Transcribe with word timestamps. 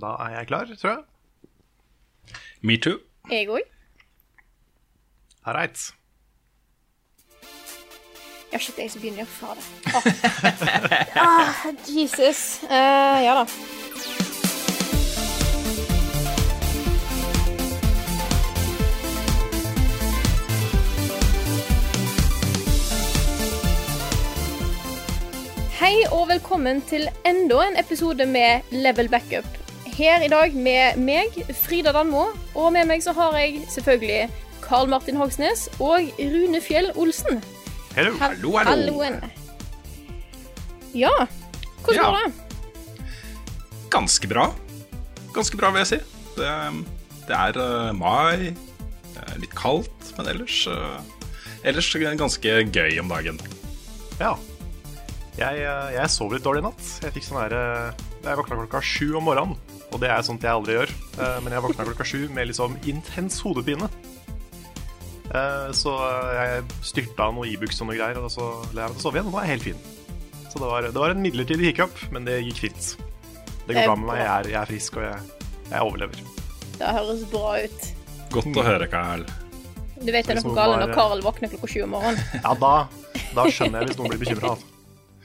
Da 0.00 0.06
er 0.06 0.38
jeg 0.38 0.46
klar, 0.46 0.64
tror 0.80 0.90
jeg. 0.90 0.98
Me 2.60 2.76
too. 2.76 2.98
Jeg 3.30 3.48
òg. 3.48 3.60
Alright. 5.44 5.92
Ja, 8.52 8.58
shit, 8.58 8.78
jeg 8.78 8.90
som 8.90 9.00
begynner. 9.00 9.22
å 9.22 9.26
fare. 9.26 9.60
Oh. 9.92 10.02
ah, 11.24 11.64
Jesus. 11.88 12.62
Uh, 12.64 13.20
ja 13.20 13.36
da. 13.36 13.46
Hei 25.82 25.96
og 26.12 26.28
velkommen 26.30 26.80
til 26.88 27.10
enda 27.26 27.66
en 27.66 27.76
episode 27.80 28.28
med 28.30 28.72
Level 28.72 29.10
Backup. 29.12 29.61
Her 29.92 30.22
i 30.24 30.28
dag 30.32 30.54
med 30.56 30.96
meg, 31.04 31.34
Frida 31.62 31.92
Danmo, 31.92 32.30
og 32.56 32.72
med 32.72 32.88
meg 32.88 33.02
så 33.04 33.12
har 33.16 33.36
jeg 33.36 33.60
selvfølgelig 33.72 34.30
Karl 34.64 34.88
Martin 34.88 35.18
Hogsnes 35.20 35.66
og 35.78 36.08
Rune 36.18 36.60
Fjell 36.64 36.88
Olsen. 36.96 37.42
Hello. 37.96 38.14
Hallo, 38.22 38.54
hallo. 38.56 38.70
Halloen. 38.70 39.18
Ja, 40.96 41.12
hvordan 41.84 42.00
Ja. 42.00 42.10
går 42.10 42.18
det? 42.24 42.32
Ganske 43.92 44.28
bra. 44.28 44.46
Ganske 45.34 45.56
bra, 45.56 45.70
vil 45.70 45.84
jeg 45.84 45.86
si. 45.86 45.98
Det, 46.36 46.52
det 47.28 47.36
er 47.36 47.58
uh, 47.60 47.92
mai. 47.92 48.54
Det 49.12 49.26
er 49.26 49.40
litt 49.44 49.54
kaldt, 49.56 50.14
men 50.16 50.28
ellers 50.32 50.66
uh, 50.68 51.00
Ellers 51.62 51.92
ganske 52.18 52.56
gøy 52.74 52.98
om 52.98 53.08
dagen. 53.12 53.38
Ja. 54.18 54.34
Jeg, 55.38 55.62
eh, 55.64 55.92
jeg 55.94 56.10
sov 56.12 56.32
litt 56.34 56.44
dårlig 56.44 56.60
i 56.60 56.66
natt. 56.66 56.88
Jeg 57.04 57.14
fikk 57.14 57.24
sånn 57.24 57.38
her 57.40 57.54
eh, 57.56 58.00
Jeg 58.26 58.36
våkna 58.36 58.58
klokka 58.58 58.82
sju 58.84 59.14
om 59.16 59.24
morgenen, 59.24 59.54
og 59.92 60.00
det 60.00 60.08
er 60.10 60.22
sånt 60.26 60.42
jeg 60.44 60.50
aldri 60.52 60.74
gjør. 60.78 60.90
Eh, 61.20 61.38
Men 61.44 61.52
jeg 61.56 61.62
våkna 61.66 61.84
klokka 61.90 62.04
sju 62.08 62.28
med 62.32 62.48
liksom 62.50 62.76
intens 62.88 63.40
hodepine. 63.44 63.88
Eh, 65.32 65.68
Så 65.76 65.92
eh, 65.96 66.32
jeg 66.38 66.64
styrta 66.84 67.30
noe 67.34 67.46
Ibux 67.48 67.80
og 67.82 67.88
noe 67.90 67.96
greier, 67.98 68.18
og 68.20 68.30
så 68.32 68.48
la 68.74 68.86
jeg 68.86 68.92
meg 68.92 68.98
til 68.98 69.02
å 69.02 69.06
sove 69.06 69.18
igjen, 69.20 69.28
og 69.30 69.36
nå 69.36 69.40
er 69.42 69.46
jeg 69.48 69.54
helt 69.56 69.68
fin. 69.70 69.82
Så 70.52 70.60
det 70.60 70.68
var, 70.68 70.88
det 70.90 71.00
var 71.00 71.14
en 71.14 71.22
midlertidig 71.24 71.70
hiccup, 71.70 72.02
men 72.12 72.26
det 72.28 72.40
gikk 72.44 72.58
fint. 72.66 72.90
Det 73.66 73.76
går 73.76 73.86
bra 73.88 73.94
med 73.96 74.08
meg. 74.10 74.18
Jeg 74.20 74.32
er, 74.32 74.48
jeg 74.52 74.60
er 74.60 74.68
frisk, 74.72 74.98
og 74.98 75.06
jeg, 75.06 75.46
jeg 75.70 75.86
overlever. 75.86 76.24
Det 76.82 76.90
høres 76.98 77.22
bra 77.32 77.52
ut. 77.62 77.86
Godt 78.34 78.58
å 78.60 78.64
høre, 78.66 78.88
Carl. 78.92 79.22
Du 80.02 80.10
vet 80.10 80.26
det 80.26 80.34
er 80.34 80.40
noe 80.42 80.56
galt 80.56 80.80
når 80.82 80.92
Carl 80.96 81.20
våkner 81.22 81.52
klokka 81.52 81.68
sju 81.70 81.84
om 81.86 81.92
morgenen. 81.94 82.18
Ja, 82.42 82.52
da, 82.58 82.72
da 83.36 83.44
skjønner 83.54 83.84
jeg 83.84 83.92
hvis 83.92 84.00
noen 84.02 84.12
blir 84.16 84.22
bekymra. 84.26 84.54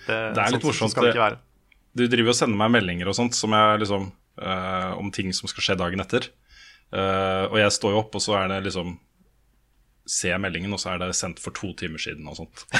Det, 0.07 0.15
Det 0.37 0.39
er 0.39 0.53
litt 0.53 0.61
sånn- 0.63 0.69
morsomt, 0.69 0.93
være. 1.17 1.37
Du 1.97 2.05
driver 2.07 2.31
og 2.31 2.35
sender 2.37 2.55
meg 2.61 2.69
meldinger 2.77 3.09
og 3.11 3.15
sånt 3.17 3.35
som 3.35 3.51
jeg 3.51 3.81
liksom 3.81 4.05
eh, 4.41 4.91
om 4.97 5.11
ting 5.13 5.33
som 5.35 5.49
skal 5.51 5.65
skje 5.65 5.77
dagen 5.79 6.03
etter. 6.03 6.29
Uh, 6.87 7.51
og 7.51 7.57
jeg 7.59 7.71
står 7.75 7.91
jo 7.91 7.99
opp, 7.99 8.13
og 8.15 8.21
så 8.23 8.37
er 8.39 8.45
det 8.47 8.61
liksom 8.69 8.93
Ser 10.07 10.31
jeg 10.31 10.39
meldingen, 10.39 10.71
og 10.71 10.79
så 10.79 10.93
er 10.93 11.01
det 11.01 11.09
sendt 11.19 11.41
for 11.43 11.51
to 11.51 11.73
timer 11.75 11.99
siden 11.99 12.23
og 12.31 12.37
sånt. 12.37 12.61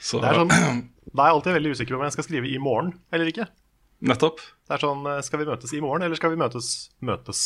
så 0.00 0.16
Det 0.22 0.30
er 0.30 0.38
sånn, 0.38 0.78
da 1.12 1.26
er 1.26 1.28
jeg 1.28 1.36
alltid 1.36 1.56
veldig 1.58 1.72
usikker 1.76 1.92
på 1.92 1.98
om 1.98 2.06
jeg 2.06 2.14
skal 2.16 2.24
skrive 2.24 2.48
i 2.48 2.56
morgen 2.56 2.94
eller 3.12 3.28
ikke. 3.28 3.44
Nettopp. 4.08 4.40
Det 4.64 4.78
er 4.78 4.80
sånn, 4.80 5.04
eh, 5.12 5.20
Skal 5.26 5.42
vi 5.42 5.48
møtes 5.50 5.74
i 5.76 5.82
morgen, 5.84 6.06
eller 6.06 6.16
skal 6.16 6.32
vi 6.32 6.40
møtes 6.40 6.70
møtes? 7.04 7.42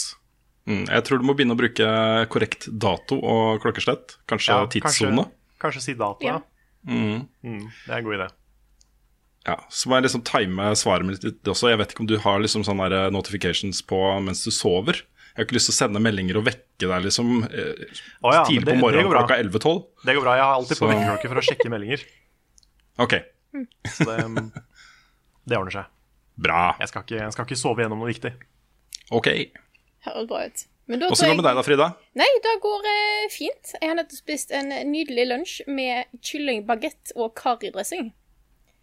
Mm, 0.71 0.85
jeg 0.87 1.07
tror 1.09 1.19
du 1.19 1.27
må 1.27 1.35
begynne 1.35 1.57
å 1.57 1.59
bruke 1.59 1.89
korrekt 2.31 2.69
dato 2.71 3.19
og 3.19 3.59
klokkeslett. 3.65 4.21
Kanskje 4.31 4.55
Ja, 4.55 4.71
tidssone. 4.71 5.25
Kanskje, 5.27 5.59
kanskje 5.65 5.83
si 5.83 5.97
dato. 5.99 6.31
Ja. 6.31 6.39
Mm. 6.87 7.27
Mm, 7.43 7.65
det 7.67 7.91
er 7.91 7.99
en 7.99 8.07
god 8.07 8.21
idé. 8.21 8.29
Ja, 9.49 9.55
Så 9.73 9.89
må 9.89 9.97
jeg 9.97 10.05
liksom 10.09 10.23
time 10.29 10.71
svaret 10.77 11.07
mitt 11.09 11.23
litt 11.25 11.49
også. 11.49 11.71
Jeg 11.73 11.79
vet 11.81 11.95
ikke 11.95 12.03
om 12.05 12.09
du 12.11 12.19
har 12.21 12.43
liksom 12.45 12.65
sånne 12.67 12.89
der 12.93 13.13
notifications 13.15 13.81
på 13.89 13.97
mens 14.21 14.43
du 14.45 14.51
sover. 14.53 15.01
Jeg 15.33 15.41
har 15.41 15.47
ikke 15.47 15.57
lyst 15.57 15.71
til 15.71 15.75
å 15.77 15.79
sende 15.79 16.01
meldinger 16.03 16.37
og 16.41 16.45
vekke 16.49 16.89
deg 16.91 17.05
liksom 17.07 17.29
eh, 17.47 17.85
Å 18.27 18.33
ja, 18.35 18.43
tidlig 18.49 18.67
det- 18.67 18.75
på 18.75 18.83
morgenen 18.83 19.13
klokka 19.13 19.39
11-12. 19.39 19.85
Det 20.05 20.15
går 20.19 20.25
bra. 20.27 20.35
Jeg 20.37 20.45
har 20.45 20.55
alltid 20.59 20.81
på 20.83 20.89
vekkerklokke 20.91 21.31
for 21.33 21.41
å 21.41 21.45
sjekke 21.49 21.71
meldinger. 21.73 22.03
Ok, 22.99 23.15
Så 23.95 24.05
det, 24.09 24.17
mm, 24.27 24.49
det 25.49 25.57
ordner 25.61 25.77
seg. 25.79 25.87
bra. 26.37 26.63
Jeg 26.83 26.89
skal, 26.91 27.03
ikke, 27.07 27.21
jeg 27.23 27.33
skal 27.37 27.47
ikke 27.49 27.59
sove 27.61 27.85
gjennom 27.85 28.03
noe 28.03 28.11
viktig. 28.11 28.35
Ok. 29.15 29.29
Høres 30.09 30.27
bra 30.29 30.43
ut. 30.51 30.67
Men 30.89 31.01
da 31.03 31.09
Hvordan 31.13 31.29
går 31.29 31.35
det 31.35 31.39
med 31.39 31.47
deg 31.49 31.57
da, 31.59 31.63
Frida? 31.67 31.87
Nei, 32.19 32.29
det 32.45 32.53
går 32.65 32.87
eh, 32.91 33.25
fint. 33.33 33.73
Jeg 33.81 33.89
har 33.91 33.97
nettopp 33.99 34.19
spist 34.23 34.53
en 34.57 34.71
nydelig 34.91 35.27
lunsj 35.31 35.57
med 35.69 36.07
kyllingbagett 36.25 37.13
og 37.17 37.35
karidressing. 37.39 38.11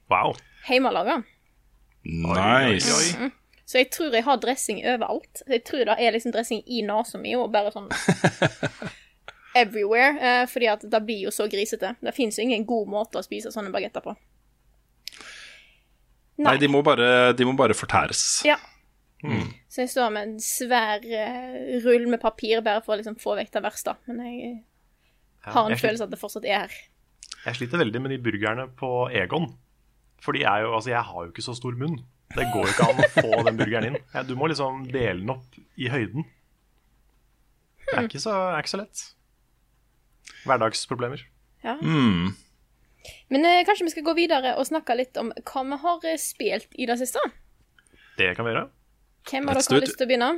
Wow. 0.09 0.36
Hjemmelaga. 0.66 1.22
Nice. 2.06 2.92
oi, 2.92 3.26
oi. 3.26 3.31
Så 3.66 3.80
jeg 3.81 3.90
tror 3.94 4.14
jeg 4.14 4.26
har 4.28 4.38
dressing 4.42 4.84
overalt. 4.86 5.42
Jeg 5.50 5.64
tror 5.66 5.88
det 5.90 5.96
er 5.98 6.14
liksom 6.14 6.34
dressing 6.36 6.62
i 6.70 6.84
nesa 6.86 7.18
mi 7.18 7.34
og 7.38 7.50
bare 7.53 7.72
sånn 7.74 7.90
everywhere. 9.62 10.14
Eh, 10.20 10.44
fordi 10.52 10.70
at 10.70 10.86
det 10.92 11.02
blir 11.08 11.25
jo 11.25 11.34
så 11.34 11.48
grisete. 11.50 11.96
Det 12.02 12.14
fins 12.14 12.38
jo 12.38 12.46
ingen 12.46 12.68
god 12.70 12.92
måte 12.94 13.22
å 13.22 13.25
spise 13.25 13.54
sånne 13.54 13.74
bagetter 13.74 14.06
på. 14.06 14.14
Nei, 16.46 16.58
de 16.59 16.70
må 16.70 16.84
bare, 16.86 17.34
de 17.34 17.48
må 17.48 17.56
bare 17.58 17.78
fortæres. 17.78 18.44
Ja. 18.46 18.59
Så 19.72 19.81
jeg 19.81 19.90
står 19.90 20.12
med 20.14 20.28
en 20.28 20.40
svær 20.44 21.02
uh, 21.02 21.56
rull 21.81 22.06
med 22.12 22.22
papir 22.22 22.62
bare 22.62 22.84
for 22.86 22.94
å 22.94 23.00
liksom 23.00 23.18
få 23.18 23.38
vekk 23.40 23.54
det 23.56 23.64
verste. 23.66 23.96
Men 24.06 24.22
jeg 24.28 24.52
har 25.48 25.66
en 25.66 25.74
jeg, 25.74 25.81
følelse 25.81 26.06
av 26.06 26.12
at 26.12 26.14
det 26.14 26.22
fortsatt 26.22 26.46
er 26.46 26.66
her. 26.66 26.75
jeg 27.48 27.58
sliter 27.58 27.81
veldig 27.81 28.02
med 28.04 28.14
de 28.14 28.20
burgerne 28.28 28.68
på 28.78 28.92
Egon. 29.16 29.50
For 30.25 30.36
de 30.38 30.44
er 30.44 30.66
jo, 30.66 30.74
altså, 30.74 30.91
jeg 30.91 31.06
har 31.06 31.25
jo 31.25 31.31
ikke 31.31 31.46
så 31.46 31.53
stor 31.58 31.75
munn. 31.78 32.00
Det 32.36 32.47
går 32.52 32.66
jo 32.66 32.72
ikke 32.74 32.88
an 32.90 33.03
å 33.03 33.09
få 33.13 33.44
den 33.47 33.59
burgeren 33.59 33.90
inn. 33.91 34.00
Ja, 34.16 34.24
du 34.25 34.34
må 34.40 34.50
liksom 34.50 34.88
dele 34.90 35.22
den 35.22 35.36
opp 35.36 35.59
i 35.78 35.91
høyden. 35.94 36.25
Det 37.86 38.00
er 38.00 38.08
ikke 38.09 38.24
så, 38.24 38.34
er 38.56 38.63
ikke 38.63 38.74
så 38.74 38.81
lett. 38.81 39.03
Hverdagsproblemer. 40.46 41.22
Ja. 41.66 41.78
Mm. 41.81 42.34
Men 43.30 43.46
eh, 43.46 43.62
kanskje 43.68 43.86
vi 43.86 43.94
skal 43.94 44.08
gå 44.08 44.16
videre 44.18 44.56
og 44.58 44.66
snakke 44.68 44.97
litt 44.97 45.18
om 45.22 45.30
hva 45.46 45.63
vi 45.69 45.80
har 45.86 46.09
eh, 46.09 46.19
spilt 46.22 46.74
i 46.74 46.90
det 46.90 46.97
siste? 47.02 47.22
Det 48.18 48.34
kan 48.34 48.47
vi 48.47 48.53
gjøre. 48.53 48.68
Hvem 49.30 49.50
av 49.50 49.57
dere 49.57 49.78
har 49.78 49.86
lyst 49.86 50.00
til 50.00 50.07
å 50.07 50.09
begynne? 50.09 50.31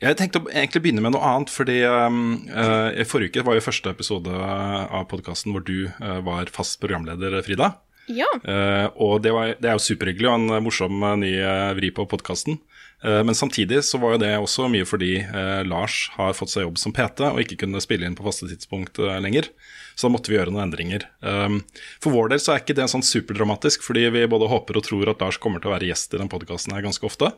Jeg 0.00 0.16
tenkte 0.16 0.40
å 0.40 0.48
egentlig 0.48 0.80
begynne 0.84 1.02
med 1.04 1.12
noe 1.12 1.28
annet, 1.28 1.50
fordi 1.52 1.82
um, 1.84 2.38
uh, 2.48 2.88
i 2.96 3.04
forrige 3.04 3.34
uke 3.34 3.44
var 3.44 3.58
jo 3.58 3.64
første 3.66 3.92
episode 3.92 4.32
av 4.32 5.02
podkasten 5.10 5.52
hvor 5.52 5.64
du 5.66 5.90
uh, 5.90 6.22
var 6.24 6.48
fast 6.54 6.78
programleder, 6.80 7.36
Frida. 7.44 7.74
Ja. 8.10 8.28
Uh, 8.44 8.86
og 9.00 9.20
det, 9.24 9.32
var, 9.34 9.54
det 9.60 9.70
er 9.70 9.78
jo 9.78 9.84
superhyggelig 9.84 10.28
og 10.30 10.36
en 10.38 10.64
morsom 10.64 11.02
eh, 11.06 11.18
ny 11.24 11.32
eh, 11.38 11.72
vri 11.78 11.92
på 11.94 12.06
podkasten. 12.10 12.60
men 13.00 13.32
samtidig 13.32 13.78
så 13.88 13.96
var 13.96 14.12
jo 14.12 14.20
det 14.20 14.30
også 14.36 14.66
mye 14.68 14.84
fordi 14.84 15.22
uh, 15.24 15.62
Lars 15.64 16.10
har 16.18 16.34
fått 16.36 16.52
seg 16.52 16.66
jobb 16.66 16.76
som 16.76 16.92
PT 16.92 17.22
og 17.30 17.38
ikke 17.40 17.56
kunne 17.62 17.80
spille 17.80 18.04
inn 18.04 18.16
på 18.18 18.26
faste 18.26 18.48
tidspunkt 18.50 19.00
lenger. 19.00 19.48
Så 19.94 20.08
da 20.08 20.12
måtte 20.12 20.32
vi 20.32 20.36
gjøre 20.36 20.52
noen 20.52 20.66
endringer. 20.66 21.06
Um, 21.24 21.62
for 22.00 22.12
vår 22.12 22.32
del 22.32 22.42
så 22.44 22.54
er 22.54 22.62
ikke 22.62 22.76
det 22.76 22.90
sånn 22.92 23.04
superdramatisk, 23.04 23.82
fordi 23.84 24.06
vi 24.12 24.26
både 24.28 24.50
håper 24.52 24.76
og 24.76 24.84
tror 24.84 25.12
at 25.12 25.24
Lars 25.24 25.40
kommer 25.40 25.60
til 25.60 25.72
å 25.72 25.74
være 25.74 25.88
gjest 25.88 26.12
i 26.12 26.20
den 26.20 26.30
podkasten 26.32 26.76
her 26.76 26.84
ganske 26.84 27.08
ofte. 27.08 27.32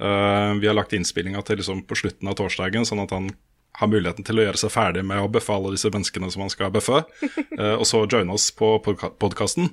Uh, 0.00 0.54
vi 0.62 0.70
har 0.70 0.78
lagt 0.78 0.94
innspillinga 0.96 1.42
til 1.46 1.58
liksom 1.60 1.82
på 1.86 1.98
slutten 1.98 2.30
av 2.30 2.38
torsdagen, 2.38 2.86
sånn 2.88 3.02
at 3.02 3.14
han 3.14 3.32
har 3.80 3.88
muligheten 3.88 4.24
til 4.26 4.36
å 4.36 4.44
gjøre 4.44 4.60
seg 4.60 4.72
ferdig 4.74 5.02
med 5.08 5.22
å 5.22 5.30
bøffe 5.32 5.54
alle 5.54 5.72
disse 5.72 5.90
menneskene 5.92 6.28
som 6.32 6.44
han 6.44 6.52
skal 6.52 6.72
bøffe, 6.74 7.02
uh, 7.56 7.74
og 7.80 7.84
så 7.88 8.02
joine 8.04 8.34
oss 8.34 8.50
på 8.56 8.74
podkasten. 8.84 9.70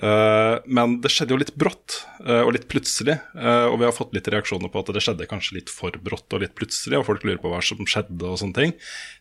Uh, 0.00 0.58
men 0.64 0.96
det 1.04 1.12
skjedde 1.12 1.36
jo 1.36 1.40
litt 1.42 1.52
brått 1.60 2.00
uh, 2.24 2.40
og 2.40 2.54
litt 2.56 2.66
plutselig, 2.72 3.18
og 3.34 3.76
vi 3.80 3.86
har 3.86 3.94
fått 3.94 4.14
litt 4.16 4.30
reaksjoner 4.32 4.72
på 4.72 4.80
at 4.80 4.92
det 4.96 5.02
skjedde 5.04 5.28
kanskje 5.30 5.58
litt 5.58 5.72
for 5.72 5.94
brått 6.02 6.32
og 6.34 6.44
litt 6.44 6.54
plutselig, 6.56 6.98
og 6.98 7.08
folk 7.10 7.26
lurer 7.26 7.40
på 7.42 7.52
hva 7.52 7.60
som 7.64 7.84
skjedde 7.84 8.30
og 8.30 8.40
sånne 8.40 8.56
ting. 8.56 8.76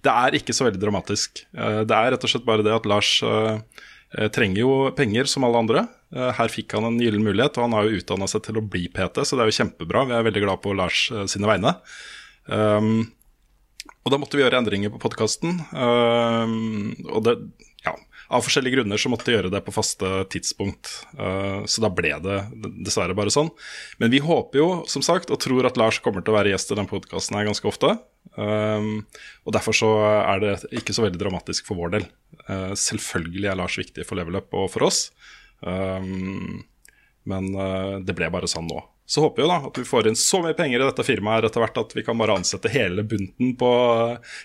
Det 0.06 0.14
er 0.14 0.38
ikke 0.40 0.56
så 0.56 0.70
veldig 0.70 0.82
dramatisk. 0.82 1.44
Det 1.52 1.98
er 1.98 2.14
rett 2.14 2.24
og 2.24 2.32
slett 2.32 2.48
bare 2.48 2.66
det 2.66 2.74
at 2.76 2.88
Lars 2.90 3.12
trenger 4.34 4.62
jo 4.62 4.74
penger 4.94 5.28
som 5.30 5.46
alle 5.48 5.62
andre. 5.64 5.84
Her 6.14 6.52
fikk 6.54 6.76
han 6.78 6.86
en 6.86 7.00
gyllen 7.02 7.26
mulighet, 7.26 7.58
og 7.58 7.66
han 7.66 7.76
har 7.76 7.88
jo 7.88 8.00
utdanna 8.00 8.30
seg 8.30 8.46
til 8.46 8.60
å 8.60 8.66
bli 8.66 8.86
PT, 8.94 9.26
så 9.26 9.36
det 9.36 9.46
er 9.46 9.52
jo 9.52 9.58
kjempebra. 9.58 10.06
Vi 10.10 10.16
er 10.18 10.28
veldig 10.30 10.44
glad 10.46 10.62
på 10.64 10.76
Lars 10.78 11.08
sine 11.32 11.50
vegne. 11.50 11.74
Um, 12.46 13.08
og 14.04 14.12
da 14.12 14.20
måtte 14.20 14.36
vi 14.38 14.44
gjøre 14.44 14.60
endringer 14.60 14.92
på 14.94 15.00
podkasten. 15.04 15.62
og 15.74 17.20
det, 17.24 17.38
ja, 17.86 17.94
av 18.34 18.44
forskjellige 18.46 18.78
grunner 18.78 18.98
så 19.00 19.12
måtte 19.12 19.28
vi 19.28 19.36
gjøre 19.36 19.52
det 19.54 19.62
på 19.66 19.74
faste 19.76 20.10
tidspunkt. 20.34 20.90
Uh, 21.20 21.66
så 21.70 21.84
da 21.84 21.92
ble 21.94 22.14
det 22.24 22.40
dessverre 22.86 23.16
bare 23.18 23.34
sånn. 23.34 23.52
Men 24.02 24.14
vi 24.14 24.24
håper 24.24 24.62
jo, 24.62 24.70
som 24.90 25.06
sagt, 25.06 25.34
og 25.34 25.42
tror 25.44 25.68
at 25.68 25.80
Lars 25.80 26.00
kommer 26.04 26.24
til 26.24 26.34
å 26.34 26.40
være 26.40 26.54
gjest 26.54 26.74
i 26.74 26.80
den 26.80 26.90
podkasten 26.90 27.38
her 27.38 27.50
ganske 27.50 27.70
ofte. 27.70 27.98
Um, 28.34 29.04
og 29.44 29.56
derfor 29.58 29.78
så 29.78 29.92
er 30.24 30.44
det 30.44 30.54
ikke 30.72 30.96
så 30.96 31.06
veldig 31.06 31.22
dramatisk 31.22 31.68
for 31.70 31.80
vår 31.80 31.98
del. 31.98 32.08
Selvfølgelig 32.80 33.52
er 33.52 33.60
Lars 33.60 33.78
viktig 33.80 34.08
for 34.08 34.20
level 34.20 34.40
up 34.40 34.56
og 34.58 34.72
for 34.74 34.88
oss. 34.88 35.06
Men 35.64 37.52
uh, 37.56 38.00
det 38.04 38.16
ble 38.18 38.32
bare 38.34 38.50
sånn 38.52 38.68
nå. 38.72 38.82
Så 39.06 39.22
håper 39.22 39.42
vi 39.42 39.46
jo 39.46 39.52
da 39.52 39.58
at 39.68 39.78
vi 39.78 39.84
får 39.86 40.08
inn 40.08 40.16
så 40.18 40.40
mye 40.44 40.56
penger 40.56 40.80
i 40.80 40.86
dette 40.88 41.04
firmaet 41.04 41.50
etter 41.50 41.64
hvert 41.64 41.80
at 41.82 41.96
vi 41.96 42.06
kan 42.08 42.18
bare 42.20 42.38
ansette 42.40 42.72
hele 42.72 43.04
bunten 43.04 43.52
på 43.60 43.72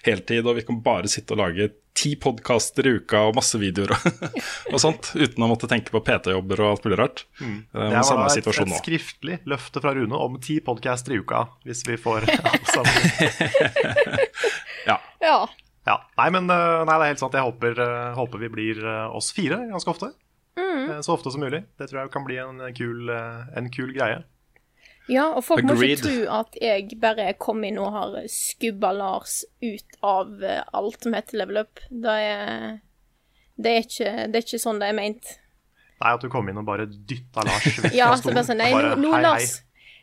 heltid, 0.07 0.47
og 0.47 0.59
vi 0.59 0.65
kan 0.67 0.81
bare 0.83 1.11
sitte 1.11 1.37
og 1.37 1.43
lage 1.45 1.69
ti 1.99 2.13
podkaster 2.19 2.87
i 2.87 2.93
uka 2.99 3.25
og 3.29 3.37
masse 3.39 3.59
videoer 3.59 3.95
og, 3.95 4.35
og 4.73 4.83
sånt, 4.83 5.13
uten 5.19 5.47
å 5.47 5.49
måtte 5.51 5.71
tenke 5.71 5.95
på 5.95 6.03
PT-jobber 6.07 6.63
og 6.63 6.73
alt 6.73 6.87
mulig 6.87 6.99
rart. 7.01 7.25
Mm. 7.39 7.57
Det 7.71 7.87
var 7.95 8.07
samme 8.07 8.27
et, 8.31 8.51
et 8.51 8.75
skriftlig 8.81 9.39
løfte 9.51 9.83
fra 9.83 9.95
Rune 9.99 10.23
om 10.27 10.39
ti 10.43 10.59
podcaster 10.65 11.15
i 11.15 11.21
uka, 11.23 11.45
hvis 11.67 11.85
vi 11.87 11.99
får 11.99 12.27
alt 12.53 12.71
sammen. 12.75 13.09
ja. 14.91 14.99
ja. 15.23 15.41
Ja, 15.89 15.95
Nei, 16.19 16.27
men 16.35 16.51
nei, 16.51 16.85
det 16.85 16.97
er 16.99 17.11
helt 17.15 17.21
sant. 17.23 17.33
Jeg 17.33 17.47
håper, 17.47 17.79
håper 18.13 18.43
vi 18.43 18.51
blir 18.53 18.83
oss 19.09 19.31
fire 19.33 19.63
ganske 19.71 19.89
ofte. 19.89 20.11
Mm. 20.59 20.99
Så 21.01 21.15
ofte 21.15 21.33
som 21.33 21.41
mulig. 21.41 21.63
Det 21.81 21.87
tror 21.89 22.03
jeg 22.03 22.11
kan 22.13 22.27
bli 22.27 22.37
en 22.43 22.61
kul, 22.77 23.09
en 23.09 23.71
kul 23.73 23.95
greie. 23.97 24.19
Ja, 25.09 25.31
og 25.33 25.45
folk 25.47 25.65
Agreed. 25.65 25.79
må 25.79 25.87
ikke 25.89 26.03
tro 26.05 26.17
at 26.37 26.57
jeg 26.61 26.99
bare 27.01 27.31
kom 27.41 27.63
inn 27.65 27.79
og 27.81 27.95
har 27.95 28.17
skubba 28.33 28.91
Lars 28.93 29.41
ut 29.65 30.01
av 30.05 30.45
eh, 30.45 30.61
alt 30.77 31.05
som 31.07 31.17
heter 31.17 31.41
level 31.41 31.63
up. 31.63 31.81
Det 31.89 32.17
er, 32.29 32.75
det 33.57 33.73
er, 33.73 33.87
ikke, 33.87 34.11
det 34.29 34.41
er 34.41 34.45
ikke 34.45 34.61
sånn 34.61 34.83
det 34.83 34.91
er 34.93 34.99
meint. 34.99 35.39
Nei, 35.99 36.13
at 36.13 36.23
du 36.23 36.29
kom 36.31 36.51
inn 36.51 36.61
og 36.61 36.67
bare 36.69 36.87
dytta 36.87 37.47
Lars 37.49 37.71
vekk 37.81 37.97
ja, 38.01 38.11
fra 38.13 38.21
stolen. 38.21 38.45
Sånn, 38.51 38.61
nei, 38.61 38.69
nå, 38.75 38.99
nå, 39.01 39.15
hei, 39.17 39.23
Lars, 39.25 39.55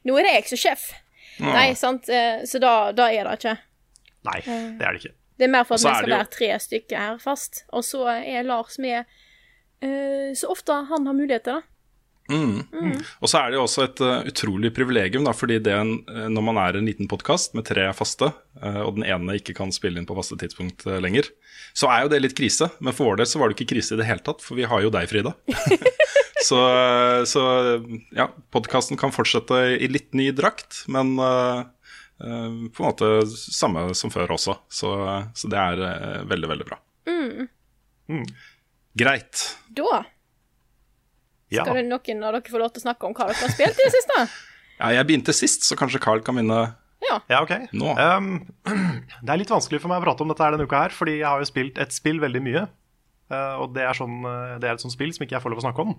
nå 0.07 0.17
er 0.19 0.27
det 0.27 0.33
jeg 0.39 0.49
som 0.53 0.63
sjef. 0.63 0.87
Mm. 1.35 1.51
Nei, 1.51 1.67
sant. 1.77 2.09
Eh, 2.09 2.41
så 2.49 2.63
da, 2.63 2.73
da, 2.97 3.11
er 3.13 3.29
det 3.29 3.37
ikke. 3.39 3.55
Nei, 4.25 4.39
det 4.41 4.89
er 4.89 4.97
det 4.97 5.03
ikke. 5.03 5.15
Det 5.35 5.45
er 5.45 5.51
mer 5.51 5.67
for 5.67 5.75
at 5.75 5.83
vi 5.83 5.93
skal 5.93 6.13
være 6.15 6.31
tre 6.33 6.49
stykker 6.63 6.97
her 6.97 7.21
fast. 7.21 7.65
Og 7.75 7.85
så 7.85 8.07
er 8.15 8.45
Lars 8.47 8.79
med 8.81 9.03
uh, 9.83 10.31
så 10.33 10.49
ofte 10.49 10.77
han 10.89 11.09
har 11.09 11.17
muligheter, 11.17 11.59
da. 11.59 11.74
Mm. 12.31 12.63
Mm. 12.73 12.95
Og 13.21 13.29
så 13.29 13.39
er 13.39 13.51
det 13.51 13.59
jo 13.59 13.65
også 13.67 13.83
et 13.85 14.01
uh, 14.01 14.25
utrolig 14.25 14.71
privilegium, 14.73 15.25
da, 15.27 15.33
fordi 15.35 15.59
det 15.63 15.73
en, 15.75 15.93
uh, 16.09 16.25
når 16.31 16.45
man 16.47 16.59
er 16.61 16.79
en 16.79 16.87
liten 16.89 17.09
podkast 17.11 17.53
med 17.57 17.67
tre 17.69 17.85
faste, 17.97 18.31
uh, 18.63 18.81
og 18.85 18.97
den 18.97 19.05
ene 19.05 19.37
ikke 19.37 19.55
kan 19.57 19.73
spille 19.75 20.01
inn 20.01 20.07
på 20.09 20.17
faste 20.17 20.37
tidspunkt 20.41 20.87
lenger, 21.03 21.29
så 21.77 21.91
er 21.91 22.05
jo 22.05 22.13
det 22.13 22.23
litt 22.23 22.37
krise. 22.37 22.69
Men 22.79 22.95
for 22.97 23.11
vår 23.11 23.21
del 23.21 23.29
så 23.29 23.41
var 23.41 23.51
det 23.51 23.59
ikke 23.59 23.75
krise 23.75 23.95
i 23.95 24.01
det 24.01 24.09
hele 24.09 24.23
tatt, 24.25 24.41
for 24.45 24.57
vi 24.57 24.67
har 24.69 24.81
jo 24.81 24.93
deg, 24.93 25.09
Frida. 25.11 25.35
så, 26.47 26.61
så, 27.29 27.45
ja, 28.15 28.29
podkasten 28.55 28.99
kan 28.99 29.13
fortsette 29.13 29.61
i 29.75 29.89
litt 29.91 30.15
ny 30.17 30.31
drakt, 30.35 30.85
men 30.91 31.17
på 32.15 32.79
en 32.79 32.85
måte 32.87 33.09
samme 33.27 33.89
som 33.97 34.13
før 34.13 34.37
også. 34.37 34.55
Så, 34.71 34.95
så 35.35 35.51
det 35.51 35.59
er 35.59 36.25
veldig, 36.31 36.51
veldig 36.55 36.69
bra. 36.71 36.79
Mm. 37.11 37.49
mm. 38.07 38.27
Greit. 38.95 39.49
Da 39.75 40.05
ja. 41.53 41.61
Skal 41.61 41.77
det 41.77 41.85
noen 41.87 42.25
av 42.25 42.33
dere 42.35 42.51
få 42.51 42.61
lov 42.61 42.73
til 42.73 42.81
å 42.81 42.85
snakke 42.87 43.07
om 43.07 43.13
hva 43.13 43.29
dere 43.29 43.37
har 43.43 43.53
spilt 43.53 43.77
i 43.77 43.85
det 43.85 43.93
siste? 43.93 44.17
ja, 44.81 44.89
jeg 44.97 45.07
begynte 45.09 45.35
sist, 45.35 45.67
så 45.67 45.77
kanskje 45.79 46.01
Carl 46.03 46.23
kan 46.25 46.37
begynne 46.37 46.63
ja. 47.05 47.19
ja, 47.29 47.41
ok. 47.43 47.67
Nå. 47.75 47.91
Um, 47.93 48.31
det 49.25 49.29
er 49.29 49.41
litt 49.41 49.51
vanskelig 49.53 49.81
for 49.83 49.91
meg 49.91 50.01
å 50.01 50.05
prate 50.07 50.25
om 50.25 50.31
dette 50.31 50.41
her 50.41 50.55
denne 50.55 50.65
uka 50.65 50.85
her, 50.87 50.95
fordi 50.95 51.19
jeg 51.19 51.27
har 51.27 51.43
jo 51.43 51.49
spilt 51.49 51.79
et 51.81 51.93
spill 51.93 52.21
veldig 52.23 52.41
mye. 52.41 52.65
Uh, 53.29 53.61
og 53.61 53.75
det 53.75 53.85
er, 53.85 53.97
sånn, 53.97 54.19
uh, 54.25 54.57
det 54.61 54.69
er, 54.69 54.77
et 54.77 54.83
sånt 54.83 54.93
spill 54.95 55.13
som 55.13 55.25
ikke 55.25 55.37
jeg 55.37 55.43
får 55.43 55.53
lov 55.53 55.61
å 55.61 55.65
snakke 55.67 55.85
om. 55.85 55.95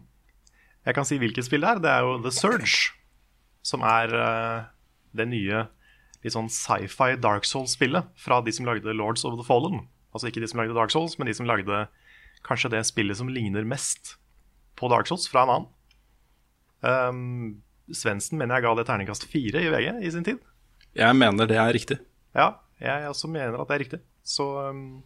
Jeg 0.87 0.99
kan 0.99 1.07
si 1.07 1.19
hvilket 1.23 1.47
spill 1.47 1.63
det 1.63 1.73
er. 1.77 1.83
Det 1.85 1.93
er 1.93 2.07
jo 2.07 2.19
The 2.25 2.33
Surge, 2.35 2.97
som 3.67 3.87
er 3.87 4.15
uh, 4.15 4.67
det 5.17 5.29
nye 5.31 5.67
litt 6.25 6.35
sånn 6.35 6.51
sci-fi 6.51 7.15
Dark 7.23 7.47
Souls-spillet 7.47 8.11
fra 8.19 8.41
de 8.43 8.55
som 8.55 8.67
lagde 8.67 8.95
Lords 8.97 9.27
of 9.29 9.39
the 9.39 9.47
Fallen. 9.47 9.85
Altså 10.15 10.31
ikke 10.31 10.43
de 10.43 10.51
som 10.51 10.63
lagde 10.63 10.75
Dark 10.75 10.95
Souls, 10.95 11.19
men 11.21 11.31
de 11.31 11.35
som 11.39 11.47
lagde 11.47 11.87
kanskje 12.47 12.73
det 12.73 12.87
spillet 12.89 13.19
som 13.19 13.31
ligner 13.31 13.67
mest 13.67 14.17
på 14.77 14.91
Dark 14.93 15.09
Souls 15.09 15.27
fra 15.31 15.45
en 15.45 15.55
annen. 15.55 15.73
Um, 16.87 17.63
Svendsen 17.95 18.39
mener 18.39 18.59
jeg 18.59 18.67
ga 18.67 18.75
det 18.79 18.87
terningkast 18.89 19.27
fire 19.31 19.63
i 19.63 19.71
VG 19.73 19.91
i 20.05 20.13
sin 20.13 20.27
tid. 20.27 20.41
Jeg 20.97 21.19
mener 21.19 21.49
det 21.49 21.59
er 21.61 21.75
riktig. 21.75 21.99
Ja, 22.37 22.55
jeg 22.83 23.09
også 23.09 23.31
mener 23.31 23.59
at 23.61 23.69
det 23.69 23.77
er 23.77 23.85
riktig. 23.85 24.01
Så 24.27 24.47
um, 24.71 25.05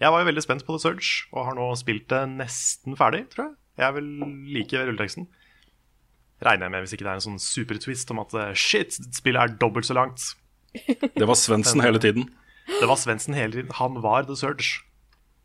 jeg 0.00 0.10
var 0.10 0.22
jo 0.22 0.28
veldig 0.30 0.44
spent 0.44 0.64
på 0.66 0.76
The 0.76 0.82
Surge, 0.82 1.26
og 1.34 1.48
har 1.48 1.58
nå 1.58 1.66
spilt 1.78 2.08
det 2.12 2.22
nesten 2.34 2.96
ferdig, 2.98 3.24
tror 3.32 3.48
jeg. 3.48 3.56
Jeg 3.82 3.96
vil 3.96 4.08
like 4.54 4.86
rulleteksten. 4.86 5.26
Regner 6.44 6.66
jeg 6.66 6.74
med, 6.74 6.84
hvis 6.84 6.94
ikke 6.94 7.06
det 7.06 7.12
er 7.12 7.20
en 7.20 7.26
sånn 7.28 7.42
supertwist 7.42 8.10
om 8.14 8.22
at 8.22 8.34
eh, 8.38 8.56
shit, 8.58 8.96
spillet 9.16 9.40
er 9.40 9.58
dobbelt 9.60 9.86
så 9.88 9.96
langt. 9.96 10.32
Det 10.74 11.26
var 11.26 11.38
Svendsen 11.38 11.82
hele 11.82 12.00
tiden. 12.02 12.26
Det 12.66 12.88
var 12.90 12.98
Svendsen 12.98 13.36
hele 13.38 13.54
tiden. 13.54 13.70
Han 13.78 14.00
var 14.02 14.26
The 14.26 14.36
Surge. 14.38 14.82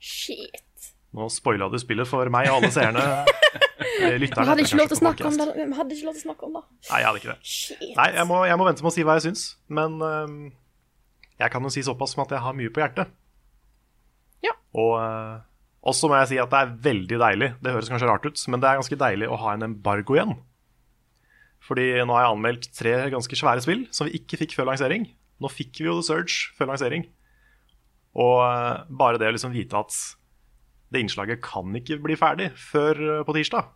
Shit. 0.02 0.64
Nå 1.18 1.26
spoila 1.34 1.70
du 1.72 1.78
spillet 1.82 2.08
for 2.10 2.30
meg 2.34 2.52
og 2.52 2.60
alle 2.60 2.72
seerne. 2.74 3.04
Lytterne. 4.00 4.46
Vi 4.46 4.50
hadde 4.52 4.64
ikke 4.64 4.78
lov 4.80 4.90
til 4.90 4.96
å 4.96 5.00
snakke 5.00 5.28
om 5.28 5.38
det. 5.40 5.48
Vi 5.58 5.76
hadde 5.76 5.96
ikke 5.96 6.08
lov 6.08 6.16
til 6.16 6.22
å 6.22 6.28
snakke 6.28 6.48
om 6.48 6.56
det. 6.56 6.64
Nei, 6.90 7.00
jeg 7.02 7.08
hadde 7.08 7.22
ikke 7.22 7.32
det. 7.32 7.38
Shit. 7.52 7.86
Nei, 7.98 8.08
jeg 8.16 8.28
må, 8.30 8.40
jeg 8.48 8.60
må, 8.60 8.68
vente 8.68 8.86
med 8.86 8.92
å 8.92 8.96
si 8.96 9.06
hva 9.08 9.16
jeg 9.18 9.26
syns. 9.28 9.46
Men 9.80 9.98
um, 10.00 10.36
jeg 11.42 11.54
kan 11.54 11.66
jo 11.66 11.72
si 11.74 11.84
såpass 11.86 12.16
som 12.16 12.24
at 12.24 12.34
jeg 12.36 12.44
har 12.46 12.56
mye 12.56 12.72
på 12.74 12.84
hjertet. 12.84 13.12
Ja. 14.46 14.54
Og 14.78 14.94
uh, 15.02 15.42
også 15.90 16.12
må 16.12 16.20
jeg 16.20 16.32
si 16.34 16.40
at 16.42 16.52
det 16.54 16.62
er 16.62 16.76
veldig 16.90 17.20
deilig. 17.24 17.50
Det 17.64 17.74
høres 17.76 17.92
kanskje 17.92 18.12
rart 18.12 18.28
ut, 18.28 18.46
men 18.52 18.64
det 18.64 18.70
er 18.70 18.80
ganske 18.82 19.02
deilig 19.04 19.32
å 19.32 19.40
ha 19.44 19.56
en 19.56 19.68
embargo 19.70 20.18
igjen. 20.18 20.36
Fordi 21.66 21.90
nå 22.08 22.16
har 22.16 22.26
jeg 22.28 22.36
anmeldt 22.36 22.70
tre 22.76 22.94
ganske 23.12 23.40
svære 23.40 23.64
spill 23.66 23.88
som 23.96 24.08
vi 24.08 24.20
ikke 24.20 24.40
fikk 24.44 24.56
før 24.58 24.72
lansering. 24.72 25.10
Nå 25.40 25.52
fikk 25.52 25.82
vi 25.82 25.90
jo 25.90 25.98
The 26.00 26.06
Surge 26.08 26.54
før 26.58 26.72
lansering. 26.72 27.08
Og 28.20 28.40
uh, 28.44 28.88
bare 28.90 29.20
det 29.22 29.30
å 29.30 29.36
liksom 29.36 29.56
vite 29.56 29.80
at 29.80 29.96
det 30.90 31.04
innslaget 31.04 31.42
kan 31.46 31.76
ikke 31.78 32.00
bli 32.02 32.18
ferdig 32.20 32.50
før 32.58 33.02
eh, 33.06 33.22
på 33.26 33.36
tirsdag. 33.38 33.70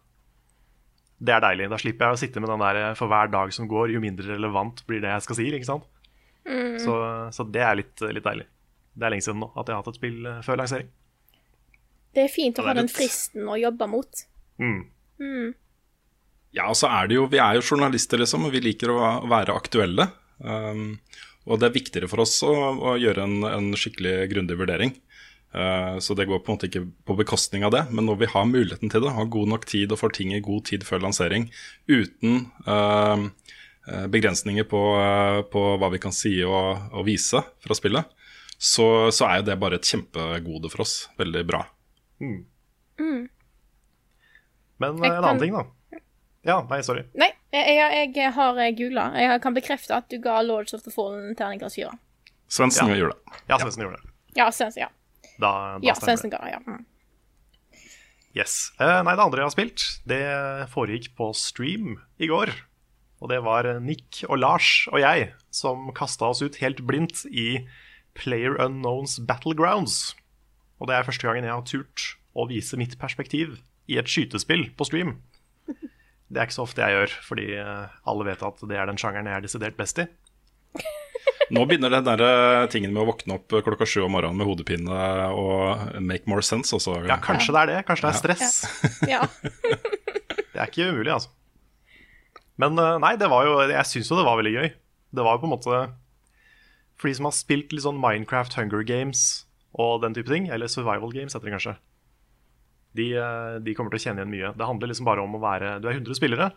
Det 1.24 1.36
er 1.36 1.44
deilig. 1.46 1.70
Da 1.72 1.80
slipper 1.80 2.10
jeg 2.10 2.18
å 2.18 2.22
sitte 2.24 2.44
med 2.44 2.52
den 2.52 2.64
der 2.64 2.80
eh, 2.82 2.96
for 3.00 3.12
hver 3.12 3.30
dag 3.34 3.54
som 3.56 3.70
går, 3.70 3.94
jo 3.94 4.02
mindre 4.04 4.34
relevant 4.34 4.84
blir 4.90 5.04
det 5.04 5.14
jeg 5.14 5.28
skal 5.28 5.40
si. 5.40 5.48
ikke 5.52 5.70
sant? 5.70 5.88
Mm. 6.44 6.80
Så, 6.82 6.98
så, 7.32 7.46
det 7.48 7.64
er 7.64 7.80
litt, 7.80 7.96
litt, 8.04 8.26
deilig. 8.26 8.48
Det 8.94 9.06
er 9.06 9.14
lenge 9.14 9.26
siden 9.26 9.42
nå 9.42 9.50
at 9.54 9.70
jeg 9.70 9.76
har 9.76 9.84
hatt 9.84 9.92
et 9.94 10.00
spill 10.02 10.30
eh, 10.30 10.42
før 10.46 10.60
lansering. 10.64 10.90
Det 12.14 12.26
er 12.28 12.34
fint 12.34 12.60
å 12.62 12.66
ha 12.68 12.76
den 12.78 12.90
fristen 12.92 13.48
å 13.50 13.58
jobbe 13.58 13.90
mot. 13.90 14.26
Mm. 14.62 14.82
Mm. 15.22 15.54
Ja, 16.54 16.68
og 16.70 16.78
så 16.78 16.90
er 16.94 17.08
det 17.10 17.16
jo 17.18 17.24
Vi 17.32 17.40
er 17.42 17.58
jo 17.58 17.64
journalister, 17.66 18.22
liksom, 18.22 18.46
og 18.46 18.54
vi 18.54 18.62
liker 18.62 18.94
å 18.94 19.00
være 19.30 19.56
aktuelle. 19.58 20.12
Um, 20.38 21.00
og 21.50 21.58
det 21.60 21.68
er 21.68 21.76
viktigere 21.76 22.10
for 22.12 22.22
oss 22.22 22.36
å, 22.46 22.52
å 22.54 22.94
gjøre 23.02 23.26
en, 23.26 23.40
en 23.48 23.72
skikkelig 23.78 24.28
grundig 24.32 24.60
vurdering. 24.60 24.94
Eh, 25.54 25.98
så 26.00 26.14
det 26.14 26.26
går 26.26 26.40
på 26.40 26.52
en 26.52 26.58
måte 26.58 26.68
ikke 26.70 26.88
på 27.06 27.16
bekostning 27.18 27.66
av 27.66 27.74
det. 27.76 27.84
Men 27.92 28.08
når 28.10 28.22
vi 28.24 28.30
har 28.32 28.50
muligheten 28.50 28.90
til 28.90 29.04
det, 29.04 29.14
har 29.14 29.30
god 29.34 29.52
nok 29.54 29.68
tid 29.70 29.92
og 29.94 30.02
får 30.02 30.16
ting 30.18 30.34
i 30.34 30.42
god 30.44 30.66
tid 30.70 30.86
før 30.88 31.04
lansering 31.06 31.50
uten 31.88 32.48
uh, 32.66 33.28
begrensninger 34.10 34.66
på, 34.70 34.82
uh, 34.98 35.44
på, 35.52 35.66
hva 35.78 35.92
vi 35.94 36.02
kan 36.02 36.16
si 36.16 36.38
og, 36.48 36.90
og 36.96 37.06
vise 37.06 37.44
fra 37.62 37.78
spillet, 37.78 38.10
så, 38.58 39.12
så, 39.12 39.28
er 39.28 39.42
jo 39.42 39.48
det 39.52 39.60
bare 39.62 39.78
et 39.78 39.90
kjempegode 39.90 40.72
for 40.74 40.86
oss. 40.86 40.96
Veldig 41.20 41.46
bra. 41.46 41.62
Mm. 42.24 42.42
Mm. 43.02 43.22
Men 44.82 45.04
en 45.04 45.20
annen 45.20 45.44
ting, 45.44 45.54
da. 45.54 45.68
Ja, 46.44 46.58
nei, 46.68 46.82
sorry. 46.84 47.06
Nei, 47.16 47.30
jeg, 47.56 47.78
jeg, 47.78 48.10
jeg 48.18 48.34
har 48.36 48.58
googla. 48.80 49.06
Jeg 49.16 49.44
kan 49.46 49.56
bekrefte 49.56 49.96
at 49.96 50.10
du 50.12 50.18
ga 50.24 50.42
Lords 50.44 50.76
of 50.76 50.82
the 50.84 50.92
Fallen 50.92 51.38
terningkast 51.40 51.78
4. 51.80 51.94
Svendsen 52.52 52.92
ja. 52.92 52.98
gjorde 53.00 53.16
det. 53.16 53.40
Ja, 53.48 53.60
Svendsen 53.62 53.86
gjorde 53.86 54.02
det. 54.02 54.14
Ja, 54.36 54.50
Svendsen, 54.52 54.84
ja. 54.88 54.90
Da, 55.38 55.78
da 55.80 55.86
ja, 55.86 55.96
Svendsen 55.98 56.34
ga 56.34 56.42
ja. 56.50 56.60
Mm. 56.66 56.84
Yes. 58.34 58.72
Eh, 58.82 59.00
nei, 59.06 59.14
det 59.14 59.24
andre 59.24 59.44
jeg 59.44 59.50
har 59.50 59.54
spilt, 59.54 59.84
det 60.10 60.22
foregikk 60.74 61.12
på 61.18 61.30
stream 61.38 62.00
i 62.18 62.30
går. 62.32 62.54
Og 63.24 63.30
det 63.32 63.40
var 63.46 63.68
Nick 63.80 64.24
og 64.28 64.42
Lars 64.42 64.88
og 64.92 65.00
jeg 65.00 65.30
som 65.54 65.92
kasta 65.96 66.32
oss 66.34 66.42
ut 66.44 66.58
helt 66.60 66.82
blindt 66.88 67.24
i 67.30 67.64
Player 68.18 68.58
Unknowns 68.60 69.20
Battlegrounds. 69.24 70.16
Og 70.82 70.90
det 70.90 70.98
er 70.98 71.08
første 71.08 71.30
gangen 71.30 71.48
jeg 71.48 71.54
har 71.54 71.68
turt 71.70 72.08
å 72.34 72.48
vise 72.50 72.78
mitt 72.80 72.98
perspektiv 73.00 73.60
i 73.88 74.00
et 74.02 74.10
skytespill 74.10 74.68
på 74.76 74.90
stream. 74.90 75.16
Det 76.34 76.42
er 76.42 76.48
ikke 76.48 76.56
så 76.56 76.66
ofte 76.66 76.82
jeg 76.82 76.98
gjør, 76.98 77.16
fordi 77.28 77.48
eh, 77.62 77.96
alle 78.10 78.26
vet 78.26 78.44
at 78.44 78.62
det 78.66 78.78
er 78.80 78.90
den 78.90 78.98
sjangeren 78.98 79.30
jeg 79.30 79.38
er 79.38 79.46
desidert 79.46 79.78
best 79.78 80.00
i. 80.02 80.08
Nå 81.54 81.68
begynner 81.70 81.92
den 81.94 82.06
der 82.08 82.22
eh, 82.26 82.64
tingen 82.74 82.94
med 82.96 83.04
å 83.04 83.12
våkne 83.12 83.36
opp 83.38 83.54
klokka 83.66 83.86
sju 83.86 84.02
om 84.08 84.16
morgenen 84.16 84.40
med 84.40 84.48
hodepine 84.50 85.04
og 85.38 86.00
make 86.02 86.26
more 86.30 86.42
sense 86.46 86.74
også. 86.74 87.04
Ja, 87.06 87.20
kanskje 87.22 87.54
det 87.54 87.62
er 87.62 87.70
det. 87.70 87.80
Kanskje 87.90 88.08
det 88.08 88.14
er 88.14 88.22
stress. 88.22 88.56
Ja. 89.10 89.22
det 90.54 90.58
er 90.58 90.72
ikke 90.72 90.90
umulig, 90.90 91.14
altså. 91.14 91.30
Men 92.62 92.78
eh, 92.82 92.98
nei, 93.02 93.14
det 93.22 93.30
var 93.34 93.48
jo 93.48 93.54
Jeg 93.66 93.90
syns 93.90 94.10
jo 94.10 94.18
det 94.18 94.26
var 94.26 94.40
veldig 94.42 94.56
gøy. 94.56 94.74
Det 95.14 95.26
var 95.26 95.38
jo 95.38 95.44
på 95.44 95.50
en 95.50 95.54
måte 95.54 95.78
For 96.98 97.10
de 97.10 97.16
som 97.18 97.30
har 97.30 97.38
spilt 97.38 97.74
litt 97.74 97.86
sånn 97.86 98.02
Minecraft, 98.02 98.58
Hunger 98.58 98.86
Games 98.88 99.46
og 99.74 100.04
den 100.04 100.14
type 100.14 100.30
ting, 100.30 100.52
eller 100.54 100.70
Survival 100.70 101.10
Games 101.10 101.34
heter 101.34 101.50
det 101.50 101.54
kanskje, 101.56 101.72
de, 102.94 103.08
eh, 103.18 103.56
de 103.66 103.74
kommer 103.74 103.94
til 103.94 104.02
å 104.02 104.04
kjenne 104.04 104.22
igjen 104.22 104.34
mye. 104.34 104.52
Det 104.58 104.70
handler 104.70 104.92
liksom 104.92 105.08
bare 105.10 105.22
om 105.26 105.38
å 105.38 105.42
være 105.42 105.80
Du 105.82 105.90
er 105.90 105.98
100 105.98 106.18
spillere. 106.18 106.52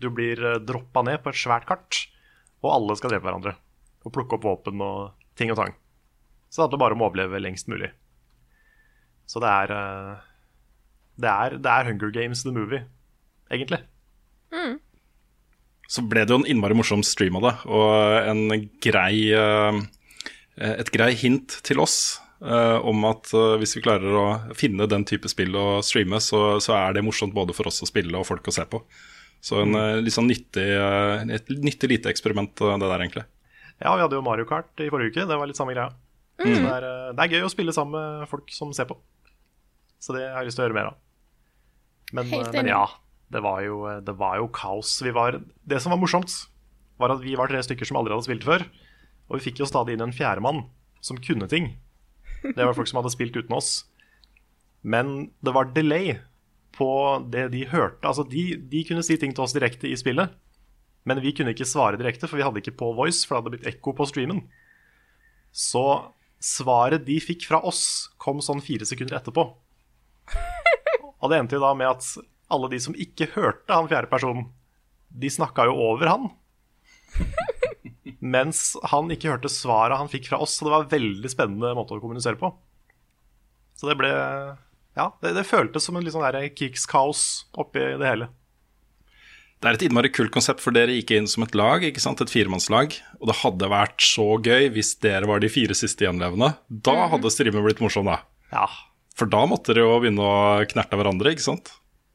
Du 0.00 0.08
blir 0.12 0.40
droppa 0.64 1.04
ned 1.04 1.20
på 1.24 1.32
et 1.32 1.40
svært 1.40 1.64
kart, 1.68 2.06
og 2.60 2.72
alle 2.72 2.96
skal 2.96 3.12
drepe 3.12 3.28
hverandre 3.28 3.58
og 4.08 4.14
plukke 4.14 4.38
opp 4.38 4.46
våpen 4.48 4.82
og 4.84 5.12
ting 5.38 5.52
og 5.52 5.60
tang. 5.60 5.76
Så 6.48 6.60
det 6.60 6.66
handler 6.66 6.82
bare 6.82 6.96
om 6.96 7.04
å 7.04 7.10
overleve 7.10 7.42
lengst 7.44 7.68
mulig. 7.70 7.92
Så 9.28 9.40
det 9.44 9.52
er 9.52 9.74
eh, 9.76 10.26
Det 11.20 11.30
er, 11.30 11.56
det 11.60 11.70
er 11.72 11.88
Hunger 11.90 12.12
Games 12.14 12.44
the 12.46 12.52
movie, 12.54 12.84
egentlig. 13.50 13.82
Mm. 14.48 14.78
så 15.92 16.00
ble 16.08 16.22
det 16.24 16.32
jo 16.32 16.38
en 16.40 16.46
innmari 16.48 16.72
morsom 16.76 17.02
stream 17.04 17.36
av 17.36 17.42
det, 17.44 17.50
og 17.68 18.28
en 18.30 18.62
grei, 18.80 19.28
eh, 19.36 19.80
et 20.56 20.90
grei 20.94 21.10
hint 21.20 21.58
til 21.64 21.82
oss 21.84 21.98
uh, 22.44 22.78
om 22.86 23.04
at 23.08 23.30
uh, 23.34 23.56
hvis 23.60 23.76
vi 23.76 23.84
klarer 23.84 24.16
å 24.18 24.26
finne 24.56 24.88
den 24.90 25.06
type 25.08 25.30
spill 25.30 25.56
å 25.56 25.66
streame, 25.84 26.20
så, 26.20 26.58
så 26.64 26.76
er 26.78 26.96
det 26.96 27.04
morsomt 27.06 27.36
både 27.36 27.56
for 27.56 27.70
oss 27.70 27.82
å 27.84 27.88
spille 27.88 28.16
og 28.18 28.28
folk 28.28 28.48
å 28.48 28.54
se 28.54 28.64
på. 28.68 28.82
Så 29.44 29.62
en 29.62 29.76
uh, 29.76 30.00
litt 30.02 30.16
sånn 30.16 30.30
nyttig, 30.30 30.66
et 31.34 31.52
nyttig 31.56 31.92
lite 31.92 32.12
eksperiment, 32.12 32.54
det 32.58 32.84
der, 32.84 33.00
egentlig. 33.00 33.26
Ja, 33.78 33.94
vi 33.94 34.02
hadde 34.02 34.18
jo 34.18 34.24
Mario 34.26 34.46
Kart 34.48 34.80
i 34.82 34.88
forrige 34.90 35.14
uke. 35.14 35.26
Det 35.30 35.38
var 35.38 35.48
litt 35.50 35.58
samme 35.58 35.74
greia. 35.76 35.92
Så 36.38 36.46
det, 36.46 36.70
er, 36.70 36.86
eh, 36.86 37.10
det 37.14 37.24
er 37.24 37.34
gøy 37.34 37.46
å 37.46 37.50
spille 37.52 37.74
sammen 37.74 37.98
med 38.22 38.30
folk 38.30 38.50
som 38.54 38.72
ser 38.74 38.88
på. 38.90 38.96
Så 40.02 40.14
det 40.14 40.24
har 40.28 40.42
jeg 40.42 40.50
lyst 40.50 40.58
til 40.58 40.64
å 40.64 40.68
gjøre 40.68 40.78
mer 40.78 40.90
av. 40.92 40.98
Men, 42.14 42.30
eh, 42.32 42.50
men 42.54 42.70
ja, 42.70 42.84
det 43.34 43.42
var, 43.44 43.60
jo, 43.66 43.80
det 44.04 44.14
var 44.18 44.38
jo 44.40 44.48
kaos. 44.54 44.96
Vi 45.04 45.14
var, 45.14 45.40
det 45.68 45.82
som 45.82 45.94
var 45.94 46.00
morsomt, 46.00 46.32
var 46.98 47.14
at 47.14 47.22
vi 47.22 47.34
var 47.38 47.50
tre 47.50 47.60
stykker 47.64 47.88
som 47.88 47.98
aldri 48.00 48.14
hadde 48.14 48.28
spilt 48.28 48.46
før. 48.46 48.64
Og 49.28 49.38
vi 49.38 49.50
fikk 49.50 49.62
jo 49.62 49.68
stadig 49.68 49.96
inn 49.96 50.06
en 50.06 50.14
fjerdemann 50.14 50.64
som 51.04 51.20
kunne 51.22 51.50
ting. 51.50 51.76
Det 52.42 52.62
var 52.62 52.74
folk 52.76 52.88
som 52.90 53.00
hadde 53.00 53.12
spilt 53.14 53.36
uten 53.36 53.54
oss. 53.54 53.82
Men 54.82 55.30
det 55.44 55.54
var 55.54 55.70
delay 55.74 56.16
på 56.78 56.88
det 57.30 57.48
de 57.52 57.64
hørte. 57.68 58.06
Altså, 58.06 58.24
de, 58.30 58.54
de 58.70 58.84
kunne 58.86 59.04
si 59.06 59.18
ting 59.18 59.34
til 59.34 59.44
oss 59.44 59.56
direkte 59.56 59.90
i 59.90 59.98
spillet. 59.98 60.34
Men 61.08 61.22
vi 61.24 61.32
kunne 61.36 61.54
ikke 61.54 61.68
svare 61.68 61.98
direkte, 62.00 62.28
for 62.28 62.38
vi 62.38 62.44
hadde 62.44 62.60
ikke 62.60 62.76
på 62.78 62.92
voice, 62.98 63.24
for 63.24 63.34
det 63.34 63.40
hadde 63.40 63.54
blitt 63.56 63.70
ekko 63.72 63.94
på 63.96 64.06
streamen. 64.10 64.42
Så 65.54 65.84
svaret 66.44 67.06
de 67.08 67.16
fikk 67.22 67.48
fra 67.48 67.62
oss, 67.66 68.10
kom 68.20 68.42
sånn 68.44 68.62
fire 68.64 68.86
sekunder 68.88 69.18
etterpå. 69.18 69.46
Og 71.18 71.32
det 71.32 71.40
endte 71.40 71.56
jo 71.56 71.64
da 71.64 71.72
med 71.74 71.90
at 71.90 72.04
alle 72.52 72.70
de 72.72 72.80
som 72.80 72.96
ikke 72.96 73.32
hørte 73.34 73.74
han 73.74 73.88
fjerde 73.90 74.10
personen, 74.10 74.50
de 75.08 75.30
snakka 75.32 75.66
jo 75.68 75.76
over 75.88 76.12
han. 76.12 76.28
Mens 78.18 78.72
han 78.92 79.10
ikke 79.12 79.32
hørte 79.32 79.50
svaret 79.52 79.98
han 79.98 80.10
fikk 80.10 80.28
fra 80.30 80.40
oss. 80.42 80.56
Så 80.58 80.66
det 80.66 80.74
var 80.74 80.84
en 80.84 80.92
veldig 80.92 81.30
spennende 81.32 81.74
måte 81.78 81.96
å 81.96 82.02
kommunisere 82.02 82.38
på. 82.40 82.52
Så 83.78 83.90
det 83.90 83.98
ble 84.00 84.10
Ja, 84.98 85.12
det, 85.22 85.34
det 85.36 85.46
føltes 85.46 85.84
som 85.86 85.96
en 85.96 86.04
litt 86.04 86.14
sånn 86.14 86.26
krigskaos 86.58 87.22
oppi 87.58 87.84
det 88.00 88.08
hele. 88.08 88.30
Det 89.58 89.66
er 89.66 89.74
et 89.74 89.82
innmari 89.88 90.10
kult 90.14 90.30
konsept, 90.30 90.60
for 90.62 90.70
dere 90.70 90.94
gikk 90.94 91.10
inn 91.16 91.26
som 91.26 91.42
et 91.42 91.54
lag, 91.58 91.82
ikke 91.82 91.98
sant? 92.02 92.20
et 92.22 92.30
firemannslag. 92.30 92.94
Og 93.18 93.26
det 93.26 93.36
hadde 93.40 93.68
vært 93.72 93.98
så 94.06 94.26
gøy 94.38 94.68
hvis 94.76 94.92
dere 95.02 95.26
var 95.26 95.40
de 95.42 95.48
fire 95.50 95.74
siste 95.74 96.06
gjenlevende. 96.06 96.52
Da 96.70 96.94
hadde 97.10 97.32
streamen 97.34 97.64
blitt 97.66 97.80
morsom, 97.82 98.06
da. 98.06 98.20
Ja, 98.52 98.68
For 99.18 99.26
da 99.26 99.40
måtte 99.50 99.74
dere 99.74 99.82
jo 99.82 99.96
begynne 99.98 100.22
å 100.22 100.62
knerte 100.70 100.94
hverandre, 101.00 101.32
ikke 101.34 101.42
sant? 101.48 101.72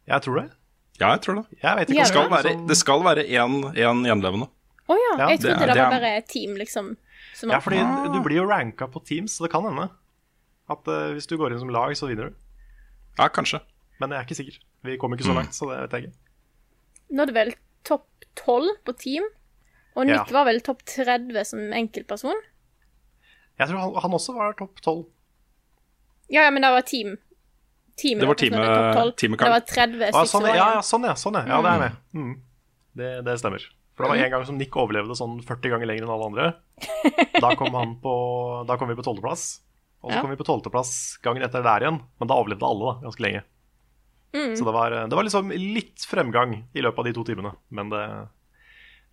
jeg 0.07 0.23
tror 0.23 0.39
det. 0.41 0.49
Ja, 1.01 1.09
jeg 1.15 1.21
tror 1.25 1.35
det. 1.41 1.43
Jeg 1.63 1.75
vet 1.79 1.89
Ja, 1.89 2.03
Det 2.03 2.07
skal 2.13 2.29
være, 2.31 2.43
sånn- 2.53 2.67
det 2.67 2.77
skal 2.77 3.03
være 3.03 3.23
én, 3.27 3.53
én 3.75 4.03
gjenlevende. 4.07 4.47
Å 4.87 4.95
ja, 4.95 5.11
Ja, 5.17 5.27
jeg 5.31 5.39
trodde 5.39 5.59
det, 5.59 5.67
det 5.73 5.83
var 5.83 5.91
bare 5.99 6.11
et 6.17 6.27
team, 6.27 6.55
liksom. 6.55 6.95
Som 7.35 7.49
Ja, 7.51 7.59
fordi 7.59 7.79
du 8.13 8.19
blir 8.23 8.37
jo 8.39 8.47
ranka 8.47 8.87
på 8.87 9.03
teams, 9.03 9.35
så 9.37 9.43
det 9.43 9.51
kan 9.51 9.63
hende 9.63 9.89
at 10.69 10.87
uh, 10.87 11.11
hvis 11.15 11.27
du 11.27 11.35
går 11.37 11.51
inn 11.51 11.59
som 11.59 11.69
lag, 11.69 11.91
så 11.95 12.07
vinner 12.07 12.29
du. 12.31 12.35
Ja, 13.19 13.27
kanskje. 13.27 13.59
Men 13.99 14.11
jeg 14.11 14.19
er 14.19 14.23
ikke 14.27 14.37
sikker. 14.39 14.59
Vi 14.83 14.97
kom 14.97 15.11
ikke 15.13 15.25
så 15.27 15.31
Mm. 15.35 15.39
langt, 15.43 15.53
så 15.55 15.67
det 15.71 15.79
vet 15.81 15.91
jeg 15.91 16.03
ikke. 16.07 16.15
Nå 17.13 17.25
det 17.29 17.35
vel 17.35 17.51
topp 17.85 18.07
12 18.41 18.69
på 18.87 18.95
team. 18.97 19.25
Og 19.95 20.07
Ja. 20.09 20.17
Nick 20.23 20.31
var 20.33 20.47
vel 20.49 20.59
topp 20.65 20.81
30 20.89 21.43
som 21.45 21.59
enkeltperson. 21.73 22.39
Jeg 23.59 23.69
tror 23.69 23.77
han, 23.83 23.93
han 24.01 24.15
også 24.17 24.33
var 24.33 24.55
topp 24.57 24.81
tolv. 24.81 25.03
Ja, 26.33 26.47
ja, 26.47 26.49
men 26.51 26.63
det 26.65 26.71
var 26.73 26.81
team. 26.81 27.17
Teamet 27.95 28.23
Det 28.23 28.27
var 28.31 28.39
teamet- 28.39 28.95
12. 28.97 29.11
teamet 29.21 29.39
Det 29.43 29.49
var 29.53 29.59
30 29.69 30.09
Ah, 30.17 30.25
sånn, 30.25 30.47
ja, 30.49 30.55
ja, 30.73 30.81
sånn, 30.81 31.03
ja. 31.05 31.13
Sånn, 31.13 31.37
ja. 31.37 31.45
ja 31.45 31.61
det 31.61 31.69
er 31.69 31.77
jeg 31.77 31.83
med. 31.83 31.97
Mm. 32.17 32.33
Det, 32.97 33.09
det 33.27 33.35
stemmer. 33.39 33.67
For 33.93 34.03
det 34.05 34.09
var 34.09 34.23
en 34.25 34.31
gang 34.33 34.45
som 34.49 34.57
Nick 34.57 34.73
overlevde 34.73 35.13
sånn 35.15 35.35
40 35.45 35.69
ganger 35.69 35.85
lenger 35.85 36.07
enn 36.07 36.13
alle 36.15 36.25
andre. 36.31 36.47
Da 37.37 37.53
kom, 37.59 37.69
han 37.77 37.99
på, 38.01 38.13
da 38.65 38.77
kom 38.81 38.89
vi 38.89 38.95
på 38.97 39.05
tolvteplass. 39.05 39.59
Og 40.01 40.09
så 40.09 40.15
Ja. 40.17 40.21
kom 40.25 40.31
vi 40.33 40.39
på 40.41 40.47
tolvteplass 40.49 41.19
gangen 41.21 41.43
etter 41.45 41.61
der 41.61 41.85
igjen. 41.85 42.01
Men 42.19 42.27
da 42.27 42.33
overlevde 42.41 42.65
alle 42.65 42.81
da, 42.89 43.01
ganske 43.05 43.21
lenge. 43.21 43.43
Mm. 44.33 44.55
Så 44.57 44.65
det 44.65 44.73
var, 44.73 44.95
det 45.09 45.15
var 45.15 45.25
liksom 45.27 45.51
litt 45.53 46.05
fremgang 46.09 46.55
i 46.73 46.81
løpet 46.81 46.99
av 46.99 47.05
de 47.07 47.13
to 47.13 47.23
timene. 47.27 47.53
Men 47.69 47.91
det, 47.93 48.01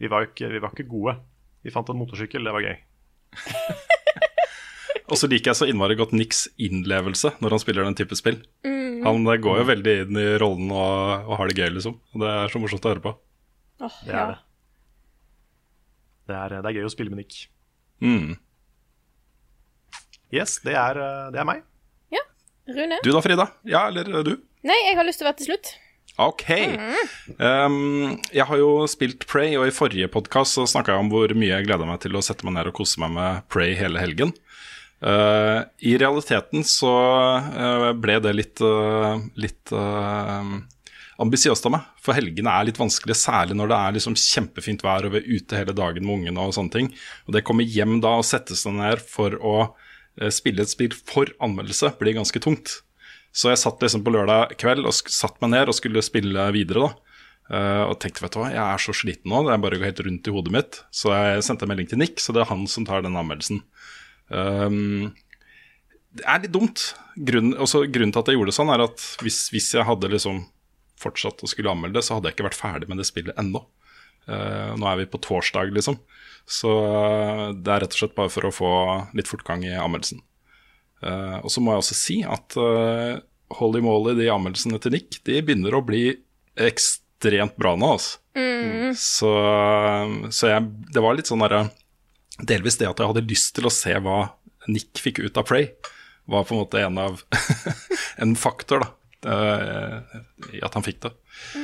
vi, 0.00 0.08
var 0.08 0.28
ikke, 0.28 0.48
vi 0.52 0.62
var 0.62 0.72
ikke 0.72 0.88
gode. 0.88 1.16
Vi 1.64 1.72
fant 1.74 1.88
en 1.92 2.00
motorsykkel, 2.00 2.44
det 2.46 2.54
var 2.56 2.64
gøy. 2.64 2.76
Og 5.10 5.18
så 5.18 5.26
liker 5.26 5.50
jeg 5.50 5.58
så 5.58 5.66
innmari 5.66 5.96
godt 5.98 6.12
Nicks 6.14 6.44
innlevelse 6.62 7.32
når 7.42 7.56
han 7.56 7.62
spiller 7.62 7.86
den 7.86 7.98
type 7.98 8.16
spill. 8.16 8.38
Mm. 8.64 9.00
Han 9.04 9.26
går 9.26 9.60
jo 9.60 9.66
veldig 9.68 9.94
inn 10.04 10.20
i 10.20 10.26
rollen 10.40 10.70
og, 10.70 11.26
og 11.26 11.34
har 11.40 11.50
det 11.50 11.58
gøy, 11.58 11.70
liksom. 11.78 11.96
Og 12.14 12.22
det 12.22 12.30
er 12.30 12.52
så 12.52 12.60
morsomt 12.62 12.86
å 12.86 12.92
høre 12.94 13.04
på. 13.04 13.14
Oh, 13.80 13.96
Det 14.06 14.14
ja. 14.14 14.22
er 14.22 14.32
det. 14.34 14.38
Det 16.30 16.36
er, 16.38 16.54
det 16.62 16.70
er 16.70 16.78
gøy 16.78 16.86
å 16.86 16.92
spille 16.92 17.10
med 17.10 17.24
Nick. 17.24 17.40
Mm. 18.04 18.36
Yes, 20.30 20.60
det 20.62 20.76
er, 20.78 21.00
det 21.34 21.42
er 21.42 21.48
meg. 21.48 21.66
Rune? 22.70 23.00
Du 23.02 23.10
da, 23.10 23.22
Frida? 23.22 23.48
Ja, 23.66 23.88
eller 23.88 24.22
du? 24.22 24.36
Nei, 24.66 24.76
jeg 24.90 24.98
har 24.98 25.06
lyst 25.08 25.22
til 25.22 25.26
å 25.26 25.30
være 25.30 25.40
til 25.40 25.48
slutt. 25.52 25.70
Ok. 26.20 26.44
Um, 27.40 28.18
jeg 28.28 28.44
har 28.44 28.58
jo 28.60 28.84
spilt 28.90 29.24
Pray, 29.30 29.54
og 29.56 29.70
i 29.70 29.72
forrige 29.72 30.10
podkast 30.12 30.58
snakka 30.68 30.92
jeg 30.92 31.04
om 31.06 31.12
hvor 31.12 31.32
mye 31.32 31.54
jeg 31.54 31.68
gleda 31.68 31.86
meg 31.88 32.02
til 32.02 32.18
å 32.18 32.24
sette 32.24 32.44
meg 32.44 32.58
ned 32.58 32.68
og 32.68 32.76
kose 32.76 33.00
meg 33.00 33.14
med 33.14 33.46
Pray 33.52 33.72
hele 33.78 34.02
helgen. 34.02 34.34
Uh, 35.00 35.64
I 35.80 35.94
realiteten 35.96 36.66
så 36.68 36.90
uh, 37.40 37.86
ble 37.96 38.18
det 38.20 38.34
litt, 38.36 38.60
uh, 38.60 39.16
litt 39.40 39.72
ambisiøst 41.20 41.70
av 41.70 41.74
meg. 41.78 41.88
For 42.04 42.16
helgene 42.16 42.52
er 42.52 42.68
litt 42.68 42.80
vanskelig, 42.80 43.16
særlig 43.16 43.56
når 43.56 43.72
det 43.72 43.80
er 43.80 43.96
liksom 43.96 44.18
kjempefint 44.20 44.84
vær 44.84 45.08
og 45.08 45.16
vi 45.16 45.22
er 45.22 45.40
ute 45.40 45.62
hele 45.62 45.76
dagen 45.76 46.04
med 46.04 46.18
ungene 46.18 46.44
og 46.44 46.52
sånne 46.56 46.76
ting. 46.76 46.92
Og 47.24 47.36
det 47.36 47.46
kommer 47.48 47.64
hjem 47.64 47.96
da 48.04 48.18
og 48.20 48.28
sette 48.28 48.58
seg 48.58 48.76
ned 48.76 49.00
for 49.08 49.40
å 49.40 49.56
spille 50.28 50.66
et 50.66 50.72
spill 50.72 50.92
for 50.92 51.32
anmeldelse 51.40 51.94
blir 52.00 52.18
ganske 52.18 52.44
tungt. 52.44 52.82
Så 53.30 53.52
jeg 53.52 53.60
satt 53.62 53.82
liksom 53.82 54.02
på 54.06 54.12
lørdag 54.14 54.56
kveld 54.58 54.88
og 54.88 54.94
satt 54.94 55.38
meg 55.42 55.52
ned 55.54 55.70
og 55.70 55.76
skulle 55.78 56.02
spille 56.02 56.48
videre. 56.54 56.88
da. 56.88 57.10
Uh, 57.50 57.84
og 57.90 57.96
tenkte 57.98 58.22
vet 58.22 58.36
du 58.36 58.38
hva, 58.38 58.52
jeg 58.52 58.62
er 58.62 58.78
så 58.78 58.92
sliten 58.94 59.32
nå, 59.32 59.40
det 59.42 59.50
er 59.50 59.58
bare 59.58 59.74
å 59.74 59.80
gå 59.82 59.86
helt 59.88 60.00
rundt 60.06 60.28
i 60.30 60.34
hodet 60.34 60.52
mitt. 60.54 60.76
Så 60.94 61.10
jeg 61.10 61.42
sendte 61.42 61.66
en 61.66 61.72
melding 61.72 61.88
til 61.90 61.98
Nick, 61.98 62.22
så 62.22 62.34
det 62.34 62.44
er 62.44 62.50
han 62.52 62.62
som 62.70 62.86
tar 62.86 63.02
den 63.02 63.18
anmeldelsen. 63.18 63.64
Um, 64.30 65.10
det 66.14 66.26
er 66.26 66.44
litt 66.44 66.54
dumt. 66.54 66.92
Grunnen, 67.18 67.56
grunnen 67.58 68.14
til 68.14 68.22
at 68.22 68.30
jeg 68.30 68.38
gjorde 68.38 68.52
det 68.52 68.58
sånn, 68.58 68.70
er 68.70 68.86
at 68.86 69.02
hvis, 69.24 69.42
hvis 69.54 69.72
jeg 69.74 69.86
hadde 69.86 70.12
liksom 70.12 70.44
fortsatt 71.00 71.42
å 71.42 71.50
skulle 71.50 71.72
anmelde 71.72 71.98
det, 71.98 72.06
så 72.06 72.16
hadde 72.16 72.30
jeg 72.30 72.38
ikke 72.38 72.48
vært 72.50 72.60
ferdig 72.60 72.90
med 72.90 73.02
det 73.02 73.08
spillet 73.08 73.38
ennå. 73.40 73.64
Uh, 74.30 74.78
nå 74.78 74.86
er 74.86 75.02
vi 75.02 75.10
på 75.10 75.18
torsdag, 75.26 75.74
liksom. 75.74 75.98
Så 76.50 76.70
det 77.58 77.72
er 77.72 77.82
rett 77.82 77.94
og 77.94 78.02
slett 78.04 78.14
bare 78.18 78.30
for 78.30 78.46
å 78.46 78.54
få 78.54 78.72
litt 79.18 79.30
fortgang 79.30 79.66
i 79.66 79.74
anmeldelsen. 79.74 80.22
Eh, 81.00 81.36
og 81.40 81.52
så 81.52 81.62
må 81.64 81.74
jeg 81.74 81.84
også 81.84 81.96
si 81.96 82.16
at 82.26 82.56
eh, 82.60 83.20
holy 83.60 83.82
moly, 83.84 84.14
de 84.18 84.30
anmeldelsene 84.32 84.80
til 84.82 84.94
Nick 84.94 85.20
de 85.26 85.40
begynner 85.44 85.76
å 85.76 85.84
bli 85.84 86.04
ekstremt 86.60 87.56
bra 87.60 87.76
nå. 87.78 87.94
Altså. 87.96 88.18
Så, 88.96 89.30
så 90.34 90.50
jeg, 90.50 90.66
det 90.92 91.02
var 91.02 91.16
litt 91.16 91.30
sånn 91.30 91.42
derre 91.42 91.64
Delvis 92.40 92.78
det 92.80 92.88
at 92.88 93.00
jeg 93.00 93.10
hadde 93.10 93.28
lyst 93.28 93.52
til 93.56 93.66
å 93.68 93.72
se 93.74 93.92
hva 94.00 94.20
Nick 94.70 95.00
fikk 95.02 95.18
ut 95.20 95.36
av 95.40 95.44
Prey, 95.48 95.66
var 96.30 96.46
på 96.46 96.54
en 96.54 96.62
måte 96.62 96.80
en 96.80 96.98
av 97.00 97.20
en 98.22 98.32
faktor 98.38 98.84
da, 98.84 98.88
eh, 99.34 100.16
i 100.56 100.62
at 100.64 100.76
han 100.76 100.86
fikk 100.86 101.02
det. 101.04 101.12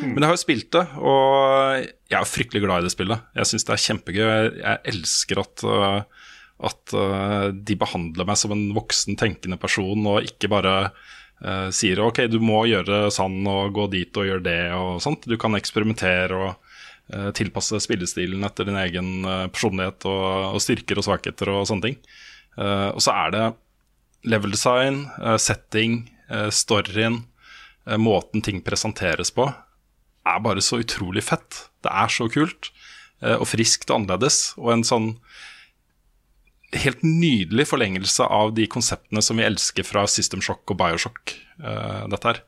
Men 0.02 0.20
jeg 0.20 0.28
har 0.28 0.36
jo 0.36 0.42
spilt 0.42 0.70
det, 0.76 0.84
og 1.00 1.86
jeg 2.10 2.18
er 2.18 2.28
fryktelig 2.28 2.62
glad 2.64 2.82
i 2.82 2.88
det 2.88 2.94
spillet. 2.94 3.24
Jeg 3.36 3.50
syns 3.50 3.66
det 3.68 3.74
er 3.74 3.84
kjempegøy. 3.84 4.24
Jeg, 4.26 4.52
jeg 4.62 4.82
elsker 4.92 5.42
at, 5.42 5.64
uh, 5.64 6.28
at 6.64 6.94
uh, 6.96 7.52
de 7.52 7.76
behandler 7.76 8.28
meg 8.28 8.38
som 8.40 8.54
en 8.54 8.70
voksen, 8.76 9.16
tenkende 9.20 9.58
person, 9.60 10.06
og 10.08 10.24
ikke 10.24 10.48
bare 10.52 10.76
uh, 10.88 11.68
sier 11.74 12.00
ok, 12.00 12.24
du 12.32 12.38
må 12.40 12.64
gjøre 12.70 13.10
sånn 13.12 13.42
og 13.50 13.74
gå 13.76 13.88
dit 13.92 14.20
og 14.20 14.28
gjøre 14.28 14.46
det 14.46 14.62
og 14.76 15.02
sånt. 15.04 15.28
Du 15.28 15.36
kan 15.40 15.56
eksperimentere 15.58 16.38
og 16.38 16.48
uh, 17.12 17.28
tilpasse 17.36 17.82
spillestilen 17.84 18.46
etter 18.48 18.68
din 18.68 18.80
egen 18.80 19.12
personlighet 19.52 20.08
og, 20.08 20.56
og 20.56 20.64
styrker 20.64 21.02
og 21.02 21.08
svakheter 21.10 21.52
og 21.52 21.68
sånne 21.68 21.90
ting. 21.90 22.00
Og 22.56 23.02
så 23.04 23.12
er 23.12 23.32
det 23.34 23.40
level 24.32 24.54
design, 24.54 25.02
setting, 25.36 26.06
storyen, 26.48 27.18
måten 28.00 28.40
ting 28.40 28.62
presenteres 28.64 29.28
på, 29.36 29.44
er 30.24 30.38
bare 30.40 30.64
så 30.64 30.78
utrolig 30.80 31.20
fett. 31.26 31.66
Det 31.84 31.92
er 31.92 32.14
så 32.14 32.30
kult 32.32 32.70
og 33.20 33.44
friskt 33.44 33.92
og 33.92 33.98
annerledes. 33.98 34.38
Og 34.56 34.72
en 34.72 34.86
sånn 34.88 35.10
helt 36.82 37.02
nydelig 37.04 37.66
forlengelse 37.70 38.26
av 38.32 38.52
de 38.56 38.66
konseptene 38.70 39.22
som 39.24 39.38
vi 39.38 39.46
elsker 39.46 39.86
fra 39.86 40.06
System 40.10 40.42
Shock 40.44 40.72
og 40.72 40.78
Bioshock. 40.80 41.36
uh, 41.62 42.04
dette 42.12 42.30
her. 42.30 42.42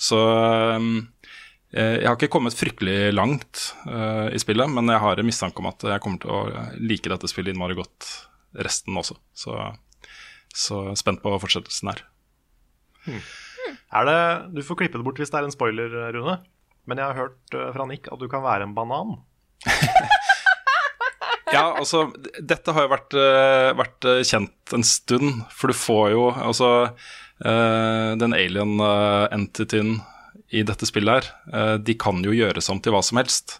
Så 0.00 0.18
um, 0.18 1.08
jeg 1.72 2.04
har 2.04 2.18
ikke 2.18 2.32
kommet 2.32 2.56
fryktelig 2.56 3.14
langt 3.14 3.62
uh, 3.86 4.28
i 4.28 4.40
spillet, 4.40 4.68
men 4.68 4.90
jeg 4.92 5.00
har 5.00 5.20
en 5.20 5.28
mistanke 5.28 5.62
om 5.62 5.70
at 5.70 5.86
jeg 5.88 6.02
kommer 6.04 6.20
til 6.20 6.34
å 6.34 6.40
like 6.82 7.08
dette 7.08 7.30
spillet 7.30 7.54
innmari 7.54 7.78
godt 7.78 8.08
resten 8.66 8.98
også. 8.98 9.16
Så, 9.32 9.56
så 10.52 10.82
spent 11.00 11.22
på 11.24 11.32
fortsettelsen 11.40 11.92
her. 11.92 12.04
Er 13.92 14.08
det, 14.08 14.18
du 14.52 14.60
får 14.66 14.82
klippe 14.82 15.00
det 15.00 15.06
bort 15.06 15.20
hvis 15.20 15.32
det 15.32 15.40
er 15.40 15.48
en 15.48 15.54
spoiler, 15.54 15.96
Rune. 16.12 16.40
Men 16.88 16.98
jeg 16.98 17.08
har 17.08 17.20
hørt 17.22 17.56
fra 17.76 17.86
Nick 17.88 18.10
at 18.12 18.20
du 18.20 18.28
kan 18.28 18.44
være 18.44 18.66
en 18.68 18.76
banan. 18.76 19.20
Ja, 21.52 21.64
altså, 21.78 22.06
dette 22.40 22.74
har 22.74 22.86
jo 22.86 22.92
vært, 22.92 23.16
eh, 23.18 23.72
vært 23.78 24.08
eh, 24.08 24.22
kjent 24.26 24.74
en 24.76 24.86
stund, 24.86 25.42
for 25.52 25.72
du 25.72 25.76
får 25.76 26.06
jo 26.14 26.24
altså 26.32 26.70
eh, 26.88 28.12
Den 28.20 28.36
alien-entityen 28.36 30.00
i 30.52 30.64
dette 30.68 30.84
spillet 30.84 31.30
her, 31.48 31.78
de 31.80 31.94
kan 31.96 32.18
jo 32.20 32.34
gjøres 32.36 32.66
om 32.68 32.80
til 32.84 32.92
hva 32.92 32.98
som 33.00 33.16
helst. 33.16 33.54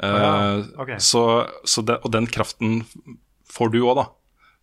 Ja, 0.00 0.62
ok. 0.80 0.94
så, 1.04 1.20
så 1.68 1.84
det, 1.84 1.98
og 2.08 2.14
den 2.14 2.24
kraften 2.32 2.78
får 3.52 3.74
du 3.74 3.82
òg, 3.82 3.98
da. 4.00 4.06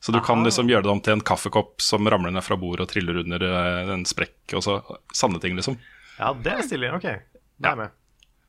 Så 0.01 0.15
du 0.15 0.17
kan 0.25 0.41
liksom 0.41 0.71
gjøre 0.71 0.87
det 0.87 0.91
om 0.95 1.01
til 1.05 1.13
en 1.13 1.21
kaffekopp 1.21 1.77
som 1.81 2.09
ramler 2.09 2.33
ned 2.33 2.41
fra 2.41 2.57
bordet 2.57 2.87
og 2.87 2.89
triller 2.89 3.21
under 3.21 3.45
en 3.93 4.01
sprekk, 4.09 4.57
og 4.57 4.65
så 4.65 4.79
sanne 5.13 5.37
ting, 5.45 5.53
liksom. 5.53 5.77
Ja, 6.17 6.33
det 6.33 6.57
er 6.57 6.65
stilig. 6.65 6.89
Ok, 6.97 7.05
da 7.05 7.69
er 7.69 7.75
jeg 7.75 7.81
med. 7.83 7.93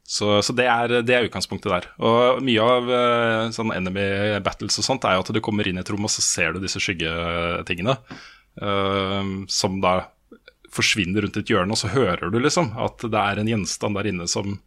Så, 0.04 0.42
så 0.44 0.52
det, 0.52 0.66
er, 0.68 0.98
det 1.00 1.14
er 1.16 1.26
utgangspunktet 1.26 1.72
der. 1.72 1.86
Og 2.04 2.42
mye 2.44 2.64
av 2.64 2.90
eh, 2.92 3.44
sånn 3.56 3.72
enemy 3.72 4.04
battles 4.44 4.76
og 4.82 4.84
sånt 4.84 5.06
er 5.08 5.16
jo 5.16 5.24
at 5.24 5.32
du 5.32 5.40
kommer 5.44 5.66
inn 5.68 5.80
i 5.80 5.82
et 5.82 5.92
rom, 5.92 6.04
og 6.04 6.12
så 6.12 6.24
ser 6.24 6.52
du 6.52 6.60
disse 6.62 6.82
skyggetingene. 6.82 7.96
Uh, 8.54 9.42
som 9.50 9.80
da 9.82 10.04
forsvinner 10.74 11.24
rundt 11.24 11.38
et 11.40 11.50
hjørne, 11.50 11.74
og 11.74 11.80
så 11.80 11.90
hører 11.90 12.30
du 12.30 12.38
liksom 12.38 12.72
at 12.78 13.02
det 13.02 13.20
er 13.20 13.40
en 13.40 13.50
gjenstand 13.50 13.98
der 13.98 14.10
inne 14.10 14.28
som, 14.30 14.58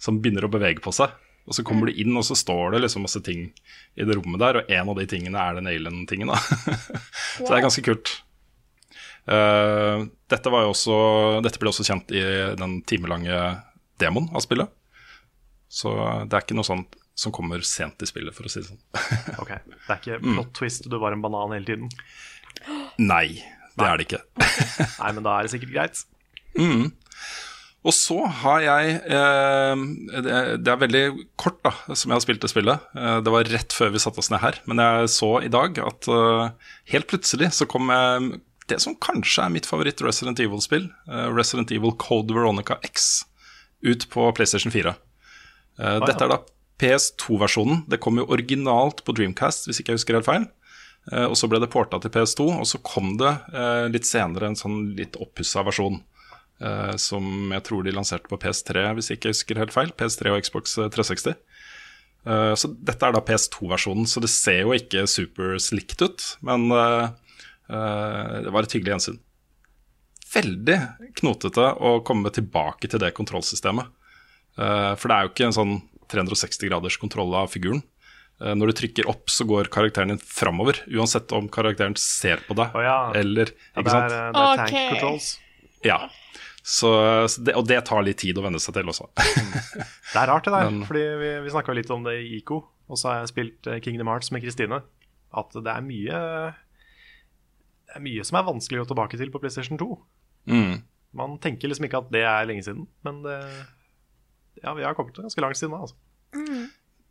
som 0.00 0.20
begynner 0.22 0.46
å 0.46 0.52
bevege 0.52 0.80
på 0.84 0.94
seg. 0.94 1.12
Og 1.46 1.54
så 1.54 1.62
kommer 1.66 1.90
du 1.90 1.98
inn, 2.00 2.14
og 2.18 2.24
så 2.26 2.36
står 2.38 2.74
det 2.74 2.84
liksom 2.84 3.04
masse 3.06 3.20
ting 3.26 3.50
i 3.94 4.06
det 4.06 4.16
rommet 4.16 4.42
der, 4.42 4.60
og 4.60 4.72
en 4.72 4.92
av 4.92 4.98
de 4.98 5.06
tingene 5.10 5.42
er 5.42 5.58
den 5.58 5.68
alien-tingen. 5.70 6.32
så 7.36 7.46
det 7.46 7.58
er 7.58 7.66
ganske 7.66 7.84
kult. 7.86 8.16
Uh, 9.26 10.06
dette, 10.30 10.50
også, 10.50 10.96
dette 11.42 11.60
ble 11.62 11.70
også 11.70 11.86
kjent 11.86 12.14
i 12.14 12.24
den 12.58 12.80
timelange 12.86 13.38
demoen 14.02 14.30
av 14.34 14.44
spillet. 14.44 14.72
Så 15.68 15.92
det 16.28 16.36
er 16.36 16.44
ikke 16.44 16.56
noe 16.58 16.66
sånt 16.68 16.94
som 17.16 17.32
kommer 17.32 17.62
sent 17.64 18.02
i 18.04 18.08
spillet, 18.08 18.34
for 18.36 18.44
å 18.46 18.50
si 18.52 18.60
det 18.60 18.68
sånn. 18.68 18.80
Ok, 19.42 19.54
Det 19.66 19.88
er 19.94 20.00
ikke 20.02 20.18
Mm. 20.20 20.34
plot 20.36 20.52
twist, 20.58 20.88
du 20.90 20.98
var 21.00 21.12
en 21.16 21.22
banan 21.24 21.54
hele 21.56 21.64
tiden. 21.66 21.88
Nei, 23.00 23.40
det 23.76 23.86
er 23.88 23.96
det 24.00 24.06
ikke. 24.08 24.22
Nei, 25.02 25.12
men 25.16 25.24
da 25.24 25.38
er 25.38 25.46
det 25.48 25.54
sikkert 25.56 25.72
greit. 25.74 26.04
Og 27.86 27.94
så 27.94 28.16
har 28.42 28.62
jeg 28.64 28.96
eh, 29.14 29.82
det, 30.26 30.32
det 30.66 30.72
er 30.72 30.80
veldig 30.80 31.02
kort 31.38 31.60
da, 31.62 31.70
som 31.94 32.10
jeg 32.10 32.16
har 32.16 32.24
spilt 32.24 32.42
det 32.42 32.50
spillet. 32.50 32.82
Eh, 32.98 33.18
det 33.22 33.30
var 33.30 33.46
rett 33.52 33.76
før 33.76 33.92
vi 33.94 34.00
satte 34.02 34.18
oss 34.18 34.30
ned 34.32 34.42
her. 34.42 34.58
Men 34.66 34.80
jeg 34.82 35.12
så 35.14 35.28
i 35.46 35.50
dag 35.52 35.78
at 35.78 36.08
eh, 36.10 36.48
helt 36.92 37.06
plutselig 37.12 37.52
så 37.54 37.68
kom 37.70 37.92
det 38.66 38.80
som 38.82 38.96
kanskje 38.98 39.44
er 39.46 39.52
mitt 39.54 39.68
favoritt 39.70 40.02
Resident 40.02 40.40
Evil-spill, 40.42 40.88
eh, 41.06 41.28
Resident 41.30 41.70
Evil 41.70 41.94
Code 42.02 42.34
Veronica 42.34 42.80
X, 42.88 43.22
ut 43.86 44.08
på 44.10 44.26
PlayStation 44.34 44.74
4. 44.74 44.96
Eh, 45.78 45.98
Dette 46.04 46.24
er 46.24 46.32
da 46.32 46.42
PS2-versjonen. 46.80 47.84
Det 47.88 48.00
kom 48.02 48.20
jo 48.20 48.28
originalt 48.32 49.02
på 49.04 49.14
Dreamcast, 49.16 49.68
hvis 49.68 49.80
ikke 49.80 49.94
jeg 49.94 50.02
husker 50.02 50.18
helt 50.18 50.28
feil. 50.28 50.46
Eh, 51.12 51.26
og 51.26 51.36
så 51.38 51.48
ble 51.50 51.60
det 51.62 51.70
porta 51.72 52.00
til 52.02 52.12
PS2, 52.12 52.48
og 52.58 52.66
så 52.68 52.80
kom 52.84 53.14
det 53.20 53.32
eh, 53.54 53.86
litt 53.92 54.08
senere 54.08 54.50
en 54.50 54.58
sånn 54.58 54.92
litt 54.98 55.18
oppussa 55.20 55.64
versjon. 55.66 56.02
som 56.96 57.50
jeg 57.52 57.62
tror 57.66 57.82
de 57.84 57.92
lanserte 57.92 58.30
på 58.30 58.38
PS3, 58.40 58.86
hvis 58.96 59.10
ikke 59.12 59.28
jeg 59.28 59.34
husker 59.34 59.58
helt 59.60 59.74
feil. 59.74 59.90
PS3 59.92 60.30
og 60.32 60.38
Xbox 60.40 60.78
360. 60.78 61.34
Eh, 62.24 62.54
så 62.56 62.70
dette 62.72 63.04
er 63.04 63.12
da 63.12 63.20
PS2-versjonen, 63.20 64.08
så 64.08 64.22
det 64.24 64.30
ser 64.32 64.62
jo 64.62 64.72
ikke 64.72 65.04
super 65.04 65.58
slikt 65.60 66.00
ut. 66.00 66.24
Men 66.40 66.70
det 66.70 68.54
var 68.54 68.64
et 68.64 68.72
hyggelig 68.72 68.94
gjensyn. 68.94 69.20
Veldig 70.32 70.78
knotete 71.20 71.68
å 71.76 71.98
komme 72.08 72.32
tilbake 72.32 72.88
til 72.88 73.04
det 73.04 73.12
kontrollsystemet. 73.18 73.92
Eh, 74.56 74.92
for 74.96 75.08
det 75.12 75.16
er 75.16 75.26
jo 75.26 75.32
ikke 75.34 75.46
en 75.50 75.56
sånn 75.56 75.74
360 76.12 76.68
graders 76.70 76.96
kontroll 77.02 77.34
av 77.36 77.50
figuren. 77.52 77.82
Eh, 78.40 78.54
Når 78.54 78.70
du 78.72 78.76
trykker 78.82 79.08
opp, 79.10 79.26
så 79.32 79.46
går 79.48 79.70
karakteren 79.72 80.12
din 80.14 80.20
framover, 80.22 80.82
uansett 80.92 81.32
om 81.36 81.48
karakteren 81.52 81.96
ser 82.00 82.42
på 82.46 82.56
deg 82.58 82.74
Å 82.76 82.82
ja. 82.84 82.98
eller 83.16 83.50
Ja, 83.74 83.82
det 83.82 83.86
er, 83.86 83.92
sant? 83.94 84.12
det 84.12 84.20
er 84.20 84.62
tank 84.62 84.68
okay. 84.70 84.88
controls. 84.94 85.28
Ja. 85.86 85.98
Så, 86.66 86.88
så 87.30 87.42
det, 87.46 87.54
og 87.54 87.66
det 87.70 87.78
tar 87.86 88.02
litt 88.02 88.18
tid 88.18 88.38
å 88.40 88.42
venne 88.42 88.58
seg 88.58 88.74
til 88.74 88.88
også. 88.90 89.06
Det 90.12 90.18
er 90.22 90.26
rart, 90.30 90.46
det 90.48 90.52
der. 90.54 90.70
Men- 90.70 90.86
fordi 90.88 91.02
vi, 91.20 91.28
vi 91.44 91.50
snakka 91.52 91.74
litt 91.76 91.90
om 91.94 92.02
det 92.06 92.14
i 92.24 92.38
ICO, 92.40 92.62
og 92.88 92.98
så 92.98 93.10
har 93.12 93.20
jeg 93.20 93.30
spilt 93.34 93.66
eh, 93.70 93.78
Kingdom 93.84 94.08
Hearts 94.10 94.32
med 94.34 94.42
Kristine. 94.42 94.80
At 95.36 95.52
det 95.52 95.68
er 95.68 95.82
mye 95.84 96.18
Det 97.86 97.96
er 97.98 98.02
mye 98.04 98.24
som 98.26 98.38
er 98.38 98.46
vanskelig 98.46 98.80
å 98.80 98.84
gå 98.84 98.90
tilbake 98.92 99.18
til 99.20 99.30
på 99.34 99.40
PlayStation 99.42 99.78
2. 99.80 99.88
Mm. 100.50 100.76
Man 101.16 101.36
tenker 101.42 101.68
liksom 101.70 101.86
ikke 101.88 102.00
at 102.02 102.10
det 102.14 102.22
er 102.28 102.46
lenge 102.48 102.64
siden, 102.66 102.86
men 103.06 103.20
det 103.26 103.36
Ja, 104.62 104.74
vi 104.74 104.84
har 104.84 104.96
kommet 104.96 105.16
ganske 105.18 105.42
langt 105.44 105.58
siden 105.58 105.74
da, 105.76 105.84
altså. 105.86 105.96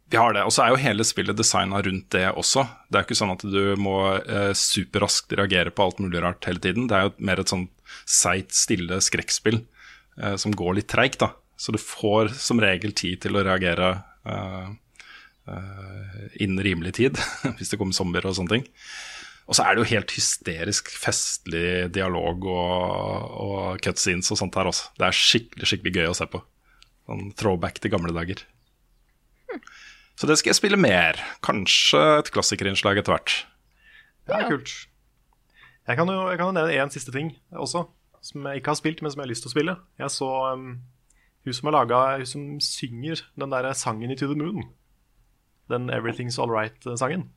Vi 0.10 0.18
har 0.18 0.36
det. 0.36 0.44
Og 0.46 0.54
så 0.54 0.64
er 0.64 0.74
jo 0.74 0.82
hele 0.84 1.06
spillet 1.08 1.38
designa 1.38 1.80
rundt 1.82 2.10
det 2.14 2.28
også. 2.38 2.66
Det 2.90 2.98
er 2.98 3.04
jo 3.04 3.08
ikke 3.10 3.18
sånn 3.18 3.34
at 3.34 3.46
du 3.50 3.62
må 3.82 3.96
eh, 4.22 4.52
superraskt 4.58 5.34
reagere 5.38 5.74
på 5.74 5.88
alt 5.88 6.02
mulig 6.04 6.22
rart 6.22 6.46
hele 6.46 6.62
tiden. 6.62 6.86
Det 6.90 6.98
er 6.98 7.08
jo 7.08 7.16
mer 7.26 7.42
et 7.42 7.52
sånn 7.52 7.66
seigt, 8.06 8.54
stille 8.54 9.00
skrekkspill 9.02 9.64
eh, 10.22 10.38
som 10.42 10.54
går 10.54 10.78
litt 10.80 10.92
treigt, 10.94 11.20
da. 11.24 11.34
Så 11.58 11.74
du 11.74 11.80
får 11.82 12.36
som 12.38 12.62
regel 12.62 12.94
tid 12.94 13.24
til 13.26 13.40
å 13.40 13.44
reagere 13.48 13.92
eh, 14.30 14.70
eh, 15.50 16.24
innen 16.44 16.62
rimelig 16.62 16.98
tid, 17.02 17.20
hvis 17.58 17.74
det 17.74 17.82
kommer 17.82 17.98
zombier 17.98 18.30
og 18.30 18.38
sånne 18.38 18.60
ting. 18.60 18.70
Og 19.46 19.58
så 19.58 19.66
er 19.66 19.74
det 19.74 19.84
jo 19.84 19.92
helt 19.94 20.14
hysterisk 20.14 20.90
festlig 20.98 21.90
dialog 21.94 22.46
og, 22.50 23.34
og 23.46 23.82
cutscenes 23.86 24.32
og 24.34 24.42
sånt 24.42 24.58
her 24.58 24.70
også. 24.70 24.90
Det 24.98 25.10
er 25.10 25.18
skikkelig, 25.18 25.70
skikkelig 25.70 25.98
gøy 25.98 26.14
å 26.14 26.18
se 26.18 26.30
på. 26.30 26.42
Sånn 27.06 27.30
throwback 27.38 27.80
til 27.82 27.94
gamle 27.94 28.14
dager. 28.16 28.42
Så 30.16 30.30
det 30.30 30.40
skal 30.40 30.54
jeg 30.54 30.60
spille 30.60 30.80
mer. 30.80 31.20
Kanskje 31.46 32.02
et 32.22 32.32
klassikerinnslag 32.34 33.02
etter 33.02 33.16
hvert. 33.16 33.36
Det 34.26 34.38
er 34.38 34.50
kult. 34.50 34.74
Jeg 35.86 36.00
kan 36.00 36.10
jo 36.10 36.22
jeg 36.32 36.40
kan 36.42 36.56
nevne 36.58 36.74
én 36.82 36.92
siste 36.94 37.14
ting 37.14 37.36
også, 37.54 37.84
som 38.26 38.48
jeg 38.50 38.62
ikke 38.62 38.74
har 38.74 38.80
spilt, 38.80 39.04
men 39.04 39.14
som 39.14 39.22
jeg 39.22 39.28
har 39.28 39.34
lyst 39.36 39.46
til 39.46 39.52
å 39.52 39.54
spille. 39.54 39.76
Jeg 40.02 40.14
så 40.16 40.30
um, 40.56 40.70
hun 41.46 41.54
som 41.54 41.70
har 41.70 41.76
laga 41.76 42.00
Hun 42.18 42.26
som 42.26 42.46
synger 42.64 43.22
den 43.38 43.54
der 43.54 43.74
sangen 43.78 44.12
i 44.12 44.18
To 44.18 44.32
the 44.32 44.40
Moon. 44.40 44.72
Den 45.70 45.92
Everything's 45.94 46.40
All 46.42 46.50
Right-sangen. 46.50 47.30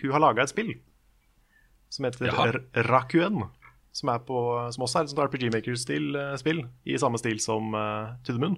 Hun 0.00 0.12
har 0.12 0.22
laga 0.24 0.42
et 0.42 0.52
spill 0.54 0.74
som 1.92 2.06
heter 2.08 2.26
Jaha. 2.26 2.52
Rakuen. 2.88 3.44
Som, 3.94 4.10
er 4.10 4.24
på, 4.26 4.38
som 4.74 4.82
også 4.82 4.98
er 4.98 5.04
et 5.06 5.20
RPG 5.22 5.50
Maker-spill, 5.54 6.64
i 6.82 6.96
samme 6.98 7.18
stil 7.20 7.38
som 7.38 7.76
uh, 7.78 8.16
To 8.26 8.34
the 8.34 8.42
Moon. 8.42 8.56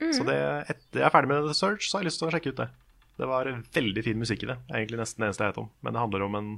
Så 0.00 0.24
det, 0.24 0.36
etter 0.72 1.02
jeg 1.02 1.06
er 1.06 1.12
ferdig 1.12 1.28
med 1.30 1.44
The 1.46 1.54
Search, 1.56 1.88
så 1.88 1.98
har 1.98 2.04
jeg 2.04 2.10
lyst 2.10 2.22
til 2.22 2.30
å 2.30 2.34
sjekke 2.34 2.52
ut 2.54 2.60
det. 2.62 2.68
Det 3.20 3.26
var 3.28 3.50
veldig 3.76 4.02
fin 4.06 4.20
musikk 4.20 4.46
i 4.46 4.48
det. 4.48 4.56
Egentlig 4.72 5.00
nesten 5.02 5.20
det 5.20 5.28
eneste 5.28 5.44
jeg 5.44 5.52
vet 5.52 5.60
om. 5.60 5.68
Men 5.84 5.92
det 5.92 6.00
handler 6.00 6.22
om 6.24 6.38
en 6.38 6.48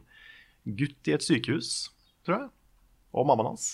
gutt 0.78 1.10
i 1.10 1.14
et 1.16 1.24
sykehus, 1.26 1.70
tror 2.22 2.36
jeg. 2.38 2.46
Og 3.18 3.26
mammaen 3.26 3.50
hans. 3.50 3.66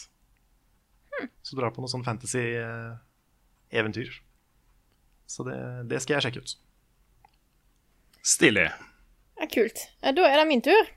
Som 1.44 1.60
drar 1.60 1.74
på 1.74 1.84
noe 1.84 1.92
sånn 1.92 2.06
fantasy-eventyr. 2.06 4.08
Så 5.28 5.44
det, 5.44 5.58
det 5.90 6.00
skal 6.00 6.16
jeg 6.16 6.24
sjekke 6.28 6.40
ut. 6.46 6.54
Stilig. 8.24 8.70
Ja, 9.38 9.46
kult. 9.52 9.84
Ja, 10.00 10.14
Da 10.16 10.24
er 10.30 10.40
det 10.40 10.48
min 10.48 10.64
tur. 10.64 10.88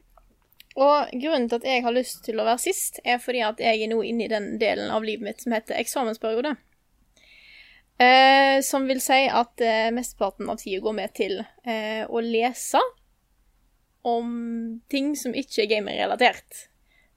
Og 0.79 1.11
grunnen 1.19 1.49
til 1.51 1.59
at 1.59 1.67
jeg 1.67 1.83
har 1.83 1.91
lyst 1.91 2.23
til 2.23 2.39
å 2.39 2.47
være 2.47 2.63
sist, 2.63 3.01
er 3.03 3.19
fordi 3.19 3.41
at 3.43 3.59
jeg 3.59 3.83
er 3.83 3.91
nå 3.91 3.99
inne 4.07 4.23
i 4.25 4.31
den 4.31 4.53
delen 4.61 4.93
av 4.95 5.03
livet 5.03 5.27
mitt 5.27 5.43
som 5.43 5.51
heter 5.51 5.75
eksamensperiode. 5.81 6.55
Eh, 8.01 8.61
som 8.65 8.87
vil 8.89 9.01
si 9.03 9.27
at 9.29 9.61
eh, 9.61 9.91
mesteparten 9.93 10.49
av 10.49 10.57
tida 10.61 10.81
går 10.81 10.95
med 10.97 11.13
til 11.17 11.37
eh, 11.41 12.01
å 12.09 12.21
lese 12.25 12.81
om 14.07 14.31
ting 14.89 15.11
som 15.19 15.35
ikke 15.37 15.65
er 15.65 15.69
gamerrelatert, 15.75 16.63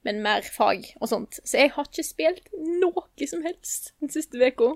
men 0.04 0.20
mer 0.24 0.44
fag 0.44 0.90
og 1.00 1.08
sånt. 1.08 1.38
Så 1.40 1.62
jeg 1.62 1.72
har 1.76 1.88
ikke 1.88 2.04
spilt 2.04 2.50
noe 2.52 3.06
som 3.30 3.46
helst 3.46 3.94
den 4.02 4.12
siste 4.12 4.36
uka, 4.36 4.74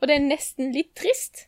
og 0.00 0.08
det 0.08 0.16
er 0.16 0.26
nesten 0.26 0.74
litt 0.74 0.96
trist. 0.98 1.46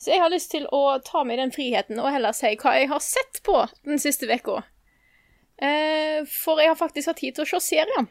Så 0.00 0.14
jeg 0.14 0.24
har 0.24 0.32
lyst 0.32 0.50
til 0.54 0.66
å 0.74 0.98
ta 1.04 1.22
meg 1.28 1.38
den 1.38 1.52
friheten 1.54 2.00
og 2.00 2.10
heller 2.10 2.34
si 2.34 2.54
hva 2.58 2.74
jeg 2.78 2.88
har 2.90 3.04
sett 3.04 3.42
på 3.46 3.62
den 3.86 4.00
siste 4.02 4.26
uka. 4.26 4.62
Eh, 5.60 6.24
for 6.24 6.58
jeg 6.58 6.72
har 6.72 6.80
faktisk 6.80 7.12
hatt 7.12 7.20
tid 7.20 7.36
til 7.36 7.46
å 7.46 7.52
se 7.52 7.62
serier. 7.76 8.08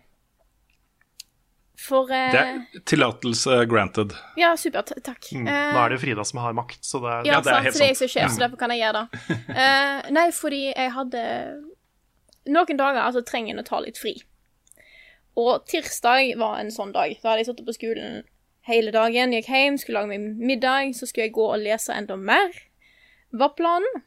For 1.79 2.11
eh, 2.11 2.31
Det 2.33 2.39
er 2.43 2.83
tillatelse 2.91 3.61
granted. 3.71 4.13
Ja, 4.39 4.51
supert. 4.59 4.91
Takk. 5.05 5.29
Mm. 5.31 5.47
Eh, 5.47 5.73
Nå 5.75 5.83
er 5.83 5.93
det 5.93 5.99
jo 5.99 6.03
Frida 6.03 6.25
som 6.27 6.41
har 6.43 6.55
makt, 6.57 6.81
så 6.85 6.99
det 7.03 7.11
er, 7.11 7.21
ja, 7.29 7.33
Ja, 7.33 7.39
det 7.39 7.51
er 7.51 7.55
sant, 7.55 7.67
helt 7.67 7.75
for 7.75 7.79
det 7.79 7.85
er 7.85 7.93
jeg 7.93 7.99
som 7.99 8.07
er 8.09 8.13
sjef, 8.15 8.33
så 8.35 8.43
derfor 8.43 8.59
kan 8.63 8.73
jeg 8.75 8.81
gjøre 8.83 9.03
det. 9.03 9.21
Eh, 9.59 10.09
nei, 10.15 10.25
fordi 10.35 10.63
jeg 10.69 10.91
hadde 10.95 11.21
Noen 12.49 12.79
dager 12.79 13.03
altså 13.03 13.21
trenger 13.25 13.53
en 13.53 13.61
å 13.61 13.67
ta 13.67 13.79
litt 13.83 13.99
fri. 14.01 14.15
Og 15.39 15.65
tirsdag 15.69 16.33
var 16.39 16.59
en 16.59 16.71
sånn 16.73 16.91
dag. 16.95 17.13
Da 17.21 17.31
hadde 17.31 17.43
jeg 17.43 17.49
sittet 17.51 17.67
på 17.67 17.75
skolen 17.77 18.23
hele 18.67 18.91
dagen, 18.95 19.33
gikk 19.35 19.49
hjem, 19.53 19.77
skulle 19.79 20.01
lage 20.01 20.11
meg 20.15 20.39
middag, 20.49 20.93
så 20.97 21.07
skulle 21.07 21.27
jeg 21.27 21.35
gå 21.37 21.45
og 21.45 21.61
lese 21.61 21.93
enda 21.95 22.17
mer, 22.19 22.55
var 23.31 23.53
planen. 23.57 24.03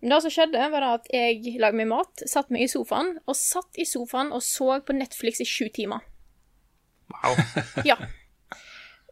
Men 0.00 0.14
det 0.14 0.20
som 0.24 0.34
skjedde, 0.34 0.64
var 0.72 0.84
da 0.84 0.94
at 0.98 1.06
jeg 1.12 1.56
lagde 1.62 1.80
meg 1.80 1.88
mat, 1.90 2.24
satte 2.28 2.54
meg 2.54 2.66
i 2.66 2.70
sofaen, 2.70 3.14
og 3.24 3.38
satt 3.38 3.80
i 3.80 3.86
sofaen 3.88 4.32
og 4.36 4.42
så 4.44 4.78
på 4.84 4.96
Netflix 4.96 5.40
i 5.42 5.48
sju 5.48 5.68
timer. 5.74 6.04
Wow. 7.12 7.34
Ja. 7.90 7.96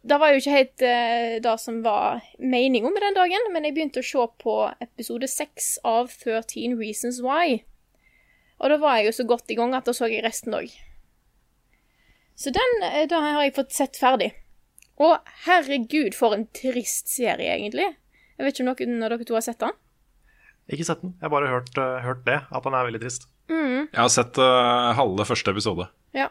det 0.03 0.19
var 0.19 0.33
jo 0.33 0.41
ikke 0.41 0.55
helt 0.57 0.85
uh, 0.85 1.35
det 1.43 1.57
som 1.61 1.81
var 1.85 2.23
meninga 2.39 2.91
med 2.93 3.05
den 3.05 3.19
dagen, 3.19 3.51
men 3.53 3.67
jeg 3.67 3.75
begynte 3.77 4.03
å 4.03 4.07
se 4.07 4.25
på 4.43 4.57
episode 4.83 5.29
6 5.29 5.75
av 5.87 6.09
13 6.11 6.77
Reasons 6.79 7.21
Why. 7.23 7.61
Og 8.63 8.71
da 8.71 8.79
var 8.79 8.99
jeg 8.99 9.11
jo 9.11 9.17
så 9.19 9.27
godt 9.27 9.51
i 9.51 9.57
gang 9.59 9.75
at 9.75 9.87
da 9.89 9.95
så 9.95 10.07
jeg 10.11 10.23
resten 10.25 10.55
òg. 10.55 10.71
Så 12.39 12.53
den 12.53 12.79
uh, 12.85 13.03
da 13.09 13.21
har 13.27 13.45
jeg 13.45 13.57
fått 13.57 13.75
sett 13.75 13.99
ferdig. 13.99 14.33
Og 15.01 15.17
herregud, 15.47 16.13
for 16.13 16.35
en 16.35 16.45
trist 16.53 17.09
serie, 17.09 17.55
egentlig. 17.55 17.87
Jeg 18.37 18.45
vet 18.45 18.53
ikke 18.53 18.65
om 18.65 18.69
noen 18.71 19.05
av 19.05 19.13
dere 19.13 19.25
to 19.27 19.37
har 19.37 19.45
sett 19.45 19.61
den? 19.61 19.73
Ikke 20.71 20.85
sett 20.87 21.01
den. 21.03 21.15
Jeg 21.17 21.27
har 21.27 21.33
bare 21.33 21.51
hørt, 21.51 21.73
uh, 21.77 21.99
hørt 22.03 22.23
det, 22.27 22.39
at 22.45 22.65
den 22.67 22.77
er 22.77 22.87
veldig 22.87 23.01
trist. 23.03 23.27
Mm. 23.51 23.89
Jeg 23.89 23.99
har 23.99 24.11
sett 24.13 24.39
uh, 24.39 24.93
halve 24.95 25.25
første 25.27 25.53
episode. 25.53 25.89
Ja. 26.15 26.29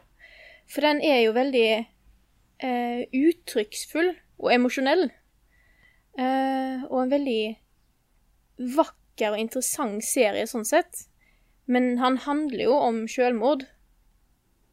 For 0.70 0.84
den 0.84 1.02
er 1.04 1.22
jo 1.24 1.34
veldig 1.36 1.66
eh, 1.72 3.00
uttrykksfull 3.08 4.12
og 4.42 4.52
emosjonell. 4.54 5.08
Eh, 6.18 6.84
og 6.88 6.98
en 7.02 7.12
veldig 7.12 7.42
vakker 8.76 9.34
og 9.34 9.40
interessant 9.40 10.04
serie 10.06 10.46
sånn 10.50 10.66
sett. 10.68 11.06
Men 11.70 11.96
han 12.02 12.18
handler 12.24 12.66
jo 12.66 12.76
om 12.78 13.04
selvmord. 13.10 13.66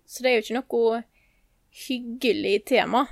Så 0.09 0.25
det 0.25 0.31
er 0.31 0.39
jo 0.39 0.45
ikke 0.45 0.59
noe 0.61 1.03
hyggelig 1.85 2.55
tema. 2.71 3.05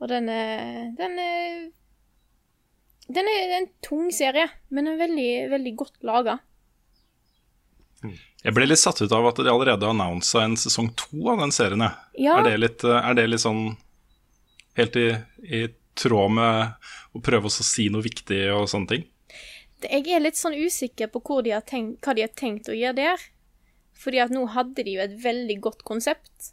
Og 0.00 0.08
den 0.08 0.30
er 0.32 0.94
Den 0.96 1.18
er 1.20 1.68
den 3.10 3.26
er 3.26 3.56
en 3.56 3.66
tung 3.82 4.10
serie, 4.14 4.46
men 4.70 4.86
en 4.86 4.98
veldig, 5.00 5.50
veldig 5.50 5.72
godt 5.78 6.04
laga. 6.06 6.36
Jeg 8.00 8.56
ble 8.56 8.66
litt 8.66 8.80
satt 8.80 9.02
ut 9.02 9.12
av 9.12 9.26
at 9.28 9.40
de 9.42 9.50
allerede 9.52 9.84
har 9.84 9.92
annonsa 9.92 10.44
en 10.46 10.56
sesong 10.56 10.88
to 10.96 11.26
av 11.28 11.42
den 11.42 11.52
serien. 11.52 11.84
Ja. 12.16 12.38
Er, 12.38 12.46
det 12.48 12.56
litt, 12.60 12.84
er, 12.84 13.12
det 13.18 13.26
litt, 13.28 13.42
sånn 13.42 13.74
helt 14.78 14.96
i, 14.96 15.08
i 15.44 15.66
tråd 16.00 16.36
med 16.38 16.88
å 17.12 17.22
prøve 17.24 17.50
å 17.50 17.52
si 17.52 17.90
noe 17.92 18.04
viktig 18.06 18.46
og 18.54 18.68
sånne 18.72 18.94
ting? 18.94 19.04
Jeg 19.84 20.06
er 20.12 20.24
litt 20.24 20.40
sånn 20.40 20.56
usikker 20.56 21.10
på 21.12 21.40
de 21.44 21.56
tenkt, 21.68 22.00
hva 22.04 22.16
de 22.16 22.24
har 22.24 22.32
tenkt 22.36 22.68
å 22.72 22.76
gjøre 22.76 22.98
der. 23.00 23.28
Fordi 24.00 24.22
at 24.24 24.32
nå 24.32 24.46
hadde 24.54 24.84
de 24.84 24.96
jo 24.96 25.04
et 25.04 25.16
veldig 25.20 25.58
godt 25.60 25.84
konsept 25.88 26.52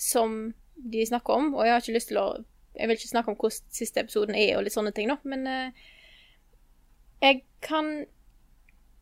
som 0.00 0.54
de 0.76 1.04
snakker 1.06 1.36
om, 1.36 1.52
og 1.54 1.66
jeg 1.66 1.74
har 1.74 1.84
ikke 1.84 1.98
lyst 1.98 2.10
til 2.10 2.22
å 2.22 2.26
jeg 2.72 2.88
vil 2.88 2.96
ikke 2.96 3.10
snakke 3.10 3.32
om 3.32 3.36
hvordan 3.36 3.74
siste 3.76 4.00
episoden 4.00 4.36
er, 4.38 4.54
og 4.56 4.64
litt 4.64 4.72
sånne 4.72 4.94
ting, 4.96 5.10
nå, 5.10 5.18
men 5.28 5.44
uh, 5.44 5.82
jeg 7.20 7.42
kan 7.64 7.90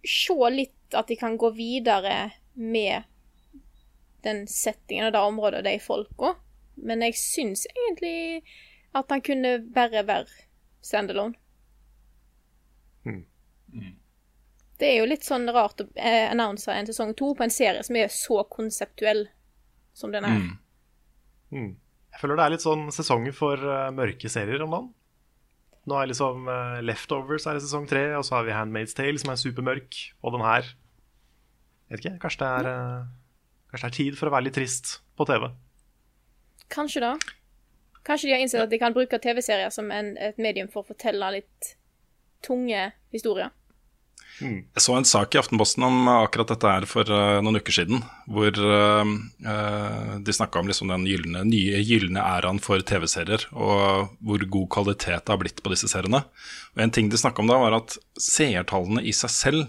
se 0.03 0.51
litt 0.51 0.75
at 0.95 1.09
de 1.11 1.17
kan 1.17 1.37
gå 1.41 1.53
videre 1.57 2.31
med 2.55 3.07
den 4.25 4.45
settingen 4.51 5.09
og 5.09 5.15
det 5.15 5.23
området 5.25 5.63
og 5.63 5.69
de 5.69 5.77
folka, 5.83 6.35
men 6.81 7.05
jeg 7.07 7.19
syns 7.21 7.67
egentlig 7.71 8.43
at 8.97 9.13
han 9.13 9.23
kunne 9.25 9.59
bare 9.75 10.05
være 10.07 10.27
standalone. 10.83 11.35
Mm. 13.05 13.25
Mm. 13.73 13.97
Det 14.81 14.89
er 14.89 14.99
jo 14.99 15.09
litt 15.09 15.27
sånn 15.27 15.49
rart 15.53 15.83
å 15.85 15.87
eh, 15.95 16.27
annonse 16.31 16.73
en 16.73 16.89
sesong 16.89 17.13
to 17.17 17.35
på 17.37 17.45
en 17.45 17.53
serie 17.53 17.85
som 17.87 17.97
er 18.01 18.13
så 18.13 18.43
konseptuell 18.51 19.27
som 19.97 20.13
den 20.15 20.27
er. 20.27 20.41
Mm. 20.41 20.57
Mm. 21.51 21.71
Jeg 22.11 22.23
føler 22.23 22.39
det 22.39 22.47
er 22.47 22.55
litt 22.57 22.65
sånn 22.65 22.89
sesonger 22.95 23.37
for 23.37 23.61
uh, 23.61 23.91
mørke 23.95 24.31
serier 24.33 24.63
om 24.65 24.75
dagen. 24.75 24.89
Nå 25.89 25.97
er 25.97 26.11
liksom 26.11 26.49
uh, 26.49 26.81
Leftovers 26.85 27.47
er 27.49 27.59
i 27.59 27.63
sesong 27.65 27.87
tre, 27.91 28.11
og 28.19 28.25
så 28.27 28.39
har 28.39 28.49
vi 28.49 28.57
Handmaid's 28.57 28.97
Tale, 28.97 29.21
som 29.21 29.33
er 29.33 29.41
supermørk, 29.41 30.01
og 30.25 30.35
den 30.37 30.45
her 30.45 30.73
Vet 31.91 32.05
ikke, 32.05 32.19
kanskje 32.23 32.43
det 32.45 32.51
er 32.51 32.71
ja. 32.71 32.79
Kanskje 33.71 33.87
det 33.87 33.93
er 33.93 33.99
tid 33.99 34.17
for 34.19 34.27
å 34.27 34.35
være 34.35 34.49
litt 34.49 34.57
trist 34.59 34.97
på 35.19 35.27
TV. 35.29 35.47
Kanskje 36.75 37.05
da. 37.05 37.13
Kanskje 38.07 38.31
de 38.31 38.35
har 38.35 38.43
innsett 38.43 38.65
at 38.65 38.73
de 38.73 38.81
kan 38.81 38.95
bruke 38.97 39.21
TV-serier 39.23 39.71
som 39.75 39.91
en, 39.95 40.17
et 40.19 40.39
medium 40.43 40.71
for 40.73 40.83
å 40.83 40.91
fortelle 40.91 41.35
litt 41.37 41.75
tunge 42.43 42.89
historier. 43.15 43.53
Mm. 44.41 44.63
Jeg 44.73 44.83
så 44.83 44.95
en 44.97 45.07
sak 45.07 45.35
i 45.35 45.39
Aftenposten 45.41 45.85
om 45.85 46.09
akkurat 46.09 46.49
dette 46.49 46.71
her 46.73 46.87
for 46.89 47.09
uh, 47.13 47.41
noen 47.45 47.61
uker 47.61 47.77
siden. 47.77 48.01
Hvor 48.31 48.57
uh, 48.57 49.11
uh, 49.45 50.15
de 50.25 50.35
snakka 50.35 50.63
om 50.63 50.71
liksom 50.71 50.91
den 50.91 51.05
gyllene, 51.11 51.45
nye 51.47 51.83
gylne 51.85 52.25
æraen 52.25 52.63
for 52.65 52.81
TV-serier. 52.81 53.45
Og 53.53 54.15
hvor 54.25 54.47
god 54.57 54.71
kvalitet 54.79 55.27
det 55.27 55.35
har 55.35 55.43
blitt 55.43 55.61
på 55.63 55.75
disse 55.75 55.91
seriene. 55.93 56.25
Og 56.75 56.87
En 56.87 56.95
ting 56.95 57.13
de 57.13 57.21
snakka 57.21 57.45
om 57.45 57.53
da, 57.53 57.61
var 57.61 57.77
at 57.83 57.99
seertallene 58.19 59.05
i 59.05 59.15
seg 59.15 59.35
selv 59.35 59.69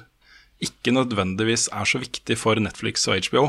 ikke 0.61 0.93
nødvendigvis 0.95 1.67
er 1.73 1.87
så 1.89 2.01
viktig 2.01 2.37
for 2.39 2.59
Netflix 2.61 3.07
og 3.09 3.21
HBO. 3.27 3.45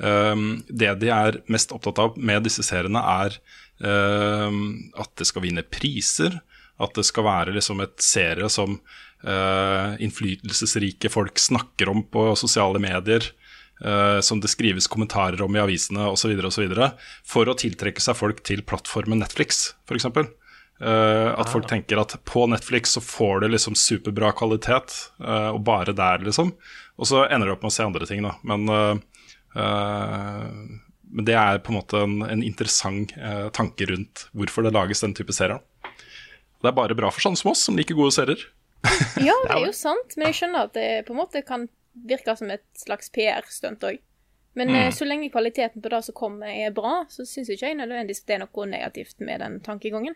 Um, 0.00 0.62
det 0.68 0.94
de 1.02 1.10
er 1.12 1.42
mest 1.52 1.74
opptatt 1.76 2.00
av 2.00 2.16
med 2.16 2.46
disse 2.48 2.64
seriene, 2.66 3.02
er 3.24 3.40
at 3.80 5.12
det 5.16 5.24
skal 5.24 5.40
vinne 5.46 5.62
priser. 5.64 6.34
At 6.84 6.92
det 6.98 7.06
skal 7.08 7.24
være 7.24 7.54
liksom 7.54 7.80
et 7.80 7.94
serie 8.04 8.44
som 8.52 8.74
uh, 8.76 9.96
innflytelsesrike 9.96 11.08
folk 11.08 11.40
snakker 11.40 11.88
om 11.88 12.02
på 12.04 12.26
sosiale 12.36 12.82
medier. 12.82 13.24
Uh, 13.80 14.20
som 14.20 14.42
det 14.44 14.50
skrives 14.52 14.84
kommentarer 14.92 15.40
om 15.40 15.54
i 15.56 15.62
avisene 15.62 16.10
osv. 16.12 16.34
For 17.24 17.48
å 17.48 17.56
tiltrekke 17.56 18.04
seg 18.04 18.18
folk 18.18 18.42
til 18.44 18.60
plattformen 18.60 19.22
Netflix, 19.24 19.70
f.eks. 19.88 20.10
Uh, 20.80 21.36
at 21.36 21.50
folk 21.52 21.66
tenker 21.68 21.98
at 22.00 22.14
på 22.24 22.46
Netflix 22.48 22.94
så 22.96 23.02
får 23.04 23.40
du 23.40 23.50
liksom 23.52 23.74
superbra 23.76 24.32
kvalitet, 24.32 24.94
uh, 25.20 25.52
og 25.52 25.60
bare 25.66 25.92
der, 25.92 26.22
liksom. 26.24 26.54
Og 26.96 27.08
så 27.10 27.26
ender 27.26 27.50
du 27.50 27.52
opp 27.52 27.66
med 27.66 27.72
å 27.72 27.74
se 27.74 27.84
andre 27.84 28.08
ting, 28.08 28.24
da. 28.24 28.32
Men, 28.48 28.64
uh, 28.70 30.54
men 31.10 31.26
det 31.28 31.36
er 31.36 31.60
på 31.60 31.74
en 31.74 31.80
måte 31.80 32.00
en, 32.06 32.20
en 32.24 32.44
interessant 32.46 33.12
tanke 33.52 33.88
rundt 33.90 34.28
hvorfor 34.30 34.62
det 34.62 34.70
lages 34.76 35.02
den 35.02 35.16
type 35.18 35.34
serier. 35.34 35.58
Det 36.60 36.70
er 36.70 36.76
bare 36.76 36.94
bra 36.94 37.10
for 37.10 37.24
sånne 37.24 37.40
som 37.40 37.50
oss, 37.50 37.64
som 37.66 37.76
liker 37.76 37.98
gode 37.98 38.14
serier. 38.14 38.44
ja, 39.20 39.34
det 39.48 39.56
er 39.56 39.64
jo 39.66 39.74
sant, 39.76 40.14
men 40.14 40.30
jeg 40.30 40.38
skjønner 40.38 40.68
at 40.68 40.76
det 40.78 40.86
på 41.08 41.16
en 41.16 41.18
måte 41.18 41.42
kan 41.44 41.66
virke 42.06 42.36
som 42.38 42.52
et 42.54 42.64
slags 42.78 43.10
PR-stunt 43.12 43.82
òg. 43.88 43.98
Men 44.54 44.70
mm. 44.70 44.92
så 44.94 45.06
lenge 45.06 45.32
kvaliteten 45.34 45.82
på 45.82 45.90
det 45.92 46.00
som 46.06 46.16
kommer 46.16 46.54
er 46.54 46.72
bra, 46.74 47.04
så 47.10 47.26
syns 47.26 47.50
ikke 47.50 47.72
jeg 47.72 47.80
nødvendigvis 47.82 48.22
det 48.28 48.38
er 48.38 48.44
noe 48.44 48.70
negativt 48.70 49.18
med 49.22 49.42
den 49.42 49.58
tankegangen. 49.66 50.14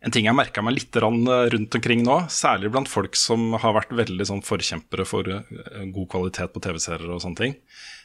En 0.00 0.12
ting 0.14 0.24
jeg 0.24 0.36
merka 0.36 0.62
meg 0.64 0.78
litt 0.78 0.96
rundt 0.96 1.76
omkring 1.76 2.06
nå, 2.06 2.22
særlig 2.32 2.70
blant 2.72 2.88
folk 2.88 3.18
som 3.20 3.52
har 3.60 3.74
vært 3.76 3.92
veldig 3.92 4.26
sånn 4.30 4.40
forkjempere 4.46 5.04
for 5.04 5.28
god 5.28 6.06
kvalitet 6.14 6.54
på 6.54 6.62
TV-serier 6.64 7.12
og 7.12 7.20
sånne 7.20 7.40
ting, 7.42 7.56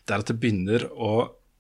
det 0.04 0.16
er 0.16 0.26
at 0.26 0.32
det 0.32 0.36
begynner 0.42 0.90
å 0.92 1.14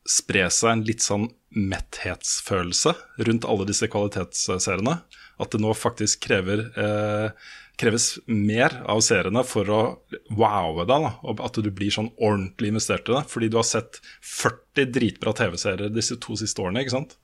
spre 0.05 0.45
seg 0.53 0.71
en 0.71 0.85
litt 0.85 1.03
sånn 1.03 1.29
metthetsfølelse 1.55 2.93
rundt 3.27 3.47
alle 3.49 3.67
disse 3.69 3.89
kvalitetsseriene. 3.91 4.99
At 5.41 5.51
det 5.51 5.61
nå 5.63 5.73
faktisk 5.75 6.21
krever, 6.27 6.67
eh, 6.79 7.31
kreves 7.79 8.19
mer 8.27 8.77
av 8.87 9.01
seriene 9.03 9.43
for 9.43 9.71
å 9.71 9.81
wowe 10.29 10.85
deg. 10.85 11.07
Da, 11.07 11.35
at 11.43 11.59
du 11.59 11.71
blir 11.71 11.91
sånn 11.91 12.13
ordentlig 12.15 12.71
investert 12.71 13.09
i 13.09 13.17
det. 13.17 13.25
Fordi 13.31 13.49
du 13.49 13.57
har 13.57 13.67
sett 13.67 13.99
40 14.21 14.91
dritbra 14.95 15.33
TV-serier 15.33 15.91
disse 15.91 16.15
to 16.21 16.37
siste 16.39 16.61
årene. 16.61 16.85
ikke 16.85 16.95
sant? 16.99 17.17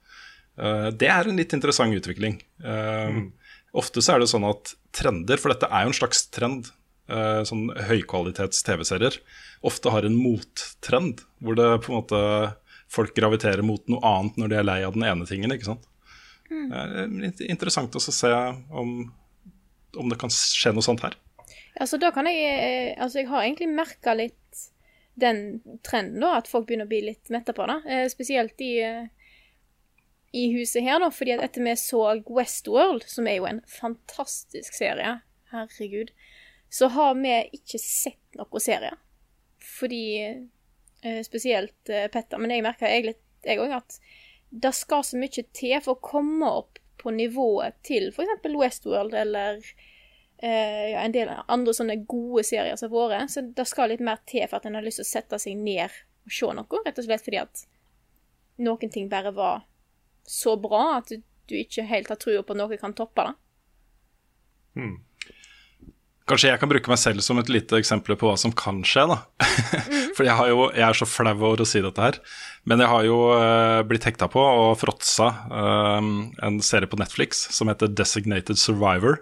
Eh, 0.59 0.87
det 0.97 1.09
er 1.11 1.27
en 1.27 1.39
litt 1.39 1.53
interessant 1.55 1.95
utvikling. 1.95 2.39
Eh, 2.63 3.07
mm. 3.15 3.27
Ofte 3.77 4.03
så 4.03 4.15
er 4.15 4.23
det 4.23 4.31
sånn 4.31 4.47
at 4.49 4.73
trender, 4.95 5.39
for 5.39 5.53
dette 5.53 5.69
er 5.71 5.85
jo 5.85 5.93
en 5.93 5.99
slags 6.01 6.25
trend, 6.33 6.71
eh, 7.11 7.41
sånn 7.47 7.69
høykvalitets 7.87 8.65
TV-serier, 8.67 9.21
ofte 9.67 9.93
har 9.93 10.07
en 10.07 10.17
mottrend. 10.17 11.23
Hvor 11.39 11.57
det 11.59 11.69
på 11.85 11.93
en 11.93 12.01
måte 12.01 12.21
folk 12.91 13.15
graviterer 13.15 13.63
mot 13.63 13.83
noe 13.87 14.03
annet 14.03 14.37
når 14.39 14.51
de 14.51 14.59
er 14.59 14.67
lei 14.67 14.81
av 14.83 14.97
den 14.97 15.07
ene 15.07 15.27
tingen. 15.29 15.53
ikke 15.55 15.71
sant? 15.71 15.87
Mm. 16.51 16.67
Det 16.67 17.45
er 17.45 17.51
interessant 17.53 17.95
å 17.95 18.03
se 18.03 18.31
om, 18.75 19.05
om, 19.95 20.09
det 20.11 20.17
kan 20.19 20.33
skje 20.33 20.73
noe 20.75 20.83
sånt 20.83 21.05
her. 21.05 21.15
Altså, 21.79 21.95
da 21.95 22.09
kan 22.11 22.27
jeg 22.27 22.97
Altså, 22.99 23.21
jeg 23.21 23.29
har 23.29 23.45
egentlig 23.45 23.69
merka 23.71 24.11
litt 24.17 24.35
den 25.15 25.61
trenden, 25.87 26.19
da, 26.19 26.33
at 26.41 26.49
folk 26.51 26.67
begynner 26.67 26.89
å 26.89 26.91
bli 26.91 26.99
litt 27.05 27.31
metta 27.31 27.55
på 27.55 27.63
det. 27.69 27.79
Spesielt 28.11 28.59
i, 28.63 28.73
i 30.31 30.45
huset 30.53 30.85
her, 30.85 31.01
da, 31.03 31.09
fordi 31.11 31.35
at 31.35 31.43
etter 31.43 31.65
vi 31.65 31.75
så 31.79 32.03
Westworld, 32.31 33.03
som 33.09 33.27
er 33.27 33.39
jo 33.39 33.47
en 33.49 33.61
fantastisk 33.67 34.77
serie, 34.77 35.17
herregud, 35.51 36.13
så 36.71 36.87
har 36.95 37.17
vi 37.19 37.33
ikke 37.57 37.81
sett 37.83 38.39
noe 38.39 38.61
serie. 38.63 38.93
Fordi 39.59 40.05
Spesielt 41.25 41.89
Petter, 42.13 42.37
men 42.37 42.53
jeg 42.53 42.61
egentlig, 42.61 43.15
jeg 43.41 43.59
òg, 43.59 43.71
at 43.73 43.95
det 44.51 44.73
skal 44.77 45.03
så 45.03 45.17
mye 45.17 45.43
til 45.55 45.79
for 45.81 45.95
å 45.95 46.03
komme 46.05 46.49
opp 46.61 46.77
på 47.01 47.13
nivået 47.15 47.79
til 47.87 48.11
f.eks. 48.11 48.45
Westworld 48.45 49.15
eller 49.17 49.57
eh, 50.37 50.91
ja, 50.91 51.01
en 51.01 51.15
del 51.15 51.31
andre 51.31 51.73
sånne 51.73 51.97
gode 52.05 52.43
serier 52.45 52.77
som 52.77 52.91
har 52.93 53.13
vært. 53.15 53.33
Så 53.33 53.45
det 53.47 53.65
skal 53.69 53.93
litt 53.93 54.03
mer 54.05 54.21
til 54.29 54.45
for 54.45 54.59
at 54.59 54.67
en 54.69 54.77
har 54.77 54.85
lyst 54.85 55.01
til 55.01 55.07
å 55.07 55.11
sette 55.13 55.41
seg 55.41 55.57
ned 55.57 55.89
og 56.27 56.35
se 56.35 56.51
noe. 56.57 56.83
Rett 56.85 57.01
og 57.01 57.07
slett 57.07 57.25
fordi 57.25 57.41
at 57.41 57.65
noen 58.61 58.93
ting 58.93 59.09
bare 59.09 59.33
var 59.33 59.65
så 60.27 60.55
bra 60.59 60.97
at 60.99 61.11
du, 61.11 61.21
ikke 61.57 61.83
helt 61.87 62.11
har 62.11 62.19
trua 62.19 62.43
på 62.45 62.55
at 62.55 62.59
noe 62.61 62.77
kan 62.79 62.93
toppe 62.95 63.25
det. 63.27 63.33
Hmm. 64.79 64.99
Kanskje 66.29 66.51
jeg 66.51 66.61
kan 66.61 66.69
bruke 66.71 66.87
meg 66.87 66.99
selv 67.01 67.23
som 67.25 67.41
et 67.41 67.49
lite 67.51 67.75
eksempel 67.81 68.15
på 68.15 68.29
hva 68.29 68.37
som 68.39 68.53
kan 68.55 68.79
skje, 68.87 69.03
da. 69.09 69.17
For 70.15 70.23
jeg, 70.23 70.35
har 70.37 70.51
jo, 70.51 70.69
jeg 70.71 70.85
er 70.87 70.95
så 70.95 71.07
flau 71.09 71.33
over 71.33 71.63
å 71.63 71.67
si 71.67 71.81
dette 71.83 72.05
her. 72.05 72.19
Men 72.69 72.83
jeg 72.83 72.91
har 72.91 73.07
jo 73.07 73.17
uh, 73.33 73.81
blitt 73.89 74.05
hekta 74.07 74.29
på 74.31 74.39
og 74.39 74.77
fråtsa 74.79 75.27
uh, 75.51 75.99
en 76.45 76.61
serie 76.63 76.87
på 76.87 76.99
Netflix 77.01 77.49
som 77.51 77.71
heter 77.71 77.91
Designated 77.91 78.61
Survivor. 78.61 79.19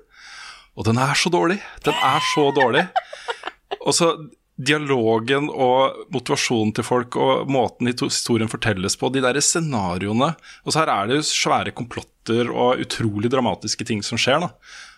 Og 0.77 0.85
den 0.85 1.01
er 1.01 1.17
så 1.17 1.31
dårlig! 1.33 1.57
Den 1.87 1.97
er 1.97 2.21
så 2.35 2.49
dårlig. 2.55 2.85
Og 3.85 3.95
så 3.95 4.11
dialogen 4.59 5.47
og 5.49 6.05
motivasjonen 6.13 6.73
til 6.75 6.83
folk 6.83 7.15
og 7.19 7.49
måten 7.51 7.87
historien 7.87 8.51
fortelles 8.51 8.97
på, 8.99 9.11
de 9.13 9.23
der 9.23 9.39
scenarioene 9.39 10.33
Og 10.65 10.73
så 10.73 10.81
her 10.81 10.91
er 10.93 11.09
det 11.09 11.19
jo 11.21 11.27
svære 11.29 11.75
komplotter 11.75 12.51
og 12.51 12.83
utrolig 12.83 13.31
dramatiske 13.31 13.87
ting 13.87 14.03
som 14.05 14.19
skjer, 14.19 14.43
da. 14.43 14.51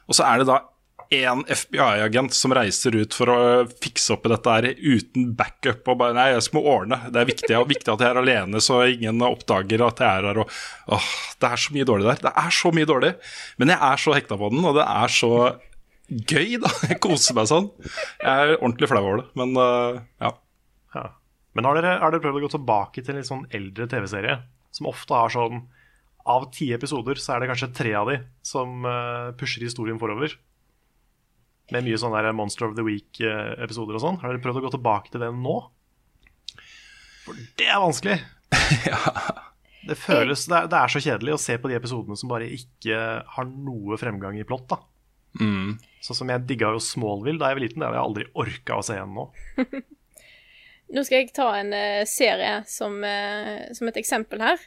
Og 0.10 0.17
så 0.17 0.26
er 0.28 0.41
det 0.41 0.50
da 0.50 0.63
én 1.12 1.41
FBI-agent 1.43 2.34
som 2.34 2.54
reiser 2.56 2.95
ut 2.95 3.15
for 3.15 3.30
å 3.32 3.39
fikse 3.84 4.13
opp 4.15 4.26
i 4.26 4.32
dette 4.32 4.54
her 4.56 4.67
uten 4.80 5.34
backup. 5.36 5.84
og 5.91 5.97
bare, 6.00 6.15
Nei, 6.15 6.30
jeg 6.32 6.45
skal 6.45 6.58
må 6.58 6.63
ordne. 6.71 7.02
Det 7.12 7.19
er 7.19 7.28
viktig, 7.28 7.58
viktig 7.67 7.91
at 7.91 8.04
jeg 8.04 8.13
er 8.13 8.21
alene, 8.21 8.62
så 8.63 8.80
ingen 8.88 9.26
oppdager 9.28 9.84
at 9.84 10.00
jeg 10.00 10.08
er 10.08 10.30
her. 10.30 10.39
Og, 10.45 10.62
åh, 10.95 11.10
det 11.43 11.50
er 11.50 11.63
så 11.65 11.76
mye 11.76 11.89
dårlig 11.89 12.08
der. 12.08 12.21
Det 12.24 12.32
er 12.43 12.56
så 12.56 12.71
mye 12.76 12.88
dårlig. 12.88 13.12
Men 13.60 13.74
jeg 13.76 13.84
er 13.91 14.04
så 14.06 14.15
hekta 14.15 14.39
på 14.39 14.54
den, 14.56 14.63
og 14.63 14.80
det 14.80 14.88
er 14.88 15.12
så 15.12 15.34
gøy, 16.12 16.58
da. 16.62 16.69
Jeg 16.89 17.00
koser 17.04 17.36
meg 17.38 17.50
sånn. 17.50 17.69
Jeg 18.19 18.30
er 18.30 18.58
ordentlig 18.58 18.89
flau 18.91 19.02
over 19.04 19.21
det, 19.21 19.28
men 19.39 19.56
uh, 19.58 20.02
ja. 20.21 20.32
ja. 20.95 21.06
Men 21.58 21.67
har 21.67 21.80
dere, 21.80 21.97
har 22.04 22.13
dere 22.13 22.24
prøvd 22.24 22.41
å 22.41 22.43
gå 22.45 22.52
tilbake 22.56 23.04
til 23.04 23.13
en 23.13 23.21
litt 23.21 23.30
sånn 23.30 23.47
eldre 23.56 23.88
TV-serie, 23.91 24.38
som 24.76 24.89
ofte 24.91 25.17
har 25.17 25.34
sånn 25.34 25.65
Av 26.32 26.45
ti 26.54 26.69
episoder 26.76 27.17
så 27.17 27.34
er 27.34 27.41
det 27.41 27.50
kanskje 27.50 27.71
tre 27.74 27.91
av 27.97 28.10
de 28.12 28.19
som 28.45 28.86
uh, 28.86 29.34
pusher 29.39 29.63
historien 29.65 30.00
forover? 30.02 30.36
Med 31.71 31.88
mye 31.88 31.97
sånn 31.97 32.13
der 32.13 32.30
Monster 32.36 32.67
of 32.67 32.76
the 32.78 32.86
Week-episoder 32.86 33.97
og 33.97 34.04
sånn. 34.04 34.19
Har 34.21 34.30
dere 34.30 34.43
prøvd 34.43 34.60
å 34.60 34.65
gå 34.67 34.74
tilbake 34.76 35.13
til 35.13 35.24
den 35.24 35.39
nå? 35.41 35.56
For 37.24 37.39
det 37.58 37.69
er 37.71 37.82
vanskelig. 37.82 38.19
ja. 38.91 39.02
Det 39.88 39.97
føles 39.97 40.43
det 40.45 40.58
er, 40.60 40.67
det 40.69 40.78
er, 40.78 40.91
så 40.93 41.02
kjedelig 41.02 41.34
å 41.34 41.41
se 41.41 41.56
på 41.58 41.71
de 41.71 41.78
episodene 41.80 42.17
som 42.19 42.30
bare 42.30 42.50
ikke 42.54 43.00
har 43.34 43.47
noe 43.50 43.97
fremgang 43.97 44.38
i 44.38 44.45
plott. 44.45 44.67
da. 44.69 44.78
Mm. 45.39 45.78
Sånn 46.04 46.17
som 46.17 46.32
jeg 46.34 46.46
digga 46.50 46.74
jo 46.74 46.82
Smallville 46.84 47.39
da 47.39 47.52
jeg 47.52 47.60
var 47.60 47.63
liten. 47.63 47.84
Det 47.84 47.89
har 47.89 47.98
jeg 47.98 48.08
aldri 48.10 48.28
orka 48.44 48.78
å 48.78 48.86
se 48.86 48.98
igjen 48.98 49.13
nå. 49.15 49.28
nå 50.96 51.04
skal 51.08 51.20
jeg 51.20 51.34
ta 51.38 51.50
en 51.60 51.76
uh, 51.76 52.02
serie 52.10 52.56
som, 52.70 52.98
uh, 53.06 53.67
som, 53.78 53.91
et 53.91 54.02
eksempel 54.02 54.44
her, 54.44 54.65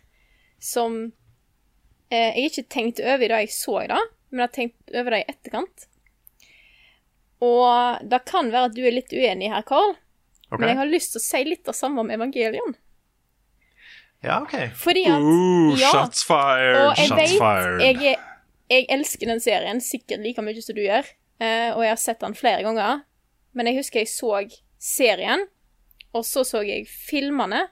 som 0.63 1.01
uh, 1.09 2.31
jeg 2.31 2.53
ikke 2.53 2.69
tenkte 2.77 3.09
over 3.09 3.27
i 3.27 3.33
da 3.35 3.43
jeg 3.43 3.53
så 3.57 3.81
det, 3.91 4.05
men 4.31 4.45
jeg 4.45 4.49
har 4.49 4.57
tenkt 4.61 4.95
over 4.95 5.17
det 5.17 5.25
i 5.25 5.29
etterkant. 5.35 5.91
Og 7.45 8.09
det 8.09 8.23
kan 8.31 8.49
være 8.55 8.71
at 8.71 8.79
du 8.79 8.85
er 8.87 8.95
litt 8.95 9.13
uenig 9.13 9.51
her, 9.53 9.67
Carl. 9.69 9.97
Okay. 10.49 10.61
Men 10.61 10.71
jeg 10.71 10.79
har 10.79 10.89
lyst 10.89 11.15
til 11.15 11.21
å 11.21 11.25
si 11.25 11.43
litt 11.49 11.69
av 11.69 11.77
samme 11.77 12.05
om 12.05 12.13
Evangelion. 12.15 12.77
Ja, 14.25 14.39
OK. 14.41 14.55
Fordi 14.79 15.03
at 15.11 15.21
Ooh, 15.21 15.75
ja, 15.77 15.91
Shots 15.93 16.25
fired! 16.25 16.79
Og 16.79 17.01
jeg 17.01 17.11
shots 17.11 17.21
vet, 17.21 17.35
fired. 17.43 17.83
Jeg, 17.85 18.15
jeg, 18.75 18.87
elsker 18.93 19.31
den 19.31 19.43
serien 19.43 19.83
sikkert 19.83 20.25
like 20.25 20.43
mye 20.45 20.63
som 20.63 20.77
du 20.77 20.83
gjør, 20.85 21.09
eh, 21.41 21.71
og 21.73 21.85
jeg 21.85 21.95
har 21.95 22.01
sett 22.03 22.23
den 22.25 22.37
flere 22.39 22.65
ganger. 22.67 23.05
Men 23.55 23.71
jeg 23.71 23.81
husker 23.81 24.03
jeg 24.03 24.11
så 24.13 24.33
serien, 24.83 25.47
og 26.15 26.27
så 26.27 26.45
så 26.47 26.63
jeg 26.67 26.89
filmene, 26.91 27.69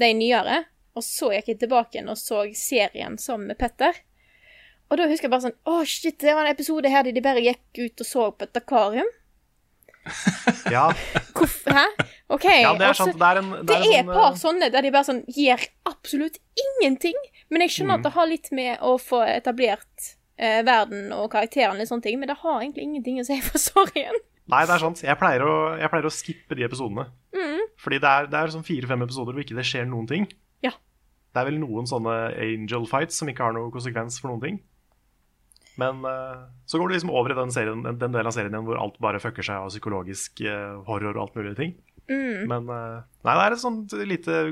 de 0.00 0.12
nyere. 0.16 0.64
Og 0.96 1.04
så 1.04 1.30
gikk 1.32 1.52
jeg 1.52 1.62
tilbake 1.62 1.96
igjen 1.96 2.10
og 2.12 2.18
så 2.20 2.42
serien 2.56 3.16
sammen 3.20 3.48
med 3.48 3.56
Petter. 3.60 3.96
Og 4.92 4.98
da 5.00 5.06
husker 5.08 5.24
jeg 5.24 5.32
bare 5.32 5.46
sånn 5.46 5.54
Å, 5.56 5.78
oh, 5.78 5.84
shit, 5.88 6.18
det 6.20 6.34
var 6.36 6.44
en 6.44 6.52
episode 6.52 6.90
her 6.92 7.06
de 7.08 7.24
bare 7.24 7.40
gikk 7.40 7.80
ut 7.80 8.02
og 8.04 8.08
så 8.08 8.26
på 8.36 8.44
et 8.44 8.58
akvarium. 8.60 9.08
ja. 10.74 10.88
Hvorfor? 11.32 11.72
Hæ? 11.78 12.08
OK. 12.32 12.44
Ja, 12.44 12.72
det 12.76 12.88
er 12.90 12.98
sant. 12.98 13.16
Det 13.16 13.28
er, 13.28 13.40
en, 13.40 13.52
det 13.62 13.76
er, 13.76 13.84
det 13.86 13.92
er 13.94 14.00
et 14.02 14.10
par 14.10 14.34
uh... 14.34 14.38
sånne 14.40 14.68
der 14.72 14.84
de 14.84 14.92
bare 14.92 15.08
sånn 15.08 15.22
gir 15.32 15.64
absolutt 15.88 16.36
ingenting. 16.58 17.16
Men 17.48 17.64
jeg 17.64 17.76
skjønner 17.76 17.94
mm. 17.94 18.00
at 18.00 18.08
det 18.08 18.14
har 18.18 18.28
litt 18.28 18.52
med 18.56 18.84
å 18.84 18.96
få 19.00 19.22
etablert 19.28 20.12
eh, 20.42 20.60
verden 20.66 21.12
og 21.16 21.30
karakterene 21.32 21.84
og 21.84 21.90
sånne 21.90 22.06
ting, 22.06 22.18
men 22.20 22.30
det 22.30 22.38
har 22.42 22.60
egentlig 22.60 22.88
ingenting 22.88 23.22
å 23.22 23.26
si 23.28 23.38
for 23.44 23.62
storyen. 23.62 24.18
Nei, 24.50 24.64
det 24.66 24.74
er 24.74 24.82
sant. 24.82 25.02
Jeg 25.06 25.18
pleier 25.20 25.44
å, 25.46 25.54
jeg 25.78 25.90
pleier 25.92 26.08
å 26.08 26.12
skippe 26.12 26.58
de 26.58 26.66
episodene. 26.66 27.06
Mm. 27.36 27.62
Fordi 27.80 28.00
det 28.02 28.10
er, 28.10 28.26
det 28.30 28.40
er 28.40 28.54
sånn 28.54 28.66
fire-fem 28.66 29.04
episoder 29.06 29.36
hvor 29.36 29.44
ikke 29.44 29.56
det 29.58 29.66
skjer 29.68 29.86
noen 29.88 30.08
ting. 30.10 30.26
Ja. 30.66 30.74
Det 31.32 31.40
er 31.40 31.48
vel 31.48 31.60
noen 31.62 31.88
sånne 31.88 32.16
angel 32.34 32.88
fights 32.90 33.20
som 33.20 33.30
ikke 33.30 33.46
har 33.46 33.56
noen 33.56 33.72
konsekvens 33.74 34.18
for 34.20 34.32
noen 34.32 34.42
ting. 34.42 34.60
Men 35.80 36.02
uh, 36.04 36.50
så 36.68 36.76
går 36.76 36.90
du 36.90 36.96
liksom 36.98 37.14
over 37.14 37.32
i 37.32 37.38
den, 37.38 37.52
serien, 37.54 37.84
den, 37.86 38.12
delen 38.12 38.28
av 38.28 38.34
serien 38.36 38.58
hvor 38.66 38.80
alt 38.80 38.98
bare 39.00 39.22
fucker 39.22 39.46
seg 39.46 39.62
av 39.62 39.70
psykologisk 39.72 40.42
uh, 40.44 40.82
horror 40.88 41.16
og 41.16 41.22
alt 41.24 41.38
mulig 41.38 41.54
ting. 41.56 41.76
Mm. 42.10 42.50
Men 42.50 42.68
uh, 42.68 43.06
nei, 43.24 43.36
det 43.38 43.44
er 43.46 43.56
et 43.56 43.62
sånt 43.62 43.94
lite 44.04 44.42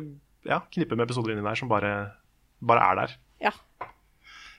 ja, 0.48 0.62
knippe 0.72 0.96
med 0.96 1.04
episoder 1.08 1.34
inni 1.34 1.44
der 1.44 1.60
som 1.60 1.68
bare, 1.68 1.92
bare 2.64 2.86
er 2.86 3.02
der. 3.02 3.18
Ja. 3.50 3.52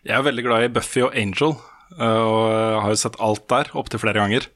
Jeg 0.01 0.17
er 0.17 0.25
veldig 0.25 0.45
glad 0.47 0.65
i 0.65 0.71
Buffy 0.73 1.03
og 1.05 1.13
Angel, 1.17 1.53
og 2.01 2.45
har 2.81 2.89
jo 2.89 2.97
sett 2.97 3.19
alt 3.21 3.43
der 3.51 3.69
opptil 3.77 4.01
flere 4.01 4.17
ganger. 4.17 4.47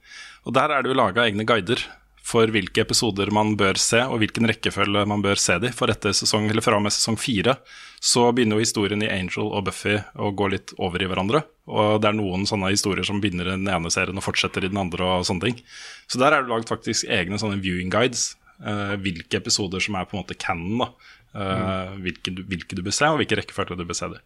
Og 0.46 0.56
der 0.58 0.72
er 0.74 0.82
det 0.82 0.90
jo 0.90 0.98
laga 0.98 1.26
egne 1.26 1.46
guider 1.46 1.82
for 2.26 2.50
hvilke 2.50 2.82
episoder 2.82 3.30
man 3.34 3.54
bør 3.60 3.78
se, 3.78 4.00
og 4.02 4.18
hvilken 4.22 4.48
rekkefølge 4.50 5.04
man 5.10 5.22
bør 5.22 5.38
se 5.38 5.60
de. 5.62 5.70
For 5.76 5.92
etter 5.94 6.16
sesong, 6.18 6.48
eller 6.50 6.66
fra 6.66 6.80
og 6.80 6.86
med 6.86 6.94
sesong 6.96 7.20
fire 7.22 7.60
så 8.02 8.26
begynner 8.34 8.58
jo 8.58 8.66
historien 8.66 9.04
i 9.06 9.12
Angel 9.14 9.46
og 9.46 9.68
Buffy 9.68 10.00
å 10.18 10.32
gå 10.38 10.50
litt 10.54 10.74
over 10.82 11.02
i 11.02 11.10
hverandre. 11.10 11.44
Og 11.70 12.00
det 12.02 12.10
er 12.10 12.18
noen 12.18 12.48
sånne 12.50 12.74
historier 12.74 13.06
som 13.06 13.22
begynner 13.22 13.52
i 13.52 13.56
den 13.56 13.70
ene 13.70 13.92
serien 13.94 14.18
og 14.18 14.26
fortsetter 14.26 14.66
i 14.66 14.72
den 14.74 14.82
andre. 14.82 15.06
og 15.06 15.28
sånne 15.30 15.52
ting. 15.52 15.62
Så 16.10 16.22
der 16.22 16.34
er 16.34 16.42
det 16.42 16.54
lagd 16.54 16.70
faktisk 16.74 17.06
egne 17.06 17.38
sånne 17.42 17.62
viewing 17.62 17.94
guides. 17.94 18.34
Uh, 18.56 18.96
hvilke 19.04 19.38
episoder 19.38 19.84
som 19.84 19.98
er 20.00 20.08
på 20.10 20.18
en 20.18 20.24
måte 20.24 20.38
canon. 20.40 20.82
da. 20.82 20.90
Uh, 21.36 21.42
mm. 21.42 22.02
hvilke, 22.08 22.34
du, 22.34 22.46
hvilke, 22.50 22.78
du, 22.78 22.82
bør 22.82 22.96
se, 22.96 23.12
og 23.12 23.22
hvilke 23.22 23.38
rekkefølge 23.38 23.78
du 23.78 23.86
bør 23.86 24.02
se 24.02 24.10
de. 24.16 24.22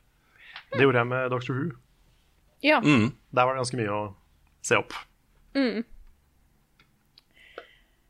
Det 0.73 0.81
gjorde 0.81 0.97
jeg 0.97 1.07
med 1.07 1.29
Doctor 1.29 1.53
Who. 1.53 1.71
Ja. 2.63 2.79
Mm. 2.79 3.11
Der 3.35 3.43
var 3.43 3.53
det 3.53 3.59
ganske 3.63 3.77
mye 3.79 3.95
å 3.95 4.01
se 4.61 4.77
opp. 4.77 4.93
Mm. 5.55 5.83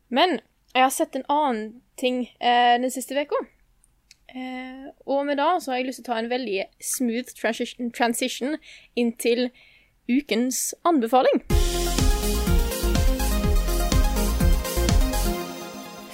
Men 0.08 0.40
jeg 0.74 0.82
har 0.82 0.92
sett 0.94 1.16
en 1.16 1.24
annen 1.28 1.80
ting 1.96 2.24
eh, 2.40 2.76
den 2.82 2.90
siste 2.90 3.16
uka. 3.16 3.40
Eh, 4.34 4.90
og 5.06 5.26
med 5.26 5.40
det 5.40 5.48
så 5.62 5.72
har 5.72 5.80
jeg 5.80 5.88
lyst 5.88 6.02
til 6.02 6.08
å 6.08 6.12
ta 6.12 6.20
en 6.20 6.30
veldig 6.30 6.66
smooth 6.82 7.32
transition, 7.40 7.90
transition 7.90 8.56
inn 8.94 9.14
til 9.16 9.48
ukens 10.10 10.74
anbefaling. 10.84 11.42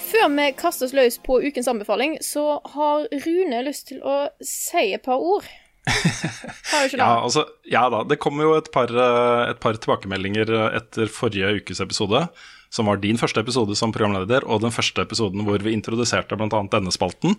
Før 0.07 0.31
vi 0.33 0.51
kaster 0.57 0.87
oss 0.87 0.95
løs 0.95 1.19
på 1.19 1.41
ukens 1.43 1.67
anbefaling, 1.67 2.17
så 2.23 2.61
har 2.73 3.09
Rune 3.25 3.63
lyst 3.67 3.91
til 3.91 3.99
å 4.01 4.29
si 4.41 4.93
et 4.95 5.03
par 5.05 5.19
ord. 5.19 5.45
Ja, 6.93 7.23
altså, 7.23 7.45
ja 7.65 7.87
da. 7.89 8.03
Det 8.05 8.19
kom 8.21 8.37
jo 8.43 8.51
et 8.57 8.67
par, 8.73 8.91
eh, 8.91 9.49
et 9.49 9.59
par 9.63 9.79
tilbakemeldinger 9.79 10.51
etter 10.77 11.09
forrige 11.11 11.55
ukes 11.57 11.81
episode 11.83 12.27
som 12.69 12.87
var 12.89 12.99
din 13.01 13.17
første 13.19 13.41
episode 13.41 13.75
som 13.79 13.93
programleder, 13.95 14.45
og 14.45 14.61
den 14.63 14.73
første 14.75 15.03
episoden 15.03 15.45
hvor 15.47 15.61
vi 15.63 15.75
introduserte 15.75 16.37
bl.a. 16.37 16.63
denne 16.71 16.93
spalten. 16.93 17.37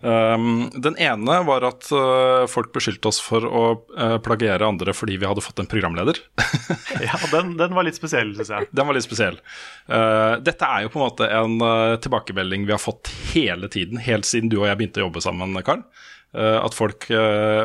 Um, 0.00 0.70
den 0.80 0.94
ene 0.96 1.34
var 1.44 1.64
at 1.68 1.90
uh, 1.92 2.46
folk 2.48 2.70
beskyldte 2.72 3.10
oss 3.10 3.18
for 3.20 3.44
å 3.44 3.64
uh, 3.98 4.16
plagiere 4.24 4.64
andre 4.64 4.94
fordi 4.96 5.18
vi 5.20 5.28
hadde 5.28 5.44
fått 5.44 5.60
en 5.60 5.68
programleder. 5.68 6.22
ja, 7.04 7.18
den, 7.34 7.52
den, 7.58 7.74
var 7.76 7.84
litt 7.84 7.98
spesiell, 8.00 8.32
syns 8.38 8.54
jeg. 8.54 8.70
Den 8.72 8.88
var 8.88 8.96
litt 8.96 9.04
spesiell. 9.04 9.36
Uh, 9.90 10.38
dette 10.40 10.64
er 10.64 10.86
jo 10.86 10.94
på 10.94 11.02
en 11.02 11.04
måte 11.04 11.28
en 11.28 11.58
tilbakemelding 12.00 12.64
vi 12.68 12.76
har 12.76 12.80
fått 12.80 13.12
hele 13.34 13.68
tiden, 13.72 14.00
helt 14.00 14.28
siden 14.28 14.48
du 14.52 14.62
og 14.62 14.70
jeg 14.70 14.80
begynte 14.80 15.02
å 15.02 15.08
jobbe 15.08 15.24
sammen, 15.24 15.58
Karl. 15.66 15.84
At 16.30 16.76
folk, 16.76 17.08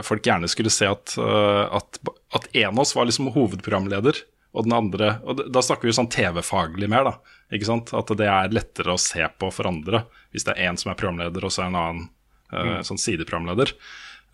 folk, 0.01 0.23
gjerne 0.25 0.47
skulle 0.49 0.71
se 0.73 0.87
at, 0.89 1.11
at, 1.21 1.99
at 2.33 2.47
en 2.49 2.71
av 2.71 2.79
oss 2.81 2.95
var 2.97 3.05
liksom 3.05 3.27
hovedprogramleder 3.35 4.23
og 4.55 4.65
den 4.65 4.75
andre 4.75 5.11
og 5.27 5.43
Da 5.53 5.63
snakker 5.63 5.89
vi 5.89 5.95
sånn 5.95 6.09
TV-faglig 6.11 6.89
mer, 6.91 7.05
da. 7.09 7.35
Ikke 7.53 7.69
sant? 7.69 7.93
At 7.95 8.09
det 8.17 8.29
er 8.31 8.55
lettere 8.55 8.95
å 8.95 9.01
se 9.01 9.25
på 9.37 9.51
for 9.53 9.69
andre 9.69 10.05
hvis 10.33 10.47
det 10.47 10.55
er 10.55 10.71
én 10.71 10.79
som 10.79 10.91
er 10.91 10.99
programleder, 10.99 11.45
og 11.45 11.53
så 11.53 11.63
er 11.63 11.69
en 11.69 11.79
annen 11.79 12.07
mm. 12.51 12.81
sånn 12.87 12.99
sideprogramleder. 12.99 13.71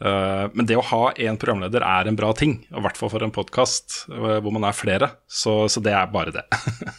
Men 0.01 0.65
det 0.65 0.79
å 0.79 0.85
ha 0.89 1.11
én 1.13 1.35
programleder 1.37 1.83
er 1.85 2.07
en 2.09 2.15
bra 2.17 2.31
ting, 2.33 2.55
i 2.65 2.81
hvert 2.81 2.97
fall 2.97 3.11
for 3.13 3.21
en 3.21 3.33
podkast 3.33 3.99
hvor 4.09 4.49
man 4.49 4.65
er 4.65 4.73
flere. 4.73 5.11
Så, 5.29 5.67
så 5.69 5.83
det 5.85 5.93
er 5.93 6.09
bare 6.09 6.33
det. 6.33 6.41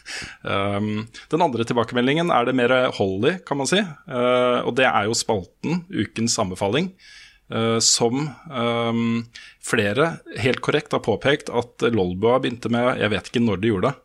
um, 0.46 1.08
den 1.34 1.42
andre 1.42 1.66
tilbakemeldingen 1.66 2.30
er 2.30 2.46
det 2.46 2.54
mer 2.54 2.76
hold 2.94 3.26
i, 3.26 3.34
kan 3.46 3.58
man 3.58 3.70
si. 3.70 3.82
og 3.82 4.70
det 4.78 4.86
er 4.86 5.10
jo 5.10 5.18
spalten, 5.18 5.82
ukens 5.90 6.38
anbefaling. 6.38 6.92
Uh, 7.52 7.76
som 7.84 8.30
um, 8.48 9.24
flere 9.60 10.14
helt 10.40 10.62
korrekt 10.64 10.94
har 10.96 11.02
påpekt 11.04 11.50
at 11.52 11.84
Lolbua 11.92 12.38
begynte 12.40 12.70
med 12.72 13.02
Jeg 13.02 13.12
vet 13.12 13.28
ikke 13.28 13.42
når 13.44 13.60
de 13.60 13.72
gjorde 13.72 13.90
det. 13.90 13.98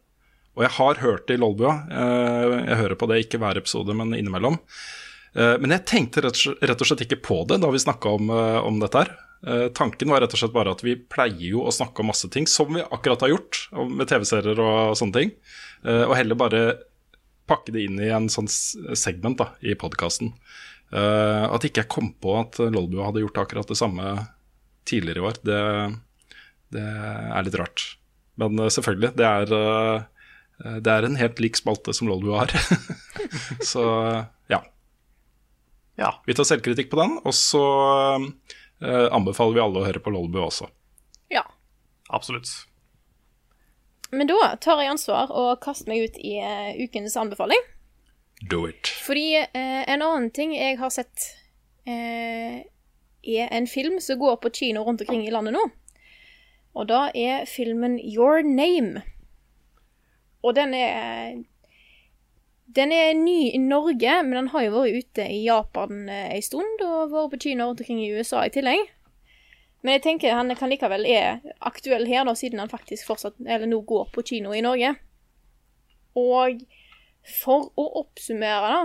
Og 0.57 0.65
jeg 0.65 0.73
har 0.79 1.03
hørt 1.05 1.27
det 1.29 1.37
i 1.37 1.41
Lolbua. 1.41 1.75
Uh, 1.87 2.57
jeg 2.65 2.81
hører 2.81 2.99
på 2.99 3.09
det 3.11 3.21
ikke 3.23 3.39
hver 3.39 3.61
episode, 3.61 3.95
men 3.95 4.11
innimellom. 4.17 4.59
Uh, 5.37 5.55
men 5.61 5.77
jeg 5.77 5.87
tenkte 5.87 6.25
rett, 6.25 6.35
og 6.35 6.89
slett 6.89 7.05
ikke 7.07 7.21
på 7.23 7.43
det 7.47 7.61
da 7.63 7.71
vi 7.71 7.81
snakka 7.85 8.17
om, 8.19 8.33
om, 8.67 8.81
dette 8.83 9.05
her. 9.05 9.15
Eh, 9.45 9.67
tanken 9.67 10.09
var 10.09 10.23
rett 10.23 10.33
og 10.33 10.39
slett 10.41 10.53
bare 10.55 10.73
at 10.73 10.81
vi 10.81 10.95
pleier 10.97 11.51
jo 11.51 11.65
å 11.67 11.73
snakke 11.73 12.01
om 12.01 12.09
masse 12.09 12.29
ting, 12.33 12.47
som 12.49 12.71
vi 12.73 12.81
akkurat 12.81 13.21
har 13.21 13.35
gjort 13.35 13.67
med 13.91 14.09
TV-serier 14.09 14.61
og 14.63 14.97
sånne 14.97 15.19
ting, 15.19 15.33
eh, 15.85 16.03
og 16.07 16.15
heller 16.17 16.39
bare 16.39 16.63
pakke 17.47 17.71
det 17.75 17.85
inn 17.85 18.01
i 18.01 18.09
en 18.11 18.27
sånn 18.31 18.49
segment 18.49 19.37
da, 19.39 19.51
i 19.61 19.77
podkasten. 19.79 20.33
At 20.87 21.65
ikke 21.67 21.81
jeg 21.83 21.91
kom 21.91 22.13
på 22.23 22.37
at 22.39 22.57
Lolbua 22.71 23.09
hadde 23.09 23.19
gjort 23.25 23.41
akkurat 23.41 23.67
det 23.67 23.75
samme 23.75 24.13
tidligere 24.87 25.19
i 25.19 25.25
år, 25.27 25.39
det, 25.43 25.61
det 26.75 26.85
er 26.87 27.43
litt 27.43 27.57
rart. 27.59 27.83
Men 28.39 28.59
uh, 28.61 28.69
selvfølgelig, 28.71 29.13
det 29.17 29.27
er, 29.27 29.51
uh, 29.51 30.77
det 30.79 30.93
er 30.93 31.07
en 31.07 31.19
helt 31.19 31.41
lik 31.43 31.59
spalte 31.59 31.95
som 31.95 32.09
Lolbua 32.09 32.45
har. 32.45 32.55
Så 33.71 33.83
ja. 34.51 34.61
Ja. 35.97 36.13
Vi 36.29 36.37
tar 36.37 36.47
selvkritikk 36.47 36.91
på 36.93 36.99
den, 37.01 37.15
og 37.25 37.33
så 37.33 37.61
eh, 38.85 39.07
anbefaler 39.09 39.55
vi 39.55 39.61
alle 39.63 39.81
å 39.81 39.85
høre 39.87 40.01
på 40.05 40.11
Lolbua 40.13 40.45
også. 40.45 40.67
Ja. 41.33 41.41
Absolutt. 42.13 42.51
Men 44.13 44.29
da 44.29 44.53
tar 44.61 44.77
jeg 44.83 44.93
ansvar 44.93 45.33
og 45.33 45.57
kaster 45.65 45.89
meg 45.89 46.05
ut 46.05 46.19
i 46.21 46.37
ukens 46.85 47.17
anbefaling. 47.17 47.65
Do 48.41 48.67
it. 48.69 48.87
Fordi 49.05 49.35
eh, 49.35 49.83
en 49.89 50.01
annen 50.01 50.29
ting 50.31 50.53
jeg 50.53 50.77
har 50.77 50.91
sett, 50.93 51.31
eh, 51.89 52.61
er 53.27 53.51
en 53.51 53.67
film 53.67 53.99
som 53.99 54.19
går 54.19 54.37
på 54.43 54.53
kino 54.53 54.83
rundt 54.85 55.01
omkring 55.01 55.25
i 55.25 55.33
landet 55.33 55.57
nå. 55.57 55.63
Og 56.77 56.89
da 56.91 57.07
er 57.17 57.47
filmen 57.49 57.97
Your 57.97 58.43
Name. 58.45 59.01
Og 60.45 60.55
den 60.55 60.73
er 60.73 61.43
Den 62.75 62.91
er 62.91 63.13
ny 63.15 63.53
i 63.55 63.57
Norge, 63.57 64.23
men 64.23 64.35
den 64.35 64.47
har 64.51 64.65
jo 64.65 64.73
vært 64.73 64.97
ute 64.99 65.23
i 65.31 65.45
Japan 65.45 66.09
ei 66.11 66.35
en 66.35 66.43
stund, 66.43 66.81
og 66.83 67.13
vært 67.13 67.31
på 67.31 67.39
kino 67.45 67.69
rundt 67.69 67.79
omkring 67.79 68.01
i 68.03 68.11
USA 68.11 68.43
i 68.43 68.51
tillegg. 68.51 68.83
Men 69.81 69.95
jeg 69.95 70.03
tenker 70.03 70.35
han 70.35 70.51
kan 70.59 70.69
likevel 70.69 71.07
er 71.07 71.39
aktuell 71.63 72.05
her, 72.05 72.25
da, 72.27 72.33
siden 72.35 72.59
han 72.59 72.69
faktisk 72.69 73.07
fortsatt, 73.07 73.39
eller 73.39 73.65
nå 73.71 73.79
går 73.87 74.11
på 74.11 74.25
kino 74.27 74.51
i 74.51 74.61
Norge. 74.61 74.91
Og 76.19 76.59
for 77.27 77.71
å 77.75 77.85
oppsummere 78.01 78.71
da, 78.71 78.81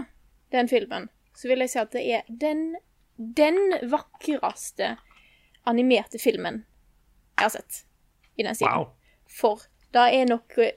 den 0.52 0.68
filmen, 0.68 1.08
så 1.36 1.48
vil 1.50 1.64
jeg 1.64 1.72
si 1.72 1.80
at 1.80 1.94
det 1.94 2.02
er 2.16 2.26
den, 2.28 2.74
den 3.16 3.58
vakreste 3.90 4.96
animerte 5.68 6.18
filmen 6.18 6.64
jeg 7.38 7.46
har 7.46 7.54
sett 7.54 7.84
i 8.36 8.44
den 8.44 8.56
siden. 8.58 8.82
Wow. 8.82 8.90
For 9.30 9.64
det 9.92 10.08
er 10.16 10.28
noe 10.28 10.70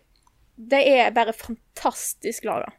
Det 0.56 0.80
er 0.88 1.12
bare 1.12 1.34
fantastisk 1.36 2.45
laga. 2.47 2.69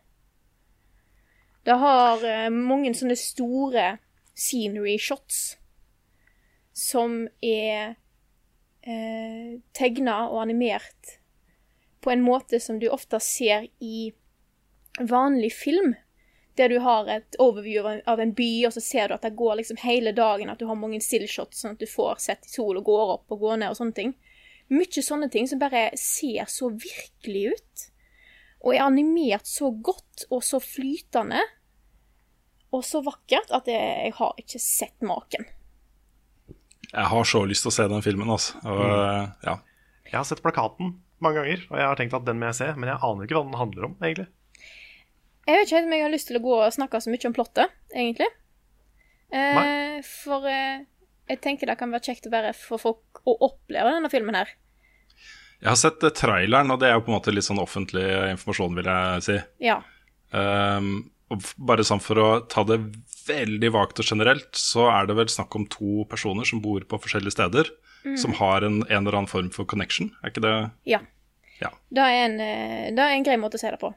Det 1.67 1.75
har 1.77 2.23
eh, 2.25 2.49
mange 2.49 2.95
sånne 2.97 3.17
store 3.21 3.99
scenery 4.33 4.95
shots 4.97 5.59
som 6.73 7.27
er 7.45 7.97
eh, 8.81 9.59
tegna 9.77 10.23
og 10.31 10.41
animert 10.47 11.19
på 12.01 12.15
en 12.15 12.25
måte 12.25 12.61
som 12.63 12.79
du 12.81 12.87
ofte 12.89 13.21
ser 13.21 13.67
i 13.83 14.13
vanlig 15.01 15.53
film. 15.53 15.95
Der 16.57 16.71
du 16.73 16.79
har 16.81 17.09
et 17.13 17.37
overview 17.43 17.85
av 17.85 18.21
en, 18.21 18.33
by, 18.33 18.65
og 18.65 18.73
så 18.73 18.81
ser 18.81 19.09
du 19.09 19.17
at 19.19 19.27
det 19.27 19.35
går 19.37 19.59
liksom 19.59 19.77
hele 19.83 20.15
dagen, 20.17 20.49
at 20.49 20.61
du 20.61 20.65
har 20.71 20.79
mange 20.81 21.03
stillshots, 21.05 21.61
sånn 21.61 21.75
at 21.77 21.83
du 21.83 21.91
får 21.91 22.23
sett 22.25 22.49
sol 22.49 22.79
og 22.81 22.87
går 22.87 23.13
opp 23.19 23.35
og 23.37 23.43
går 23.43 23.61
ned 23.61 23.75
og 23.75 23.77
sånne 23.77 23.97
ting. 23.99 24.15
Mye 24.73 25.05
sånne 25.05 25.29
ting 25.31 25.45
som 25.51 25.61
bare 25.61 25.91
ser 26.01 26.49
så 26.49 26.71
virkelig 26.73 27.53
ut. 27.53 27.85
Og 28.65 28.73
er 28.73 28.87
animert 28.87 29.47
så 29.47 29.69
godt 29.71 30.25
og 30.31 30.41
så 30.43 30.63
flytende. 30.65 31.45
Og 32.75 32.83
så 32.85 33.05
vakkert 33.05 33.53
at 33.55 33.69
jeg, 33.71 33.93
jeg 34.09 34.17
har 34.17 34.41
ikke 34.41 34.63
sett 34.63 35.07
maken. 35.07 35.47
Jeg 36.89 37.11
har 37.13 37.29
så 37.29 37.45
lyst 37.47 37.67
til 37.67 37.73
å 37.73 37.77
se 37.77 37.87
den 37.91 38.05
filmen, 38.05 38.31
altså. 38.33 38.57
Og, 38.65 38.81
mm. 38.81 39.31
ja. 39.45 39.59
Jeg 40.07 40.17
har 40.17 40.27
sett 40.29 40.43
plakaten 40.43 40.97
mange 41.23 41.41
ganger, 41.41 41.63
og 41.71 41.79
jeg 41.81 41.89
har 41.89 41.99
tenkt 41.99 42.17
at 42.17 42.27
den 42.27 42.41
må 42.41 42.51
jeg 42.51 42.59
se, 42.59 42.67
men 42.77 42.91
jeg 42.91 43.03
aner 43.09 43.27
ikke 43.27 43.39
hva 43.39 43.47
den 43.47 43.61
handler 43.61 43.89
om, 43.89 43.95
egentlig. 44.01 44.29
Jeg 45.47 45.55
vet 45.55 45.69
ikke 45.69 45.79
helt 45.79 45.89
om 45.89 45.95
jeg 45.95 46.05
har 46.05 46.13
lyst 46.13 46.29
til 46.31 46.39
å 46.41 46.43
gå 46.43 46.55
og 46.59 46.75
snakke 46.75 47.01
så 47.03 47.13
mye 47.13 47.29
om 47.29 47.35
plottet, 47.37 47.75
egentlig. 47.95 48.29
Eh, 49.31 49.99
for 50.07 50.47
eh, 50.51 50.85
jeg 51.31 51.43
tenker 51.43 51.71
det 51.71 51.79
kan 51.79 51.93
være 51.95 52.09
kjekt 52.11 52.29
å 52.29 52.33
være 52.35 52.53
for 52.57 52.83
folk 52.83 53.21
å 53.27 53.37
oppleve 53.47 53.95
denne 53.95 54.11
filmen 54.11 54.39
her. 54.39 54.51
Jeg 55.63 55.71
har 55.71 55.79
sett 55.79 56.03
eh, 56.03 56.15
traileren, 56.15 56.71
og 56.75 56.83
det 56.83 56.91
er 56.91 56.97
jo 56.97 57.05
på 57.07 57.13
en 57.13 57.19
måte 57.19 57.35
litt 57.35 57.47
sånn 57.47 57.63
offentlig 57.63 58.07
informasjon, 58.33 58.79
vil 58.79 58.91
jeg 58.91 59.27
si. 59.27 59.39
Ja. 59.69 59.81
Um, 60.35 61.13
bare 61.57 61.87
sånn 61.87 62.03
for 62.03 62.19
å 62.23 62.29
ta 62.51 62.67
det 62.67 62.81
veldig 63.27 63.71
vagt 63.75 64.03
og 64.03 64.07
generelt, 64.07 64.51
så 64.59 64.91
er 64.93 65.09
det 65.09 65.17
vel 65.19 65.31
snakk 65.31 65.55
om 65.59 65.67
to 65.71 66.05
personer 66.11 66.47
som 66.47 66.63
bor 66.63 66.83
på 66.87 67.01
forskjellige 67.03 67.35
steder, 67.39 67.71
som 68.21 68.37
har 68.39 68.63
en, 68.63 68.85
en 68.87 69.01
eller 69.01 69.17
annen 69.19 69.31
form 69.31 69.49
for 69.51 69.67
connection. 69.67 70.13
Er 70.23 70.31
ikke 70.31 70.45
det 70.45 70.57
Ja. 70.87 71.01
Ja. 71.59 71.73
Det 71.91 72.05
er 72.05 72.19
en, 72.27 72.41
eh, 72.41 72.91
det 72.95 73.03
er 73.03 73.15
en 73.15 73.25
grei 73.27 73.39
måte 73.41 73.59
å 73.59 73.63
se 73.63 73.71
det 73.73 73.81
på. 73.81 73.91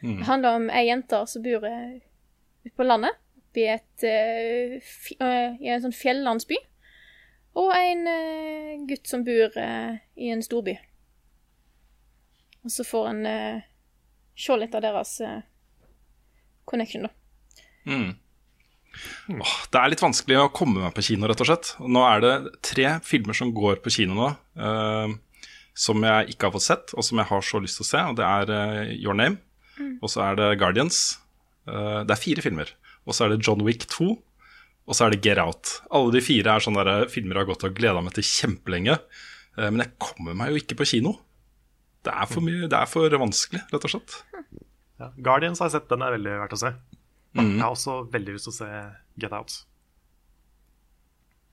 Det 0.00 0.28
handler 0.28 0.56
om 0.56 0.68
ei 0.72 0.86
jente 0.88 1.20
som 1.28 1.44
bor 1.44 1.66
eh, 1.68 2.00
ute 2.64 2.74
på 2.76 2.86
landet, 2.86 3.18
i, 3.58 3.66
et, 3.66 4.04
eh, 4.06 4.76
eh, 5.18 5.56
i 5.60 5.72
en 5.72 5.82
sånn 5.82 5.96
fjellandsby, 5.96 6.56
og 7.60 7.72
en 7.74 8.86
gutt 8.86 9.10
som 9.10 9.24
bor 9.26 9.56
i 9.58 10.30
en 10.30 10.42
storby. 10.44 10.76
Og 12.62 12.70
så 12.70 12.86
får 12.86 13.08
en 13.10 13.24
se 14.38 14.56
litt 14.60 14.76
av 14.78 14.84
deres 14.84 15.16
connection, 16.68 17.08
da. 17.08 17.64
Mm. 17.90 18.12
Åh, 19.40 19.56
det 19.70 19.80
er 19.80 19.92
litt 19.92 20.02
vanskelig 20.02 20.38
å 20.40 20.52
komme 20.54 20.82
meg 20.82 20.94
på 20.96 21.04
kino, 21.06 21.28
rett 21.30 21.42
og 21.42 21.48
slett. 21.48 21.74
Nå 21.82 22.02
er 22.06 22.24
det 22.24 22.32
tre 22.66 22.94
filmer 23.06 23.36
som 23.36 23.52
går 23.54 23.82
på 23.84 23.92
kino 23.94 24.16
nå, 24.18 24.30
uh, 24.60 25.12
som 25.74 26.02
jeg 26.04 26.34
ikke 26.34 26.48
har 26.48 26.56
fått 26.56 26.66
sett, 26.66 26.94
og 26.96 27.06
som 27.06 27.20
jeg 27.20 27.30
har 27.30 27.46
så 27.46 27.62
lyst 27.62 27.80
til 27.80 27.86
å 27.86 27.90
se. 27.90 28.02
Og 28.10 28.18
det 28.18 28.26
er 28.26 28.52
uh, 28.54 28.94
Your 28.96 29.16
Name, 29.18 29.40
og 30.00 30.10
så 30.12 30.24
er 30.28 30.38
det 30.40 30.48
Guardians. 30.60 31.18
Eh, 31.68 32.00
det 32.06 32.14
er 32.14 32.20
fire 32.20 32.44
filmer. 32.44 32.72
Og 33.08 33.16
så 33.16 33.26
er 33.26 33.34
det 33.34 33.46
John 33.46 33.62
Wick 33.66 33.86
2, 33.90 34.10
og 34.90 34.96
så 34.96 35.06
er 35.06 35.14
det 35.14 35.22
Get 35.24 35.40
Out. 35.42 35.80
Alle 35.94 36.12
de 36.16 36.22
fire 36.24 36.56
er 36.56 36.64
sånne 36.64 36.84
der 36.86 37.08
filmer 37.12 37.38
jeg 37.38 37.44
har 37.46 37.50
gått 37.52 37.66
og 37.68 37.76
gleda 37.76 38.02
meg 38.04 38.16
til 38.16 38.26
kjempelenge. 38.26 38.98
Eh, 39.56 39.68
men 39.68 39.84
jeg 39.84 39.94
kommer 40.02 40.36
meg 40.38 40.52
jo 40.52 40.62
ikke 40.62 40.78
på 40.80 40.88
kino. 40.94 41.16
Det 42.06 42.12
er 42.16 42.28
for 42.30 42.44
mye, 42.44 42.68
det 42.70 42.76
er 42.78 42.88
for 42.88 43.12
vanskelig, 43.22 43.60
rett 43.68 43.86
og 43.86 43.92
slett. 43.92 44.14
Ja. 45.00 45.10
Guardians 45.20 45.60
har 45.60 45.68
jeg 45.68 45.78
sett, 45.78 45.90
den 45.90 46.04
er 46.04 46.14
veldig 46.16 46.36
verdt 46.42 46.56
å 46.56 46.60
se. 46.60 46.70
Mm. 47.36 47.42
Jeg 47.44 47.62
har 47.62 47.74
også 47.74 47.96
veldig 48.12 48.36
lyst 48.36 48.48
til 48.48 48.54
å 48.54 48.56
se 48.56 48.68
Get 49.20 49.34
Out. 49.36 49.58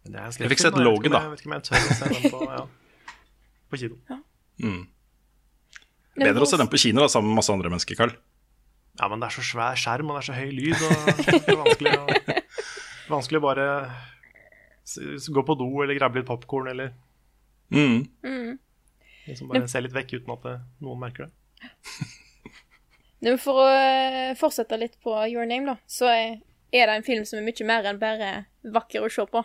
Men 0.08 0.22
Jeg 0.24 0.52
fikk 0.54 0.64
sett 0.64 0.78
Logan, 0.80 1.12
da. 1.12 1.26
Jeg 1.26 1.34
vet 1.34 1.44
ikke 1.44 1.50
om 1.52 1.56
jeg 1.58 1.66
tør 1.68 1.78
å 1.80 1.98
se 2.00 2.12
den 2.14 2.32
på, 2.32 2.46
ja, 2.48 2.62
på 3.68 3.82
kino. 3.84 4.00
Bedre 6.18 6.46
å 6.46 6.50
se 6.50 6.58
den 6.60 6.70
på 6.72 6.80
kino 6.82 7.04
da, 7.04 7.10
sammen 7.12 7.32
med 7.32 7.40
masse 7.42 7.54
andre 7.54 7.70
mennesker, 7.72 7.98
Carl. 8.00 8.14
Ja, 8.98 9.08
men 9.12 9.22
det 9.22 9.28
er 9.30 9.36
så 9.38 9.44
svær 9.46 9.78
skjerm, 9.78 10.10
og 10.10 10.18
det 10.18 10.24
er 10.24 10.28
så 10.30 10.38
høy 10.38 10.52
lyd, 10.58 10.78
og 10.82 10.94
det 11.28 11.54
er 11.54 11.60
vanskelig 11.62 11.92
å, 11.94 12.06
vanskelig 13.12 13.42
å 13.42 13.46
bare 13.46 13.68
gå 15.36 15.44
på 15.50 15.56
do 15.60 15.68
eller 15.84 16.00
grabbe 16.00 16.22
litt 16.22 16.30
popkorn 16.30 16.72
eller 16.74 16.96
Mm. 17.68 18.06
liksom 19.28 19.50
bare 19.52 19.68
se 19.68 19.82
litt 19.84 19.92
vekk 19.92 20.14
uten 20.22 20.32
at 20.38 20.46
noen 20.80 21.02
merker 21.02 21.26
det. 21.28 21.66
Nei, 23.26 23.34
For 23.44 23.60
å 23.60 23.66
eh, 23.68 24.30
fortsette 24.40 24.78
litt 24.80 24.96
på 25.04 25.12
Your 25.28 25.44
Name, 25.50 25.68
da, 25.68 25.76
så 25.84 26.08
er 26.08 26.38
er 26.72 26.88
det 26.90 26.96
en 26.98 27.06
film 27.06 27.26
som 27.28 27.40
er 27.40 27.46
mye 27.48 27.68
mer 27.68 27.86
enn 27.88 28.00
bare 28.00 28.32
vakker 28.76 29.04
å 29.06 29.12
se 29.12 29.24
på. 29.32 29.44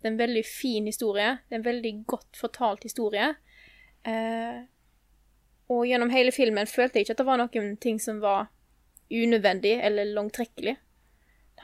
Det 0.00 0.08
er 0.08 0.12
en 0.12 0.18
veldig 0.20 0.42
fin 0.44 0.88
historie. 0.88 1.38
Det 1.48 1.56
er 1.56 1.60
en 1.60 1.64
veldig 1.68 1.92
godt 2.10 2.36
fortalt 2.40 2.84
historie. 2.84 3.30
Eh, 4.04 4.58
og 5.72 5.86
gjennom 5.88 6.12
hele 6.12 6.32
filmen 6.34 6.68
følte 6.68 6.98
jeg 6.98 7.06
ikke 7.06 7.16
at 7.16 7.22
det 7.22 7.28
var 7.28 7.40
noen 7.40 7.76
ting 7.80 8.00
som 8.02 8.20
var 8.22 8.50
unødvendig 9.12 9.76
eller 9.84 10.12
langtrekkelig. 10.16 10.76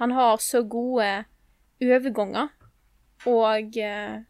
Han 0.01 0.15
har 0.17 0.41
så 0.43 0.63
gode 0.69 1.09
overganger 1.83 2.53
og 3.27 3.79
eh, 3.79 4.21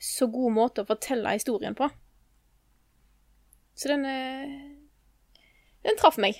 så 0.00 0.28
god 0.32 0.56
måte 0.56 0.84
å 0.84 0.88
fortelle 0.88 1.36
historien 1.36 1.76
på. 1.76 1.88
Så 3.74 3.92
den 3.92 4.04
eh, 4.08 4.58
den 5.82 5.96
traff 5.96 6.18
meg. 6.20 6.36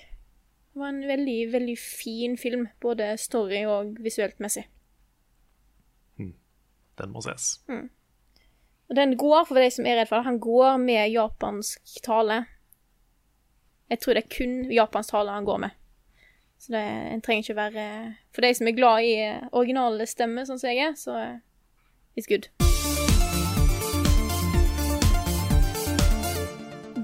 Det 0.70 0.80
var 0.80 0.92
en 0.92 1.06
veldig, 1.08 1.38
veldig 1.52 1.78
fin 1.78 2.36
film, 2.38 2.68
både 2.82 3.14
story 3.18 3.64
og 3.66 3.96
visuelt 4.04 4.38
messig. 4.42 4.66
Den 7.00 7.14
må 7.14 7.22
ses. 7.24 7.54
Og 8.90 8.96
den 8.98 9.16
går, 9.18 9.44
for 9.48 9.56
de 9.56 9.70
som 9.72 9.86
er 9.88 10.00
redd 10.00 10.10
for 10.10 10.20
det, 10.20 10.28
han 10.28 10.40
går 10.42 10.76
med 10.82 11.14
japansk 11.14 12.02
tale. 12.04 12.42
Jeg 13.90 13.98
tror 13.98 14.14
det 14.14 14.22
er 14.22 14.30
kun 14.30 14.52
japansk 14.70 15.10
tale 15.10 15.32
han 15.34 15.46
går 15.46 15.62
med. 15.64 15.76
Så 16.60 16.72
det, 16.76 16.80
en 17.10 17.22
trenger 17.24 17.42
ikke 17.42 17.56
være 17.56 17.84
For 18.36 18.44
de 18.44 18.50
som 18.54 18.68
er 18.68 18.76
glad 18.76 19.06
i 19.08 19.14
originale 19.50 20.06
stemmer, 20.06 20.46
sånn 20.46 20.60
som 20.60 20.70
jeg 20.70 20.84
er, 20.84 20.92
så 20.94 21.16
eh, 21.18 21.38
it's 22.14 22.28
good. 22.30 22.46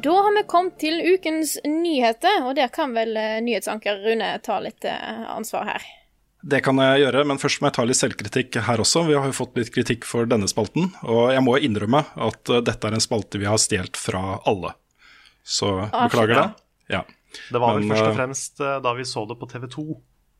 Da 0.04 0.14
har 0.14 0.36
vi 0.36 0.42
kommet 0.46 0.76
til 0.78 1.00
ukens 1.02 1.56
nyheter, 1.66 2.44
og 2.46 2.54
der 2.60 2.70
kan 2.70 2.94
vel 2.94 3.16
eh, 3.18 3.40
nyhetsanker 3.42 4.04
Rune 4.04 4.28
ta 4.46 4.60
litt 4.62 4.86
eh, 4.86 5.24
ansvar 5.32 5.66
her. 5.72 5.88
det 6.46 6.60
kan 6.62 6.78
jeg 6.78 7.00
gjøre, 7.02 7.24
men 7.26 7.40
først 7.42 7.58
må 7.64 7.72
jeg 7.72 7.76
ta 7.80 7.86
litt 7.88 7.98
selvkritikk 7.98 8.60
her 8.68 8.84
også. 8.84 9.02
Vi 9.08 9.16
har 9.18 9.26
jo 9.26 9.34
fått 9.34 9.58
litt 9.58 9.72
kritikk 9.74 10.06
for 10.06 10.30
denne 10.30 10.46
spalten, 10.46 10.92
og 11.02 11.32
jeg 11.34 11.42
må 11.42 11.56
innrømme 11.58 12.04
at 12.28 12.54
dette 12.68 12.86
er 12.86 12.94
en 12.94 13.02
spalte 13.02 13.42
vi 13.42 13.50
har 13.50 13.58
stjålet 13.58 13.98
fra 13.98 14.38
alle. 14.46 14.76
Så 15.42 15.72
beklager 15.90 16.36
det. 16.36 16.46
Ja. 16.88 17.04
Det 17.52 17.58
var 17.60 17.74
vel 17.76 17.84
Men, 17.84 17.90
først 17.96 18.02
og 18.06 18.12
eh, 18.12 18.16
fremst 18.16 18.60
eh, 18.60 18.76
da 18.80 18.92
vi 18.94 19.02
så 19.04 19.24
det 19.28 19.36
på 19.40 19.48
TV2. 19.50 19.86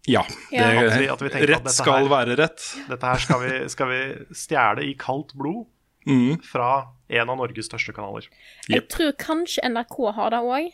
ja. 0.09 0.23
Ja. 0.53 0.69
Det, 0.71 0.93
At 0.93 1.01
vi- 1.01 1.09
at 1.09 1.21
vi 1.23 1.29
rett 1.29 1.65
dette 1.65 1.73
skal 1.75 2.05
her- 2.07 2.09
være 2.13 2.37
rett. 2.39 2.63
Dette 2.89 3.03
her 3.07 3.19
skal 3.19 3.41
vi, 3.43 3.69
skal 3.69 3.89
vi 3.89 4.01
stjele 4.35 4.85
i 4.87 4.95
kaldt 4.95 5.35
blod 5.35 5.67
Mm. 6.07 6.39
fra 6.47 6.87
en 7.11 7.29
av 7.31 7.37
Norges 7.37 7.67
største 7.67 7.93
kanaler. 7.93 8.29
Jeg 8.69 8.77
yep. 8.83 8.89
tror 8.89 9.13
kanskje 9.19 9.59
NRK 9.67 10.13
har 10.15 10.31
det 10.31 10.39
òg. 10.39 10.73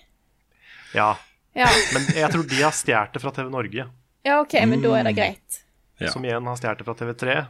Ja, 0.94 1.16
Ja. 1.56 1.66
men 1.94 2.02
jeg 2.14 2.30
tror 2.30 2.46
de 2.48 2.60
har 2.62 2.70
stjålet 2.72 3.12
det 3.14 3.22
fra 3.22 3.30
TV 3.30 3.48
Norge, 3.50 3.86
ja, 4.24 4.40
OK, 4.40 4.52
men 4.66 4.82
da 4.82 4.92
er 4.94 5.04
det 5.04 5.16
greit. 5.16 5.62
Ja. 5.98 6.10
som 6.10 6.22
igjen 6.24 6.44
har 6.44 6.56
stjålet 6.56 6.78
det 6.78 6.84
fra 6.84 6.94
TV3, 6.94 7.46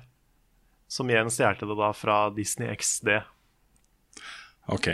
som 0.88 1.08
igjen 1.10 1.30
stjal 1.30 1.58
det 1.58 1.76
da 1.76 1.92
fra 1.92 2.30
Disney 2.30 2.68
XD, 2.76 3.22
Ok, 4.68 4.86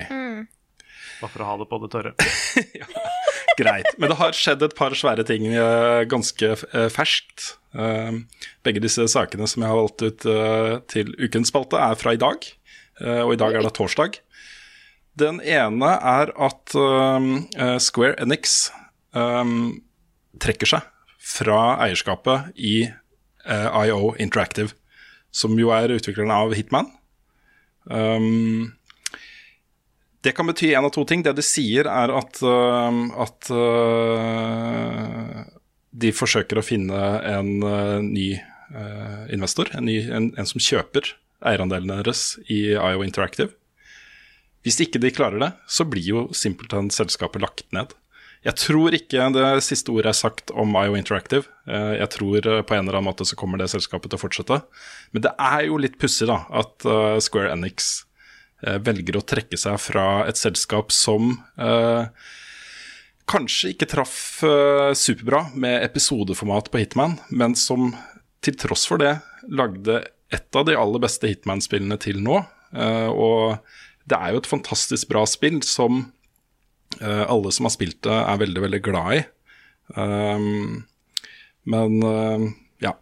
bare 1.21 1.33
for 1.33 1.45
å 1.45 1.49
ha 1.51 1.57
det 1.61 1.69
på 1.71 1.81
det 1.83 1.93
tørre. 1.95 2.15
greit. 3.59 3.91
Men 3.99 4.13
det 4.13 4.19
har 4.21 4.37
skjedd 4.37 4.63
et 4.65 4.77
par 4.79 4.95
svære 4.97 5.25
ting 5.29 5.49
eh, 5.51 6.03
ganske 6.11 6.53
eh, 6.55 6.89
ferskt. 6.93 7.55
Eh, 7.75 8.21
begge 8.67 8.83
disse 8.85 9.07
sakene 9.11 9.49
som 9.51 9.65
jeg 9.65 9.73
har 9.73 9.81
valgt 9.81 10.05
ut 10.05 10.29
til 10.93 11.13
ukens 11.19 11.53
spalte, 11.53 11.81
er 11.81 11.99
fra 11.99 12.15
i 12.15 12.21
dag. 12.21 12.47
Eh, 13.03 13.23
og 13.25 13.35
i 13.35 13.41
dag 13.41 13.57
er 13.57 13.67
det 13.67 13.75
torsdag. 13.79 14.21
Den 15.19 15.41
ene 15.43 15.97
er 15.97 16.31
at 16.39 16.75
Square 17.83 18.15
Enix 18.23 18.69
trekker 20.39 20.71
seg 20.71 20.85
fra 21.19 21.57
eierskapet 21.83 22.53
i 22.55 22.85
IO 23.49 24.13
Interactive, 24.23 24.77
som 25.35 25.59
jo 25.59 25.73
er 25.75 25.97
utviklerne 25.97 26.37
av 26.45 26.55
Hitman. 26.55 26.93
Um, 27.91 28.78
det 30.29 30.35
kan 30.37 30.49
bety 30.51 30.75
en 30.77 30.85
av 30.85 30.93
to 30.93 31.07
ting. 31.09 31.23
Det 31.25 31.33
de 31.39 31.45
sier, 31.45 31.89
er 31.89 32.13
at, 32.13 32.43
øh, 32.45 32.99
at 33.25 33.49
øh, 33.55 35.45
de 36.05 36.13
forsøker 36.13 36.61
å 36.61 36.67
finne 36.67 37.01
en 37.33 37.55
øh, 37.65 37.99
ny 38.05 38.31
investor, 39.33 39.71
en, 39.73 39.87
ny, 39.89 39.95
en, 40.13 40.27
en 40.37 40.45
som 40.45 40.61
kjøper 40.61 41.07
eierandelene 41.49 42.03
deres 42.03 42.35
i 42.53 42.75
IO 42.77 43.01
Interactive. 43.01 43.55
Hvis 44.67 44.77
ikke 44.85 45.01
de 45.01 45.09
klarer 45.15 45.41
det, 45.41 45.49
så 45.65 45.87
blir 45.89 46.05
jo 46.05 46.27
simpelthen 46.37 46.91
selskapet 46.93 47.41
lagt 47.41 47.65
ned. 47.73 47.95
Jeg 48.45 48.55
tror 48.61 48.95
ikke 48.95 49.31
det 49.35 49.47
siste 49.67 49.91
ordet 49.95 50.13
er 50.13 50.19
sagt 50.19 50.53
om 50.55 50.77
IO 50.79 50.95
Interactive. 50.99 51.49
Eh, 51.67 51.95
Jeg 51.99 52.11
tror 52.15 52.37
eh, 52.45 52.61
på 52.63 52.77
en 52.77 52.85
eller 52.85 52.99
annen 52.99 53.09
måte 53.09 53.27
så 53.27 53.39
kommer 53.39 53.59
det 53.59 53.71
selskapet 53.73 54.13
til 54.13 54.19
å 54.21 54.23
fortsette. 54.23 54.61
Men 55.17 55.25
det 55.25 55.33
er 55.41 55.65
jo 55.67 55.81
litt 55.81 55.97
pussig 55.99 56.29
da, 56.31 56.43
at 56.53 56.85
eh, 56.87 57.17
Square 57.25 57.51
Enix 57.57 57.89
eh, 57.89 58.08
velger 58.61 59.19
å 59.19 59.25
trekke 59.27 59.59
seg 59.61 59.79
fra 59.79 60.07
et 60.27 60.39
selskap 60.41 60.91
som 60.95 61.31
eh, 61.61 62.09
kanskje 63.29 63.73
ikke 63.75 63.89
traff 63.93 64.43
eh, 64.47 64.93
superbra 64.97 65.45
med 65.55 65.83
episodeformat 65.85 66.71
på 66.73 66.83
Hitman, 66.83 67.19
men 67.31 67.55
som 67.59 67.93
til 68.45 68.57
tross 68.59 68.87
for 68.89 69.01
det 69.03 69.19
lagde 69.49 70.01
et 70.35 70.57
av 70.57 70.67
de 70.69 70.77
aller 70.77 71.03
beste 71.03 71.29
Hitman-spillene 71.31 71.99
til 72.01 72.21
nå. 72.25 72.41
Eh, 72.77 73.09
og 73.09 73.59
det 74.09 74.19
er 74.19 74.35
jo 74.35 74.43
et 74.43 74.51
fantastisk 74.51 75.11
bra 75.13 75.25
spill 75.29 75.61
som 75.67 76.07
eh, 77.01 77.25
alle 77.25 77.53
som 77.55 77.69
har 77.69 77.75
spilt 77.75 78.01
det, 78.07 78.17
er 78.17 78.43
veldig, 78.45 78.65
veldig 78.67 78.83
glad 78.85 79.19
i. 79.19 79.23
Men 81.69 82.03
eh, 82.11 82.49
ja. 82.85 82.97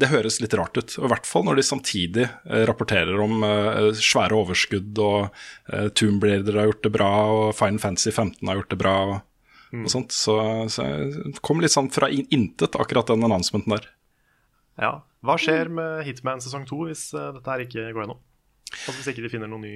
Det 0.00 0.10
høres 0.10 0.40
litt 0.42 0.54
rart 0.58 0.74
ut, 0.74 0.96
og 0.98 1.06
i 1.06 1.10
hvert 1.12 1.28
fall 1.28 1.44
når 1.46 1.60
de 1.60 1.66
samtidig 1.66 2.24
eh, 2.26 2.64
rapporterer 2.66 3.20
om 3.22 3.44
eh, 3.46 3.92
svære 3.94 4.34
overskudd, 4.34 4.98
og 4.98 5.28
uh, 5.70 5.86
Tomb 5.94 6.24
Raider 6.26 6.58
har 6.58 6.66
gjort 6.66 6.82
det 6.82 6.92
bra, 6.96 7.10
og 7.30 7.44
Fine 7.54 7.78
Fantasy 7.78 8.10
15 8.10 8.50
har 8.50 8.58
gjort 8.58 8.74
det 8.74 8.80
bra, 8.80 8.96
og, 9.12 9.86
sånt. 9.90 10.14
Så, 10.14 10.34
så 10.70 10.86
jeg 10.88 11.36
kom 11.46 11.62
litt 11.62 11.74
sånn 11.74 11.92
fra 11.94 12.10
in 12.10 12.26
intet, 12.34 12.74
akkurat 12.74 13.10
den 13.12 13.26
annonsementen 13.26 13.76
der. 13.76 13.88
Ja. 14.82 14.94
Hva 15.24 15.38
skjer 15.40 15.70
med 15.72 16.04
Hitman 16.04 16.42
sesong 16.44 16.66
to 16.68 16.82
hvis 16.84 17.08
eh, 17.16 17.30
dette 17.36 17.48
her 17.48 17.64
ikke 17.64 17.88
går 17.94 18.04
gjennom? 18.04 18.20
Altså 18.74 18.96
Hvis 18.98 19.10
ikke 19.12 19.24
de 19.24 19.30
finner 19.32 19.48
noe 19.48 19.62
ny 19.62 19.74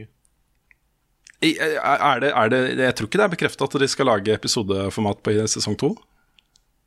Er 1.47 2.21
det, 2.21 2.33
er 2.33 2.51
det, 2.53 2.61
jeg 2.83 2.97
tror 2.99 3.09
ikke 3.09 3.21
det 3.21 3.27
er 3.29 3.33
bekrefta 3.37 3.69
at 3.69 3.77
de 3.81 3.89
skal 3.89 4.11
lage 4.11 4.35
episodeformat 4.35 5.23
på 5.25 5.37
sesong 5.49 5.79
to. 5.79 5.93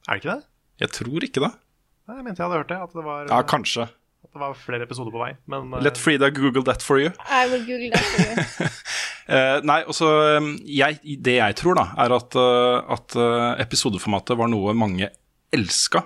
Er 0.05 0.19
det 0.19 0.21
ikke 0.21 0.36
det? 0.36 0.47
Jeg 0.84 0.93
tror 0.97 1.25
ikke 1.25 1.43
det. 1.45 1.51
Jeg 2.18 2.26
mente 2.28 2.41
jeg 2.41 2.47
hadde 2.49 2.59
hørt 2.62 2.72
det, 2.74 2.78
at 2.84 2.93
det 2.97 3.03
var, 3.05 3.26
Ja, 3.32 3.41
kanskje. 3.47 3.88
at 4.24 4.32
det 4.36 4.41
var 4.43 4.53
flere 4.57 4.84
episoder 4.88 5.12
på 5.14 5.22
vei. 5.24 5.32
Men 5.47 5.74
eh, 5.74 5.82
Let 5.86 5.97
Frida 5.97 6.30
google 6.30 6.64
that 6.68 6.82
for 6.86 6.99
you. 7.01 7.12
I 7.30 7.47
will 7.51 7.66
google 7.66 7.91
that 7.91 8.05
for 8.05 8.64
you. 8.66 8.70
Eh, 9.32 9.62
nei, 9.64 9.78
eh, 9.86 10.47
jeg, 10.66 10.97
Det 11.24 11.36
jeg 11.38 11.55
tror, 11.55 11.76
da, 11.78 11.84
er 12.03 12.12
at, 12.12 12.36
eh, 12.36 12.93
at 12.97 13.14
episodeformatet 13.64 14.36
var 14.36 14.49
noe 14.51 14.74
mange 14.76 15.07
elska. 15.55 16.01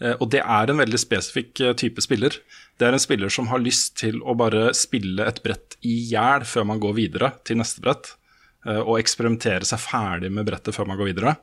Eh, 0.00 0.16
og 0.18 0.30
det 0.32 0.40
er 0.42 0.72
en 0.72 0.80
veldig 0.80 0.98
spesifikk 0.98 1.60
type 1.78 2.02
spiller. 2.02 2.34
Det 2.80 2.88
er 2.88 2.96
en 2.96 3.00
spiller 3.02 3.30
som 3.32 3.46
har 3.52 3.62
lyst 3.62 3.94
til 4.00 4.18
å 4.24 4.34
bare 4.36 4.72
spille 4.74 5.24
et 5.28 5.38
brett 5.44 5.76
i 5.86 5.94
hjel 6.10 6.44
før 6.48 6.66
man 6.72 6.80
går 6.82 6.96
videre 6.98 7.30
til 7.46 7.60
neste 7.60 7.84
brett. 7.84 8.14
eh, 8.66 8.80
og 8.82 8.98
eksperimentere 8.98 9.62
seg 9.68 9.78
ferdig 9.78 10.32
med 10.32 10.48
brettet 10.48 10.74
før 10.74 10.88
man 10.90 10.98
går 10.98 11.12
videre. 11.12 11.36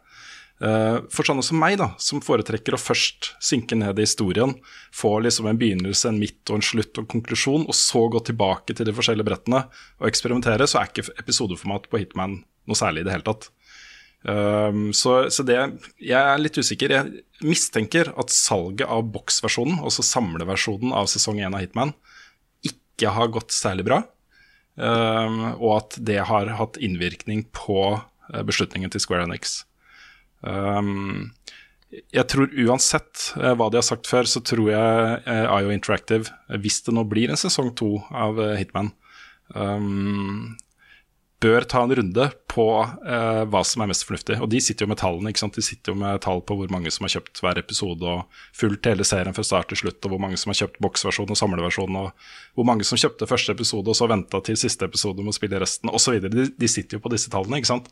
Eh, 0.64 0.98
For 1.12 1.28
sånne 1.28 1.44
som 1.44 1.60
meg, 1.60 1.76
da, 1.82 1.90
som 2.00 2.22
foretrekker 2.24 2.78
å 2.78 2.80
først 2.80 3.34
synke 3.44 3.76
ned 3.76 4.00
i 4.00 4.06
historien, 4.06 4.56
få 4.96 5.18
liksom 5.26 5.50
en 5.50 5.60
begynnelse, 5.60 6.08
en 6.08 6.22
midt 6.22 6.48
og 6.50 6.60
en 6.60 6.66
slutt 6.66 6.94
og 6.96 7.04
en 7.04 7.12
konklusjon, 7.18 7.66
og 7.68 7.76
så 7.76 8.06
gå 8.12 8.22
tilbake 8.30 8.76
til 8.78 8.88
de 8.88 8.96
forskjellige 8.96 9.28
brettene 9.28 9.66
og 10.00 10.08
eksperimentere, 10.08 10.68
så 10.70 10.80
er 10.80 10.92
ikke 10.92 11.10
episodeformat 11.20 11.90
på 11.92 12.00
Hitman 12.04 12.40
noe 12.70 12.80
særlig 12.80 13.04
i 13.04 13.10
det 13.10 13.18
hele 13.18 13.28
tatt. 13.28 13.50
Um, 14.24 14.94
så, 14.96 15.26
så 15.28 15.44
det 15.44 15.58
Jeg 16.00 16.16
er 16.16 16.38
litt 16.40 16.56
usikker. 16.56 16.94
Jeg 16.96 17.24
mistenker 17.44 18.14
at 18.16 18.32
salget 18.32 18.88
av 18.88 19.04
boksversjonen, 19.12 19.82
altså 19.84 20.06
samleversjonen 20.08 20.96
av 20.96 21.12
sesong 21.12 21.42
1 21.42 21.52
av 21.52 21.66
Hitman, 21.66 21.92
ikke 22.64 23.12
har 23.12 23.34
gått 23.36 23.52
særlig 23.52 23.84
bra. 23.90 24.00
Um, 24.80 25.44
og 25.60 25.76
at 25.82 26.00
det 26.00 26.22
har 26.32 26.56
hatt 26.56 26.80
innvirkning 26.82 27.44
på 27.54 27.82
eh, 27.92 28.42
beslutningen 28.48 28.90
til 28.94 29.04
Square 29.04 29.28
Enix. 29.28 29.60
Um, 30.44 31.32
jeg 32.14 32.26
tror 32.30 32.54
uansett 32.66 33.30
eh, 33.38 33.54
hva 33.58 33.70
de 33.70 33.80
har 33.80 33.86
sagt 33.86 34.10
før, 34.10 34.28
så 34.30 34.42
tror 34.46 34.72
jeg 34.72 35.22
eh, 35.30 35.46
IO 35.46 35.74
Interactive, 35.74 36.32
eh, 36.50 36.60
hvis 36.62 36.82
det 36.88 36.96
nå 36.96 37.06
blir 37.10 37.34
en 37.34 37.40
sesong 37.40 37.74
to 37.78 37.96
av 38.10 38.42
eh, 38.42 38.58
Hitman, 38.62 38.90
um, 39.54 40.56
bør 41.44 41.68
ta 41.68 41.82
en 41.84 41.92
runde 41.92 42.26
på 42.48 42.66
uh, 42.80 43.44
hva 43.52 43.62
som 43.68 43.82
er 43.84 43.90
mest 43.92 44.06
fornuftig. 44.08 44.38
Og 44.40 44.48
de 44.48 44.62
sitter 44.64 44.86
jo 44.86 44.92
med 44.94 45.00
tallene. 45.02 45.34
De 45.36 45.64
sitter 45.66 45.92
jo 45.92 45.98
med 46.00 46.22
tall 46.24 46.40
på 46.46 46.56
hvor 46.56 46.70
mange 46.72 46.92
som 46.94 47.04
har 47.04 47.18
kjøpt 47.18 47.42
hver 47.44 47.60
episode, 47.60 48.08
og 48.08 48.46
fulgt 48.56 48.88
hele 48.88 49.04
serien 49.08 49.36
fra 49.36 49.44
start 49.44 49.68
til 49.74 49.82
slutt, 49.82 50.00
og 50.06 50.14
hvor 50.14 50.22
mange 50.24 50.40
som 50.40 50.54
har 50.54 50.62
kjøpt 50.62 50.80
boksversjon 50.86 51.36
og 51.36 51.40
samleversjon, 51.40 52.00
og 52.00 52.14
hvor 52.56 52.70
mange 52.70 52.88
som 52.88 53.02
kjøpte 53.02 53.28
første 53.28 53.58
episode 53.58 53.92
og 53.92 54.00
så 54.00 54.08
venta 54.08 54.40
til 54.46 54.60
siste 54.60 54.88
episode 54.88 55.20
med 55.20 55.34
å 55.34 55.36
spille 55.36 55.60
resten, 55.60 55.92
osv. 55.92 56.22
De, 56.24 56.48
de 56.48 56.72
sitter 56.72 56.96
jo 56.96 57.04
på 57.04 57.12
disse 57.12 57.34
tallene, 57.34 57.60
ikke 57.60 57.74
sant. 57.74 57.92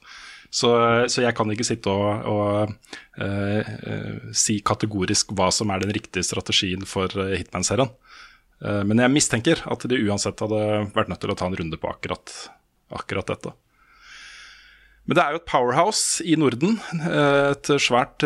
Så, 0.51 0.69
så 1.07 1.23
jeg 1.23 1.31
kan 1.37 1.47
ikke 1.53 1.63
sitte 1.63 1.91
og, 1.95 2.25
og 2.27 2.73
uh, 3.23 3.61
uh, 3.63 4.31
si 4.35 4.57
kategorisk 4.67 5.31
hva 5.37 5.47
som 5.55 5.71
er 5.71 5.85
den 5.85 5.93
riktige 5.95 6.27
strategien 6.27 6.83
for 6.87 7.07
eh, 7.23 7.37
Hitman-serien. 7.39 7.91
Uh, 8.59 8.81
men 8.87 8.99
jeg 8.99 9.13
mistenker 9.15 9.61
at 9.71 9.85
de 9.87 9.99
uansett 10.03 10.43
hadde 10.43 10.63
vært 10.91 11.11
nødt 11.11 11.23
til 11.23 11.31
å 11.31 11.37
ta 11.39 11.47
en 11.47 11.55
runde 11.55 11.79
på 11.79 11.87
akkurat, 11.87 12.33
akkurat 12.91 13.31
dette. 13.31 13.53
Men 15.07 15.17
det 15.17 15.23
er 15.23 15.33
jo 15.33 15.39
et 15.39 15.47
powerhouse 15.49 16.25
i 16.27 16.35
Norden. 16.37 16.75
Et 16.93 17.69
svært 17.81 18.21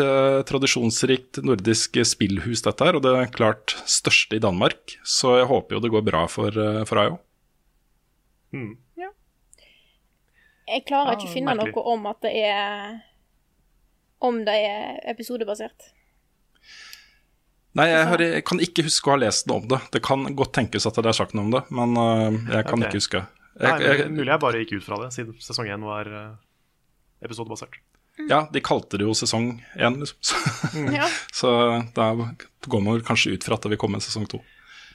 tradisjonsrikt 0.46 1.40
nordisk 1.40 1.96
spillhus, 2.04 2.60
dette 2.66 2.84
her. 2.84 2.98
Og 2.98 3.02
det 3.02 3.14
er 3.16 3.32
klart 3.32 3.72
største 3.88 4.36
i 4.36 4.42
Danmark. 4.44 4.98
Så 5.00 5.38
jeg 5.40 5.48
håper 5.48 5.78
jo 5.78 5.80
det 5.82 5.92
går 5.94 6.04
bra 6.04 6.26
for, 6.28 6.60
for 6.86 7.00
IO. 7.00 7.16
Jeg 10.66 10.82
klarer 10.88 11.12
Ja, 11.14 11.18
ikke 11.20 11.32
finne 11.32 11.52
merkelig. 11.54 11.74
noe 11.76 11.92
om 11.94 12.06
at 12.10 12.20
det 12.26 12.32
er 12.42 12.96
Om 14.26 14.40
det 14.46 14.54
er 14.66 15.00
episodebasert. 15.12 15.92
Nei, 17.76 17.84
jeg, 17.90 18.06
har, 18.08 18.22
jeg 18.24 18.44
kan 18.48 18.60
ikke 18.64 18.86
huske 18.86 19.10
å 19.10 19.12
ha 19.12 19.18
lest 19.20 19.46
noe 19.50 19.60
om 19.60 19.66
det. 19.68 19.78
Det 19.92 20.00
kan 20.02 20.22
godt 20.38 20.54
tenkes 20.56 20.86
at 20.88 20.96
det 20.96 21.10
er 21.10 21.16
sagt 21.18 21.34
noe 21.36 21.44
om 21.44 21.50
det, 21.52 21.60
men 21.76 21.92
eh, 22.00 22.38
jeg 22.56 22.64
kan 22.70 22.80
okay. 22.80 22.88
ikke 22.88 23.00
huske. 23.02 23.20
Nei, 23.60 23.68
Jeg, 23.68 23.76
men 23.76 23.84
jeg, 24.00 24.06
Mulig 24.16 24.32
jeg 24.32 24.42
bare 24.46 24.62
gikk 24.62 24.72
ut 24.78 24.86
fra 24.86 24.98
det, 25.02 25.10
siden 25.12 25.36
sesong 25.44 25.68
én 25.74 25.84
var 25.84 26.08
eh, 26.08 26.30
episodebasert. 27.28 27.76
ja, 28.30 28.40
de 28.52 28.62
kalte 28.64 28.96
det 28.96 29.04
jo 29.04 29.12
sesong 29.12 29.50
én, 29.76 30.00
liksom. 30.00 30.18
Så, 30.24 30.40
Ja. 30.96 31.10
så 31.36 31.52
da 31.96 32.08
går 32.64 32.80
man 32.88 33.04
kanskje 33.04 33.36
ut 33.36 33.44
fra 33.44 33.60
at 33.60 33.68
det 33.68 33.74
vil 33.74 33.82
komme 33.84 34.00
en 34.00 34.06
sesong 34.08 34.24
to. 34.32 34.40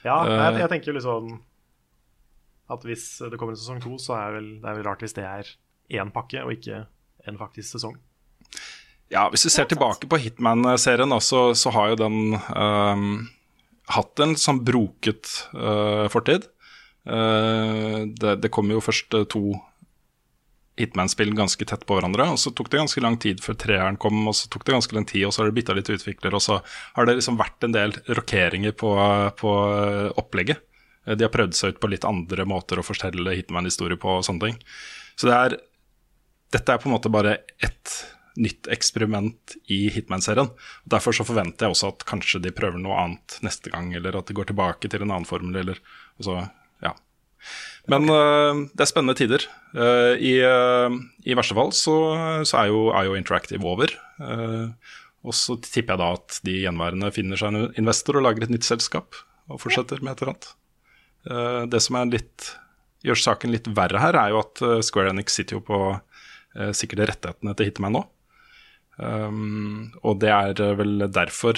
Ja, 0.02 0.18
Eh. 0.26 0.34
jeg, 0.34 0.58
jeg 0.64 0.72
tenker 0.74 0.90
jo 0.90 0.98
liksom 0.98 1.32
at 2.72 2.82
hvis 2.88 3.06
det 3.30 3.38
kommer 3.38 3.54
en 3.54 3.62
sesong 3.62 3.78
to, 3.84 3.94
så 4.02 4.18
er 4.18 4.34
vel, 4.40 4.50
det 4.58 4.66
er 4.72 4.80
vel 4.80 4.88
rart 4.90 5.06
hvis 5.06 5.14
det 5.14 5.22
er 5.28 5.54
én 5.92 6.12
pakke 6.14 6.42
og 6.44 6.54
ikke 6.56 6.84
en 7.28 7.38
faktisk 7.40 7.76
sesong. 7.76 7.98
Ja, 9.12 9.26
hvis 9.28 9.44
vi 9.46 9.52
ser 9.52 9.68
tilbake 9.68 10.08
på 10.08 10.18
Hitman-serien, 10.20 11.12
så, 11.20 11.50
så, 11.58 11.72
har 11.74 11.92
jo 11.92 11.98
den 12.00 12.38
um, 12.56 13.26
hatt 13.92 14.22
en 14.24 14.32
sånn 14.40 14.62
broket 14.64 15.28
uh, 15.52 16.08
fortid. 16.12 16.48
Uh, 17.04 18.08
det, 18.08 18.38
det 18.40 18.52
kom 18.54 18.72
jo 18.72 18.80
først 18.80 19.12
to 19.32 19.42
Hitman-spill 20.80 21.34
ganske 21.36 21.66
tett 21.68 21.84
på 21.84 21.98
hverandre. 21.98 22.30
Og 22.32 22.40
så 22.40 22.54
tok 22.56 22.70
det 22.72 22.80
ganske 22.80 23.04
lang 23.04 23.18
tid 23.20 23.42
før 23.44 23.58
treeren 23.60 24.00
kom, 24.00 24.24
og 24.30 24.36
så 24.38 24.48
tok 24.48 24.64
det 24.64 24.78
ganske 24.78 24.96
lang 24.96 25.06
tid, 25.08 25.26
og 25.28 25.34
så 25.34 25.42
har 25.42 25.50
det 25.50 25.58
bytta 25.60 25.76
litt 25.76 25.92
utvikler, 25.92 26.38
og 26.38 26.44
så 26.44 26.62
har 26.96 27.08
det 27.08 27.18
liksom 27.18 27.36
vært 27.40 27.68
en 27.68 27.76
del 27.76 27.92
rokeringer 28.08 28.72
på, 28.80 28.94
på 29.36 29.52
opplegget. 30.22 30.64
De 31.04 31.26
har 31.26 31.34
prøvd 31.34 31.58
seg 31.58 31.74
ut 31.74 31.82
på 31.82 31.90
litt 31.90 32.06
andre 32.08 32.46
måter 32.48 32.80
å 32.80 32.86
fortelle 32.86 33.36
Hitman-historie 33.36 34.00
på 34.00 34.20
og 34.20 34.24
sånne 34.24 34.48
ting. 34.48 34.58
Så 35.18 35.28
det 35.28 35.36
er 35.36 35.58
Dette 36.52 36.74
er 36.74 36.80
på 36.82 36.90
en 36.90 36.96
måte 36.96 37.12
bare 37.12 37.38
ett 37.64 37.94
nytt 38.36 38.68
eksperiment 38.72 39.56
i 39.72 39.86
Hitman-serien. 39.92 40.50
Derfor 40.88 41.16
så 41.16 41.26
forventer 41.26 41.66
jeg 41.66 41.74
også 41.74 41.92
at 41.92 42.04
kanskje 42.08 42.40
de 42.44 42.52
prøver 42.54 42.80
noe 42.80 42.96
annet 42.98 43.38
neste 43.44 43.72
gang, 43.72 43.92
eller 43.96 44.16
at 44.18 44.28
de 44.28 44.36
går 44.36 44.50
tilbake 44.50 44.88
til 44.88 45.04
en 45.04 45.12
annen 45.12 45.28
formel, 45.28 45.56
eller 45.62 45.80
altså, 46.16 46.38
ja. 46.84 46.94
Men 47.92 48.08
uh, 48.08 48.64
det 48.72 48.84
er 48.84 48.90
spennende 48.90 49.18
tider. 49.18 49.44
Uh, 49.74 50.14
i, 50.16 50.38
uh, 50.44 50.88
i, 51.26 51.36
verste 51.36 51.56
fall 51.58 51.74
så, 51.76 51.96
så 52.48 52.62
er, 52.62 52.72
jo, 52.72 52.86
er, 52.94 53.10
jo, 53.10 53.18
Interactive 53.18 53.68
over. 53.68 53.92
og 55.22 55.36
så 55.36 55.58
tipper 55.62 55.94
jeg 55.94 56.00
da 56.00 56.08
at 56.16 56.40
de 56.46 56.56
gjenværende 56.64 57.12
finner 57.14 57.38
seg 57.38 57.52
en 57.52 57.76
investor 57.78 58.18
og 58.18 58.26
lager 58.26 58.46
et 58.46 58.54
nytt 58.54 58.66
selskap 58.66 59.18
og 59.50 59.60
fortsetter 59.62 60.00
med 60.02 60.14
et 60.14 60.22
eller 60.22 60.32
annet. 60.32 60.48
det 61.70 61.80
som 61.82 61.98
litt, 62.10 62.48
gjør 63.06 63.20
saken 63.20 63.52
litt 63.52 63.68
verre 63.74 64.00
her, 64.02 64.18
er 64.18 64.32
jo 64.32 64.40
at 64.40 64.62
Square 64.86 65.12
Enix 65.12 65.36
sitter 65.38 65.58
jo 65.58 65.64
på 65.66 65.78
sikkert 66.76 67.08
rettighetene 67.08 67.54
til 67.56 67.70
Hitman 67.70 67.96
nå. 67.96 68.02
Um, 69.00 69.92
og 70.04 70.18
det 70.20 70.28
er 70.28 70.76
vel 70.76 71.06
derfor 71.08 71.56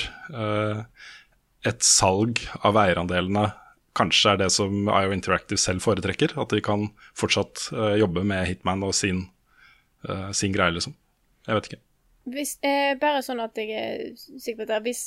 et 1.65 1.83
salg 1.83 2.45
av 2.63 2.79
eierandelene 2.79 3.49
kanskje 3.95 4.35
er 4.35 4.43
det 4.43 4.51
som 4.55 4.89
IO 4.89 5.15
Interactive 5.15 5.61
selv 5.61 5.85
foretrekker. 5.85 6.35
At 6.41 6.53
de 6.55 6.63
kan 6.65 6.89
fortsatt 7.17 7.69
uh, 7.75 7.95
jobbe 7.99 8.25
med 8.27 8.47
Hitman 8.51 8.83
og 8.87 8.95
sin, 8.97 9.27
uh, 10.09 10.31
sin, 10.33 10.55
greie, 10.55 10.75
liksom. 10.75 10.97
Jeg 11.47 11.59
vet 11.59 11.71
ikke. 11.71 11.83
Hvis, 12.35 12.55
eh, 12.65 12.95
bare 12.97 13.21
sånn 13.21 13.43
at 13.45 13.59
jeg 13.61 13.75
er 13.77 14.05
sikker 14.17 14.63
på 14.63 14.67
dette. 14.67 14.81
Hvis, 14.87 15.03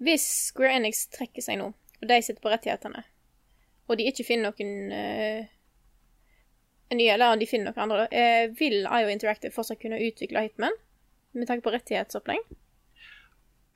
hvis 0.00 0.28
Square 0.48 0.78
Enix 0.80 1.04
trekker 1.12 1.44
seg 1.44 1.60
nå, 1.60 1.68
og 2.00 2.08
de 2.08 2.20
sitter 2.24 2.40
på 2.42 2.52
rettighetene, 2.52 3.02
og 3.90 3.98
de 3.98 4.06
ikke 4.08 4.24
finner 4.24 4.50
noen 4.50 4.94
uh, 4.96 5.50
nye, 6.98 7.12
eller 7.14 7.38
de 7.40 7.48
finner 7.48 7.70
noen 7.70 7.84
andre, 7.84 8.08
eh, 8.10 8.48
vil 8.58 8.82
IO 8.84 9.12
Interactive 9.12 9.54
fortsatt 9.54 9.80
kunne 9.82 10.00
utvikle 10.02 10.46
Hitman 10.46 10.76
med 11.32 11.48
tanke 11.48 11.64
på 11.64 11.72
rettighetsopplegg? 11.74 12.44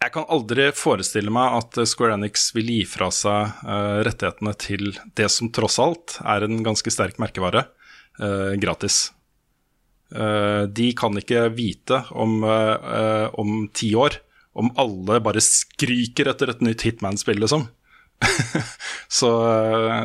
Jeg 0.05 0.12
kan 0.12 0.27
aldri 0.29 0.69
forestille 0.77 1.33
meg 1.33 1.57
at 1.57 1.79
Square 1.89 2.19
Enix 2.19 2.51
vil 2.55 2.69
gi 2.69 2.83
fra 2.87 3.09
seg 3.14 3.62
uh, 3.64 4.03
rettighetene 4.05 4.53
til 4.61 4.91
det 5.17 5.31
som 5.33 5.49
tross 5.51 5.79
alt 5.81 6.19
er 6.21 6.45
en 6.45 6.61
ganske 6.67 6.93
sterk 6.93 7.17
merkevare, 7.23 7.64
uh, 8.21 8.53
gratis. 8.61 9.07
Uh, 10.12 10.69
de 10.69 10.91
kan 10.95 11.17
ikke 11.19 11.49
vite 11.57 12.05
om, 12.12 12.45
om 12.45 13.57
ti 13.75 13.95
år 13.99 14.21
om 14.57 14.71
alle 14.81 15.19
bare 15.21 15.43
skriker 15.45 16.31
etter 16.31 16.53
et 16.53 16.62
nytt 16.64 16.87
Hitman-spill, 16.87 17.41
liksom. 17.43 17.67
så, 19.19 19.31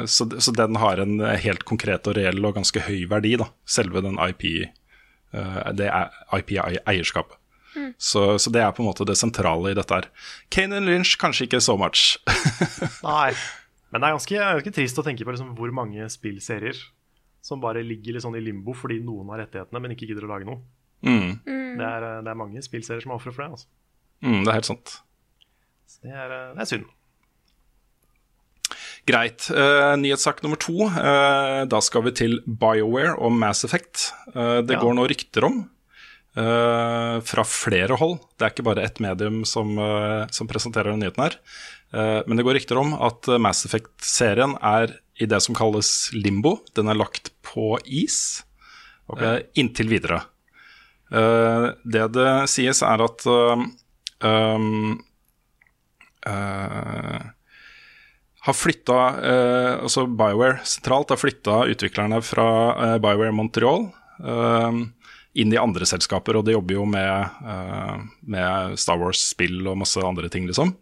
så, 0.05 0.27
så, 0.37 0.53
den 0.55 0.79
har 0.81 1.01
en 1.01 1.19
helt 1.21 1.63
konkret 1.67 2.07
og 2.09 2.17
reell 2.17 2.43
og 2.45 2.57
ganske 2.59 2.83
høy 2.87 3.05
verdi, 3.11 3.37
da. 3.39 3.49
Selve 3.65 4.03
den 4.03 4.19
IP, 4.21 4.47
det 5.77 5.91
IP-eierskapet. 6.37 7.37
Mm. 7.75 7.93
Så, 7.97 8.39
så, 8.39 8.51
det 8.51 8.61
er 8.61 8.71
på 8.75 8.83
en 8.83 8.89
måte 8.89 9.07
det 9.07 9.15
sentrale 9.19 9.71
i 9.71 9.77
dette 9.77 9.95
her. 9.95 10.07
Kane 10.51 10.81
and 10.81 10.89
Lynch 10.89 11.15
kanskje 11.19 11.47
ikke 11.47 11.61
so 11.63 11.77
much. 11.79 12.17
Nei, 13.05 13.31
men 13.91 14.01
det 14.01 14.07
er 14.07 14.17
ganske, 14.17 14.41
ganske 14.41 14.73
trist 14.75 14.99
å 14.99 15.05
tenke 15.07 15.27
på 15.27 15.35
liksom 15.35 15.53
hvor 15.57 15.71
mange 15.75 16.07
spillserier 16.11 16.77
som 17.41 17.61
bare 17.63 17.83
ligger 17.85 18.15
litt 18.15 18.25
sånn 18.25 18.37
i 18.37 18.43
limbo 18.43 18.75
fordi 18.77 18.99
noen 19.03 19.31
har 19.33 19.45
rettighetene, 19.45 19.81
men 19.81 19.95
ikke 19.95 20.11
gidder 20.11 20.27
å 20.27 20.33
lage 20.33 20.47
noe. 20.49 20.61
Mm. 21.01 21.39
mm. 21.41 21.77
Det, 21.79 21.87
er, 21.87 22.03
det, 22.21 22.29
er, 22.29 22.37
mange 22.37 22.61
spillserier 22.61 23.03
som 23.03 23.13
er 23.13 23.17
ofre 23.17 23.33
for 23.33 23.45
det. 23.45 23.55
Altså. 23.55 23.71
Mm, 24.21 24.41
det 24.43 24.51
er 24.51 24.59
helt 24.59 24.69
sant. 24.69 24.97
Så 25.89 26.03
det 26.05 26.13
er, 26.13 26.35
det 26.53 26.61
er 26.61 26.69
synd. 26.69 26.89
Greit. 29.09 29.47
Uh, 29.49 29.97
nyhetssak 29.99 30.43
nummer 30.45 30.59
to. 30.61 30.87
Uh, 30.87 31.63
da 31.69 31.81
skal 31.83 32.05
vi 32.05 32.15
til 32.15 32.39
BioWare 32.45 33.17
og 33.17 33.33
Mass 33.33 33.65
Effect. 33.67 34.11
Uh, 34.35 34.59
det 34.65 34.77
ja. 34.77 34.81
går 34.83 34.97
nå 34.97 35.07
rykter 35.09 35.47
om 35.49 35.63
Uh, 36.31 37.19
fra 37.27 37.43
flere 37.43 37.97
hold. 37.99 38.21
Det 38.39 38.45
er 38.45 38.53
ikke 38.53 38.63
bare 38.63 38.85
ett 38.87 39.01
medium 39.03 39.41
som, 39.43 39.73
uh, 39.75 40.23
som 40.31 40.47
presenterer 40.47 40.93
den 40.93 41.01
nyheten 41.03 41.25
her. 41.25 41.35
Uh, 41.91 42.21
men 42.23 42.39
det 42.39 42.45
går 42.47 42.55
rykter 42.55 42.79
om 42.79 42.93
at 42.95 43.27
Mass 43.35 43.65
Effect-serien 43.67 44.55
er 44.63 44.93
i 45.19 45.27
det 45.27 45.41
som 45.43 45.57
kalles 45.57 45.91
limbo. 46.15 46.61
Den 46.77 46.87
er 46.87 46.95
lagt 46.95 47.33
på 47.43 47.75
is 47.83 48.45
okay. 49.11 49.43
inntil 49.59 49.91
videre. 49.91 50.21
det 51.11 52.05
det 52.15 52.29
sies, 52.47 52.79
er 52.87 53.01
at 53.03 53.25
um, 53.27 54.93
har 58.41 58.55
flytta 58.57 58.95
Altså 59.85 60.07
BioWare 60.09 60.63
sentralt 60.65 61.11
har 61.13 61.19
flytta 61.21 61.59
utviklerne 61.69 62.17
fra 62.25 62.45
BioWare 63.03 63.35
Montreal. 63.37 63.85
eh, 64.25 64.79
inn 65.33 65.53
i 65.53 65.59
andre 65.59 65.87
selskaper, 65.87 66.37
og 66.37 66.45
de 66.47 66.55
jobber 66.55 66.75
jo 66.75 66.85
med, 66.89 67.35
uh, 67.45 68.01
med 68.27 68.77
Star 68.79 68.99
Wars-spill 68.99 69.61
og 69.63 69.79
masse 69.79 70.01
andre 70.03 70.31
ting, 70.31 70.47
liksom. 70.49 70.73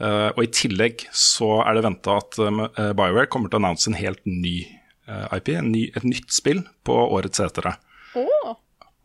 Uh, 0.00 0.32
og 0.34 0.40
i 0.42 0.50
tillegg 0.50 1.04
så 1.14 1.60
er 1.62 1.76
det 1.76 1.84
venta 1.86 2.16
at 2.18 2.38
uh, 2.42 2.64
BioWare 2.96 3.30
kommer 3.30 3.50
til 3.50 3.60
å 3.60 3.62
annonse 3.62 3.90
en 3.90 3.98
helt 3.98 4.22
ny 4.26 4.56
IP, 5.04 5.50
ny, 5.60 5.82
et 5.92 6.04
nytt 6.08 6.32
spill, 6.32 6.62
på 6.80 6.94
årets 6.96 7.42
etere. 7.44 7.74
Oh. 8.16 8.54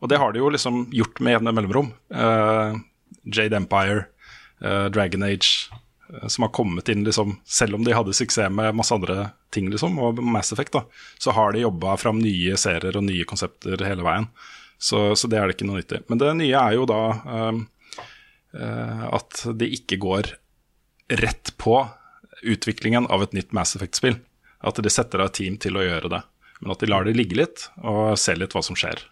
Og 0.00 0.08
det 0.08 0.16
har 0.16 0.32
de 0.32 0.40
jo 0.40 0.48
liksom 0.48 0.86
gjort 0.96 1.20
med 1.20 1.34
jevne 1.34 1.52
mellomrom. 1.52 1.90
Jade 2.08 3.58
Empire, 3.58 4.06
Dragon 4.96 5.26
Age, 5.28 5.68
som 6.26 6.42
har 6.42 6.52
kommet 6.54 6.88
inn, 6.88 7.04
liksom, 7.04 7.36
selv 7.44 7.74
om 7.74 7.84
de 7.84 7.94
hadde 7.94 8.14
suksess 8.16 8.50
med 8.52 8.74
masse 8.74 8.94
andre 8.94 9.30
ting, 9.54 9.70
liksom, 9.70 9.98
og 10.02 10.22
Mass 10.22 10.52
Effect, 10.52 10.72
da, 10.72 10.84
så 11.18 11.34
har 11.36 11.52
de 11.52 11.64
jobba 11.64 11.96
fram 12.00 12.18
nye 12.22 12.56
serier 12.60 12.96
og 12.96 13.06
nye 13.06 13.26
konsepter 13.28 13.84
hele 13.86 14.06
veien. 14.06 14.26
Så, 14.80 15.16
så, 15.16 15.28
det 15.28 15.38
er 15.38 15.48
det 15.48 15.58
ikke 15.58 15.68
noe 15.68 15.82
nytt 15.82 15.92
i. 15.92 16.02
Men 16.08 16.22
det 16.22 16.32
nye 16.38 16.56
er 16.56 16.76
jo 16.78 16.86
da 16.88 17.00
um, 17.50 17.64
uh, 18.56 19.06
at 19.12 19.42
det 19.60 19.68
ikke 19.76 20.00
går 20.00 20.32
rett 21.20 21.52
på 21.60 21.76
utviklingen 22.40 23.06
av 23.12 23.26
et 23.26 23.36
nytt 23.36 23.52
Mass 23.52 23.74
Effect-spill. 23.76 24.16
At 24.64 24.80
de 24.80 24.92
setter 24.92 25.20
av 25.20 25.34
team 25.36 25.58
til 25.60 25.76
å 25.76 25.84
gjøre 25.84 26.12
det. 26.14 26.22
Men 26.60 26.72
at 26.72 26.80
de 26.80 26.88
lar 26.88 27.04
det 27.04 27.16
ligge 27.16 27.36
litt, 27.36 27.66
og 27.84 28.16
se 28.20 28.34
litt 28.36 28.56
hva 28.56 28.64
som 28.64 28.76
skjer. 28.76 29.04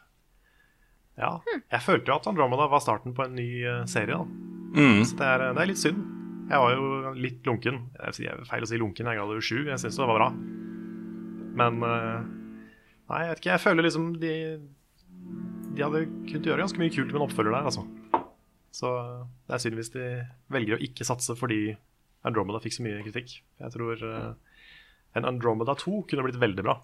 Ja. 1.21 1.35
Jeg 1.45 1.85
følte 1.85 2.13
jo 2.13 2.17
at 2.17 2.29
Andromeda 2.31 2.69
var 2.73 2.81
starten 2.85 3.13
på 3.17 3.27
en 3.27 3.37
ny 3.37 3.51
serie. 3.61 3.87
serie. 3.93 4.49
Mm. 4.75 5.05
Så 5.05 5.17
det 5.17 5.29
er, 5.29 5.45
det 5.53 5.63
er, 5.63 5.71
litt 5.71 5.81
synd. 5.81 6.18
Jeg 6.49 6.63
var 6.65 6.73
jo 6.73 7.13
litt 7.19 7.45
lunken. 7.45 7.83
Det 7.93 8.25
er 8.25 8.45
feil 8.49 8.65
å 8.65 8.69
si 8.71 8.81
lunken, 8.81 9.09
jeg 9.11 9.21
det 9.21 9.37
jo 9.37 9.45
sju. 9.45 9.59
Jeg 9.69 9.81
syns 9.83 9.99
det 9.99 10.09
var 10.09 10.17
bra. 10.17 10.29
Men 11.59 11.83
uh, 11.85 12.21
Nei, 13.09 13.23
jeg 13.25 13.31
vet 13.33 13.43
ikke. 13.43 13.53
Jeg 13.55 13.65
føler 13.65 13.87
liksom 13.87 14.11
de 14.21 14.35
de 15.79 15.85
hadde 15.85 16.09
kunnet 16.27 16.47
gjøre 16.49 16.65
ganske 16.65 16.81
mye 16.81 16.91
kult 16.91 17.13
med 17.13 17.21
en 17.21 17.25
oppfølger 17.29 17.55
der, 17.55 17.67
altså. 17.71 17.85
Så 18.75 18.89
det 19.47 19.55
er 19.55 19.61
synd 19.63 19.79
hvis 19.79 19.93
de 19.95 20.07
velger 20.53 20.75
å 20.75 20.83
ikke 20.83 21.07
satse 21.07 21.37
fordi 21.39 21.77
Andromeda 22.27 22.59
fikk 22.63 22.75
så 22.75 22.85
mye 22.85 23.05
kritikk. 23.05 23.37
Jeg 23.63 23.75
tror 23.75 24.03
uh, 24.03 24.33
en 25.19 25.29
Andromeda 25.29 25.77
2 25.79 26.03
kunne 26.11 26.25
blitt 26.27 26.41
veldig 26.41 26.65
bra. 26.67 26.79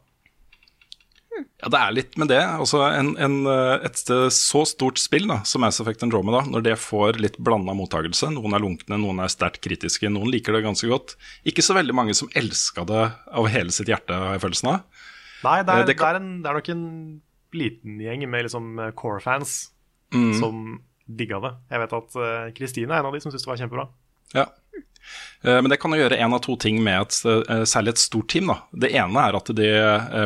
Ja, 1.35 1.71
det 1.73 1.81
er 1.81 1.95
litt 1.97 2.17
med 2.21 2.29
det. 2.31 2.41
Altså, 2.41 2.81
en, 2.87 3.15
en, 3.21 3.37
eh, 3.51 3.87
et 3.87 3.99
så 3.99 4.63
stort 4.69 5.01
spill 5.03 5.27
da, 5.31 5.41
som 5.49 5.65
Mass 5.65 5.81
Effect 5.83 6.05
Andromeda, 6.07 6.45
når 6.51 6.65
det 6.67 6.75
får 6.83 7.19
litt 7.23 7.39
blanda 7.43 7.75
mottakelse, 7.77 8.31
noen 8.35 8.57
er 8.57 8.63
lunkne, 8.63 8.99
noen 9.01 9.23
er 9.25 9.33
sterkt 9.33 9.63
kritiske, 9.65 10.11
noen 10.13 10.31
liker 10.33 10.57
det 10.57 10.65
ganske 10.67 10.91
godt 10.91 11.17
Ikke 11.49 11.65
så 11.65 11.77
veldig 11.77 11.97
mange 11.97 12.17
som 12.17 12.31
elska 12.37 12.87
det 12.89 13.05
av 13.11 13.51
hele 13.53 13.75
sitt 13.75 13.91
hjerte, 13.91 14.15
har 14.15 14.37
jeg 14.37 14.45
følelsen 14.45 14.73
av. 14.75 15.07
Nei, 15.45 15.59
det 15.63 15.75
er, 15.75 15.85
eh, 15.85 15.89
det, 15.91 15.99
kan... 15.99 16.05
det, 16.05 16.11
er 16.11 16.21
en, 16.21 16.35
det 16.45 16.51
er, 16.51 16.61
nok 16.61 16.73
en 16.75 16.89
liten 17.55 18.03
gjeng 18.05 18.27
med 18.31 18.49
liksom 18.49 18.75
eh, 18.83 18.93
core-fans 18.99 19.57
mm. 20.15 20.33
som 20.41 20.65
digga 21.05 21.41
det. 21.45 21.55
Jeg 21.73 21.85
vet 21.85 21.99
at 22.01 22.21
Kristine 22.57 22.95
er 22.95 23.03
en 23.03 23.11
av 23.11 23.17
de 23.17 23.21
som 23.21 23.33
syntes 23.33 23.45
det 23.45 23.51
var 23.51 23.61
kjempebra. 23.61 23.89
Ja. 24.35 24.47
Uh, 25.45 25.61
men 25.61 25.71
det 25.73 25.81
kan 25.83 25.95
jo 25.95 26.01
gjøre 26.03 26.19
én 26.21 26.35
av 26.35 26.43
to 26.45 26.57
ting 26.61 26.81
med 26.85 27.05
et, 27.05 27.21
uh, 27.27 27.63
særlig 27.69 27.95
et 27.95 28.03
stort 28.07 28.31
team. 28.33 28.51
da. 28.53 28.61
Det 28.73 28.93
ene 28.97 29.29
er 29.29 29.39
at 29.39 29.55
de 29.55 29.71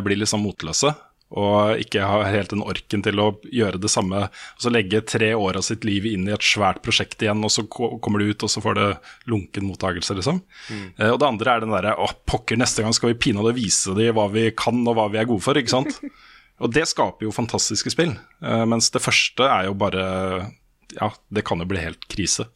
blir 0.05 0.21
liksom 0.23 0.45
motløse 0.47 0.95
og 1.29 1.77
ikke 1.83 2.07
har 2.09 2.31
helt 2.33 2.55
den 2.55 2.63
orken 2.65 3.03
til 3.05 3.21
å 3.21 3.27
gjøre 3.53 3.81
det 3.83 3.91
samme. 3.93 4.23
Og 4.57 4.63
så 4.65 4.71
legge 4.73 5.03
tre 5.05 5.35
år 5.37 5.59
av 5.61 5.67
sitt 5.67 5.85
liv 5.85 6.07
inn 6.09 6.25
i 6.25 6.33
et 6.33 6.45
svært 6.45 6.81
prosjekt 6.85 7.21
igjen, 7.21 7.43
og 7.45 7.53
så 7.53 7.67
kommer 7.69 8.23
du 8.23 8.31
ut, 8.31 8.47
og 8.47 8.49
så 8.49 8.63
får 8.65 8.79
det 8.79 8.87
lunken 9.29 9.67
mottakelse, 9.69 10.17
liksom. 10.17 10.41
Mm. 10.73 10.87
og 11.11 11.19
det 11.21 11.29
andre 11.29 11.53
er 11.53 11.65
den 11.65 11.75
derre 11.75 11.93
å 12.01 12.09
pokker, 12.29 12.57
neste 12.57 12.81
gang 12.85 12.97
skal 12.97 13.13
vi 13.13 13.21
pinadø 13.27 13.53
vise 13.57 13.93
dem 13.99 14.17
hva 14.17 14.25
vi 14.33 14.47
kan 14.57 14.81
og 14.87 14.97
hva 14.97 15.11
vi 15.13 15.21
er 15.21 15.29
gode 15.29 15.45
for, 15.45 15.61
ikke 15.61 15.77
sant. 15.77 16.01
Og 16.59 16.73
det 16.75 16.89
skaper 16.91 17.23
jo 17.23 17.35
fantastiske 17.35 17.93
spill. 17.95 18.17
Uh, 18.43 18.65
mens 18.67 18.91
det 18.91 19.03
første 19.05 19.47
er 19.47 19.69
jo 19.69 19.77
bare 19.79 20.03
ja, 20.97 21.13
det 21.31 21.45
kan 21.47 21.61
jo 21.63 21.69
bli 21.71 21.83
helt 21.83 22.09
krise. 22.11 22.49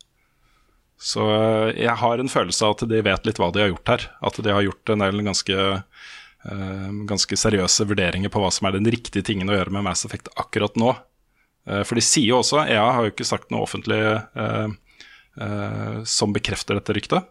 Så 1.03 1.25
eh, 1.35 1.83
jeg 1.83 1.99
har 1.99 2.21
en 2.21 2.31
følelse 2.31 2.67
av 2.67 2.77
at 2.77 2.85
de 2.91 3.03
vet 3.03 3.25
litt 3.27 3.41
hva 3.43 3.51
de 3.51 3.65
har 3.65 3.73
gjort 3.73 3.91
her. 3.91 4.05
At 4.23 4.39
de 4.39 4.55
har 4.55 4.63
gjort 4.63 4.93
en 4.95 5.03
del 5.03 5.25
ganske, 5.27 5.65
uh, 6.47 6.91
ganske 7.11 7.39
seriøse 7.39 7.89
vurderinger 7.91 8.31
på 8.31 8.43
hva 8.43 8.53
som 8.55 8.69
er 8.69 8.77
den 8.77 8.91
riktige 8.93 9.27
tingen 9.27 9.51
å 9.51 9.57
gjøre 9.57 9.75
med 9.75 9.89
Mass 9.89 10.07
Effect 10.07 10.31
akkurat 10.39 10.79
nå. 10.79 10.95
Uh, 11.67 11.83
for 11.83 11.99
de 11.99 12.07
sier 12.07 12.31
jo 12.31 12.39
også, 12.39 12.63
EA 12.63 12.87
har 12.87 13.09
jo 13.09 13.15
ikke 13.15 13.27
sagt 13.27 13.51
noe 13.51 13.67
offentlig 13.67 14.03
som 16.05 16.29
bekrefter 16.37 16.77
dette 16.77 16.93
ryktet. 16.93 17.25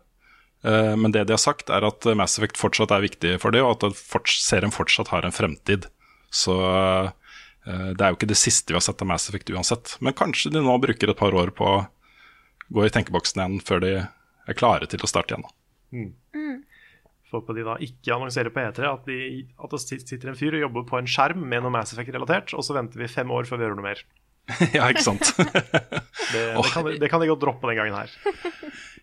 men 0.98 1.14
det 1.14 1.22
de 1.30 1.36
har 1.36 1.42
sagt, 1.42 1.68
er 1.70 1.86
at 1.86 2.06
Mass 2.18 2.40
Effect 2.40 2.58
fortsatt 2.58 2.90
er 2.96 3.04
viktig 3.04 3.36
for 3.44 3.54
dem, 3.54 3.62
og 3.62 3.86
at 3.86 4.26
serien 4.26 4.74
fortsatt 4.74 5.12
har 5.14 5.22
en 5.22 5.36
fremtid. 5.36 5.86
Så 6.34 6.56
det 7.62 8.02
er 8.02 8.10
jo 8.10 8.18
ikke 8.18 8.32
det 8.32 8.40
siste 8.42 8.74
vi 8.74 8.80
har 8.80 8.82
sett 8.82 9.04
av 9.06 9.12
Mass 9.12 9.30
Effect 9.30 9.54
uansett. 9.54 9.94
Men 10.02 10.18
kanskje 10.18 10.50
de 10.50 10.66
nå 10.66 10.80
bruker 10.82 11.14
et 11.14 11.22
par 11.22 11.38
år 11.38 11.54
på 11.54 11.76
gå 12.72 12.86
i 12.86 12.92
tenkeboksen 12.94 13.42
igjen 13.42 13.64
før 13.66 13.84
de 13.84 13.94
er 14.02 14.58
klare 14.58 14.88
til 14.90 15.04
å 15.04 15.10
starte 15.10 15.36
igjen. 15.36 15.48
Mm. 15.92 16.12
Mm. 16.36 16.58
på 17.32 17.56
de 17.56 17.66
da 17.68 17.76
ikke 17.84 18.16
annonserer 18.16 18.54
på 18.54 18.64
E3 18.64 18.88
at, 18.88 19.08
de, 19.08 19.44
at, 19.60 19.76
det 19.76 20.02
sitter 20.08 20.32
en 20.32 20.40
fyr 20.40 20.56
og 20.56 20.66
jobber 20.66 20.88
på 20.88 21.00
en 21.00 21.10
skjerm 21.10 21.44
med 21.44 21.64
noe 21.64 21.74
Mass 21.74 21.94
Effect-relatert, 21.96 22.56
og 22.56 22.64
så 22.66 22.76
venter 22.78 23.02
vi 23.02 23.12
fem 23.12 23.32
år 23.32 23.50
før 23.50 23.62
vi 23.62 23.68
gjør 23.68 23.78
noe 23.80 23.90
mer. 23.90 24.04
ja, 24.78 24.88
ikke 24.90 25.06
sant. 25.06 25.34
det, 25.38 26.46
det, 26.56 26.72
kan, 26.72 26.88
det, 26.88 27.12
kan, 27.12 27.22
de 27.22 27.30
godt 27.30 27.44
droppe 27.44 27.70
den 27.72 27.80
gangen 27.82 28.00
her. 28.00 28.16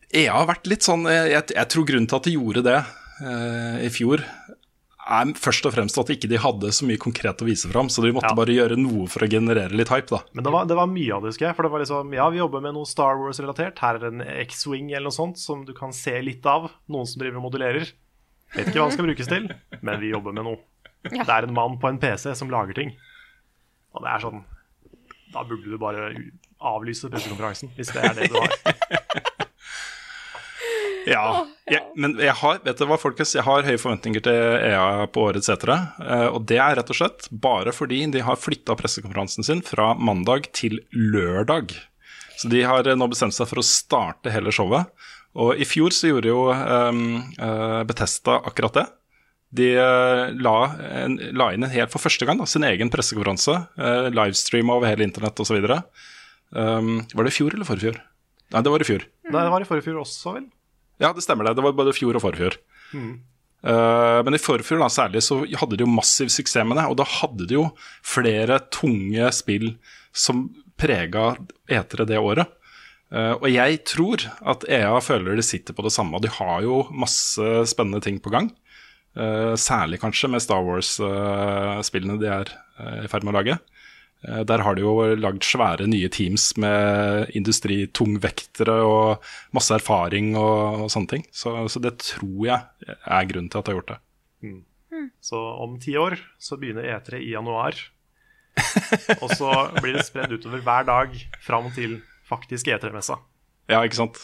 Jeg 0.08 0.32
har 0.32 0.46
vært 0.48 0.64
litt 0.70 0.86
sånn 0.86 1.02
Jeg, 1.04 1.50
jeg 1.52 1.68
tror 1.68 1.84
grunnen 1.84 2.06
til 2.08 2.16
at 2.16 2.24
de 2.24 2.32
gjorde 2.32 2.62
det 2.64 2.78
uh, 2.80 3.76
i 3.84 3.90
fjor, 3.92 4.22
er 5.08 5.30
først 5.38 5.66
og 5.68 5.74
fremst 5.74 5.98
at 6.00 6.10
ikke 6.12 6.28
de 6.30 6.40
hadde 6.40 6.70
så 6.74 6.86
mye 6.88 7.00
konkret 7.00 7.40
å 7.42 7.46
vise 7.48 7.70
fram. 7.70 7.88
Så 7.92 8.04
de 8.04 8.12
måtte 8.14 8.30
ja. 8.30 8.36
bare 8.38 8.54
gjøre 8.54 8.78
noe 8.80 9.06
for 9.10 9.24
å 9.24 9.30
generere 9.30 9.74
litt 9.76 9.92
hype. 9.92 10.10
da. 10.12 10.20
Men 10.36 10.46
det 10.46 10.52
var, 10.54 10.68
det 10.68 10.76
var 10.78 10.90
mye 10.90 11.14
av 11.16 11.24
det, 11.24 11.32
husker 11.32 11.48
jeg. 11.48 11.56
For 11.58 11.66
det 11.66 11.72
var 11.74 11.84
liksom, 11.84 12.12
ja, 12.16 12.28
vi 12.34 12.42
jobber 12.42 12.64
med 12.64 12.76
noe 12.76 12.88
Star 12.88 13.20
Wars-relatert. 13.20 13.80
Her 13.84 14.00
er 14.00 14.08
en 14.10 14.24
X-Wing 14.44 14.92
eller 14.92 15.08
noe 15.08 15.16
sånt 15.16 15.40
som 15.40 15.64
du 15.68 15.72
kan 15.76 15.94
se 15.96 16.14
litt 16.24 16.46
av. 16.48 16.70
Noen 16.92 17.08
som 17.08 17.22
driver 17.22 17.40
og 17.40 17.48
modulerer. 17.48 17.94
Vet 18.54 18.70
ikke 18.70 18.80
hva 18.80 18.88
den 18.88 18.96
skal 18.96 19.08
brukes 19.08 19.28
til, 19.28 19.48
men 19.84 20.00
vi 20.00 20.12
jobber 20.12 20.36
med 20.36 20.46
noe. 20.48 20.60
Ja. 21.08 21.22
Det 21.22 21.34
er 21.34 21.46
en 21.46 21.56
mann 21.56 21.76
på 21.80 21.90
en 21.90 22.00
PC 22.02 22.32
som 22.36 22.50
lager 22.52 22.76
ting. 22.76 22.94
Og 23.94 24.04
det 24.04 24.10
er 24.12 24.22
sånn 24.24 24.42
Da 25.32 25.44
burde 25.46 25.68
du 25.68 25.78
bare 25.80 26.10
avlyse 26.58 27.10
pressekonferansen, 27.12 27.70
hvis 27.76 27.92
det 27.94 28.02
er 28.02 28.16
det 28.16 28.30
du 28.32 28.38
har. 28.40 29.26
Ja, 31.08 31.44
jeg, 31.68 31.82
men 31.96 32.16
jeg 32.20 32.34
har 32.40 32.60
vet 32.64 32.80
du 32.80 32.86
hva, 32.88 32.98
folkens, 33.00 33.34
jeg 33.36 33.44
har 33.46 33.64
høye 33.64 33.80
forventninger 33.80 34.24
til 34.24 34.38
EA 34.68 35.06
på 35.12 35.24
årets 35.28 35.50
etere. 35.52 35.78
Eh, 36.02 36.26
og 36.28 36.44
det 36.50 36.58
er 36.60 36.76
rett 36.78 36.92
og 36.92 36.98
slett 36.98 37.28
bare 37.32 37.72
fordi 37.74 38.02
de 38.12 38.24
har 38.24 38.40
flytta 38.40 38.76
pressekonferansen 38.78 39.46
sin 39.46 39.62
fra 39.64 39.92
mandag 39.96 40.50
til 40.56 40.80
lørdag. 40.92 41.72
Så 42.38 42.50
de 42.52 42.62
har 42.66 42.86
nå 42.94 43.08
bestemt 43.10 43.34
seg 43.34 43.48
for 43.50 43.62
å 43.62 43.66
starte 43.66 44.32
hele 44.34 44.52
showet. 44.54 44.90
Og 45.38 45.58
i 45.60 45.66
fjor 45.68 45.94
så 45.94 46.10
gjorde 46.10 46.30
jo 46.30 46.46
um, 46.50 47.00
uh, 47.38 47.82
Betesta 47.86 48.38
akkurat 48.48 48.78
det. 48.78 48.84
De 49.58 49.68
uh, 49.74 50.28
la, 50.38 50.56
en, 51.02 51.16
la, 51.36 51.50
inn 51.54 51.66
en 51.66 51.72
helt 51.72 51.92
for 51.92 52.02
første 52.02 52.26
gang 52.28 52.40
da, 52.40 52.46
sin 52.48 52.66
egen 52.68 52.92
pressekonferanse. 52.92 53.56
Uh, 53.78 54.08
livestream 54.14 54.70
over 54.74 54.90
hele 54.90 55.06
internett 55.06 55.40
osv. 55.42 55.58
Um, 56.54 57.02
var 57.12 57.26
det 57.26 57.34
i 57.34 57.38
fjor 57.40 57.54
eller 57.56 57.68
forfjor? 57.68 57.98
Nei, 58.54 58.62
det 58.64 58.72
var 58.72 58.82
i 58.82 58.88
fjor. 58.88 59.04
Nei, 59.28 59.42
det 59.42 59.52
var 59.52 59.66
i 59.66 59.68
forfjor 59.68 60.00
også, 60.04 60.38
vel? 60.38 60.46
Ja, 61.02 61.12
det 61.14 61.24
stemmer 61.24 61.46
det. 61.46 61.56
Det 61.58 61.64
var 61.64 61.76
både 61.78 61.94
fjor 61.96 62.18
og 62.18 62.24
forfjor. 62.24 62.58
Mm. 62.92 63.12
Uh, 63.58 64.20
men 64.22 64.36
i 64.36 64.40
forfjor 64.42 64.78
da, 64.82 64.90
særlig 64.92 65.24
så 65.26 65.40
hadde 65.58 65.78
de 65.78 65.82
jo 65.82 65.90
massiv 65.90 66.30
suksess 66.30 66.66
med 66.66 66.78
det. 66.78 66.86
Og 66.90 66.98
da 67.00 67.06
hadde 67.08 67.48
de 67.48 67.58
jo 67.58 67.66
flere 68.06 68.60
tunge 68.74 69.30
spill 69.34 69.72
som 70.14 70.48
prega 70.78 71.32
etere 71.70 72.06
det 72.08 72.20
året. 72.22 72.50
Uh, 73.14 73.34
og 73.38 73.48
jeg 73.50 73.82
tror 73.88 74.26
at 74.52 74.66
EA 74.68 74.98
føler 75.02 75.38
de 75.38 75.46
sitter 75.46 75.76
på 75.76 75.86
det 75.86 75.94
samme. 75.94 76.20
De 76.22 76.30
har 76.38 76.62
jo 76.66 76.84
masse 76.90 77.64
spennende 77.70 78.02
ting 78.04 78.20
på 78.22 78.34
gang. 78.34 78.50
Uh, 79.18 79.54
særlig 79.58 80.00
kanskje 80.02 80.30
med 80.30 80.44
Star 80.44 80.62
Wars-spillene 80.66 82.18
de 82.20 82.30
er 82.30 82.54
i 83.02 83.08
ferd 83.10 83.24
med 83.26 83.34
å 83.34 83.40
lage. 83.40 83.58
Eh, 84.26 84.40
der 84.42 84.64
har 84.66 84.74
de 84.74 84.82
jo 84.82 84.94
lagd 85.14 85.46
svære 85.46 85.86
nye 85.90 86.08
teams 86.10 86.50
med 86.58 87.30
industritungvektere 87.38 88.80
og 88.82 89.28
masse 89.54 89.74
erfaring 89.76 90.34
og, 90.36 90.84
og 90.84 90.90
sånne 90.94 91.12
ting. 91.12 91.26
Så, 91.30 91.54
så, 91.70 91.82
det 91.82 91.98
tror 92.02 92.48
jeg 92.48 92.88
er 92.98 93.30
grunnen 93.30 93.50
til 93.52 93.60
at 93.60 93.68
de 93.68 93.74
har 93.74 93.80
gjort 93.80 93.92
det. 93.94 94.00
Mm. 94.42 94.58
Mm. 94.88 95.08
Så 95.22 95.38
om 95.38 95.78
ti 95.82 95.94
år 96.00 96.18
så 96.40 96.58
begynner 96.58 96.88
E3 96.96 97.22
i 97.22 97.32
januar. 97.36 97.78
og 99.22 99.30
så 99.38 99.52
blir 99.78 99.94
det 99.94 100.08
spredd 100.08 100.34
utover 100.34 100.64
hver 100.66 100.86
dag 100.88 101.12
fram 101.44 101.68
til 101.76 102.00
faktisk 102.26 102.72
E3-messa. 102.74 103.20
Ja, 103.70 103.84
ikke 103.84 104.00
sant. 104.00 104.18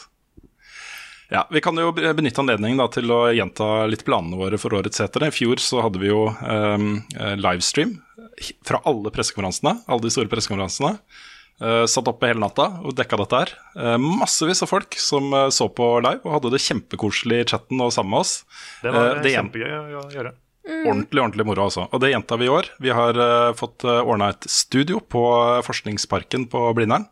Ja, 1.33 1.47
Vi 1.51 1.61
kan 1.65 1.79
jo 1.81 1.93
benytte 1.95 2.43
anledningen 2.43 2.81
da, 2.81 2.89
til 2.93 3.11
å 3.13 3.21
gjenta 3.33 3.87
litt 3.89 4.05
planene 4.05 4.39
våre 4.39 4.59
for 4.61 4.77
årets 4.77 5.01
setere. 5.01 5.31
I 5.31 5.35
fjor 5.35 5.63
så 5.63 5.81
hadde 5.85 6.03
vi 6.03 6.11
jo 6.11 6.27
um, 6.29 6.99
livestream 7.41 7.97
fra 8.67 8.83
alle 8.85 9.13
pressekonferansene, 9.15 9.79
alle 9.89 10.05
de 10.05 10.13
store 10.13 10.31
pressekonferansene. 10.33 10.99
Uh, 11.63 11.85
satt 11.87 12.09
oppe 12.11 12.27
hele 12.27 12.43
natta 12.43 12.65
og 12.83 12.97
dekka 12.99 13.19
dette 13.21 13.41
her. 13.45 13.53
Uh, 13.79 13.95
massevis 14.03 14.65
av 14.65 14.73
folk 14.73 14.97
som 14.99 15.29
uh, 15.31 15.47
så 15.55 15.69
på 15.71 15.87
live 16.03 16.25
og 16.27 16.33
hadde 16.37 16.51
det 16.57 16.65
kjempekoselig 16.65 17.45
i 17.45 17.47
chatten 17.53 17.83
og 17.85 17.93
sammen 17.95 18.17
med 18.17 18.25
oss. 18.25 18.33
Det 18.83 18.91
var 18.95 19.21
det 19.23 19.37
kjempegøy 19.37 19.95
å 20.01 20.03
gjøre. 20.11 20.35
Mm. 20.65 20.81
Ordentlig 20.81 21.23
ordentlig 21.23 21.47
moro, 21.47 21.69
altså. 21.69 21.87
Og 21.93 22.03
det 22.03 22.11
gjenta 22.11 22.39
vi 22.41 22.49
i 22.49 22.51
år. 22.51 22.73
Vi 22.83 22.91
har 22.97 23.21
fått 23.59 23.87
uh, 23.87 24.01
ordna 24.03 24.33
et 24.35 24.49
studio 24.51 24.99
på 24.99 25.23
Forskningsparken 25.67 26.49
på 26.53 26.67
Blindern 26.77 27.07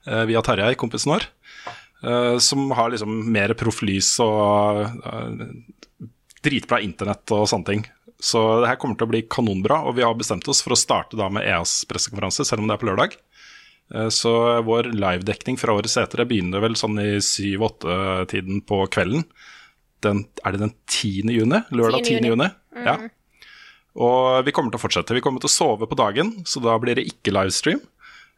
via 0.00 0.40
Tarjei, 0.40 0.72
kompisen 0.80 1.12
vår. 1.12 1.26
Som 2.40 2.70
har 2.72 2.92
liksom 2.94 3.12
mer 3.32 3.52
profflys 3.60 4.14
og 4.24 4.86
dritbra 6.40 6.78
internett 6.80 7.32
og 7.36 7.48
sånne 7.50 7.68
ting. 7.68 7.82
Så 8.20 8.40
det 8.60 8.68
her 8.68 8.78
kommer 8.80 8.98
til 9.00 9.08
å 9.08 9.12
bli 9.14 9.22
kanonbra, 9.32 9.80
og 9.88 9.96
vi 9.96 10.04
har 10.04 10.16
bestemt 10.16 10.48
oss 10.52 10.60
for 10.64 10.76
å 10.76 10.78
starte 10.78 11.16
da 11.16 11.30
med 11.32 11.46
EAs 11.48 11.82
pressekonferanse, 11.88 12.44
selv 12.44 12.62
om 12.62 12.68
det 12.68 12.76
er 12.76 12.82
på 12.82 12.88
lørdag. 12.90 13.16
Uh, 13.90 14.08
så 14.12 14.32
vår 14.66 14.92
livedekning 14.92 15.56
fra 15.60 15.74
årets 15.74 15.96
etere 16.00 16.28
begynner 16.28 16.62
vel 16.62 16.76
sånn 16.78 17.00
i 17.00 17.14
7-8-tiden 17.24 18.60
på 18.68 18.82
kvelden. 18.92 19.24
Den, 20.04 20.26
er 20.44 20.54
det 20.54 20.62
den 20.66 20.74
10. 20.84 21.32
juni? 21.32 21.62
Lørdag 21.72 22.04
10. 22.04 22.20
10. 22.20 22.28
juni. 22.32 22.50
Mm. 22.76 22.84
Ja. 22.86 22.98
Og 24.00 24.44
vi 24.46 24.52
kommer 24.54 24.72
til 24.72 24.80
å 24.80 24.84
fortsette. 24.84 25.16
Vi 25.16 25.24
kommer 25.24 25.42
til 25.42 25.50
å 25.50 25.56
sove 25.56 25.88
på 25.88 25.98
dagen, 25.98 26.36
så 26.48 26.62
da 26.64 26.76
blir 26.80 27.00
det 27.00 27.08
ikke 27.08 27.34
livestream. 27.34 27.80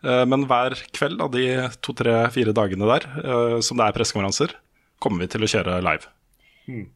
Eh, 0.02 0.24
men 0.28 0.46
hver 0.50 0.76
kveld 0.94 1.22
av 1.22 1.32
de 1.34 1.46
to-tre-fire 1.84 2.54
dagene 2.56 2.88
der 2.90 3.06
eh, 3.22 3.56
som 3.64 3.80
det 3.80 3.88
er 3.88 3.96
pressekonferanser, 3.96 4.56
kommer 5.02 5.24
vi 5.24 5.32
til 5.34 5.46
å 5.46 5.50
kjøre 5.54 5.80
live. 5.84 6.10
Mm. 6.68 6.86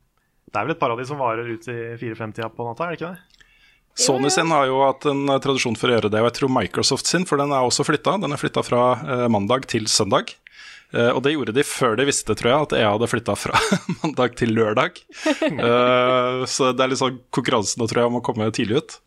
Det 0.47 0.61
er 0.61 0.69
vel 0.69 0.77
et 0.77 0.83
par 0.83 0.95
av 0.95 1.01
de 1.01 1.09
som 1.09 1.21
varer 1.21 1.49
ut 1.51 1.69
i 1.73 1.81
4-5-tida 1.99 2.53
på 2.55 2.67
natta, 2.69 2.87
er 2.87 2.95
det 2.95 3.01
ikke 3.01 3.15
det? 3.15 3.43
Sony 3.97 4.29
sin 4.29 4.51
har 4.53 4.67
jo 4.69 4.83
hatt 4.85 5.07
en 5.09 5.23
eh, 5.33 5.43
tradisjon 5.43 5.79
for 5.79 5.91
å 5.91 5.97
gjøre 5.97 6.13
det, 6.13 6.23
og 6.23 6.31
jeg 6.31 6.39
tror 6.41 6.57
Microsoft 6.57 7.09
sin, 7.11 7.29
for 7.29 7.41
den 7.41 7.55
er 7.55 7.67
også 7.67 7.87
flytta. 7.89 8.19
Den 8.23 8.37
er 8.37 8.41
flytta 8.41 8.65
fra 8.67 8.83
mandag 9.33 9.71
til 9.73 9.89
søndag. 9.91 10.37
Eh, 10.95 11.11
og 11.11 11.23
det 11.25 11.35
gjorde 11.35 11.55
de 11.57 11.65
før 11.67 11.97
de 11.99 12.07
visste, 12.09 12.35
tror 12.39 12.53
jeg, 12.53 12.67
at 12.69 12.75
jeg 12.79 12.91
hadde 12.95 13.11
flytta 13.11 13.35
fra 13.39 13.59
mandag 14.03 14.37
til 14.39 14.55
lørdag. 14.55 15.01
eh, 15.27 16.45
så 16.51 16.71
det 16.73 16.85
er 16.85 16.93
litt 16.93 17.03
sånn 17.03 17.21
konkurransen 17.35 17.83
nå, 17.83 17.89
tror 17.91 18.05
jeg, 18.05 18.13
om 18.13 18.21
å 18.21 18.25
komme 18.27 18.51
tidlig 18.55 18.83
ut. 18.83 18.99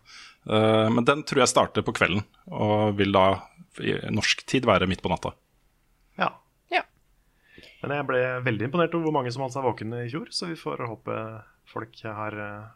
Eh, 0.50 0.88
men 0.92 1.08
den 1.08 1.24
tror 1.28 1.44
jeg 1.44 1.54
starter 1.54 1.86
på 1.86 1.96
kvelden, 1.96 2.26
og 2.52 3.00
vil 3.00 3.16
da 3.16 3.30
norsk 4.12 4.44
tid 4.50 4.68
være 4.70 4.88
midt 4.90 5.04
på 5.06 5.12
natta. 5.12 5.36
Ja 6.20 6.34
Men 7.84 7.96
jeg 7.96 8.08
ble 8.10 8.20
veldig 8.44 8.68
imponert 8.68 8.96
over 8.98 9.08
hvor 9.08 9.16
mange 9.16 9.32
som 9.32 9.46
holdt 9.46 9.56
seg 9.56 9.64
våkne 9.68 10.04
i 10.04 10.12
fjor, 10.12 10.28
så 10.36 10.50
vi 10.50 10.58
får 10.60 10.84
håpe 10.90 11.16
folk 11.70 12.04
har 12.04 12.36
eh, 12.44 12.70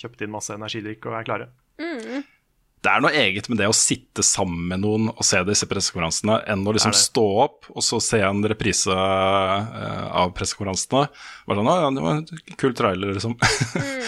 kjøpt 0.00 0.24
inn 0.24 0.32
masse 0.34 0.54
energidrikk 0.54 1.08
og 1.08 1.18
er 1.18 1.26
klare. 1.28 1.48
Mm. 1.80 2.22
Det 2.80 2.88
er 2.88 3.02
noe 3.04 3.12
eget 3.12 3.48
med 3.52 3.58
det 3.60 3.66
å 3.68 3.76
sitte 3.76 4.24
sammen 4.24 4.62
med 4.70 4.80
noen 4.80 5.10
og 5.12 5.20
se 5.26 5.42
disse 5.44 5.66
pressekonferansene, 5.68 6.38
enn 6.48 6.64
å 6.64 6.72
liksom 6.72 6.94
stå 6.96 7.24
opp 7.42 7.68
og 7.74 7.84
så 7.84 7.98
se 8.00 8.22
en 8.24 8.40
reprise 8.48 8.88
uh, 8.88 10.06
av 10.22 10.32
pressekonferansene. 10.36 11.02
Bare 11.44 11.60
sånn, 11.60 11.68
ja, 11.68 11.90
det 11.92 12.04
var 12.06 12.22
en 12.22 12.56
kul 12.56 12.76
trailer, 12.76 13.16
liksom. 13.16 13.36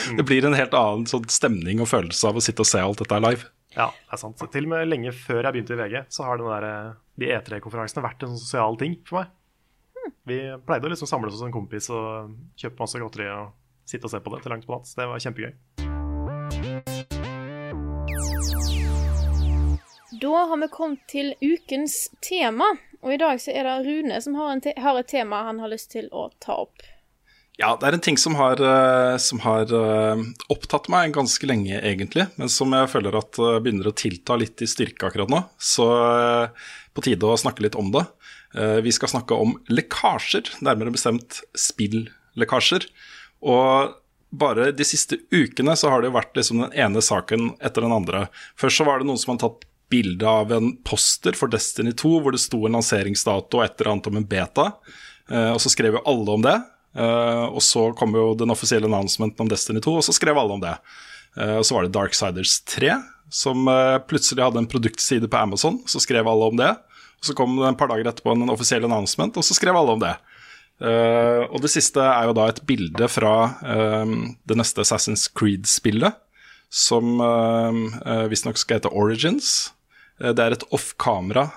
Mm. 0.03 0.17
det 0.19 0.25
blir 0.27 0.43
en 0.43 0.57
helt 0.59 0.73
annen 0.75 1.05
sånn 1.07 1.29
stemning 1.31 1.79
og 1.79 1.87
følelse 1.87 2.27
av 2.27 2.41
å 2.41 2.41
sitte 2.43 2.65
og 2.65 2.67
se 2.67 2.81
alt 2.83 2.99
dette 2.99 3.21
live. 3.23 3.47
Ja, 3.73 3.89
det 3.89 4.13
er 4.13 4.21
sant. 4.21 4.43
Til 4.53 4.67
og 4.67 4.73
med 4.75 4.91
lenge 4.91 5.13
før 5.17 5.47
jeg 5.47 5.55
begynte 5.55 5.77
i 5.77 5.81
VG, 5.81 6.03
så 6.13 6.27
har 6.29 6.41
der, 6.41 6.67
eh, 6.69 6.93
de 7.21 7.31
E3-konferansene 7.33 8.05
vært 8.05 8.27
en 8.27 8.37
sosial 8.37 8.77
ting 8.77 8.99
for 9.09 9.23
meg. 9.23 9.33
Vi 10.29 10.39
pleide 10.67 10.87
å 10.87 10.91
liksom 10.93 11.09
samles 11.11 11.35
hos 11.35 11.43
en 11.43 11.55
kompis 11.55 11.89
og 11.91 12.35
kjøpe 12.59 12.79
masse 12.79 13.01
godteri 13.01 13.27
og 13.33 13.53
sitte 13.89 14.07
og 14.07 14.13
se 14.13 14.21
på 14.23 14.31
det 14.35 14.43
til 14.43 14.53
langt 14.55 14.67
på 14.67 14.77
natt. 14.77 14.93
Det 14.95 15.09
var 15.09 15.23
kjempegøy. 15.25 15.53
Da 20.23 20.45
har 20.47 20.61
vi 20.61 20.69
kommet 20.71 21.03
til 21.11 21.33
ukens 21.43 22.11
tema, 22.23 22.69
og 23.03 23.15
i 23.15 23.19
dag 23.19 23.41
så 23.43 23.51
er 23.51 23.67
det 23.67 23.79
Rune 23.89 24.21
som 24.23 24.37
har, 24.39 24.61
te 24.63 24.75
har 24.79 25.01
et 25.01 25.09
tema 25.11 25.43
han 25.49 25.59
har 25.59 25.73
lyst 25.73 25.91
til 25.97 26.07
å 26.13 26.29
ta 26.39 26.61
opp. 26.69 26.85
Ja, 27.61 27.75
det 27.77 27.85
er 27.85 27.97
en 27.99 28.03
ting 28.05 28.17
som 28.17 28.35
har, 28.39 28.61
eh, 28.65 29.17
som 29.21 29.43
har 29.45 29.69
eh, 29.77 30.21
opptatt 30.53 30.89
meg 30.93 31.13
ganske 31.13 31.47
lenge, 31.49 31.77
egentlig, 31.85 32.25
men 32.41 32.49
som 32.49 32.73
jeg 32.73 32.89
føler 32.89 33.19
at 33.19 33.37
eh, 33.37 33.59
begynner 33.61 33.91
å 33.91 33.97
tilta 33.97 34.39
litt 34.41 34.63
i 34.65 34.69
styrke 34.71 35.11
akkurat 35.11 35.31
nå. 35.33 35.43
Så 35.61 35.85
på 36.97 37.05
tide 37.05 37.29
å 37.29 37.37
snakke 37.41 37.65
litt 37.67 37.77
om 37.79 37.93
det. 37.93 38.07
Vi 38.85 38.93
skal 38.93 39.09
snakke 39.09 39.37
om 39.41 39.55
lekkasjer, 39.73 40.51
nærmere 40.61 40.93
bestemt 40.93 41.39
spilllekkasjer. 41.57 42.85
Og 43.49 43.95
bare 44.29 44.67
de 44.77 44.85
siste 44.85 45.17
ukene 45.33 45.73
så 45.77 45.89
har 45.89 46.03
det 46.03 46.11
jo 46.11 46.17
vært 46.19 46.37
liksom 46.37 46.61
den 46.61 46.75
ene 46.85 47.01
saken 47.05 47.55
etter 47.65 47.87
den 47.87 47.95
andre. 47.97 48.27
Først 48.61 48.83
så 48.83 48.89
var 48.89 49.01
det 49.01 49.09
noen 49.09 49.21
som 49.21 49.33
hadde 49.33 49.47
tatt 49.47 49.65
bilde 49.93 50.29
av 50.29 50.53
en 50.53 50.75
poster 50.85 51.37
for 51.37 51.53
Destiny 51.53 51.95
2 51.97 52.13
hvor 52.21 52.37
det 52.37 52.43
sto 52.45 52.61
en 52.69 52.77
lanseringsdato 52.77 53.61
og 53.61 53.65
et 53.65 53.81
eller 53.81 53.95
annet 53.95 54.13
om 54.13 54.21
en 54.21 54.29
beta. 54.29 54.69
Og 55.33 55.61
så 55.65 55.73
skrev 55.73 55.97
jo 55.97 56.05
alle 56.13 56.37
om 56.37 56.45
det. 56.45 56.59
Eh, 56.93 57.45
og 57.49 57.63
så 57.65 57.89
kom 57.97 58.13
jo 58.17 58.33
den 58.39 58.53
offisielle 58.53 58.89
announcementen 58.89 59.45
om 59.45 59.51
Destiny 59.51 59.81
2, 59.85 59.97
og 60.01 60.07
så 60.07 60.15
skrev 60.17 60.39
alle 60.39 60.59
om 60.59 60.63
det. 60.63 60.75
Eh, 61.39 61.57
og 61.59 61.65
så 61.67 61.77
var 61.77 61.87
det 61.87 61.95
Darksiders 61.97 62.59
3, 62.69 62.97
som 63.33 63.69
eh, 63.71 63.99
plutselig 64.09 64.45
hadde 64.45 64.61
en 64.61 64.69
produktside 64.69 65.31
på 65.31 65.41
Amazon. 65.41 65.81
Så 65.89 66.03
skrev 66.05 66.29
alle 66.29 66.51
om 66.53 66.61
det. 66.61 66.73
Og 67.23 67.31
så 67.31 67.37
kom 67.39 67.57
det 67.57 67.69
en 67.71 67.79
par 67.79 67.93
dager 67.93 68.11
etterpå 68.11 68.35
en 68.35 68.53
offisiell 68.53 68.85
announcement, 68.89 69.37
og 69.39 69.47
så 69.47 69.57
skrev 69.57 69.79
alle 69.79 69.97
om 69.97 70.03
det. 70.03 70.17
Uh, 70.83 71.47
og 71.55 71.61
det 71.63 71.69
siste 71.71 72.03
er 72.03 72.27
jo 72.27 72.33
da 72.35 72.49
et 72.51 72.59
bilde 72.67 73.07
fra 73.07 73.35
uh, 73.63 74.15
det 74.51 74.57
neste 74.59 74.83
Assassin's 74.83 75.29
Creed-spillet, 75.31 76.17
som 76.73 77.21
uh, 77.23 78.27
visstnok 78.33 78.59
skal 78.59 78.81
hete 78.81 78.91
Origins. 78.91 79.71
Uh, 80.19 80.33
det 80.35 80.43
er 80.43 80.57
et 80.57 80.67
off-kamera 80.75 81.53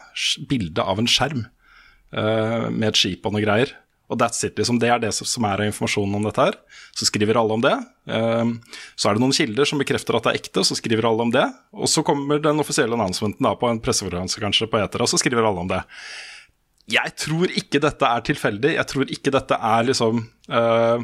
bilde 0.52 0.86
av 0.86 1.02
en 1.02 1.10
skjerm 1.10 1.48
med 2.16 2.86
et 2.88 2.96
skip 2.96 3.26
og 3.28 3.34
noe 3.34 3.42
greier. 3.44 3.74
Og 4.10 4.20
that's 4.22 4.43
it, 4.45 4.56
liksom. 4.60 4.78
Det 4.80 4.89
er 4.89 4.99
det 4.99 5.14
som- 5.14 5.45
er 5.45 5.66
informasjonen 5.66 6.16
om 6.16 6.24
dette 6.24 6.38
her. 6.38 6.53
Så 6.93 7.06
skriver 7.10 7.36
alle 7.39 7.53
om 7.53 7.62
det. 7.62 7.74
Eh, 8.08 8.45
så 8.95 9.10
er 9.10 9.14
det 9.16 9.22
noen 9.22 9.34
kilder 9.34 9.66
som 9.66 9.80
bekrefter 9.80 10.16
at 10.16 10.24
det 10.24 10.34
er 10.34 10.39
ekte, 10.39 10.62
så 10.64 10.76
skriver 10.78 11.06
alle 11.10 11.22
om 11.22 11.32
det. 11.32 11.45
Og 11.74 11.88
så 11.88 12.03
kommer 12.06 12.39
den 12.41 12.60
offisielle 12.60 12.93
annonsementen 12.93 13.41
på 13.60 13.70
en 13.70 13.80
pressekonferanse 13.80 14.39
kanskje 14.39 14.70
på 14.70 14.78
Etera, 14.84 15.08
så 15.08 15.18
skriver 15.18 15.45
alle 15.45 15.60
om 15.60 15.68
det. 15.68 15.84
Jeg 16.88 17.16
tror 17.18 17.47
ikke 17.49 17.82
dette 17.82 18.06
er 18.06 18.22
tilfeldig. 18.22 18.76
Jeg 18.76 18.86
tror 18.86 19.06
ikke 19.10 19.32
dette 19.34 19.58
er 19.58 19.84
liksom 19.88 20.20
uh, 20.49 21.01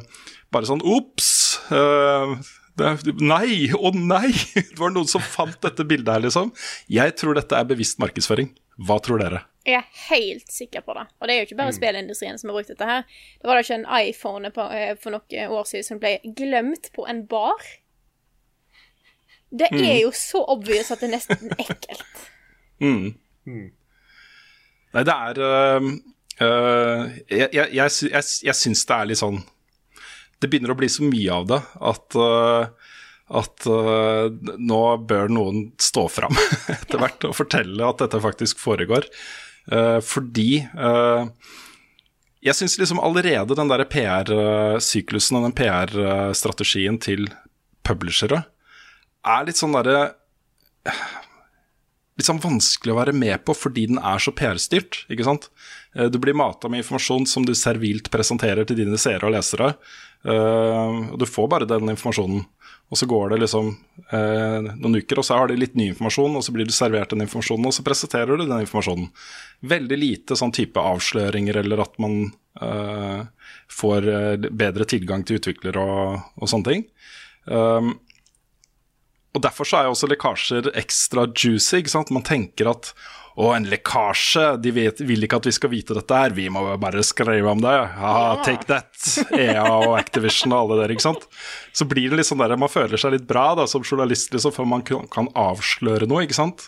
bare 0.51 0.67
sånn 0.69 0.83
ops. 0.85 1.57
eh, 1.71 2.35
det, 2.79 3.13
nei, 3.19 3.69
å 3.75 3.91
nei! 3.95 4.31
Det 4.55 4.79
var 4.79 4.93
noen 4.95 5.09
som 5.09 5.23
fant 5.23 5.57
dette 5.63 5.85
bildet 5.87 6.13
her, 6.13 6.23
liksom. 6.25 6.53
Jeg 6.91 7.15
tror 7.19 7.37
dette 7.37 7.57
er 7.57 7.67
bevisst 7.69 7.99
markedsføring. 8.01 8.53
Hva 8.81 8.97
tror 9.03 9.21
dere? 9.21 9.43
Jeg 9.67 9.77
er 9.77 9.99
helt 10.07 10.49
sikker 10.49 10.81
på 10.85 10.95
det. 10.97 11.03
Og 11.19 11.27
det 11.27 11.33
er 11.33 11.41
jo 11.41 11.49
ikke 11.49 11.59
bare 11.59 11.75
spillindustrien 11.75 12.39
som 12.41 12.49
har 12.49 12.57
brukt 12.57 12.71
dette 12.71 12.87
her. 12.87 13.03
Det 13.37 13.49
var 13.49 13.59
da 13.59 13.65
ikke 13.65 13.77
en 13.77 13.89
iPhone 13.99 14.51
på, 14.55 14.65
eh, 14.73 14.95
for 14.97 15.13
noen 15.13 15.53
år 15.59 15.69
siden 15.69 15.87
som 15.89 16.01
ble 16.01 16.15
glemt 16.37 16.89
på 16.95 17.05
en 17.11 17.21
bar. 17.29 17.61
Det 19.51 19.67
er 19.75 19.99
jo 20.05 20.13
så 20.15 20.41
obvious 20.47 20.93
at 20.93 21.03
det 21.03 21.11
er 21.11 21.15
nesten 21.17 21.53
ekkelt. 21.61 22.25
Mm. 22.81 23.11
Nei, 24.91 25.03
det 25.07 25.13
er 25.13 25.39
øh, 25.45 25.89
øh, 26.41 27.09
Jeg, 27.29 27.49
jeg, 27.53 27.67
jeg, 27.73 27.91
jeg, 28.11 28.23
jeg 28.47 28.55
syns 28.57 28.85
det 28.87 28.95
er 28.95 29.09
litt 29.11 29.21
sånn 29.21 29.43
Det 30.41 30.49
begynner 30.49 30.73
å 30.73 30.79
bli 30.79 30.89
så 30.89 31.05
mye 31.05 31.35
av 31.35 31.47
det 31.51 31.59
at, 31.91 32.17
øh, 32.17 32.95
at 33.41 33.67
øh, 33.69 34.31
nå 34.57 34.81
bør 35.09 35.31
noen 35.33 35.67
stå 35.81 36.07
fram 36.11 36.35
etter 36.75 37.01
hvert 37.01 37.29
og 37.29 37.37
fortelle 37.37 37.87
at 37.87 38.01
dette 38.01 38.21
faktisk 38.23 38.61
foregår. 38.61 39.05
Eh, 39.71 39.99
fordi 40.01 40.49
jeg 42.41 42.57
syns 42.57 42.79
liksom 42.81 42.99
allerede 43.05 43.53
den 43.57 43.69
der 43.69 43.85
PR-syklusen 43.85 45.37
og 45.37 45.45
den 45.45 45.57
PR-strategien 45.59 46.97
til 47.01 47.27
publishere 47.85 48.41
er 49.21 49.45
litt 49.45 49.59
sånn 49.59 49.77
derre 49.77 50.07
sånn 52.19 52.41
vanskelig 52.43 52.91
å 52.93 52.99
være 52.99 53.13
med 53.15 53.43
på 53.47 53.55
fordi 53.55 53.87
den 53.87 53.97
er 53.97 54.19
så 54.19 54.33
PR-styrt. 54.35 55.05
ikke 55.09 55.23
sant? 55.23 55.49
Eh, 55.95 56.09
Du 56.11 56.19
blir 56.19 56.33
mata 56.33 56.69
med 56.69 56.83
informasjon 56.83 57.25
som 57.25 57.45
du 57.45 57.53
servilt 57.55 58.11
presenterer 58.11 58.65
til 58.65 58.77
dine 58.77 58.97
seere 58.97 59.25
og 59.25 59.33
lesere. 59.33 59.75
eh, 60.25 61.11
og 61.11 61.17
Du 61.17 61.25
får 61.25 61.47
bare 61.49 61.65
den 61.65 61.89
informasjonen. 61.89 62.45
Og 62.91 62.97
så 62.97 63.07
går 63.07 63.29
det 63.29 63.39
liksom 63.39 63.77
eh, 64.11 64.59
noen 64.75 64.95
uker, 64.99 65.19
og 65.19 65.25
så 65.25 65.37
har 65.37 65.47
de 65.47 65.55
litt 65.55 65.75
ny 65.75 65.87
informasjon, 65.93 66.35
og 66.35 66.43
så 66.43 66.51
blir 66.51 66.65
du 66.65 66.73
servert 66.75 67.09
den 67.09 67.21
informasjonen, 67.21 67.65
og 67.65 67.73
så 67.73 67.83
presenterer 67.83 68.35
du 68.35 68.43
den 68.43 68.65
informasjonen. 68.65 69.07
Veldig 69.63 69.97
lite 69.97 70.35
sånn 70.35 70.51
type 70.51 70.75
avsløringer, 70.75 71.55
eller 71.55 71.79
at 71.79 71.95
man 72.03 72.33
eh, 72.59 73.23
får 73.71 74.11
bedre 74.51 74.83
tilgang 74.83 75.23
til 75.23 75.39
utviklere 75.39 75.79
og, 75.79 76.19
og 76.35 76.51
sånne 76.51 76.67
ting. 76.67 76.83
Um, 77.45 77.95
og 79.31 79.41
Derfor 79.45 79.67
så 79.67 79.79
er 79.79 79.87
jo 79.87 79.95
også 79.95 80.09
lekkasjer 80.11 80.71
ekstra 80.81 81.27
juicy. 81.31 81.77
ikke 81.79 81.93
sant? 81.93 82.11
Man 82.11 82.25
tenker 82.27 82.67
at 82.71 82.91
å, 83.39 83.53
en 83.55 83.63
lekkasje, 83.71 84.57
de 84.59 84.73
vet, 84.75 84.99
vil 85.07 85.23
ikke 85.23 85.37
at 85.39 85.45
vi 85.47 85.53
skal 85.55 85.71
vite 85.71 85.95
dette 85.95 86.17
her, 86.19 86.33
vi 86.35 86.49
må 86.51 86.65
bare 86.81 86.99
skrive 87.07 87.47
om 87.47 87.61
det. 87.63 87.71
Haha, 87.95 88.41
take 88.43 88.67
that. 88.67 88.91
EA 89.37 89.63
og 89.69 89.95
Activision 89.95 90.51
og 90.51 90.65
alle 90.65 90.81
der, 90.81 90.93
ikke 90.95 91.05
sant. 91.05 91.23
Så 91.71 91.87
blir 91.87 92.11
det 92.11 92.19
litt 92.19 92.27
sånn 92.27 92.43
der, 92.43 92.57
man 92.59 92.71
føler 92.71 92.99
seg 92.99 93.15
litt 93.15 93.29
bra 93.29 93.53
da, 93.55 93.69
som 93.71 93.85
journalist, 93.87 94.33
liksom, 94.35 94.51
for 94.55 94.67
man 94.67 94.83
kan 94.83 95.31
avsløre 95.31 96.09
noe, 96.11 96.25
ikke 96.27 96.37
sant. 96.41 96.67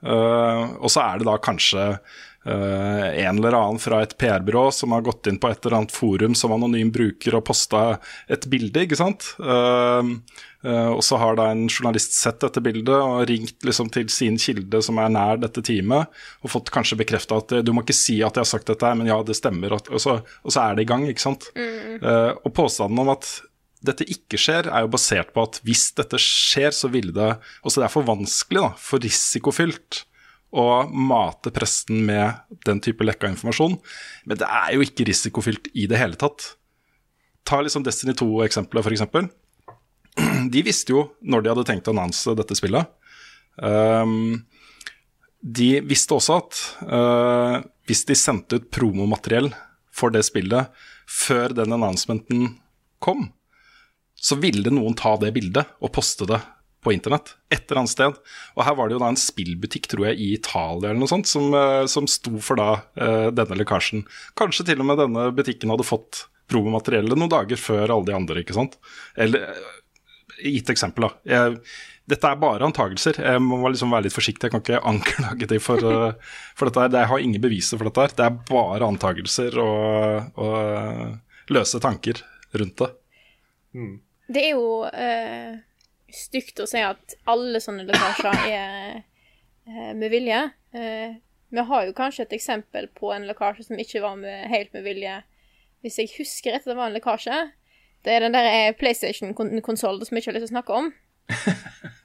Eh, 0.00 0.64
og 0.80 0.88
så 0.88 1.04
er 1.04 1.20
det 1.20 1.28
da 1.28 1.36
kanskje 1.44 1.84
eh, 2.48 3.24
en 3.24 3.38
eller 3.38 3.56
annen 3.58 3.80
fra 3.82 4.00
et 4.02 4.14
PR-byrå 4.18 4.68
som 4.74 4.94
har 4.96 5.04
gått 5.06 5.28
inn 5.30 5.38
på 5.40 5.50
et 5.50 5.60
eller 5.64 5.80
annet 5.80 5.94
forum 5.94 6.36
som 6.38 6.54
anonym 6.56 6.90
bruker 6.94 7.36
og 7.38 7.44
posta 7.48 7.82
et 8.30 8.46
bilde, 8.50 8.86
ikke 8.86 8.98
sant. 8.98 9.26
Uh, 9.38 10.16
uh, 10.64 10.90
og 10.94 11.02
så 11.06 11.18
har 11.20 11.38
da 11.38 11.48
en 11.52 11.66
journalist 11.68 12.16
sett 12.16 12.40
dette 12.42 12.62
bildet 12.64 12.94
og 12.96 13.26
ringt 13.30 13.66
liksom 13.66 13.92
til 13.94 14.08
sin 14.12 14.38
kilde 14.40 14.80
som 14.84 15.00
er 15.02 15.12
nær 15.12 15.42
dette 15.42 15.62
teamet, 15.64 16.08
og 16.42 16.54
fått 16.54 16.72
kanskje 16.74 16.98
bekrefta 17.02 17.42
at 17.42 17.58
du 17.64 17.74
må 17.74 17.84
ikke 17.84 17.96
si 17.96 18.18
at 18.22 18.38
jeg 18.38 18.46
har 18.46 18.52
sagt 18.56 18.70
dette, 18.70 18.94
men 18.98 19.10
ja, 19.10 19.20
det 19.26 19.36
stemmer. 19.38 19.76
Og, 19.76 19.92
og, 19.92 20.02
så, 20.02 20.18
og 20.42 20.54
så 20.54 20.64
er 20.64 20.78
det 20.78 20.86
i 20.86 20.90
gang, 20.90 21.06
ikke 21.08 21.26
sant. 21.28 21.50
Eh, 21.54 22.32
og 22.32 22.52
påstanden 22.56 23.00
om 23.02 23.12
at 23.12 23.28
dette 23.84 24.06
ikke 24.10 24.38
skjer, 24.40 24.68
er 24.72 24.84
jo 24.84 24.92
basert 24.92 25.30
på 25.34 25.44
at 25.46 25.60
hvis 25.66 25.90
dette 25.98 26.18
skjer, 26.22 26.72
så 26.74 26.90
ville 26.90 27.14
det 27.14 27.28
Altså 27.62 27.80
det 27.80 27.86
er 27.86 27.94
for 27.94 28.06
vanskelig, 28.08 28.64
da, 28.64 28.70
for 28.82 29.02
risikofylt 29.04 30.02
å 30.48 30.66
mate 30.88 31.52
presten 31.52 32.00
med 32.08 32.56
den 32.64 32.80
type 32.84 33.04
lekka 33.04 33.28
informasjon. 33.30 33.76
Men 34.28 34.40
det 34.40 34.48
er 34.48 34.74
jo 34.74 34.84
ikke 34.84 35.06
risikofylt 35.08 35.70
i 35.76 35.86
det 35.90 36.00
hele 36.00 36.18
tatt. 36.20 36.54
Ta 37.48 37.60
liksom 37.64 37.84
Destiny 37.84 38.14
2-eksempelet, 38.16 38.88
f.eks. 38.88 39.28
De 40.52 40.64
visste 40.64 40.94
jo 40.94 41.08
når 41.20 41.44
de 41.44 41.52
hadde 41.52 41.66
tenkt 41.68 41.88
å 41.90 41.94
annonse 41.94 42.36
dette 42.38 42.56
spillet. 42.58 42.88
Um, 43.58 44.46
de 45.38 45.78
visste 45.86 46.14
også 46.16 46.38
at 46.40 46.60
uh, 46.86 47.58
hvis 47.86 48.04
de 48.08 48.16
sendte 48.18 48.58
ut 48.58 48.70
promomateriell 48.74 49.50
for 49.94 50.14
det 50.14 50.24
spillet 50.26 50.72
før 51.08 51.54
den 51.56 51.74
announcementen 51.74 52.48
kom, 53.02 53.28
så 54.18 54.38
ville 54.42 54.72
noen 54.74 54.96
ta 54.98 55.14
det 55.20 55.30
bildet 55.36 55.78
og 55.78 55.92
poste 55.94 56.26
det 56.28 56.40
på 56.84 56.92
internett 56.94 57.34
et 57.50 57.64
eller 57.66 57.82
annet 57.82 57.92
sted. 57.92 58.18
Og 58.56 58.64
her 58.66 58.76
var 58.78 58.88
det 58.88 58.96
jo 58.96 59.02
da 59.02 59.10
en 59.12 59.20
spillbutikk, 59.20 59.88
tror 59.90 60.08
jeg, 60.10 60.20
i 60.22 60.30
Italia 60.36 60.90
eller 60.90 61.00
noe 61.02 61.10
sånt, 61.10 61.28
som, 61.30 61.50
eh, 61.56 61.84
som 61.90 62.08
sto 62.10 62.38
for 62.44 62.60
da 62.60 62.70
eh, 63.00 63.28
denne 63.34 63.58
lekkasjen. 63.58 64.04
Kanskje 64.38 64.68
til 64.70 64.82
og 64.84 64.90
med 64.90 65.00
denne 65.02 65.28
butikken 65.34 65.72
hadde 65.74 65.86
fått 65.88 66.26
promomateriellet 66.48 67.18
noen 67.18 67.32
dager 67.32 67.60
før 67.60 67.90
alle 67.90 68.08
de 68.08 68.16
andre, 68.16 68.42
ikke 68.44 68.56
sant. 68.56 68.78
Eller 69.18 69.50
eh, 69.50 69.70
gitt 70.54 70.70
eksempel, 70.72 71.08
da. 71.08 71.12
Jeg, 71.28 71.60
dette 72.08 72.30
er 72.30 72.40
bare 72.40 72.64
antagelser. 72.64 73.18
Jeg 73.20 73.42
må 73.44 73.60
liksom 73.68 73.92
være 73.92 74.06
litt 74.06 74.16
forsiktig. 74.16 74.48
Jeg 74.48 74.54
kan 74.54 74.62
ikke 74.64 74.84
anklage 74.88 75.48
dem 75.50 75.60
for, 75.60 75.82
for 76.56 76.70
dette. 76.70 76.86
her. 76.86 76.94
Jeg 77.02 77.10
har 77.10 77.24
ingen 77.24 77.42
beviser 77.42 77.76
for 77.76 77.90
dette. 77.90 78.06
her. 78.06 78.14
Det 78.16 78.24
er 78.24 78.38
bare 78.48 78.88
antagelser 78.88 79.58
og, 79.60 80.38
og 80.40 81.52
løse 81.52 81.80
tanker 81.84 82.22
rundt 82.56 82.80
det. 82.80 82.88
Det 84.28 84.44
er 84.46 84.54
jo 84.54 84.84
eh, 84.88 85.58
stygt 86.14 86.60
å 86.62 86.66
si 86.68 86.80
at 86.82 87.16
alle 87.28 87.60
sånne 87.62 87.86
lekkasjer 87.88 88.44
er 88.52 89.00
eh, 89.00 89.92
med 89.96 90.08
vilje. 90.12 90.42
Eh, 90.76 91.18
vi 91.48 91.64
har 91.70 91.86
jo 91.86 91.96
kanskje 91.96 92.26
et 92.26 92.36
eksempel 92.36 92.90
på 92.96 93.12
en 93.14 93.26
lekkasje 93.28 93.68
som 93.68 93.80
ikke 93.80 94.02
var 94.04 94.18
med, 94.20 94.48
helt 94.52 94.74
med 94.76 94.84
vilje. 94.88 95.20
Hvis 95.84 96.00
jeg 96.00 96.12
husker 96.18 96.56
rett, 96.56 96.66
det 96.66 96.76
var 96.76 96.90
en 96.90 96.96
lekkasje. 96.96 97.38
Det 98.04 98.14
er 98.14 98.26
den 98.26 98.36
der 98.36 98.48
eh, 98.50 98.74
PlayStation-konsollen 98.78 100.04
som 100.04 100.14
vi 100.14 100.22
ikke 100.22 100.32
har 100.32 100.38
lyst 100.38 100.48
til 100.48 100.52
å 100.52 100.56
snakke 100.58 100.82
om. 100.82 100.92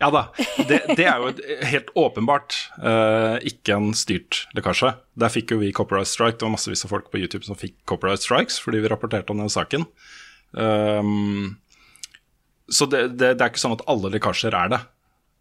Ja 0.00 0.08
da, 0.08 0.22
det, 0.64 0.78
det 0.96 1.04
er 1.04 1.20
jo 1.20 1.58
helt 1.68 1.90
åpenbart 1.98 2.54
uh, 2.80 3.36
ikke 3.44 3.74
en 3.76 3.90
styrt 3.92 4.46
lekkasje. 4.56 4.94
Der 5.20 5.32
fikk 5.32 5.52
jo 5.52 5.58
vi 5.60 5.74
copyright 5.76 6.08
strike. 6.08 6.38
Det 6.40 6.46
var 6.46 6.54
massevis 6.54 6.86
av 6.86 6.94
folk 6.94 7.10
på 7.12 7.20
YouTube 7.20 7.44
som 7.44 7.58
fikk 7.60 7.76
copyright 7.90 8.24
strikes 8.24 8.56
fordi 8.64 8.80
vi 8.80 8.88
rapporterte 8.88 9.34
om 9.34 9.42
den 9.42 9.52
saken. 9.52 9.84
Um, 10.56 11.60
så 12.70 12.86
det, 12.90 13.00
det, 13.18 13.34
det 13.38 13.44
er 13.44 13.50
ikke 13.52 13.62
sånn 13.64 13.76
at 13.78 13.84
alle 13.90 14.10
lekkasjer 14.14 14.54
er 14.56 14.72
det. 14.74 14.80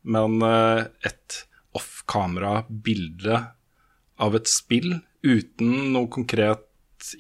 Men 0.09 0.39
eh, 0.45 0.86
et 1.09 1.41
off-kamera-bilde 1.77 3.41
av 4.19 4.36
et 4.36 4.49
spill 4.51 4.97
uten 5.23 5.91
noe 5.93 6.09
konkret 6.11 6.65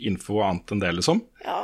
info 0.03 0.41
annet 0.43 0.71
enn 0.75 0.81
det, 0.83 0.89
liksom, 0.97 1.21
Ja. 1.45 1.61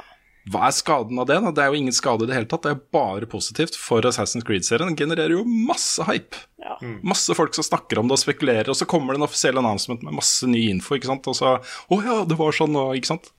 hva 0.52 0.68
er 0.70 0.76
skaden 0.76 1.20
av 1.20 1.26
det? 1.28 1.40
da? 1.44 1.52
Det 1.52 1.64
er 1.64 1.72
jo 1.74 1.80
ingen 1.82 1.96
skade 1.96 2.24
i 2.24 2.30
det 2.30 2.36
hele 2.38 2.48
tatt. 2.52 2.64
Det 2.64 2.72
er 2.76 2.84
bare 2.96 3.28
positivt 3.28 3.76
for 3.80 4.06
Assassin's 4.08 4.46
Creed-serien. 4.48 4.92
Den 4.94 5.00
genererer 5.00 5.34
jo 5.36 5.44
masse 5.44 6.04
hype. 6.08 6.38
Ja. 6.62 6.78
Masse 7.04 7.36
folk 7.36 7.56
som 7.58 7.66
snakker 7.66 8.00
om 8.00 8.08
det 8.08 8.16
og 8.20 8.22
spekulerer, 8.24 8.70
og 8.72 8.78
så 8.80 8.88
kommer 8.88 9.14
det 9.16 9.20
en 9.24 9.28
offisiell 9.28 9.58
announcement 9.60 10.04
med 10.06 10.16
masse 10.16 10.48
ny 10.48 10.68
info, 10.72 10.96
ikke 10.96 11.10
sant. 11.12 11.28
Og 11.32 11.36
så 11.40 11.56
Å 11.60 12.00
ja, 12.06 12.20
det 12.30 12.38
var 12.40 12.56
sånn, 12.56 12.76
og 12.80 12.96
ikke 13.00 13.12
sant. 13.16 13.32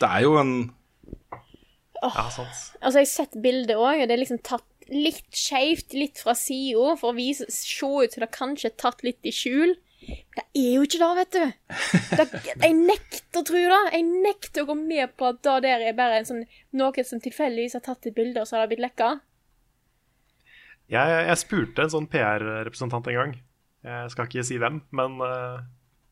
Det 0.00 0.08
er 0.08 0.26
jo 0.26 0.36
en 0.40 0.52
Ja, 2.02 2.30
sant. 2.30 2.48
Altså, 2.80 2.98
jeg 3.00 3.06
har 3.06 3.12
sett 3.12 3.42
bildet 3.42 3.76
òg, 3.76 4.02
og 4.02 4.08
det 4.08 4.14
er 4.14 4.22
liksom 4.22 4.40
tatt 4.46 4.64
litt 4.88 5.36
skeivt, 5.36 5.92
litt 5.96 6.18
fra 6.22 6.34
sida, 6.38 6.96
for 7.00 7.08
å 7.12 7.16
vise, 7.16 7.44
se 7.52 7.86
ut 7.86 8.12
som 8.14 8.20
det 8.24 8.30
kanskje 8.34 8.68
er 8.70 8.76
tatt 8.80 9.00
litt 9.06 9.22
i 9.28 9.32
skjul. 9.34 9.72
Det 9.98 10.44
er 10.56 10.72
jo 10.78 10.82
ikke 10.86 11.02
det, 11.02 11.10
vet 11.18 11.32
du. 11.34 11.44
Det, 12.16 12.24
jeg 12.64 12.74
nekter 12.78 13.38
å 13.40 13.46
tro 13.48 13.58
det. 13.58 13.82
Jeg 13.96 14.04
nekter 14.08 14.60
å 14.62 14.68
gå 14.70 14.76
med 14.78 15.06
på 15.18 15.24
at 15.32 15.38
det 15.44 15.56
der 15.66 15.80
er 15.90 15.98
bare 15.98 16.16
en 16.20 16.28
sånn, 16.28 16.44
noe 16.78 17.00
som 17.04 17.18
tilfeldigvis 17.22 17.76
har 17.76 17.84
tatt 17.84 18.02
et 18.08 18.16
bilde, 18.16 18.40
og 18.40 18.46
så 18.48 18.52
har 18.56 18.62
det 18.64 18.70
blitt 18.72 18.86
lekka. 18.86 19.08
Jeg, 20.88 21.06
jeg 21.28 21.38
spurte 21.42 21.78
en 21.84 21.92
sånn 21.92 22.08
PR-representant 22.08 23.06
en 23.10 23.18
gang. 23.18 23.32
Jeg 23.84 24.10
skal 24.14 24.24
ikke 24.28 24.46
si 24.46 24.56
hvem, 24.60 24.76
men 24.96 25.10
uh, 25.20 25.56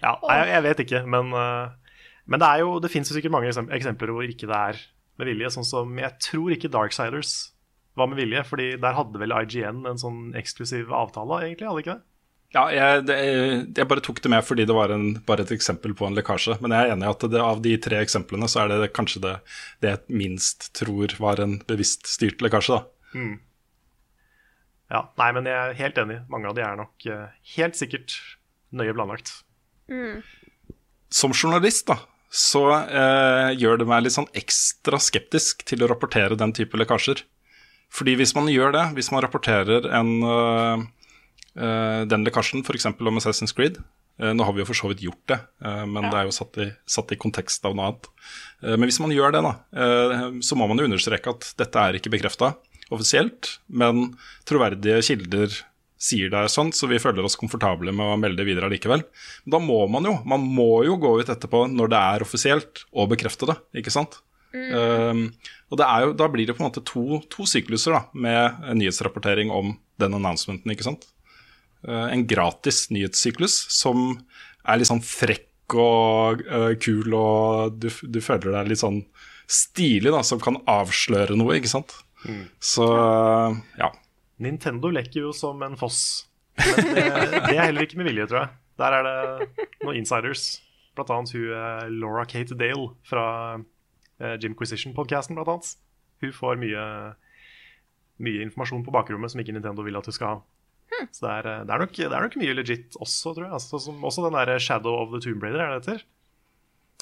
Ja, 0.01 0.17
jeg, 0.19 0.47
jeg 0.51 0.63
vet 0.65 0.82
ikke, 0.84 1.01
men, 1.07 1.32
eh, 1.39 1.99
men 2.28 2.41
det 2.41 2.47
er 2.49 2.63
jo 2.65 2.73
Det 2.84 2.91
fins 2.91 3.11
sikkert 3.13 3.32
mange 3.32 3.51
eksempler 3.53 4.11
hvor 4.11 4.28
ikke 4.28 4.49
det 4.49 4.57
er 4.57 4.82
med 5.15 5.30
vilje. 5.32 5.53
Sånn 5.55 5.67
som 5.67 5.93
Jeg 6.01 6.17
tror 6.19 6.55
ikke 6.55 6.71
Darksiders 6.73 7.36
var 7.95 8.09
med 8.11 8.19
vilje, 8.19 8.43
fordi 8.47 8.67
der 8.81 8.97
hadde 8.97 9.21
vel 9.21 9.33
IGN 9.35 9.85
en 9.89 10.01
sånn 10.01 10.19
eksklusiv 10.37 10.91
avtale, 10.95 11.41
egentlig? 11.45 11.69
Hadde 11.69 11.83
ikke 11.85 11.95
det? 11.95 12.05
Ja, 12.55 12.69
jeg, 12.71 13.01
det, 13.09 13.15
jeg 13.75 13.87
bare 13.89 14.03
tok 14.03 14.21
det 14.23 14.29
med 14.31 14.45
fordi 14.47 14.63
det 14.67 14.75
var 14.75 14.91
en, 14.93 15.17
bare 15.27 15.43
et 15.43 15.51
eksempel 15.51 15.95
på 15.97 16.07
en 16.07 16.15
lekkasje. 16.15 16.55
Men 16.63 16.75
jeg 16.75 16.87
er 16.87 16.93
enig 16.93 17.07
i 17.07 17.11
at 17.11 17.25
det, 17.33 17.41
av 17.41 17.59
de 17.65 17.73
tre 17.83 17.99
eksemplene, 18.03 18.47
så 18.51 18.63
er 18.63 18.71
det 18.71 18.93
kanskje 18.95 19.23
det, 19.25 19.33
det 19.83 19.91
jeg 19.91 20.19
minst 20.23 20.69
tror 20.77 21.17
var 21.19 21.41
en 21.43 21.57
bevisst 21.67 22.07
styrt 22.11 22.43
lekkasje, 22.45 22.77
da. 22.77 23.19
Ja, 24.93 25.01
Nei, 25.19 25.29
men 25.35 25.49
jeg 25.49 25.57
er 25.57 25.77
helt 25.81 25.99
enig. 25.99 26.21
Mange 26.31 26.51
av 26.51 26.55
de 26.55 26.63
er 26.63 26.79
nok 26.79 27.07
eh, 27.09 27.37
helt 27.57 27.77
sikkert 27.79 28.15
nøye 28.75 28.93
planlagt. 28.95 29.31
Som 31.11 31.33
journalist, 31.35 31.87
da, 31.89 31.99
så 32.29 32.67
eh, 32.83 33.51
gjør 33.57 33.81
det 33.81 33.87
meg 33.89 34.05
litt 34.05 34.15
sånn 34.15 34.31
ekstra 34.37 34.99
skeptisk 35.01 35.65
til 35.67 35.83
å 35.83 35.89
rapportere 35.91 36.37
den 36.39 36.53
type 36.55 36.77
lekkasjer. 36.79 37.25
Fordi 37.95 38.15
hvis 38.19 38.35
man 38.35 38.49
gjør 38.51 38.73
det, 38.75 38.85
hvis 38.97 39.11
man 39.13 39.23
rapporterer 39.23 39.87
en, 39.95 40.11
uh, 40.25 42.01
den 42.11 42.25
lekkasjen 42.27 42.65
f.eks. 42.65 42.89
om 42.91 43.19
Assassin's 43.21 43.55
Creed 43.55 43.77
øh, 44.19 44.33
Nå 44.35 44.43
har 44.43 44.51
vi 44.51 44.59
jo 44.59 44.65
for 44.67 44.75
så 44.75 44.89
vidt 44.91 45.05
gjort 45.05 45.21
det, 45.31 45.37
men 45.87 46.09
det 46.09 46.17
er 46.19 46.27
jo 46.27 46.33
satt 46.35 46.57
i, 46.59 46.65
satt 46.87 47.13
i 47.15 47.17
kontekst 47.19 47.63
av 47.67 47.75
noe 47.75 47.89
annet. 47.89 48.09
Eh, 48.63 48.75
men 48.75 48.89
hvis 48.89 48.99
man 49.03 49.13
gjør 49.15 49.31
det, 49.35 49.41
da, 49.45 49.53
så 50.43 50.57
må 50.59 50.67
man 50.67 50.79
jo 50.79 50.87
understreke 50.89 51.31
at 51.31 51.47
dette 51.59 51.83
er 51.83 51.99
ikke 51.99 52.11
bekrefta 52.11 52.53
offisielt, 52.91 53.57
men 53.67 54.13
troverdige 54.47 55.01
kilder 55.07 55.55
sier 56.05 56.29
det 56.31 56.37
er 56.39 56.51
sånn, 56.51 56.73
så 56.75 56.89
vi 56.91 56.99
føler 57.01 57.25
oss 57.25 57.37
komfortable 57.39 57.93
med 57.95 58.13
å 58.13 58.19
melde 58.19 58.41
det 58.41 58.49
videre 58.49 58.69
likevel. 58.71 59.05
Da 59.47 59.61
må 59.63 59.79
man 59.91 60.07
jo 60.07 60.17
man 60.27 60.43
må 60.43 60.83
jo 60.87 60.99
gå 61.01 61.15
ut 61.21 61.31
etterpå 61.31 61.65
når 61.71 61.91
det 61.93 62.01
er 62.15 62.25
offisielt, 62.25 62.85
og 62.93 63.11
bekrefte 63.13 63.49
det, 63.49 63.57
ikke 63.81 63.93
sant? 63.93 64.19
Um, 64.55 65.25
og 65.71 65.79
det 65.79 65.87
er 65.87 66.05
jo, 66.05 66.13
da 66.17 66.27
blir 66.31 66.47
det 66.47 66.55
på 66.55 66.63
en 66.63 66.69
måte 66.69 66.83
to, 66.85 67.19
to 67.31 67.47
sykluser 67.49 67.95
da, 67.95 68.01
med 68.13 68.61
en 68.69 68.79
nyhetsrapportering 68.79 69.51
om 69.53 69.75
den 70.01 70.15
announcementen, 70.17 70.71
ikke 70.73 70.87
sant. 70.87 71.07
Uh, 71.85 72.07
en 72.09 72.25
gratis 72.29 72.85
nyhetssyklus 72.93 73.57
som 73.73 74.07
er 74.65 74.79
litt 74.79 74.89
sånn 74.89 75.03
frekk 75.05 75.75
og 75.81 76.45
uh, 76.47 76.71
kul, 76.81 77.13
og 77.17 77.77
du, 77.81 77.89
du 77.89 78.21
føler 78.23 78.53
deg 78.57 78.71
litt 78.71 78.83
sånn 78.83 79.01
stilig, 79.49 80.13
da, 80.13 80.23
som 80.25 80.41
kan 80.41 80.59
avsløre 80.69 81.37
noe, 81.37 81.57
ikke 81.59 81.73
sant. 81.73 81.97
Så 82.63 82.85
uh, 82.89 83.53
ja. 83.77 83.91
Nintendo 84.41 84.89
lekker 84.93 85.27
jo 85.27 85.33
som 85.35 85.61
en 85.65 85.77
foss. 85.79 86.25
Men 86.57 86.95
det, 86.95 87.03
det 87.49 87.57
er 87.57 87.67
heller 87.67 87.85
ikke 87.85 87.99
med 87.99 88.09
vilje, 88.09 88.29
tror 88.31 88.45
jeg. 88.45 88.55
Der 88.81 88.95
er 88.97 89.05
det 89.07 89.67
noen 89.83 89.99
insiders. 89.99 90.47
Blant 90.95 91.11
annet 91.11 91.33
hun 91.35 91.99
Laura 91.99 92.23
Kate 92.27 92.55
Dale 92.55 92.89
fra 93.07 93.25
eh, 94.22 94.36
Jimquisition-podkasten, 94.43 95.38
blant 95.38 95.53
annet. 95.53 95.72
Hun 96.24 96.34
får 96.36 96.59
mye, 96.61 96.84
mye 98.24 98.43
informasjon 98.47 98.86
på 98.86 98.93
bakrommet 98.95 99.34
som 99.34 99.41
ikke 99.43 99.55
Nintendo 99.55 99.86
vil 99.86 99.99
at 99.99 100.09
hun 100.09 100.16
skal 100.16 100.34
ha. 100.36 100.43
Så 101.11 101.26
det 101.26 101.32
er, 101.32 101.47
eh, 101.49 101.63
det, 101.66 101.74
er 101.74 101.84
nok, 101.84 101.95
det 101.95 102.09
er 102.09 102.28
nok 102.28 102.38
mye 102.39 102.57
legit 102.57 102.99
også, 103.01 103.34
tror 103.36 103.47
jeg. 103.47 103.53
Altså, 103.57 103.80
som, 103.82 104.03
også 104.07 104.26
den 104.28 104.38
der 104.38 104.59
Shadow 104.61 104.99
of 105.01 105.13
the 105.13 105.22
Tomb 105.24 105.43
Raider, 105.43 105.63
er 105.63 105.74
det 105.74 105.86
det 105.86 105.95
heter? 105.95 106.05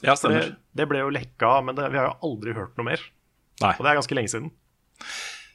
Ja, 0.03 0.16
stemmer. 0.20 0.55
det 0.76 0.88
ble 0.89 0.99
jo 0.99 1.11
lekka, 1.14 1.57
men 1.64 1.78
det, 1.78 1.88
vi 1.93 1.99
har 1.99 2.09
jo 2.09 2.32
aldri 2.32 2.55
hørt 2.57 2.80
noe 2.80 2.88
mer. 2.89 3.03
Nei. 3.61 3.74
Og 3.78 3.84
det 3.86 3.91
er 3.91 3.99
ganske 3.99 4.18
lenge 4.18 4.32
siden. 4.34 4.49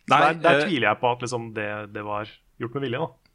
Nei, 0.08 0.20
der, 0.22 0.38
der 0.40 0.60
eh, 0.60 0.68
tviler 0.68 0.90
jeg 0.90 1.00
på 1.02 1.10
at 1.10 1.24
liksom, 1.24 1.48
det, 1.56 1.70
det 1.92 2.04
var 2.06 2.30
gjort 2.62 2.78
med 2.78 2.86
vilje. 2.86 3.02
da. 3.02 3.34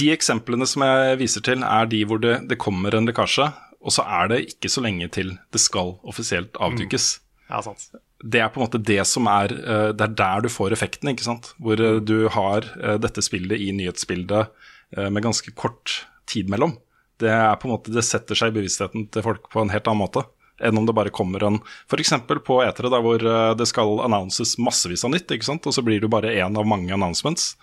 De 0.00 0.08
eksemplene 0.14 0.66
som 0.70 0.84
jeg 0.86 1.18
viser 1.20 1.44
til, 1.46 1.62
er 1.66 1.90
de 1.90 2.00
hvor 2.08 2.22
det, 2.22 2.36
det 2.50 2.58
kommer 2.62 2.94
en 2.96 3.06
lekkasje, 3.08 3.48
og 3.82 3.94
så 3.94 4.06
er 4.06 4.32
det 4.32 4.40
ikke 4.54 4.70
så 4.70 4.82
lenge 4.82 5.08
til 5.14 5.34
det 5.54 5.62
skal 5.62 5.96
offisielt 6.06 6.58
avdukkes. 6.62 7.16
Ja, 7.52 7.60
sant. 7.60 7.90
Det 8.22 8.40
er 8.40 8.48
på 8.48 8.60
en 8.60 8.64
måte 8.64 8.80
det 8.80 9.02
som 9.08 9.26
er 9.28 9.52
eh, 9.52 9.88
Det 9.92 10.06
er 10.06 10.14
der 10.16 10.44
du 10.44 10.48
får 10.52 10.72
effekten, 10.72 11.10
ikke 11.12 11.26
sant. 11.26 11.52
Hvor 11.60 11.80
eh, 11.80 11.98
du 12.00 12.28
har 12.32 12.68
eh, 12.80 12.96
dette 13.02 13.24
spillet 13.24 13.60
i 13.60 13.72
nyhetsbildet 13.76 14.68
med 14.92 15.24
ganske 15.24 15.48
kort 15.56 16.02
tid 16.28 16.50
mellom. 16.52 16.74
Det 17.16 17.30
er 17.32 17.54
på 17.56 17.64
en 17.64 17.70
måte, 17.72 17.88
det 17.94 18.02
setter 18.04 18.36
seg 18.36 18.50
i 18.50 18.58
bevisstheten 18.58 19.06
til 19.08 19.24
folk 19.24 19.46
på 19.48 19.62
en 19.62 19.70
helt 19.72 19.86
annen 19.88 20.02
måte 20.02 20.26
enn 20.60 20.76
om 20.76 20.84
det 20.84 20.92
bare 20.92 21.10
kommer 21.16 21.40
en 21.46 21.56
F.eks. 21.88 22.12
på 22.44 22.58
etere, 22.60 22.90
der 22.92 23.00
hvor 23.00 23.24
det 23.56 23.66
skal 23.70 24.02
annonses 24.04 24.52
massevis 24.60 25.06
av 25.08 25.14
nytt, 25.14 25.32
ikke 25.32 25.48
sant? 25.48 25.64
og 25.64 25.72
så 25.72 25.80
blir 25.86 26.04
du 26.04 26.10
bare 26.12 26.34
én 26.36 26.60
av 26.60 26.68
mange 26.68 26.92
announcements. 26.92 27.54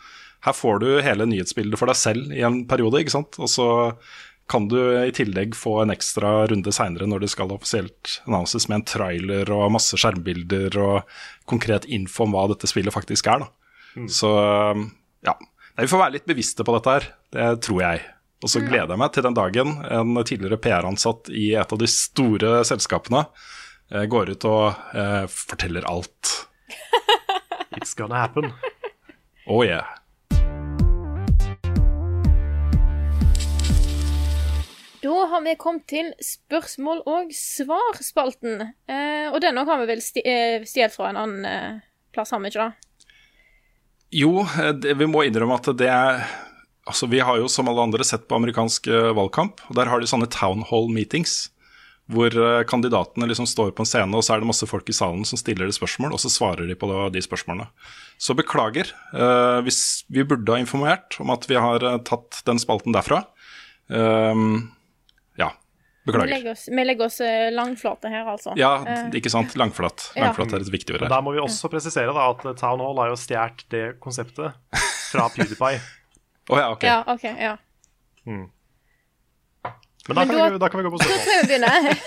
Her 0.48 0.58
får 0.58 0.82
du 0.82 0.88
hele 1.06 1.30
nyhetsbildet 1.30 1.78
for 1.78 1.92
deg 1.92 2.00
selv 2.02 2.34
i 2.34 2.42
en 2.48 2.64
periode, 2.68 3.04
ikke 3.04 3.14
sant. 3.14 3.38
Og 3.38 3.54
så 3.54 3.70
kan 4.50 4.68
du 4.68 4.80
i 4.80 5.12
tillegg 5.14 5.54
få 5.58 5.76
en 5.84 5.94
ekstra 5.94 6.48
runde 6.50 6.74
seinere 6.74 7.08
når 7.10 7.24
det 7.24 7.32
skal 7.36 7.52
offisielt 7.54 8.16
annonses 8.26 8.66
med 8.70 8.80
en 8.80 8.88
trailer 8.90 9.52
og 9.54 9.70
masse 9.76 9.98
skjermbilder 10.00 10.78
og 10.82 11.20
konkret 11.50 11.86
info 11.86 12.26
om 12.26 12.34
hva 12.34 12.48
dette 12.52 12.70
spillet 12.70 12.96
faktisk 12.96 13.30
er. 13.30 13.46
Da. 13.46 14.08
Så 14.10 14.32
ja. 15.26 15.36
Nei, 15.36 15.86
vi 15.86 15.92
får 15.92 16.02
være 16.02 16.16
litt 16.18 16.28
bevisste 16.30 16.66
på 16.66 16.74
dette 16.76 16.96
her. 16.96 17.06
Det 17.36 17.52
tror 17.66 17.84
jeg. 17.84 18.02
Og 18.40 18.52
så 18.52 18.62
gleder 18.64 18.94
jeg 18.94 19.02
meg 19.02 19.14
til 19.16 19.26
den 19.26 19.36
dagen 19.36 19.72
en 19.84 20.20
tidligere 20.24 20.60
PR-ansatt 20.64 21.30
i 21.36 21.52
et 21.60 21.74
av 21.76 21.80
de 21.80 21.90
store 21.92 22.62
selskapene 22.68 23.26
eh, 23.92 24.06
går 24.12 24.34
ut 24.34 24.48
og 24.48 24.96
eh, 24.96 25.26
forteller 25.32 25.88
alt. 25.92 26.36
It's 27.78 27.94
gonna 28.00 28.22
happen. 28.24 28.54
Oh 29.46 29.66
yeah. 29.66 29.99
Da 35.00 35.26
har 35.32 35.42
vi 35.42 35.56
kommet 35.56 35.86
til 35.88 36.12
spørsmål- 36.20 37.06
og 37.08 37.32
svarspalten. 37.32 38.62
Eh, 38.90 39.28
og 39.32 39.40
denne 39.44 39.64
har 39.64 39.80
vi 39.80 39.88
vel 39.88 40.02
eh, 40.26 40.66
stjålet 40.68 40.96
fra 40.96 41.12
en 41.12 41.20
annen 41.22 41.46
eh, 41.48 41.78
plass, 42.12 42.34
har 42.36 42.42
vi 42.44 42.52
ikke 42.52 42.66
det? 42.66 43.06
Jo, 44.20 44.34
eh, 44.44 44.74
det, 44.76 44.98
vi 45.00 45.08
må 45.08 45.24
innrømme 45.24 45.60
at 45.60 45.72
det 45.80 45.90
er 45.94 46.24
Altså, 46.90 47.06
vi 47.06 47.20
har 47.22 47.38
jo 47.38 47.46
som 47.46 47.68
alle 47.70 47.84
andre 47.86 48.02
sett 48.02 48.24
på 48.26 48.34
amerikansk 48.34 48.88
eh, 48.90 49.12
valgkamp, 49.14 49.60
og 49.70 49.76
der 49.78 49.92
har 49.92 50.02
de 50.02 50.08
sånne 50.10 50.26
town 50.34 50.64
hall 50.72 50.88
meetings. 50.90 51.52
Hvor 52.10 52.34
kandidatene 52.66 53.28
liksom 53.30 53.46
står 53.46 53.76
på 53.78 53.84
en 53.84 53.86
scene, 53.86 54.18
og 54.18 54.24
så 54.26 54.34
er 54.34 54.42
det 54.42 54.48
masse 54.50 54.66
folk 54.66 54.88
i 54.90 54.96
salen 54.98 55.22
som 55.30 55.38
stiller 55.38 55.70
de 55.70 55.76
spørsmål, 55.76 56.16
og 56.18 56.24
så 56.24 56.32
svarer 56.34 56.66
de 56.66 56.74
på 56.74 56.90
de 57.14 57.22
spørsmålene. 57.22 57.68
Så 58.18 58.34
beklager. 58.34 58.90
eh, 59.14 59.60
hvis 59.62 60.04
vi 60.10 60.26
burde 60.26 60.50
ha 60.50 60.58
informert 60.58 61.20
om 61.22 61.30
at 61.30 61.46
vi 61.46 61.62
har 61.62 61.86
tatt 62.10 62.42
den 62.50 62.58
spalten 62.58 62.98
derfra. 62.98 63.22
Ja, 63.94 64.34
Vi 66.12 66.26
legger 66.32 66.52
oss, 66.52 66.64
vi 66.72 66.84
legger 66.86 67.06
oss 67.06 67.20
eh, 67.22 67.50
langflate 67.54 68.10
her, 68.14 68.26
altså. 68.34 68.54
Ja, 68.58 68.72
Eh, 68.88 69.10
ikke 69.20 69.30
sant. 69.34 69.56
Langflat. 69.60 70.10
Langflat 70.18 70.54
er 70.54 70.64
et 70.66 70.72
viktig 70.74 70.96
ord 70.96 71.02
her. 71.06 71.10
da 71.14 71.22
må 71.22 71.34
vi 71.36 71.40
også 71.44 71.70
presisere 71.70 72.14
da 72.16 72.30
at 72.32 72.44
Town 72.60 72.80
Hall 72.84 72.98
har 73.04 73.10
jo 73.14 73.18
stjålet 73.20 73.66
det 73.70 73.84
konseptet 74.02 74.54
fra 75.12 75.30
PewDiePie. 75.36 75.82
Å 76.50 76.58
ja, 76.58 76.70
ok. 76.74 76.84
ja, 76.90 77.00
okay 77.14 77.36
Ja. 77.38 77.58
Men 80.08 80.16
da, 80.16 80.26
Men 80.26 80.28
kan, 80.28 80.38
da- 80.38 80.50
vi, 80.50 80.58
da 80.58 80.70
kan 80.70 80.80
vi 80.80 80.84
gå 80.88 80.92
på 80.96 81.00
spørsmål. 81.04 81.20
Da 81.20 81.26
kan 81.26 81.42
vi 81.42 81.48
begynne. 81.48 81.98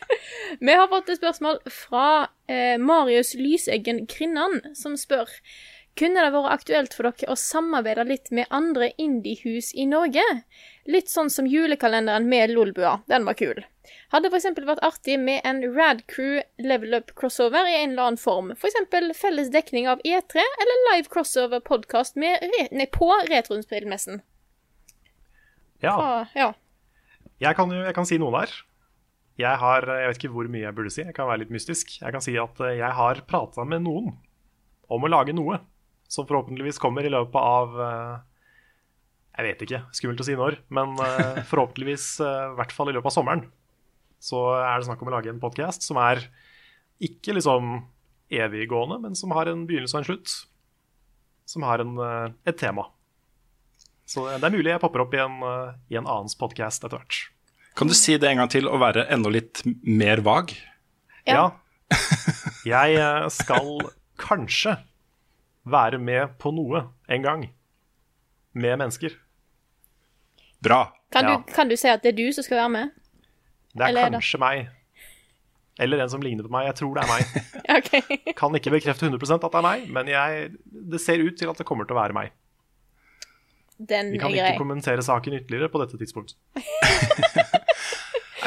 vi 0.68 0.74
har 0.78 0.88
fått 0.92 1.08
et 1.10 1.18
spørsmål 1.18 1.58
fra 1.74 2.04
eh, 2.48 2.76
Marius 2.78 3.34
Lyseggen 3.38 4.04
Krinnan, 4.10 4.60
som 4.78 4.94
spør 5.00 5.26
Kunne 5.98 6.22
det 6.22 6.30
vært 6.30 6.52
aktuelt 6.54 6.92
for 6.94 7.08
dere 7.08 7.32
å 7.32 7.34
samarbeide 7.38 8.04
litt 8.06 8.30
med 8.30 8.46
andre 8.54 8.92
indiehus 9.02 9.72
i 9.74 9.86
Norge? 9.90 10.22
Litt 10.86 11.10
sånn 11.10 11.30
som 11.32 11.48
julekalenderen 11.50 12.28
med 12.30 12.52
Lolbua. 12.54 13.00
Den 13.10 13.26
var 13.26 13.34
kul. 13.38 13.64
Hadde 14.12 14.30
f.eks. 14.30 14.46
vært 14.68 14.84
artig 14.86 15.16
med 15.18 15.42
en 15.48 15.58
Rad 15.74 16.04
Crew 16.06 16.38
level 16.62 16.94
up 17.00 17.10
crossover 17.18 17.66
i 17.66 17.74
en 17.80 17.96
eller 17.96 18.12
annen 18.12 18.20
form. 18.20 18.52
F.eks. 18.54 18.78
felles 19.18 19.50
dekning 19.50 19.88
av 19.90 19.98
E3 20.06 20.44
eller 20.44 20.84
live 20.92 21.10
crossover 21.10 21.64
podkast 21.64 22.14
på 22.14 23.08
Retrospillmessen. 23.32 24.22
Ja. 25.82 25.94
Ah, 25.94 26.30
ja. 26.38 26.52
Jeg 27.42 27.58
kan, 27.58 27.74
jeg 27.74 27.94
kan 27.96 28.06
si 28.06 28.20
noe 28.22 28.34
der. 28.34 28.54
Jeg 29.38 29.58
har 29.60 29.84
Jeg 29.86 30.10
vet 30.10 30.18
ikke 30.18 30.32
hvor 30.34 30.48
mye 30.50 30.64
jeg 30.64 30.74
burde 30.74 30.90
si, 30.90 31.02
jeg 31.06 31.14
kan 31.14 31.28
være 31.30 31.44
litt 31.44 31.54
mystisk. 31.54 31.98
Jeg 32.00 32.14
kan 32.14 32.22
si 32.22 32.34
at 32.38 32.62
eh, 32.66 32.78
jeg 32.80 32.94
har 32.94 33.22
prata 33.26 33.66
med 33.66 33.84
noen 33.86 34.14
om 34.88 35.04
å 35.04 35.10
lage 35.10 35.34
noe 35.36 35.60
som 36.08 36.26
forhåpentligvis 36.28 36.80
kommer 36.82 37.04
i 37.04 37.12
løpet 37.12 37.38
av 37.38 37.78
eh, 37.84 38.16
Jeg 39.38 39.46
vet 39.46 39.64
ikke, 39.66 39.80
skummelt 39.94 40.22
å 40.24 40.26
si 40.26 40.36
når, 40.38 40.58
men 40.74 40.96
eh, 41.04 41.40
forhåpentligvis 41.50 42.08
i 42.24 42.32
hvert 42.58 42.74
fall 42.74 42.90
i 42.90 42.96
løpet 42.96 43.12
av 43.12 43.16
sommeren. 43.20 43.46
Så 44.18 44.40
er 44.56 44.80
det 44.80 44.88
snakk 44.88 45.04
om 45.04 45.12
å 45.12 45.14
lage 45.14 45.30
en 45.30 45.42
podkast 45.42 45.84
som 45.86 46.00
er 46.02 46.24
ikke 47.04 47.36
liksom 47.36 47.84
eviggående, 48.34 48.98
men 49.04 49.14
som 49.14 49.30
har 49.36 49.46
en 49.48 49.62
begynnelse 49.68 49.94
og 49.94 50.02
en 50.02 50.08
slutt. 50.08 50.32
Som 51.48 51.64
har 51.64 51.80
en, 51.80 51.94
et 52.44 52.58
tema. 52.60 52.88
Så 54.08 54.26
det 54.26 54.42
er 54.44 54.52
mulig 54.52 54.72
jeg 54.72 54.82
popper 54.82 55.04
opp 55.04 55.14
i 55.14 55.22
en, 55.22 55.38
i 55.88 55.96
en 55.96 56.08
annens 56.08 56.34
podkast 56.36 56.82
etter 56.82 56.98
hvert. 56.98 57.20
Kan 57.78 57.88
du 57.88 57.94
si 57.94 58.16
det 58.18 58.26
en 58.26 58.42
gang 58.42 58.50
til 58.50 58.66
og 58.66 58.82
være 58.82 59.06
enda 59.14 59.30
litt 59.30 59.62
mer 59.86 60.20
vag? 60.26 60.50
Ja. 61.28 61.38
Ja. 61.38 61.46
Jeg 62.66 63.30
skal 63.32 63.78
kanskje 64.20 64.74
være 65.70 65.98
med 66.02 66.36
på 66.38 66.52
noe 66.54 66.84
en 67.08 67.22
gang. 67.24 67.46
Med 68.54 68.78
mennesker. 68.80 69.14
Bra. 70.62 70.80
Kan, 71.12 71.24
Ja. 71.24 71.36
du, 71.36 71.52
kan 71.54 71.68
du 71.70 71.76
si 71.76 71.88
at 71.88 72.02
det 72.02 72.12
er 72.14 72.16
du 72.18 72.32
som 72.32 72.44
skal 72.44 72.56
være 72.64 72.68
med? 72.74 72.90
Det 73.74 73.82
er 73.84 73.88
Eller 73.88 74.00
er 74.06 74.10
det- 74.10 74.18
kanskje 74.20 74.40
meg. 74.42 74.68
Eller 75.78 76.00
en 76.02 76.10
som 76.10 76.20
ligner 76.20 76.42
på 76.42 76.50
meg. 76.50 76.66
Jeg 76.66 76.74
tror 76.74 76.94
det 76.94 77.04
er 77.04 77.10
meg. 77.12 78.34
Kan 78.40 78.54
ikke 78.58 78.70
bekrefte 78.74 79.06
100% 79.06 79.44
at 79.44 79.52
det 79.52 79.58
er 79.60 79.62
meg, 79.62 79.84
men 79.94 80.08
jeg, 80.10 80.50
det 80.90 81.00
ser 81.00 81.22
ut 81.22 81.36
til 81.38 81.48
at 81.52 81.56
det 81.60 81.66
kommer 81.68 81.86
til 81.86 81.94
å 81.94 82.00
være 82.00 82.12
meg. 82.16 82.32
Den 83.78 84.10
Vi 84.10 84.18
er 84.18 84.20
kan 84.24 84.32
grei. 84.34 84.48
ikke 84.50 84.58
kommentere 84.58 85.02
saken 85.06 85.36
ytterligere 85.38 85.68
på 85.70 85.78
dette 85.84 85.96
tidspunkt. 86.00 86.34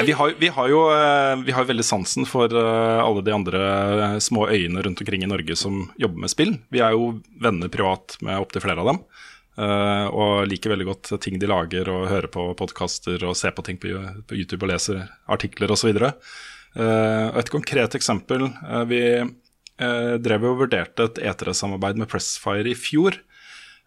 Vi, 0.06 0.14
har, 0.18 0.34
vi, 0.40 0.50
har 0.54 0.70
jo, 0.72 0.84
eh, 0.94 1.36
vi 1.46 1.56
har 1.56 1.68
veldig 1.70 1.86
sansen 1.86 2.28
for 2.30 2.52
eh, 2.52 3.02
alle 3.02 3.24
de 3.26 3.34
andre 3.36 3.62
eh, 3.68 4.16
små 4.24 4.48
øyene 4.50 4.84
rundt 4.86 5.02
omkring 5.04 5.26
i 5.26 5.30
Norge 5.30 5.56
som 5.60 5.84
jobber 6.02 6.26
med 6.26 6.34
spill. 6.34 6.56
Vi 6.74 6.82
er 6.84 6.96
jo 6.96 7.14
venner 7.42 7.72
privat 7.74 8.18
med 8.22 8.40
opptil 8.40 8.64
flere 8.66 8.84
av 8.84 8.92
dem. 8.92 9.02
eh, 9.58 10.08
og 10.08 10.48
liker 10.50 10.74
veldig 10.74 10.88
godt 10.88 11.14
ting 11.22 11.40
de 11.40 11.50
lager, 11.50 11.90
og 11.92 12.10
hører 12.10 12.32
på 12.32 12.48
podkaster 12.60 13.24
og 13.28 13.38
ser 13.38 13.56
på 13.58 13.66
ting 13.68 13.82
på, 13.82 13.92
YouTube 14.32 14.66
og 14.66 14.74
leser 14.74 15.06
artikler 15.28 15.74
osv. 15.74 15.92
Uh, 16.72 17.28
et 17.36 17.50
konkret 17.52 17.96
eksempel. 17.98 18.48
eh, 18.48 18.84
vi 18.88 19.02
eh, 19.20 20.14
drev 20.24 20.46
og 20.48 20.62
vurderte 20.64 21.10
et 21.10 21.20
E3-samarbeid 21.20 22.00
med 22.00 22.10
Pressfire 22.12 22.70
i 22.72 22.78
fjor. 22.78 23.18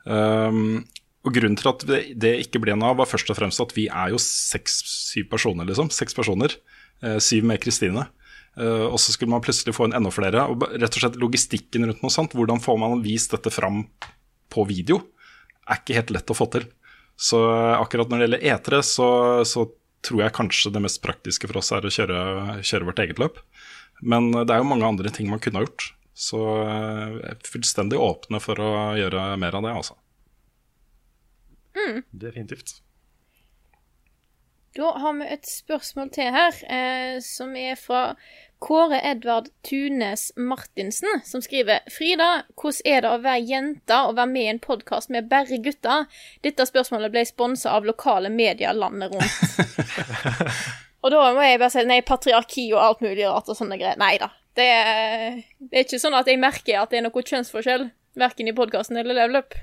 Um, 0.04 0.84
og 1.24 1.32
Grunnen 1.32 1.56
til 1.56 1.70
at 1.70 1.84
det, 2.20 2.32
ikke 2.44 2.60
ble 2.60 2.74
noe 2.76 2.92
av, 2.92 2.98
var 3.00 3.08
først 3.08 3.30
og 3.32 3.38
fremst 3.38 3.62
at 3.62 3.72
vi 3.76 3.86
er 3.88 4.12
jo 4.12 4.20
seks-syv 4.20 5.30
personer. 5.32 5.64
liksom, 5.68 5.88
Seks 5.94 6.16
personer. 6.16 6.52
Eh, 7.00 7.16
syv 7.22 7.46
med 7.48 7.62
Kristine. 7.64 8.06
Eh, 8.60 8.84
og 8.84 8.98
så 9.00 9.14
skulle 9.14 9.32
man 9.32 9.42
plutselig 9.44 9.74
få 9.76 9.88
inn 9.88 9.96
enda 9.96 10.12
flere. 10.12 10.44
og 10.44 10.66
rett 10.68 10.92
og 10.92 11.00
slett 11.00 11.16
Logistikken 11.20 11.88
rundt 11.88 12.04
noe 12.04 12.12
sånt, 12.12 12.36
hvordan 12.36 12.60
får 12.60 12.78
man 12.78 13.02
vist 13.02 13.32
dette 13.32 13.50
fram 13.50 13.86
på 14.52 14.66
video, 14.68 15.00
er 15.64 15.80
ikke 15.80 15.96
helt 15.96 16.12
lett 16.12 16.30
å 16.30 16.36
få 16.36 16.50
til. 16.52 16.68
Så 17.16 17.40
eh, 17.40 17.80
akkurat 17.80 18.12
når 18.12 18.20
det 18.20 18.28
gjelder 18.28 18.46
E3, 18.52 18.84
så, 18.84 19.08
så 19.48 19.66
tror 20.04 20.26
jeg 20.26 20.36
kanskje 20.36 20.74
det 20.76 20.84
mest 20.84 21.00
praktiske 21.00 21.48
for 21.48 21.62
oss 21.62 21.72
er 21.72 21.88
å 21.88 21.92
kjøre, 21.92 22.60
kjøre 22.60 22.92
vårt 22.92 23.00
eget 23.00 23.22
løp. 23.22 23.40
Men 24.04 24.28
det 24.34 24.50
er 24.52 24.60
jo 24.60 24.68
mange 24.68 24.84
andre 24.84 25.08
ting 25.08 25.30
man 25.32 25.40
kunne 25.40 25.62
ha 25.62 25.64
gjort. 25.64 25.94
Så 26.14 26.36
jeg 26.36 27.30
er 27.32 27.46
fullstendig 27.48 27.96
åpne 27.98 28.38
for 28.44 28.60
å 28.60 28.72
gjøre 29.00 29.30
mer 29.40 29.56
av 29.56 29.64
det, 29.64 29.72
altså. 29.72 29.96
Definitivt. 32.10 32.80
Da 34.74 34.90
har 34.98 35.12
vi 35.14 35.26
et 35.30 35.46
spørsmål 35.46 36.08
til 36.10 36.34
her, 36.34 36.56
eh, 36.66 37.20
som 37.22 37.52
er 37.56 37.76
fra 37.78 38.16
Kåre 38.58 38.98
Edvard 39.06 39.46
Tunes 39.62 40.32
Martinsen, 40.36 41.20
som 41.24 41.42
skriver 41.44 41.84
Frida, 41.94 42.42
hvordan 42.58 42.88
er 42.90 43.04
det 43.04 43.10
å 43.12 43.20
være 43.22 43.44
jente 43.46 43.98
og 44.08 44.16
være 44.18 44.30
med 44.32 44.42
i 44.42 44.52
en 44.54 44.58
podkast 44.64 45.12
med 45.14 45.28
bare 45.30 45.60
gutter? 45.62 46.08
Dette 46.42 46.66
spørsmålet 46.66 47.12
ble 47.14 47.22
sponsa 47.28 47.76
av 47.76 47.86
lokale 47.86 48.32
medier 48.34 48.74
landet 48.74 49.14
rundt. 49.14 50.16
og 51.04 51.14
da 51.14 51.20
må 51.36 51.44
jeg 51.46 51.60
bare 51.60 51.70
si 51.76 51.84
nei, 51.86 52.00
patriarki 52.02 52.66
og 52.72 52.82
alt 52.82 53.04
mulig 53.04 53.28
rart 53.28 53.52
og 53.52 53.60
sånne 53.60 53.78
greier. 53.78 54.00
Nei 54.00 54.16
da. 54.18 54.32
Det 54.58 54.66
er, 54.70 55.38
det 55.60 55.78
er 55.78 55.86
ikke 55.86 56.02
sånn 56.02 56.18
at 56.18 56.26
jeg 56.30 56.42
merker 56.42 56.80
at 56.80 56.90
det 56.90 56.98
er 56.98 57.06
noe 57.06 57.26
kjønnsforskjell, 57.30 57.88
verken 58.18 58.50
i 58.50 58.56
podkasten 58.58 58.98
eller 58.98 59.20
Level 59.20 59.44
Up. 59.44 59.54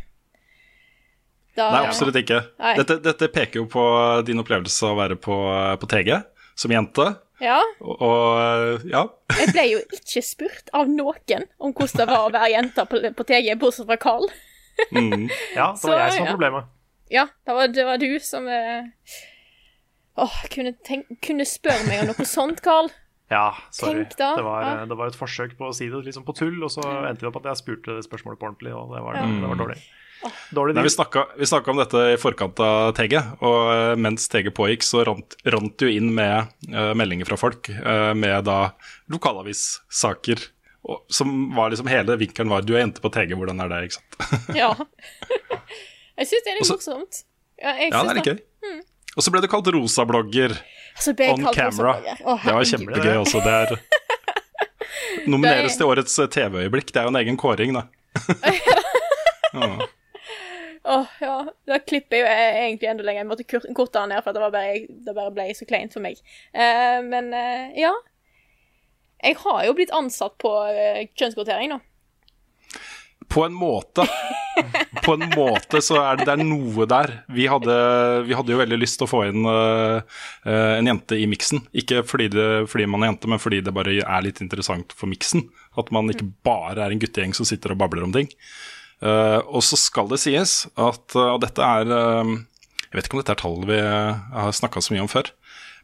Da- 1.57 1.71
Nei, 1.73 1.81
absolutt 1.89 2.15
ikke. 2.21 2.37
Nei. 2.61 2.75
Dette, 2.79 2.95
dette 3.03 3.27
peker 3.33 3.59
jo 3.59 3.65
på 3.71 3.81
din 4.27 4.39
opplevelse 4.39 4.85
av 4.87 4.93
å 4.95 4.99
være 5.01 5.17
på, 5.19 5.35
på 5.81 5.89
TG 5.91 6.13
som 6.61 6.71
jente. 6.71 7.07
Ja. 7.41 7.57
Og, 7.81 7.97
og 8.05 8.85
ja. 8.87 9.01
Jeg 9.41 9.51
ble 9.55 9.65
jo 9.73 9.81
ikke 9.97 10.21
spurt 10.23 10.69
av 10.77 10.87
noen 10.91 11.47
om 11.59 11.73
hvordan 11.73 12.03
det 12.03 12.07
var 12.11 12.27
å 12.27 12.31
være 12.35 12.51
jente 12.53 12.85
på, 12.87 13.01
på 13.17 13.27
TG, 13.31 13.51
bortsett 13.59 13.89
fra 13.89 13.97
Carl. 13.99 14.29
Mm. 14.95 15.27
Ja, 15.57 15.71
det 15.73 15.81
Så, 15.81 15.91
var 15.91 16.05
jeg 16.05 16.15
som 16.15 16.23
ja. 16.23 16.29
var 16.29 16.31
problemet. 16.37 16.71
Ja, 17.11 17.25
det 17.45 17.57
var, 17.57 17.67
det 17.75 17.85
var 17.89 17.99
du 17.99 18.09
som 18.23 18.47
eh... 18.47 18.87
Åh, 20.21 20.37
kunne, 20.53 20.73
tenk, 20.85 21.07
kunne 21.23 21.45
spørre 21.47 21.83
meg 21.87 22.03
om 22.05 22.11
noe 22.11 22.25
sånt, 22.27 22.59
Carl. 22.63 22.87
Ja, 23.31 23.49
sorry. 23.71 24.03
Da, 24.19 24.33
Det 24.37 24.43
var, 24.43 24.63
ja. 24.63 24.85
det 24.87 24.95
var 24.99 25.07
et 25.11 25.15
forsøk 25.19 25.53
på 25.59 25.69
å 25.69 25.75
si 25.75 25.87
det 25.91 26.01
liksom 26.05 26.25
på 26.27 26.35
tull, 26.35 26.57
og 26.67 26.71
så 26.73 26.83
endte 27.07 27.23
det 27.23 27.29
opp 27.29 27.39
at 27.39 27.47
jeg 27.53 27.61
spurte 27.61 27.95
spørsmålet 28.03 28.39
på 28.41 28.47
ordentlig, 28.49 28.73
og 28.75 28.91
det 28.95 29.03
var, 29.05 29.19
Ja. 29.19 29.27
det 29.27 29.51
var 29.53 29.59
dårlig. 29.61 29.77
Dårlig 30.51 30.75
Nei, 30.75 30.83
vi 30.83 30.89
deal. 30.89 30.93
snakka, 30.93 31.23
vi 31.39 31.47
snakka 31.49 31.71
om 31.73 31.79
dette 31.81 32.01
i 32.13 32.17
forkant 32.21 32.59
av 32.61 32.91
TG, 32.97 33.15
og 33.41 33.59
eh, 33.73 33.93
mens 33.97 34.27
TG 34.29 34.51
pågikk, 34.53 34.83
så 34.85 35.03
rant, 35.07 35.35
rant 35.49 35.73
det 35.79 35.87
jo 35.87 35.95
inn 35.97 36.11
med 36.13 36.51
uh, 36.73 36.91
meldinger 36.97 37.25
fra 37.29 37.37
folk 37.41 37.69
uh, 37.73 38.11
med 38.17 38.45
da 38.45 38.59
lokalavissaker. 39.13 40.43
Og, 40.81 41.03
som 41.13 41.31
var 41.55 41.69
liksom 41.73 41.89
Hele 41.91 42.15
vinkelen 42.17 42.49
var 42.49 42.61
'du 42.65 42.73
er 42.75 42.81
jente 42.83 43.01
på 43.01 43.09
TG, 43.13 43.35
hvordan 43.37 43.61
er 43.61 43.69
det?' 43.69 43.83
ikke 43.89 43.99
sant? 43.99 44.15
Ja. 44.61 44.71
Jeg 46.17 46.27
syns 46.29 46.43
det 46.45 46.51
er 46.51 46.57
litt 46.59 46.65
Også- 46.65 46.77
morsomt. 46.77 47.23
Ja, 47.61 47.75
Ja, 47.77 48.01
det 48.03 48.09
er 48.09 48.17
litt 48.17 48.31
gøy. 48.31 48.39
Og 49.17 49.23
så 49.25 49.31
ble 49.33 49.41
du 49.43 49.47
kalt 49.51 49.67
rosablogger 49.67 50.53
Så 50.97 51.11
on 51.29 51.43
camera. 51.53 51.97
Å, 52.23 52.37
Det 52.41 52.53
var 52.55 52.63
kjempegøy 52.63 53.17
også. 53.21 53.41
Det 53.43 53.53
er 53.53 53.79
Nomineres 55.31 55.75
til 55.77 55.89
årets 55.89 56.15
TV-øyeblikk. 56.31 56.93
Det 56.93 57.01
er 57.01 57.07
jo 57.09 57.11
en 57.11 57.19
egen 57.19 57.37
kåring, 57.37 57.75
da. 57.75 57.83
Ja. 59.53 59.87
Åh, 60.83 61.05
ja. 61.21 61.35
Da 61.69 61.77
klipper 61.79 62.17
jeg 62.17 62.25
jo 62.25 62.61
egentlig 62.63 62.89
enda 62.89 63.05
lenger. 63.05 63.21
Jeg 63.21 63.29
måtte 63.29 63.73
korte 63.77 63.99
den 63.99 64.13
ned, 64.13 64.23
for 64.25 64.33
det, 64.33 64.41
var 64.41 64.53
bare, 64.55 64.79
det 64.89 65.13
bare 65.17 65.35
ble 65.35 65.51
så 65.57 65.67
kleint 65.69 65.93
for 65.93 66.03
meg. 66.03 66.21
Eh, 66.53 66.97
men 67.05 67.29
eh, 67.37 67.77
ja. 67.83 67.93
Jeg 69.21 69.37
har 69.43 69.63
jo 69.67 69.77
blitt 69.77 69.93
ansatt 69.93 70.39
på 70.41 70.51
eh, 70.71 71.05
kjønnskvotering 71.13 71.75
nå. 71.75 71.77
På 73.31 73.45
en 73.45 73.53
måte. 73.53 74.07
På 75.05 75.13
en 75.13 75.29
måte 75.31 75.79
så 75.81 75.95
er 76.01 76.17
det, 76.19 76.25
det 76.27 76.33
er 76.33 76.41
noe 76.43 76.85
der. 76.89 77.13
Vi 77.31 77.45
hadde, 77.49 77.75
vi 78.27 78.35
hadde 78.35 78.51
jo 78.51 78.59
veldig 78.59 78.79
lyst 78.81 78.99
til 78.99 79.07
å 79.07 79.11
få 79.11 79.21
inn 79.29 79.45
eh, 79.47 80.17
eh, 80.49 80.73
en 80.79 80.89
jente 80.89 81.17
i 81.21 81.29
miksen. 81.29 81.61
Ikke 81.77 82.01
fordi, 82.05 82.27
det, 82.33 82.49
fordi 82.73 82.89
man 82.89 83.05
er 83.05 83.13
jente, 83.13 83.29
men 83.31 83.41
fordi 83.41 83.61
det 83.63 83.73
bare 83.77 83.95
er 84.01 84.25
litt 84.25 84.41
interessant 84.43 84.97
for 84.97 85.09
miksen. 85.11 85.45
At 85.79 85.93
man 85.95 86.11
ikke 86.11 86.27
bare 86.45 86.83
er 86.83 86.93
en 86.93 87.01
guttegjeng 87.01 87.37
som 87.37 87.47
sitter 87.47 87.75
og 87.75 87.81
babler 87.81 88.09
om 88.09 88.13
ting. 88.17 88.29
Eh, 89.01 89.39
og 89.49 89.63
så 89.65 89.79
skal 89.79 90.09
det 90.11 90.21
sies 90.21 90.65
at 90.77 91.15
eh, 91.17 91.37
dette 91.41 91.65
er 91.65 91.89
eh, 91.89 92.33
Jeg 92.85 92.99
vet 92.99 93.07
ikke 93.07 93.17
om 93.17 93.21
dette 93.23 93.33
er 93.33 93.39
tall 93.41 93.63
vi 93.65 93.79
har 93.81 94.53
snakka 94.53 94.83
så 94.83 94.93
mye 94.93 95.05
om 95.05 95.11
før. 95.11 95.31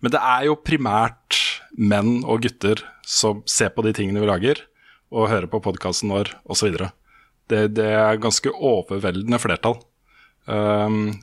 Men 0.03 0.13
det 0.13 0.21
er 0.21 0.47
jo 0.49 0.59
primært 0.59 1.39
menn 1.77 2.21
og 2.25 2.43
gutter 2.45 2.83
som 3.07 3.41
ser 3.49 3.71
på 3.73 3.85
de 3.85 3.93
tingene 3.95 4.21
vi 4.21 4.29
lager, 4.29 4.59
og 5.13 5.29
hører 5.31 5.47
på 5.49 5.61
podkasten 5.63 6.11
vår 6.11 6.33
osv. 6.51 6.75
Det, 7.47 7.61
det 7.77 7.87
er 7.95 8.19
ganske 8.21 8.51
overveldende 8.51 9.39
flertall. 9.39 9.79
Um, 10.45 11.15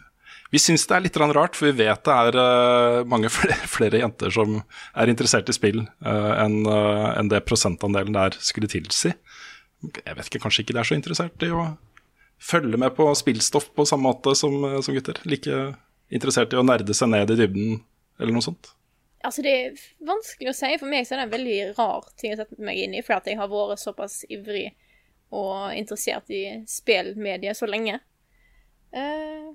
vi 0.54 0.60
syns 0.62 0.86
det 0.88 0.96
er 0.96 1.04
litt 1.04 1.18
rart, 1.18 1.56
for 1.58 1.68
vi 1.68 1.84
vet 1.84 2.04
det 2.06 2.14
er 2.14 2.38
uh, 2.38 3.04
mange 3.10 3.30
flere, 3.36 3.68
flere 3.68 4.00
jenter 4.00 4.32
som 4.32 4.60
er 4.94 5.12
interessert 5.12 5.52
i 5.52 5.56
spill 5.56 5.82
uh, 6.06 6.32
enn 6.40 6.62
uh, 6.64 7.12
en 7.18 7.30
det 7.32 7.44
prosentandelen 7.48 8.16
der 8.16 8.38
skulle 8.40 8.70
tilsi. 8.70 9.12
Jeg 9.92 10.18
vet 10.18 10.30
ikke, 10.30 10.42
kanskje 10.46 10.64
ikke 10.64 10.76
de 10.76 10.82
er 10.82 10.88
så 10.88 10.98
interessert 10.98 11.46
i 11.46 11.50
å 11.54 11.64
følge 12.44 12.78
med 12.80 12.94
på 12.96 13.06
spillstoff 13.16 13.70
på 13.74 13.86
samme 13.88 14.10
måte 14.10 14.34
som, 14.38 14.56
eh, 14.68 14.80
som 14.84 14.96
gutter. 14.96 15.20
Like 15.28 15.74
interessert 16.14 16.52
i 16.52 16.60
å 16.60 16.66
nerde 16.66 16.94
seg 16.94 17.10
ned 17.12 17.30
i 17.30 17.38
dybden, 17.38 17.82
eller 18.20 18.36
noe 18.36 18.44
sånt. 18.44 18.72
Altså, 19.24 19.42
det 19.44 19.52
er 19.56 19.84
vanskelig 20.04 20.50
å 20.52 20.56
si. 20.56 20.72
For 20.80 20.90
meg 20.90 21.06
så 21.06 21.14
er 21.14 21.22
det 21.22 21.26
en 21.28 21.36
veldig 21.38 21.58
rar 21.78 22.08
ting 22.20 22.34
å 22.34 22.40
sette 22.42 22.60
meg 22.60 22.82
inn 22.82 22.96
i, 22.96 23.02
fordi 23.04 23.32
jeg 23.32 23.40
har 23.40 23.48
vært 23.48 23.80
såpass 23.80 24.20
ivrig 24.28 24.74
og 25.34 25.72
interessert 25.74 26.28
i 26.30 26.42
spillmediet 26.68 27.56
så 27.56 27.66
lenge. 27.66 27.98
Eh, 28.94 29.48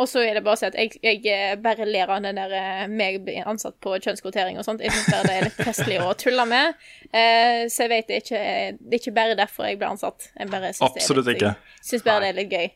og 0.00 0.08
så 0.08 0.22
er 0.24 0.38
det 0.38 0.42
bare 0.46 0.56
å 0.56 0.60
si 0.60 0.66
at 0.70 0.76
jeg, 0.78 0.96
jeg 1.04 1.20
eh, 1.28 1.54
bare 1.60 1.84
ler 1.88 2.08
av 2.08 2.22
den 2.24 2.38
der 2.38 2.52
eh, 2.56 2.84
meg 2.88 3.18
blir 3.26 3.44
ansatt 3.48 3.76
på 3.84 3.98
kjønnskvotering 3.98 4.56
og 4.60 4.64
sånt. 4.64 4.80
Jeg 4.84 4.94
syns 4.94 5.10
bare 5.12 5.28
det 5.28 5.34
er 5.36 5.48
litt 5.50 5.60
festlig 5.60 5.98
å 6.00 6.14
tulle 6.16 6.46
med. 6.48 6.78
Eh, 7.12 7.66
så 7.68 7.84
jeg 7.84 7.92
vet 7.92 8.08
det 8.08 8.16
er 8.16 8.24
ikke, 8.24 8.44
det 8.80 8.96
er 8.96 9.02
ikke 9.02 9.16
bare 9.18 9.36
derfor 9.38 9.68
jeg 9.68 9.80
ble 9.80 9.90
ansatt. 9.92 10.30
Jeg 10.38 10.52
bare 10.52 10.72
synes 10.72 10.86
Absolutt 10.88 11.28
det 11.28 11.34
er 11.34 11.36
litt, 11.36 11.44
ikke. 11.44 11.84
Syns 11.90 12.06
bare 12.06 12.24
det 12.24 12.30
er 12.32 12.38
litt 12.40 12.56
gøy. 12.56 12.68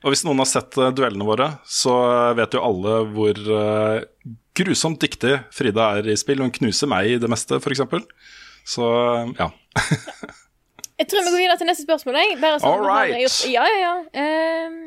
Og 0.00 0.14
hvis 0.14 0.24
noen 0.24 0.40
har 0.40 0.48
sett 0.48 0.80
eh, 0.80 0.92
duellene 0.96 1.28
våre, 1.28 1.50
så 1.68 1.96
vet 2.38 2.56
jo 2.56 2.64
alle 2.64 2.96
hvor 3.12 3.42
grusomt 4.56 5.04
dyktig 5.04 5.36
Frida 5.52 5.92
er 6.00 6.08
i 6.08 6.16
spill. 6.20 6.40
Hun 6.40 6.54
knuser 6.54 6.88
meg 6.88 7.12
i 7.12 7.20
det 7.20 7.28
meste, 7.30 7.60
f.eks. 7.60 7.84
Så 8.70 8.88
ja. 9.36 9.52
Jeg 11.00 11.08
tror 11.08 11.24
vi 11.24 11.30
går 11.32 11.40
videre 11.40 11.56
til 11.60 11.68
neste 11.68 11.84
spørsmål. 11.86 12.16
Jeg. 12.20 12.40
Bare 12.42 12.58
sånn, 12.60 12.72
All 12.72 12.82
right. 12.84 13.36
Ja, 13.48 13.64
ja, 13.64 13.78
ja. 13.80 13.92
Ehm, 14.20 14.80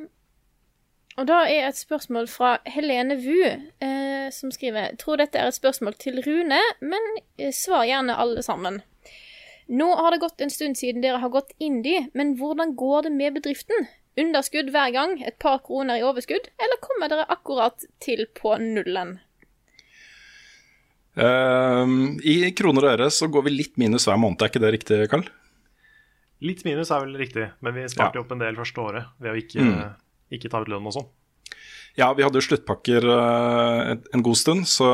og 1.20 1.28
da 1.30 1.44
er 1.46 1.68
et 1.68 1.78
spørsmål 1.78 2.28
fra 2.32 2.56
Helene 2.70 3.20
Wu, 3.22 3.42
eh, 3.86 4.30
som 4.34 4.54
skriver 4.54 4.96
Tror 5.02 5.20
dette 5.22 5.38
er 5.38 5.52
et 5.52 5.58
spørsmål 5.58 5.98
til 6.02 6.22
Rune, 6.26 6.62
men 6.82 7.10
eh, 7.38 7.54
svar 7.54 7.86
gjerne 7.86 8.18
alle 8.18 8.42
sammen. 8.46 8.82
Nå 9.70 9.90
har 9.96 10.12
det 10.12 10.24
gått 10.24 10.42
en 10.44 10.52
stund 10.52 10.80
siden 10.80 11.04
dere 11.04 11.22
har 11.22 11.32
gått 11.34 11.54
indie, 11.62 12.08
men 12.18 12.34
hvordan 12.40 12.74
går 12.80 13.06
det 13.08 13.14
med 13.16 13.38
bedriften? 13.38 13.88
Underskudd 14.20 14.74
hver 14.74 14.90
gang, 14.94 15.16
et 15.26 15.38
par 15.42 15.62
kroner 15.66 16.02
i 16.02 16.06
overskudd, 16.06 16.50
eller 16.62 16.82
kommer 16.82 17.10
dere 17.10 17.30
akkurat 17.34 17.86
til 18.04 18.26
på 18.34 18.58
nullen? 18.62 19.16
Eh, 21.14 21.96
I 22.26 22.38
kroner 22.58 22.88
og 22.88 22.96
øre 22.96 23.14
så 23.14 23.30
går 23.30 23.48
vi 23.48 23.58
litt 23.60 23.78
minus 23.82 24.10
hver 24.10 24.18
måned, 24.18 24.42
er 24.42 24.50
ikke 24.50 24.66
det 24.66 24.76
riktig, 24.80 25.02
Karl? 25.14 25.30
Litt 26.44 26.66
minus 26.68 26.90
er 26.92 27.06
vel 27.06 27.16
riktig, 27.22 27.52
men 27.64 27.78
vi 27.78 27.86
sparte 27.88 28.20
ja. 28.20 28.26
opp 28.26 28.34
en 28.34 28.42
del 28.42 28.58
første 28.58 28.82
året 28.84 29.14
ved 29.22 29.32
å 29.32 29.38
ikke, 29.40 29.68
ikke 30.36 30.52
ta 30.52 30.64
ut 30.64 30.72
lønn 30.72 30.90
og 30.90 30.96
sånn. 30.98 31.10
Ja, 32.00 32.08
vi 32.18 32.24
hadde 32.26 32.40
jo 32.42 32.46
sluttpakker 32.48 33.06
eh, 33.06 33.90
en- 33.94 34.24
god 34.26 34.38
stund, 34.40 34.66
så, 34.70 34.88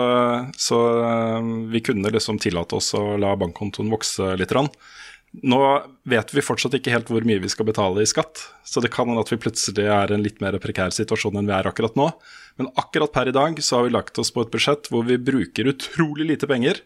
så 0.59 0.79
eh, 0.99 1.51
vi 1.71 1.79
kunne 1.85 2.11
liksom 2.11 2.41
tillate 2.43 2.75
oss 2.75 2.91
å 2.97 3.13
la 3.21 3.31
bankkontoen 3.39 3.91
vokse 3.93 4.33
litt. 4.39 4.51
Nå 5.45 5.59
vet 6.09 6.33
vi 6.33 6.43
fortsatt 6.43 6.75
ikke 6.75 6.91
helt 6.91 7.07
hvor 7.13 7.23
mye 7.27 7.39
vi 7.39 7.51
skal 7.53 7.67
betale 7.69 8.03
i 8.03 8.09
skatt, 8.09 8.41
så 8.67 8.81
det 8.83 8.91
kan 8.91 9.07
hende 9.07 9.23
at 9.23 9.31
vi 9.31 9.39
plutselig 9.39 9.85
er 9.87 10.11
i 10.11 10.17
en 10.17 10.25
litt 10.25 10.41
mer 10.43 10.57
prekær 10.59 10.91
situasjon 10.91 11.37
enn 11.39 11.47
vi 11.47 11.55
er 11.55 11.69
akkurat 11.69 11.95
nå. 11.95 12.09
Men 12.59 12.71
akkurat 12.81 13.13
per 13.15 13.29
i 13.31 13.35
dag 13.37 13.61
så 13.63 13.77
har 13.79 13.87
vi 13.87 13.93
lagt 13.95 14.19
oss 14.19 14.33
på 14.35 14.43
et 14.43 14.51
budsjett 14.51 14.89
hvor 14.91 15.05
vi 15.07 15.19
bruker 15.21 15.69
utrolig 15.71 16.27
lite 16.33 16.49
penger. 16.49 16.81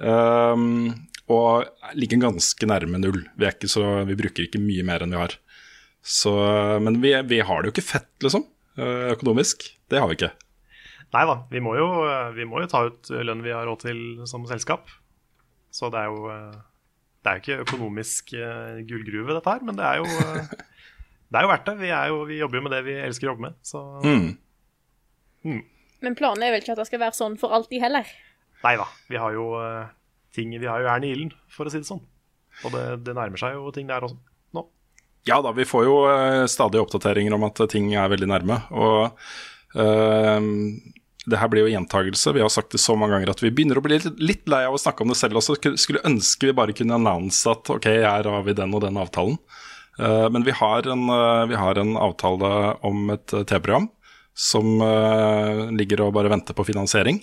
Um, 0.00 1.06
og 1.30 1.68
ligger 1.98 2.24
ganske 2.26 2.66
nærme 2.68 2.98
null. 3.02 3.22
Vi, 3.38 3.52
så, 3.70 3.84
vi 4.08 4.16
bruker 4.18 4.46
ikke 4.46 4.62
mye 4.62 4.84
mer 4.86 5.04
enn 5.04 5.14
vi 5.14 5.20
har. 5.20 5.36
Så, 6.06 6.32
men 6.82 7.00
vi, 7.02 7.10
vi 7.26 7.40
har 7.42 7.62
det 7.62 7.70
jo 7.70 7.74
ikke 7.74 7.82
fett, 7.88 8.12
liksom, 8.22 8.44
eh, 8.78 9.08
økonomisk. 9.16 9.64
Det 9.90 9.98
har 9.98 10.06
vi 10.06 10.14
ikke. 10.20 10.30
Nei 11.16 11.22
da, 11.26 11.34
vi 11.50 11.62
må, 11.62 11.72
jo, 11.78 11.86
vi 12.36 12.46
må 12.46 12.60
jo 12.62 12.68
ta 12.70 12.84
ut 12.86 13.10
lønn 13.10 13.42
vi 13.42 13.54
har 13.54 13.66
råd 13.66 13.82
til 13.86 14.00
som 14.30 14.46
selskap. 14.46 14.86
Så 15.74 15.90
det 15.92 16.00
er 16.04 16.10
jo 16.12 16.30
eh, 16.32 16.56
Det 17.22 17.30
er 17.30 17.38
jo 17.38 17.42
ikke 17.42 17.64
økonomisk 17.66 18.32
eh, 18.38 18.82
gullgruve, 18.86 19.34
dette 19.34 19.50
her, 19.50 19.66
men 19.66 19.78
det 19.78 19.86
er 19.86 20.02
jo 20.02 20.06
Det 21.26 21.40
er 21.40 21.42
jo 21.42 21.50
verdt 21.50 21.66
det. 21.66 21.76
Vi, 21.80 21.88
er 21.90 22.10
jo, 22.12 22.20
vi 22.28 22.38
jobber 22.38 22.60
jo 22.60 22.64
med 22.68 22.74
det 22.76 22.82
vi 22.86 22.92
elsker 23.02 23.26
å 23.26 23.32
jobbe 23.34 23.48
med. 23.48 23.62
Så 23.66 23.82
Mm. 25.46 25.60
Men 26.02 26.16
planen 26.18 26.42
er 26.42 26.50
vel 26.50 26.62
ikke 26.64 26.72
at 26.74 26.80
det 26.80 26.88
skal 26.88 26.98
være 26.98 27.14
sånn 27.14 27.36
for 27.38 27.54
alltid 27.54 27.78
heller? 27.82 28.08
nei 28.64 28.72
da. 28.78 28.86
Vi 29.06 29.18
har 29.20 29.34
jo 29.34 29.44
ting 30.34 30.50
Vi 30.50 30.66
har 30.66 30.82
jo 30.82 30.88
jern 30.88 31.04
i 31.06 31.10
ilden, 31.14 31.30
for 31.50 31.68
å 31.68 31.70
si 31.70 31.78
det 31.78 31.86
sånn. 31.86 32.02
Og 32.64 32.72
det, 32.74 32.82
det 33.06 33.14
nærmer 33.14 33.38
seg 33.38 33.54
jo 33.54 33.70
ting 33.74 33.86
der 33.86 34.02
også. 34.06 34.18
Ja 35.26 35.40
da, 35.42 35.50
vi 35.52 35.66
får 35.66 35.86
jo 35.88 35.96
eh, 36.10 36.44
stadig 36.50 36.80
oppdateringer 36.80 37.34
om 37.34 37.46
at 37.48 37.58
ting 37.72 37.90
er 37.98 38.12
veldig 38.12 38.28
nærme. 38.30 38.60
Og 38.70 39.00
eh, 39.74 40.50
det 41.26 41.40
her 41.40 41.50
blir 41.50 41.66
jo 41.66 41.72
gjentagelse. 41.72 42.34
Vi 42.36 42.42
har 42.44 42.52
sagt 42.52 42.76
det 42.76 42.80
så 42.82 42.94
mange 42.98 43.16
ganger 43.16 43.32
at 43.32 43.42
vi 43.42 43.50
begynner 43.50 43.80
å 43.80 43.84
bli 43.84 43.98
litt, 43.98 44.44
lei 44.46 44.62
av 44.68 44.76
å 44.76 44.80
snakke 44.80 45.02
om 45.02 45.10
det 45.10 45.18
selv 45.18 45.40
også. 45.40 45.58
Skulle- 45.58 46.04
ønske 46.06 46.46
vi 46.46 46.54
bare 46.54 46.76
kunne 46.76 46.94
annonse 47.00 47.50
at 47.50 47.66
ok, 47.74 47.88
her 48.06 48.30
har 48.30 48.46
vi 48.46 48.54
den 48.54 48.74
og 48.74 48.84
den 48.86 49.00
avtalen. 49.02 49.38
Uh, 49.98 50.28
men 50.30 50.44
vi 50.44 50.52
har, 50.52 50.86
en, 50.92 51.08
uh, 51.10 51.46
vi 51.48 51.56
har 51.56 51.78
en 51.80 51.96
avtale 51.96 52.48
om 52.84 53.10
et 53.14 53.32
eh, 53.32 53.46
TV-program 53.48 53.88
som 54.36 54.82
uh, 54.84 55.72
ligger 55.72 56.02
og 56.04 56.12
bare 56.12 56.28
venter 56.28 56.54
på 56.54 56.66
finansiering. 56.68 57.22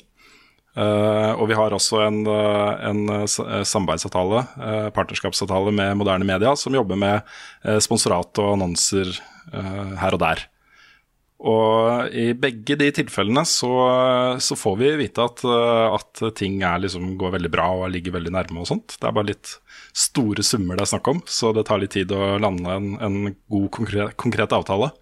Eh, 0.74 1.32
og 1.38 1.46
vi 1.52 1.58
har 1.58 1.74
også 1.76 2.00
en, 2.02 2.24
eh, 2.26 2.72
en 2.90 3.02
eh, 3.14 3.28
samarbeidsavtale, 3.30 4.40
uh, 4.58 4.88
partnerskapsavtale 4.96 5.74
med 5.76 6.00
moderne 6.00 6.26
media, 6.26 6.56
som 6.58 6.74
jobber 6.74 6.98
med 6.98 7.22
uh, 7.68 7.78
sponsorat 7.84 8.42
og 8.42 8.56
annonser 8.56 9.14
her 9.54 10.16
og 10.16 10.22
der. 10.22 10.40
Og 11.44 12.14
i 12.16 12.32
begge 12.40 12.78
de 12.80 12.88
tilfellene 12.96 13.44
så, 13.46 13.70
så 14.42 14.56
får 14.56 14.78
vi 14.80 14.92
vite 15.02 15.22
at, 15.22 15.44
at 15.44 16.22
ting 16.40 16.64
liksom, 16.64 17.12
går 17.20 17.36
veldig 17.36 17.52
bra 17.52 17.66
og 17.76 17.92
ligger 17.92 18.16
veldig 18.16 18.32
nærme 18.34 18.64
og 18.64 18.70
sånt. 18.72 18.96
Det 18.96 19.10
er 19.10 19.14
bare 19.14 19.30
litt 19.34 19.52
store 19.92 20.46
summer 20.48 20.80
det 20.80 20.88
er 20.88 20.94
snakk 20.94 21.12
om, 21.12 21.20
så 21.28 21.52
det 21.54 21.68
tar 21.68 21.84
litt 21.84 21.94
tid 21.94 22.16
å 22.16 22.38
lande 22.42 22.72
en, 22.72 22.88
en 23.04 23.20
god, 23.36 23.68
konkret, 23.76 24.16
konkret 24.24 24.56
avtale. 24.56 24.94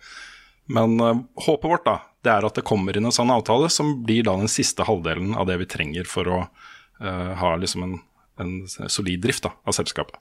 Men 0.73 0.97
håpet 1.45 1.69
vårt 1.69 1.85
da, 1.85 1.99
det 2.21 2.31
er 2.31 2.45
at 2.45 2.57
det 2.57 2.65
kommer 2.67 2.97
inn 2.97 3.07
en 3.09 3.15
sånn 3.15 3.33
avtale 3.33 3.69
som 3.73 3.95
blir 4.05 4.25
da 4.27 4.35
den 4.37 4.51
siste 4.51 4.85
halvdelen 4.87 5.33
av 5.37 5.47
det 5.49 5.57
vi 5.61 5.69
trenger 5.69 6.09
for 6.09 6.29
å 6.29 6.39
uh, 6.43 7.31
ha 7.41 7.55
liksom 7.57 7.85
en, 7.87 7.95
en 8.41 8.51
solid 8.69 9.23
drift 9.23 9.47
da, 9.47 9.55
av 9.65 9.77
selskapet. 9.77 10.19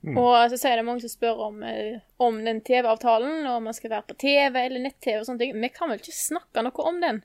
Og 0.00 0.48
så 0.48 0.56
sier 0.56 0.78
det 0.80 0.86
mange 0.86 1.02
som 1.04 1.12
spør 1.12 1.42
om, 1.50 1.58
eh, 1.62 2.00
om 2.24 2.38
den 2.44 2.62
TV-avtalen, 2.64 3.44
og 3.44 3.58
om 3.58 3.66
man 3.68 3.76
skal 3.76 3.92
være 3.92 4.08
på 4.08 4.16
TV 4.22 4.56
eller 4.62 4.80
nett-TV 4.80 5.18
og 5.20 5.26
sånne 5.28 5.42
ting. 5.42 5.52
Vi 5.60 5.68
kan 5.74 5.92
vel 5.92 6.00
ikke 6.00 6.16
snakke 6.16 6.64
noe 6.64 6.86
om 6.88 7.02
den? 7.02 7.20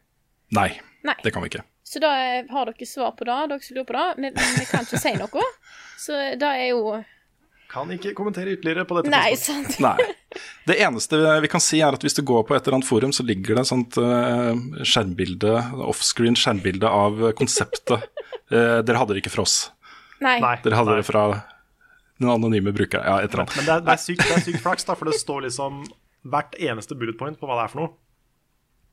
Nei, 0.56 0.74
Nei. 1.08 1.16
det 1.24 1.32
kan 1.32 1.45
vi 1.45 1.53
ikke. 1.53 1.64
Så 1.88 2.01
da 2.03 2.12
eh, 2.20 2.49
har 2.51 2.68
dere 2.68 2.88
svar 2.89 3.14
på 3.16 3.28
det, 3.30 3.38
dere 3.53 3.64
som 3.64 3.78
lurer 3.78 3.88
på 3.88 3.95
det. 3.95 4.08
Men 4.26 4.36
vi 4.36 4.66
kan 4.68 4.84
ikke 4.84 4.99
si 4.99 5.14
noe. 5.16 5.45
Så 6.06 6.20
da 6.41 6.51
er 6.60 6.74
jo 6.74 6.97
Kan 7.72 7.89
ikke 7.91 8.13
kommentere 8.18 8.53
ytterligere 8.55 8.86
på 8.88 8.97
dette. 8.99 9.11
Nei, 9.13 9.36
sant. 9.39 9.78
Nei. 9.84 9.95
Det 10.68 10.78
eneste 10.84 11.18
vi 11.43 11.49
kan 11.51 11.63
si, 11.63 11.80
er 11.84 11.95
at 11.95 12.03
hvis 12.05 12.18
du 12.18 12.22
går 12.28 12.45
på 12.47 12.55
et 12.55 12.66
eller 12.66 12.80
annet 12.80 12.88
forum, 12.88 13.13
så 13.16 13.26
ligger 13.26 13.57
det 13.57 13.66
et 13.66 13.72
sånt 13.72 13.97
uh, 14.01 14.53
skjermbilde, 14.86 15.55
offscreen 15.88 16.38
skjermbilde 16.39 16.91
av 16.91 17.26
konseptet. 17.39 18.07
Uh, 18.53 18.80
dere 18.86 19.01
hadde 19.01 19.16
det 19.18 19.26
ikke 19.26 19.34
fra 19.34 19.45
oss. 19.47 19.57
Nei. 20.24 20.38
Dere 20.63 20.80
hadde 20.80 20.95
nei. 20.95 21.01
det 21.01 21.09
fra 21.09 21.26
den 22.22 22.32
anonyme 22.32 22.74
brukeren. 22.76 23.05
Ja, 23.05 23.20
et 23.22 23.34
eller 23.34 23.45
annet. 23.45 23.59
Men 23.59 23.68
det 23.68 23.76
er, 23.76 23.86
det, 23.86 23.93
er 23.97 24.03
sykt, 24.05 24.24
det 24.24 24.38
er 24.38 24.45
sykt 24.47 24.63
flaks, 24.63 24.88
da, 24.88 24.95
for 24.97 25.11
det 25.11 25.20
står 25.20 25.47
liksom 25.49 25.86
hvert 26.26 26.57
eneste 26.57 26.97
bullet 26.97 27.18
point 27.20 27.39
på 27.39 27.49
hva 27.49 27.59
det 27.59 27.68
er 27.68 27.74
for 27.74 27.84
noe. 27.84 27.93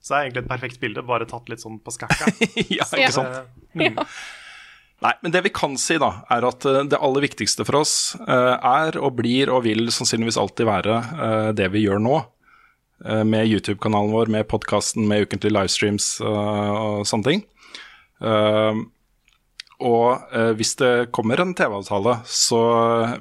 Så 0.02 0.14
det 0.14 0.18
er 0.18 0.26
egentlig 0.26 0.42
et 0.42 0.50
perfekt 0.50 0.80
bilde, 0.82 1.04
bare 1.06 1.26
tatt 1.30 1.50
litt 1.52 1.62
sånn 1.62 1.78
på 1.82 1.94
skakka. 1.94 2.32
ja, 2.78 2.86
ikke 2.86 3.12
sant? 3.14 3.42
Eh, 3.76 3.92
Ja. 3.92 4.06
Nei, 5.02 5.12
men 5.20 5.32
det 5.34 5.40
vi 5.42 5.50
kan 5.50 5.74
si, 5.80 5.96
da, 5.98 6.12
er 6.30 6.44
at 6.46 6.64
eh, 6.68 6.84
det 6.86 7.00
aller 7.02 7.24
viktigste 7.24 7.66
for 7.66 7.80
oss 7.80 7.94
eh, 8.22 8.54
er 8.54 8.98
og 9.00 9.16
blir 9.18 9.50
og 9.50 9.64
vil 9.66 9.90
sannsynligvis 9.90 10.38
alltid 10.38 10.68
være 10.68 10.98
eh, 10.98 11.48
det 11.58 11.66
vi 11.74 11.86
gjør 11.86 12.02
nå. 12.02 12.22
Med 13.02 13.48
YouTube-kanalen 13.50 14.12
vår, 14.14 14.28
med 14.30 14.44
podkasten, 14.46 15.08
med 15.10 15.24
ukentlige 15.24 15.50
livestreams 15.50 16.04
og 16.22 17.00
sånne 17.10 17.26
ting. 17.26 17.40
Og 19.82 20.36
hvis 20.54 20.70
det 20.78 20.90
kommer 21.10 21.42
en 21.42 21.50
TV-avtale, 21.58 22.12
så 22.30 22.60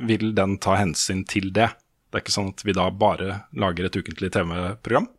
vil 0.05 0.35
den 0.37 0.59
ta 0.61 0.75
hensyn 0.77 1.23
til 1.25 1.49
det. 1.49 1.71
Det 1.73 2.19
er 2.19 2.21
ikke 2.21 2.35
sånn 2.35 2.51
at 2.53 2.61
vi 2.61 2.77
da 2.77 2.85
bare 2.93 3.39
lager 3.57 3.89
et 3.89 3.97
ukentlig 3.97 4.29
TV-program. 4.37 5.09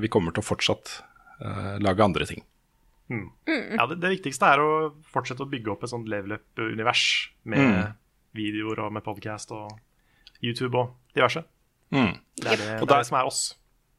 Vi 0.00 0.12
kommer 0.16 0.32
til 0.32 0.40
å 0.40 0.48
fortsatt 0.48 0.94
lage 1.84 2.08
andre 2.08 2.30
ting. 2.32 2.40
Ja, 3.10 3.86
det, 3.90 3.98
det 4.02 4.12
viktigste 4.14 4.52
er 4.54 4.62
å 4.62 4.70
fortsette 5.12 5.44
å 5.44 5.50
bygge 5.50 5.72
opp 5.74 5.82
et 5.84 5.92
sånt 5.92 6.08
level 6.08 6.36
up-univers 6.38 7.04
med 7.48 7.96
videoer 8.36 8.86
og 8.86 8.94
med 8.94 9.04
podcast 9.04 9.52
og 9.54 9.72
YouTube 10.42 10.78
og 10.78 10.94
diverse. 11.16 11.42
Mm. 11.92 12.14
Det 12.40 12.54
er 12.54 12.56
det, 12.56 12.70
Og 12.80 12.88
det, 12.88 12.94
er 12.94 13.02
det 13.04 13.08
som 13.10 13.18
er 13.20 13.28
oss. 13.28 13.42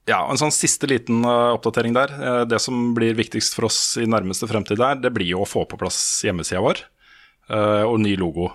Ja, 0.10 0.24
og 0.26 0.34
En 0.34 0.42
sånn 0.42 0.56
siste 0.56 0.90
liten 0.90 1.22
uh, 1.24 1.54
oppdatering 1.54 1.96
der. 1.96 2.12
Uh, 2.18 2.42
det 2.50 2.60
som 2.64 2.92
blir 2.98 3.16
viktigst 3.16 3.56
for 3.56 3.70
oss 3.70 3.80
i 4.02 4.08
nærmeste 4.10 4.50
fremtid 4.50 4.82
der, 4.82 4.98
det 5.00 5.14
blir 5.16 5.30
jo 5.30 5.44
å 5.44 5.50
få 5.50 5.64
på 5.70 5.80
plass 5.80 6.00
hjemmesida 6.26 6.64
vår 6.64 6.84
uh, 7.54 7.86
og 7.88 8.00
ny 8.04 8.18
logo. 8.20 8.50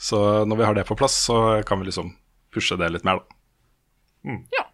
Så 0.00 0.18
når 0.48 0.60
vi 0.60 0.68
har 0.68 0.78
det 0.78 0.86
på 0.88 0.96
plass, 0.98 1.18
så 1.26 1.60
kan 1.66 1.82
vi 1.82 1.90
liksom 1.90 2.14
pushe 2.54 2.78
det 2.80 2.88
litt 2.94 3.04
mer, 3.06 3.20
da. 3.20 4.38
Ja. 4.54 4.64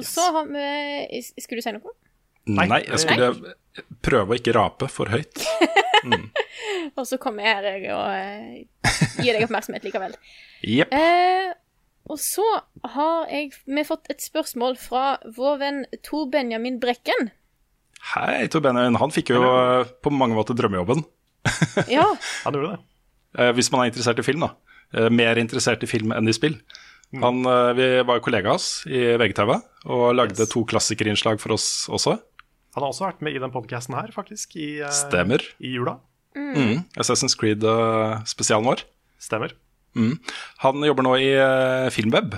Yes. 0.00 0.08
så 0.08 0.24
har 0.32 0.46
vi 0.48 1.20
Skulle 1.38 1.60
du 1.60 1.66
si 1.66 1.74
noe? 1.74 1.92
Nei, 2.44 2.66
Nei, 2.68 2.80
jeg 2.84 3.00
skulle 3.00 3.30
prøve 4.04 4.34
å 4.34 4.38
ikke 4.38 4.52
rape 4.56 4.88
for 4.92 5.10
høyt. 5.12 5.44
Og 6.98 7.06
så 7.08 7.16
kommer 7.20 7.46
jeg 7.46 7.54
her 7.56 7.94
og 7.96 8.02
eh, 8.12 8.90
gir 9.24 9.32
deg 9.32 9.46
oppmerksomhet 9.46 9.86
likevel. 9.86 10.12
Yep. 10.68 10.92
Eh, 10.92 11.54
og 12.12 12.18
så 12.20 12.44
har 12.92 13.30
jeg, 13.32 13.54
vi 13.64 13.84
fått 13.88 14.10
et 14.12 14.20
spørsmål 14.20 14.76
fra 14.76 15.14
vår 15.38 15.56
venn 15.62 15.80
Tor 16.04 16.28
Benjamin 16.30 16.76
Brekken. 16.82 17.30
Hei, 18.12 18.44
Tor 18.52 18.60
Benjamin. 18.66 19.00
Han 19.00 19.14
fikk 19.14 19.32
jo 19.32 19.40
eh, 19.48 19.88
på 20.04 20.12
mange 20.12 20.36
måter 20.36 20.56
drømmejobben. 20.58 21.00
Ja, 21.88 22.04
Han 22.44 22.58
gjorde 22.58 22.74
det. 22.76 22.82
Eh, 23.40 23.54
hvis 23.56 23.72
man 23.72 23.82
er 23.86 23.90
interessert 23.90 24.20
i 24.20 24.26
film, 24.28 24.44
da. 24.44 25.08
mer 25.10 25.40
interessert 25.40 25.82
i 25.82 25.88
film 25.90 26.12
enn 26.14 26.28
i 26.28 26.36
spill. 26.36 26.60
Han, 27.24 27.40
eh, 27.46 27.72
vi 27.78 27.88
var 28.06 28.18
jo 28.20 28.24
kollega 28.28 28.52
av 28.52 28.60
oss 28.60 28.68
i 28.90 29.02
VGTV 29.20 29.56
og 29.94 30.04
lagde 30.18 30.44
Yes. 30.44 30.52
to 30.52 30.64
klassikerinnslag 30.68 31.40
for 31.40 31.56
oss 31.56 31.88
også. 31.88 32.18
Han 32.74 32.82
har 32.82 32.90
også 32.90 33.06
vært 33.06 33.22
med 33.22 33.36
i 33.36 33.42
den 33.42 33.52
podcasten 33.54 33.94
her, 33.94 34.10
faktisk, 34.14 34.56
i, 34.58 34.80
eh, 34.82 34.90
Stemmer. 34.94 35.42
i 35.62 35.74
jula. 35.76 35.98
Mm. 36.34 36.82
Assassin's 36.98 37.36
Creed-spesialen 37.38 38.66
vår. 38.66 38.82
Stemmer. 39.22 39.54
Han 40.64 40.82
jobber 40.82 41.06
nå 41.06 41.14
i 41.22 41.30
eh, 41.38 41.90
Filmweb 41.94 42.34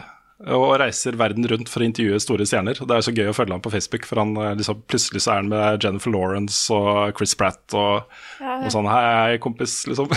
og 0.53 0.75
reiser 0.83 1.17
verden 1.17 1.47
rundt 1.49 1.71
for 1.73 1.81
å 1.81 1.87
intervjue 1.87 2.19
store 2.21 2.45
stjerner. 2.45 2.77
Det 2.77 2.93
er 2.93 3.05
så 3.07 3.15
gøy 3.17 3.31
å 3.31 3.37
følge 3.37 3.57
ham 3.57 3.63
på 3.65 3.73
Facebook, 3.73 4.05
for 4.05 4.21
han 4.21 4.35
eh, 4.37 4.53
liksom, 4.59 4.83
plutselig 4.91 5.23
så 5.25 5.33
er 5.33 5.41
han 5.41 5.49
med 5.49 5.81
Jennifer 5.85 6.13
Lawrence 6.13 6.69
og 6.77 7.17
Chris 7.17 7.33
Pratt 7.39 7.73
og, 7.73 8.05
Ja, 8.43 8.59
og 8.61 8.69
sånn 8.75 8.91
Hei, 8.93 9.39
kompis, 9.41 9.79
liksom. 9.89 10.13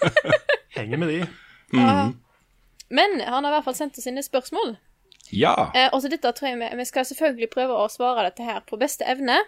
Henger 0.76 0.98
med 0.98 1.12
de. 1.12 1.20
ja. 1.78 2.10
Men 2.94 3.16
han 3.22 3.46
har 3.46 3.52
i 3.52 3.54
hvert 3.56 3.64
fall 3.70 3.78
sendt 3.78 3.96
oss 3.98 4.04
sine 4.06 4.22
spørsmål. 4.22 4.74
Ja. 5.30 5.70
Eh, 5.74 5.88
og 5.92 6.02
så 6.02 6.10
dette 6.12 6.32
tror 6.36 6.50
jeg 6.50 6.60
vi, 6.60 6.70
vi 6.76 6.84
skal 6.88 7.06
selvfølgelig 7.08 7.50
prøve 7.54 7.76
å 7.78 7.90
svare 7.92 8.26
dette 8.28 8.44
her 8.46 8.64
på 8.68 8.78
beste 8.80 9.06
evne. 9.08 9.38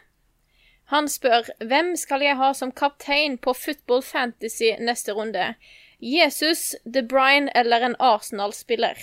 Han 0.93 1.09
spør 1.11 1.49
hvem 1.67 1.95
skal 1.99 2.23
jeg 2.23 2.39
ha 2.39 2.53
som 2.55 2.71
kaptein 2.71 3.37
på 3.43 3.55
Football 3.59 4.05
Fantasy 4.07 4.71
neste 4.79 5.17
runde? 5.17 5.55
Jesus, 5.99 6.75
De 6.85 7.03
Bruyne 7.03 7.51
eller 7.55 7.83
en 7.89 7.97
Arsenal-spiller? 7.99 9.01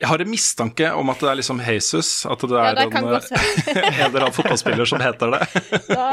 Jeg 0.00 0.08
har 0.10 0.18
en 0.20 0.30
mistanke 0.30 0.88
om 0.92 1.08
at 1.12 1.20
det 1.22 1.28
er 1.30 1.38
liksom 1.38 1.60
Jesus. 1.62 2.08
At 2.26 2.42
det 2.42 2.50
Ja, 2.50 2.64
er 2.72 2.80
det 2.80 2.90
kan 2.92 3.06
en, 3.06 3.14
en 3.14 4.00
eller 4.08 4.26
annen 4.26 4.34
fotballspiller 4.34 4.90
som 4.90 5.00
heter 5.00 5.36
det. 5.36 5.46
Da, 5.94 6.08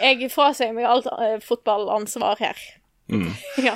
jeg 0.00 0.30
frasier 0.32 0.72
meg 0.76 0.86
alt 0.88 1.08
eh, 1.10 1.36
fotballansvar 1.44 2.38
her. 2.40 2.62
Mm. 3.10 3.32
Ja. 3.64 3.74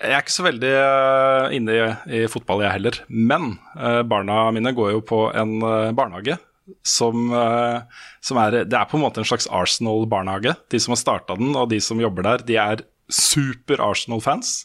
Jeg 0.00 0.16
er 0.16 0.22
ikke 0.22 0.32
så 0.32 0.46
veldig 0.46 0.70
eh, 0.80 1.54
inne 1.58 1.74
i, 1.76 1.80
i 2.16 2.20
fotball, 2.32 2.62
jeg 2.64 2.78
heller. 2.78 3.00
Men 3.08 3.58
eh, 3.76 4.00
barna 4.08 4.46
mine 4.56 4.72
går 4.76 4.94
jo 4.94 5.02
på 5.04 5.26
en 5.36 5.58
eh, 5.60 5.90
barnehage 5.96 6.38
som, 6.86 7.28
eh, 7.34 7.82
som 8.24 8.40
er 8.40 8.62
Det 8.64 8.78
er 8.78 8.88
på 8.88 8.96
en 8.96 9.04
måte 9.04 9.20
en 9.20 9.28
slags 9.28 9.48
Arsenal-barnehage. 9.52 10.54
De 10.72 10.80
som 10.80 10.94
har 10.94 11.02
starta 11.02 11.36
den, 11.36 11.52
og 11.52 11.68
de 11.72 11.80
som 11.84 12.00
jobber 12.00 12.26
der, 12.26 12.46
de 12.46 12.56
er 12.60 12.84
super 13.12 13.82
Arsenal-fans. 13.84 14.64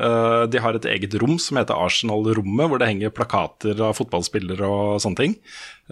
Eh, 0.00 0.42
de 0.48 0.64
har 0.64 0.78
et 0.78 0.88
eget 0.94 1.16
rom 1.20 1.36
som 1.42 1.60
heter 1.60 1.76
Arsenal-rommet, 1.76 2.70
hvor 2.70 2.80
det 2.80 2.88
henger 2.88 3.14
plakater 3.14 3.84
av 3.84 3.96
fotballspillere 3.98 4.64
og 4.64 5.00
sånne 5.04 5.20
ting. 5.20 5.38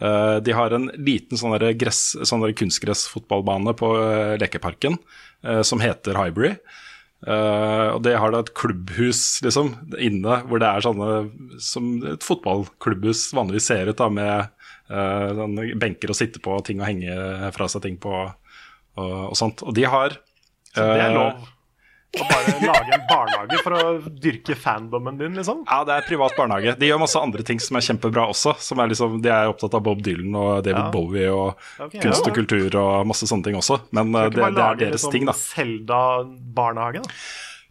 Eh, 0.01 0.40
de 0.48 0.56
har 0.56 0.73
en 0.73 0.89
liten 0.97 1.36
sånn 1.36 1.59
sånn 2.24 2.51
kunstgressfotballbane 2.56 3.77
på 3.77 3.94
lekeparken 4.40 4.97
som 5.62 5.78
heter 5.78 6.16
Highbury. 6.19 6.56
Eh, 7.27 7.89
og 7.97 8.03
det 8.07 8.15
har 8.15 8.31
da 8.31 8.45
et 8.45 8.53
klubbhus 8.55 9.40
liksom, 9.43 9.73
inne, 9.99 10.40
hvor 10.47 10.62
det 10.62 10.69
er 10.70 10.85
sånne 10.85 11.59
som 11.62 11.90
et 12.07 12.27
fotballklubbhus 12.27 13.24
vanligvis 13.35 13.70
ser 13.73 13.90
ut, 13.90 13.99
da, 13.99 14.07
med 14.12 14.53
uh, 14.93 15.35
sånne 15.40 15.73
benker 15.82 16.12
å 16.15 16.16
sitte 16.16 16.43
på, 16.45 16.55
ting 16.66 16.82
å 16.82 16.86
henge 16.86 17.51
fra 17.57 17.66
seg 17.70 17.82
ting 17.89 17.99
på 18.01 18.15
og, 18.99 19.23
og 19.32 19.36
sånt. 19.39 19.65
Og 19.66 19.74
de 19.74 19.86
har 19.89 20.19
Så 20.73 20.85
det 20.85 21.03
er 21.03 21.09
eh, 21.11 21.16
lov 21.16 21.47
å 22.16 22.24
bare 22.24 22.52
lage 22.64 22.94
en 22.97 23.02
barnehage 23.10 23.59
for 23.60 23.74
å 23.76 23.80
dyrke 24.09 24.55
fandomen 24.56 25.18
din, 25.20 25.35
liksom. 25.36 25.60
Ja, 25.68 25.82
det 25.85 25.98
er 25.98 26.06
privat 26.09 26.32
barnehage. 26.39 26.72
De 26.80 26.89
gjør 26.89 27.02
masse 27.02 27.20
andre 27.20 27.44
ting 27.44 27.60
som 27.60 27.76
er 27.76 27.85
kjempebra 27.85 28.24
også. 28.32 28.55
Som 28.64 28.80
er 28.80 28.89
liksom, 28.93 29.18
de 29.24 29.28
er 29.35 29.51
opptatt 29.51 29.76
av 29.76 29.85
Bob 29.85 30.01
Dylan 30.06 30.32
og 30.39 30.62
David 30.64 30.80
Ja. 30.80 30.86
Bowie 30.94 31.28
og 31.28 31.51
okay, 31.76 32.01
kunst 32.01 32.24
ja. 32.24 32.30
og 32.30 32.39
kultur 32.39 32.78
og 32.80 33.10
masse 33.10 33.28
sånne 33.28 33.44
ting 33.51 33.59
også. 33.60 33.82
Men 33.93 34.14
eh, 34.14 34.30
det, 34.32 34.40
det 34.56 34.64
er 34.64 34.80
deres 34.86 34.97
liksom 34.97 35.14
ting, 35.14 35.28
da. 35.28 35.36
Zelda-barnehage, 35.36 37.05
da. 37.05 37.18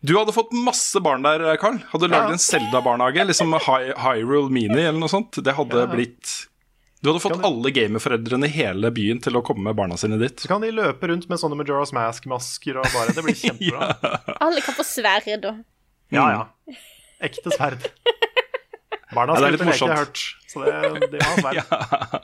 Du 0.05 0.14
hadde 0.14 0.35
fått 0.35 0.53
masse 0.53 1.01
barn 1.01 1.26
der, 1.26 1.41
Carl. 1.57 1.80
Hadde 1.89 2.05
du 2.05 2.14
lagd 2.14 2.30
Ja. 2.30 2.35
en 2.38 2.43
Zelda-barnehage, 2.43 3.26
liksom 3.31 3.57
Hy 3.65 3.80
Hyrule 3.97 4.53
Mini 4.53 4.84
eller 4.85 4.99
noe 5.01 5.09
sånt. 5.11 5.39
Det 5.43 5.57
hadde 5.57 5.88
blitt 5.89 6.35
Du 7.02 7.11
hadde 7.11 7.22
fått 7.22 7.36
de... 7.38 7.45
alle 7.45 7.72
gamerforeldrene 7.76 8.48
i 8.49 8.53
hele 8.56 8.90
byen 8.94 9.19
til 9.22 9.38
å 9.38 9.44
komme 9.45 9.68
med 9.69 9.78
barna 9.78 9.98
sine 10.02 10.18
dit. 10.22 10.34
Så 10.41 10.49
kan 10.49 10.64
de 10.65 10.72
løpe 10.74 11.10
rundt 11.11 11.28
med 11.30 11.40
sånne 11.41 11.57
Majora's 11.60 11.94
Mask-masker 11.94 12.80
og 12.82 12.88
bare 12.94 13.14
Det 13.14 13.26
blir 13.26 13.38
kjempebra. 13.44 13.91
Alle 14.41 14.64
kan 14.65 14.78
få 14.78 14.86
sverd 14.88 15.45
og 15.52 15.60
Ja, 16.15 16.26
ja. 16.34 16.78
Ekte 17.28 17.53
sverd. 17.53 17.86
Barna 19.14 19.38
Ja, 19.38 19.44
skal 19.44 19.53
ikke 19.53 19.61
ut 19.61 19.61
og 19.61 19.69
leke, 19.69 19.78
jeg 19.78 19.91
har 19.94 20.02
hørt. 20.02 20.24
Så 20.49 20.64
det, 20.65 21.11
de 21.14 21.22
har 21.22 21.38
sverd. 21.44 21.60
ja. 21.61 22.24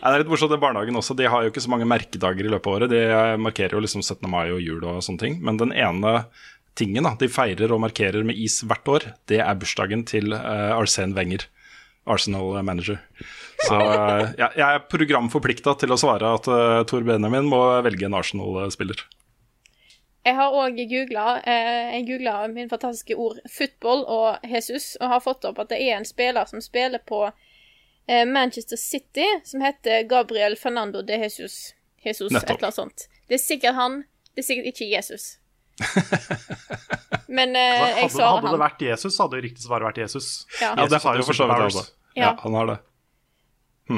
det 0.00 0.14
er 0.14 0.22
litt 0.24 0.32
morsomt, 0.32 0.54
den 0.54 0.62
barnehagen 0.64 0.98
også. 1.00 1.16
De 1.18 1.28
har 1.28 1.44
jo 1.44 1.52
ikke 1.52 1.62
så 1.66 1.72
mange 1.72 1.88
merkedager 1.88 2.48
i 2.48 2.54
løpet 2.54 2.70
av 2.70 2.78
året. 2.78 2.94
De 2.94 3.36
markerer 3.44 3.76
jo 3.76 3.84
liksom 3.84 4.02
17. 4.02 4.24
mai 4.32 4.46
og 4.48 4.64
jul 4.64 4.80
og 4.80 5.04
sånne 5.04 5.22
ting. 5.26 5.38
Men 5.44 5.60
den 5.60 5.76
ene 5.76 6.22
tingen 6.78 7.04
da, 7.04 7.12
de 7.20 7.28
feirer 7.28 7.72
og 7.74 7.82
markerer 7.84 8.24
med 8.24 8.38
is 8.40 8.62
hvert 8.64 8.88
år, 8.88 9.10
det 9.28 9.42
er 9.44 9.60
bursdagen 9.60 10.06
til 10.08 10.32
uh, 10.32 10.72
Arsène 10.78 11.12
Wenger. 11.18 11.44
Arsenal-manager. 12.10 12.98
Så 13.66 13.76
jeg, 13.76 14.50
jeg 14.56 14.66
er 14.66 14.84
programforplikta 14.88 15.74
til 15.80 15.92
å 15.92 15.98
svare 16.00 16.34
at 16.38 16.46
uh, 16.48 16.82
Tor 16.88 17.04
Benjamin 17.06 17.48
må 17.50 17.60
velge 17.84 18.06
en 18.08 18.16
Arsenal-spiller. 18.16 19.02
Jeg 20.20 20.36
har 20.36 20.52
òg 20.52 20.76
googla 20.76 21.40
eh, 21.48 22.48
min 22.52 22.68
fantastiske 22.68 23.16
ord 23.16 23.38
'football' 23.48 24.04
og 24.04 24.44
'Jesus', 24.44 24.96
og 25.00 25.08
har 25.08 25.20
fått 25.20 25.44
opp 25.48 25.58
at 25.58 25.70
det 25.72 25.80
er 25.80 25.96
en 25.96 26.04
spiller 26.04 26.44
som 26.44 26.60
spiller 26.60 27.00
på 27.08 27.30
eh, 28.06 28.26
Manchester 28.28 28.76
City, 28.76 29.24
som 29.44 29.60
heter 29.64 30.02
Gabriel 30.08 30.56
Fernando 30.56 31.02
de 31.02 31.16
Jesus. 31.16 31.74
Jesus, 32.04 32.32
et 32.32 32.44
eller 32.44 32.68
annet 32.68 32.74
sånt. 32.74 33.08
Det 33.28 33.34
er 33.34 33.42
sikkert 33.44 33.74
han, 33.74 34.04
det 34.34 34.44
er 34.44 34.46
sikkert 34.46 34.66
ikke 34.74 34.90
Jesus. 34.90 35.38
Men 37.28 37.56
eh, 37.56 37.80
jeg 38.02 38.10
svarer 38.12 38.40
han. 38.40 38.44
hadde 38.44 38.52
det 38.56 38.62
vært 38.64 38.84
Jesus, 38.84 39.18
hadde 39.20 39.40
jo 39.40 39.44
riktig 39.48 39.64
svar 39.64 39.84
vært 39.84 40.00
Jesus. 40.04 40.46
Ja. 40.60 40.74
Ja, 40.76 40.86
det 40.86 41.00
har 41.00 41.16
jo 41.16 41.24
for 41.24 41.36
så 41.36 41.48
vidt 41.48 41.66
altså. 41.70 41.86
Ja. 42.16 42.22
Ja, 42.22 42.30
han 42.42 42.56
har 42.58 42.66
det. 42.66 42.78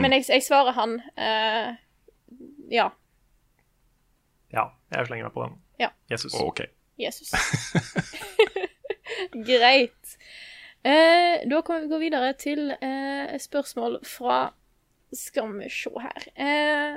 Men 0.00 0.16
jeg, 0.16 0.24
jeg 0.28 0.44
svarer 0.46 0.76
han. 0.76 0.98
Uh, 1.16 1.74
ja. 2.72 2.88
Ja, 4.52 4.68
jeg 4.92 5.08
slenger 5.08 5.28
meg 5.28 5.34
på 5.34 5.44
den. 5.46 5.58
Ja. 5.80 5.90
Jesus. 6.10 6.34
Ok. 6.40 6.64
Jesus. 7.00 7.32
Greit. 9.48 10.16
Uh, 10.82 11.42
da 11.50 11.62
kan 11.66 11.82
vi 11.84 11.90
gå 11.92 12.00
videre 12.02 12.32
til 12.38 12.72
uh, 12.74 13.38
spørsmål 13.38 14.00
fra 14.06 14.52
Skal 15.12 15.52
vi 15.58 15.68
se 15.70 15.90
her 16.00 16.24
eh, 16.40 16.94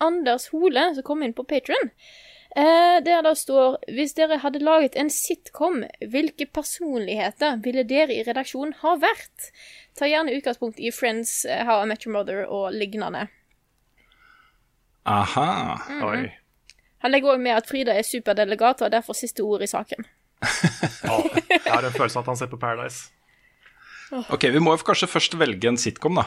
Anders 0.00 0.48
Hole, 0.48 0.94
som 0.96 1.04
kom 1.04 1.22
inn 1.22 1.34
på 1.36 1.44
Patron. 1.44 1.90
Eh, 2.54 3.02
der 3.04 3.22
det 3.26 3.34
står 3.38 3.78
Hvis 3.92 4.14
dere 4.14 4.38
hadde 4.38 4.62
laget 4.62 4.94
en 4.96 5.10
sitcom, 5.10 5.82
hvilke 6.00 6.46
personligheter 6.46 7.58
ville 7.64 7.84
dere 7.84 8.14
i 8.14 8.22
redaksjonen 8.26 8.76
ha 8.82 8.94
vært? 9.02 9.50
Ta 9.98 10.08
gjerne 10.08 10.34
utgangspunkt 10.36 10.80
i 10.80 10.92
Friends, 10.94 11.44
eh, 11.44 11.64
How 11.66 11.82
I 11.82 11.90
Met 11.90 12.06
Your 12.06 12.14
Mother 12.14 12.44
og 12.46 12.72
lignende. 12.72 13.26
Aha. 15.06 15.50
Mm. 15.88 16.04
Oi. 16.04 16.22
Han 17.04 17.12
legger 17.12 17.34
òg 17.34 17.42
med 17.42 17.56
at 17.58 17.68
Frida 17.68 17.94
er 17.94 18.06
superdelegat 18.06 18.82
og 18.82 18.94
derfor 18.94 19.14
siste 19.14 19.44
ord 19.44 19.62
i 19.62 19.70
saken. 19.70 20.06
oh, 21.12 21.28
jeg 21.48 21.60
har 21.66 21.84
en 21.84 21.94
følelse 21.94 22.18
av 22.18 22.24
at 22.24 22.32
han 22.32 22.40
ser 22.40 22.50
på 22.50 22.60
Paradise. 22.60 23.12
Ok, 24.30 24.48
vi 24.54 24.62
må 24.62 24.74
jo 24.74 24.86
kanskje 24.86 25.08
først 25.10 25.36
velge 25.38 25.68
en 25.68 25.78
sitcom, 25.80 26.18
da. 26.18 26.26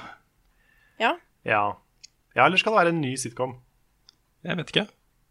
Ja. 0.99 1.13
Ja. 1.47 1.63
ja, 2.35 2.45
eller 2.45 2.59
skal 2.59 2.75
det 2.75 2.81
være 2.81 2.95
en 2.95 3.01
ny 3.01 3.13
sitcom? 3.19 3.57
Jeg 4.43 4.59
vet 4.59 4.73
ikke. 4.73 4.87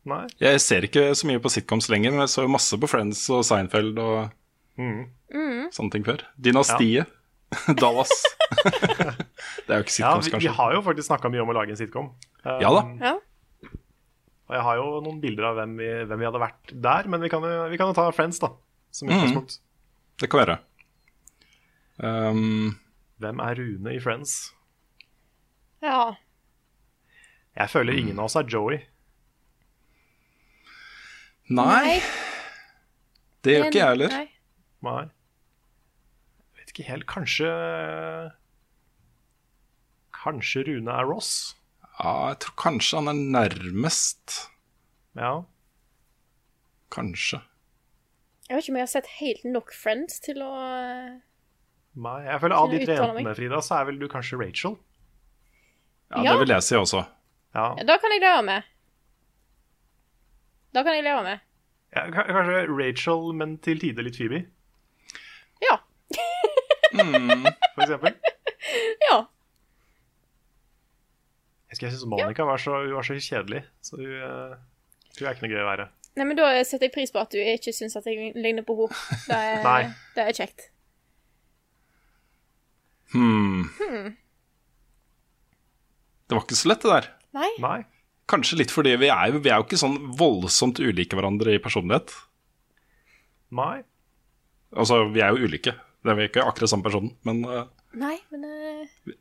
Nei? 0.09 0.25
Jeg 0.41 0.61
ser 0.65 0.87
ikke 0.89 1.05
så 1.19 1.29
mye 1.29 1.41
på 1.45 1.51
sitcoms 1.53 1.89
lenger, 1.93 2.15
men 2.15 2.25
jeg 2.25 2.33
så 2.33 2.45
jo 2.47 2.51
masse 2.55 2.79
på 2.81 2.89
Friends 2.91 3.23
og 3.35 3.45
Seinfeld 3.49 3.99
og 4.03 4.35
Mm. 4.79 5.69
sånne 5.75 5.91
ting 5.91 6.05
før. 6.07 6.21
Dynastiet. 6.39 7.09
Dallas. 7.81 8.13
det 9.67 9.73
er 9.73 9.81
jo 9.81 9.85
ikke 9.85 9.95
sitcoms, 9.97 10.29
vi, 10.29 10.31
vi 10.31 10.35
kanskje. 10.37 10.53
har 10.59 10.75
jo 10.77 10.83
faktisk 10.87 11.09
snakka 11.11 11.31
mye 11.33 11.43
om 11.43 11.51
å 11.51 11.57
lage 11.57 11.75
en 11.75 11.81
sitcom. 11.81 12.13
Um, 12.45 12.61
Ja 12.63 12.71
da. 12.77 12.83
ja. 13.03 13.15
Og 14.49 14.55
jeg 14.57 14.65
har 14.65 14.79
jo 14.81 14.85
noen 15.05 15.19
bilder 15.21 15.49
av 15.51 15.59
hvem 15.59 15.75
vi, 15.77 15.89
hvem 16.09 16.23
vi 16.23 16.29
hadde 16.29 16.41
vært 16.41 16.71
der, 16.87 17.09
men 17.13 17.21
vi 17.21 17.29
kan 17.33 17.43
jo, 17.45 17.57
vi 17.69 17.77
kan 17.81 17.91
jo 17.91 17.97
ta 17.99 18.07
Friends, 18.17 18.39
da. 18.41 18.53
Som 18.95 19.11
utgangspunkt. 19.13 19.59
Mm. 19.59 20.15
Det 20.23 20.31
kan 20.33 20.41
være. 20.45 20.59
Um, 21.99 22.79
Hvem 23.19 23.43
er 23.45 23.59
Rune 23.59 23.93
i 23.97 24.01
Friends? 24.01 24.39
ja. 25.83 26.15
Jeg 27.59 27.71
føler 27.73 27.97
ingen 27.99 28.19
av 28.23 28.29
oss 28.29 28.37
er 28.39 28.47
Joey. 28.47 28.77
Nei, 31.49 31.99
det 33.43 33.55
gjør 33.55 33.67
ikke 33.69 33.79
jeg 33.81 33.89
heller. 33.93 34.15
Nei. 34.89 35.03
Jeg 36.49 36.59
vet 36.61 36.73
ikke 36.75 36.89
helt. 36.91 37.07
Kanskje 37.11 37.53
Kanskje 40.19 40.65
Rune 40.67 40.91
er 40.93 41.07
Ross? 41.09 41.33
Ja, 41.99 42.13
jeg 42.31 42.39
tror 42.45 42.55
kanskje 42.63 42.99
han 43.01 43.11
er 43.13 43.19
nærmest. 43.39 44.35
Ja. 45.19 45.33
Kanskje. 46.95 47.41
Jeg 48.49 48.57
vet 48.57 48.65
ikke 48.65 48.73
om 48.75 48.79
jeg 48.81 48.87
har 48.87 48.93
sett 48.95 49.09
helt 49.19 49.45
nok 49.45 49.73
Friends 49.77 50.21
til 50.25 50.41
å 50.45 50.51
eh, 50.57 51.17
Nei. 51.99 52.19
Jeg 52.25 52.41
føler 52.45 52.55
av 52.57 52.71
de 52.73 52.79
tre 52.87 52.97
jentene, 52.97 53.35
Frida, 53.37 53.59
så 53.65 53.81
er 53.81 53.89
vel 53.91 53.99
du 54.01 54.07
kanskje 54.11 54.39
Rachel? 54.41 54.77
Ja, 56.13 56.23
Ja. 56.25 56.33
det 56.33 56.39
vil 56.45 56.55
jeg 56.55 56.65
si 56.65 56.77
også. 56.79 57.03
Ja. 57.57 57.67
Da 57.85 57.99
kan 58.01 58.15
jeg 58.15 58.23
dra 58.23 58.37
med. 58.47 58.65
Da 60.75 60.83
kan 60.85 60.95
jeg 60.99 61.05
leve 61.07 61.23
med. 61.25 61.39
ja 61.97 62.03
kanskje 62.13 62.67
Rachel, 62.69 63.33
men 63.35 63.57
til 63.65 63.79
tider 63.81 64.05
litt 64.05 64.17
Phoebe? 64.21 64.43
for 67.75 67.83
eksempel. 67.85 68.15
Ja. 69.11 69.17
Jeg 71.69 71.77
jeg 71.83 71.93
syntes 71.93 72.07
Monica 72.09 72.43
var, 72.49 72.57
så, 72.63 72.79
hun 72.87 72.95
var 72.97 73.05
så 73.05 73.17
kjedelig, 73.21 73.61
så 73.85 73.97
hun, 74.01 74.07
eh, 74.09 74.55
hun 75.19 75.27
er 75.29 75.35
ikke 75.35 75.45
noe 75.45 75.53
gøy 75.53 75.61
å 75.61 75.67
være. 75.69 75.87
Nei, 76.19 76.25
men 76.31 76.39
da 76.41 76.47
setter 76.65 76.89
jeg 76.89 76.95
pris 76.97 77.13
på 77.15 77.21
at 77.21 77.31
du 77.35 77.39
ikke 77.43 77.75
syns 77.77 77.95
at 78.01 78.09
jeg 78.09 78.33
ligner 78.41 78.65
på 78.67 78.75
henne. 78.81 78.97
Det, 79.29 79.37
er- 79.37 79.63
Nei. 79.69 79.83
det 80.17 80.25
er 80.25 80.39
kjekt. 80.41 80.65
Hmm. 83.13 83.69
Det 86.29 86.37
var 86.37 86.43
ikke 86.45 86.59
så 86.61 86.69
lett, 86.73 86.83
det 86.85 86.91
der. 86.97 87.07
Nei? 87.37 87.51
Nei. 87.63 87.79
Kanskje 88.29 88.59
litt 88.61 88.73
fordi 88.75 88.93
vi 89.01 89.09
er, 89.09 89.33
vi 89.41 89.49
er 89.51 89.57
jo 89.61 89.65
ikke 89.65 89.79
sånn 89.81 89.97
voldsomt 90.19 90.81
ulike 90.85 91.17
hverandre 91.17 91.55
i 91.57 91.61
personlighet. 91.65 92.13
Nei. 93.57 93.79
Altså, 94.77 95.07
vi 95.15 95.23
er 95.25 95.33
jo 95.33 95.49
ulike. 95.49 95.73
Det 96.05 96.13
er 96.13 96.19
vi 96.19 96.27
ikke 96.29 96.45
akkurat 96.45 96.69
samme 96.71 96.85
personen, 96.85 97.15
men 97.27 97.41
uh, 97.49 97.65
Nei, 97.99 98.19
men 98.31 98.45
uh, 98.45 99.15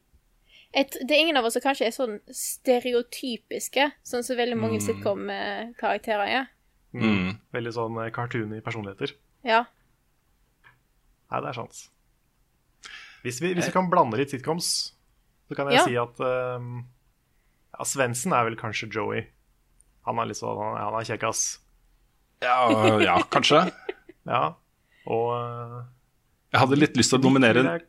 et, 0.75 0.97
Det 1.07 1.15
er 1.15 1.21
ingen 1.23 1.39
av 1.39 1.47
oss 1.47 1.55
som 1.55 1.63
kanskje 1.63 1.87
er 1.87 1.95
sånn 1.95 2.17
stereotypiske, 2.35 3.87
sånn 4.05 4.25
som 4.27 4.37
veldig 4.37 4.57
mange 4.59 4.81
sitcom-karakterer 4.83 6.33
er. 6.41 6.51
mm. 6.93 7.31
Veldig 7.55 7.73
sånn 7.73 7.97
eh, 8.03 8.11
cartoony 8.13 8.59
personligheter. 8.65 9.15
Ja. 9.47 9.63
Nei, 11.31 11.39
det 11.43 11.49
er 11.53 11.57
sant. 11.57 11.79
Hvis 13.23 13.39
vi, 13.41 13.53
hvis 13.57 13.67
vi 13.71 13.73
kan 13.75 13.89
blande 13.91 14.19
litt 14.19 14.31
sitcoms, 14.35 14.67
så 15.47 15.55
kan 15.57 15.71
jeg 15.71 15.79
Ja. 15.79 15.87
si 15.87 15.95
at 15.99 16.19
um, 16.59 16.83
ja, 17.77 17.85
Svendsen 17.85 18.33
er 18.33 18.43
vel 18.47 18.55
kanskje 18.59 18.89
Joey. 18.93 19.25
Han 20.07 20.19
er 20.19 20.29
litt 20.29 20.39
sånn, 20.39 20.57
han, 20.57 20.77
han 20.81 20.95
er 21.01 21.05
kjekkas. 21.07 21.41
ja, 22.41 22.57
ja, 23.03 23.17
kanskje. 23.33 23.65
Ja. 24.27 24.55
Og 25.07 25.29
uh, 25.31 25.83
Jeg 26.51 26.59
hadde 26.59 26.75
litt 26.81 26.97
lyst 26.99 27.13
til 27.13 27.19
å 27.21 27.23
nominere 27.23 27.61
jeg, 27.63 27.65
ja. 27.79 27.85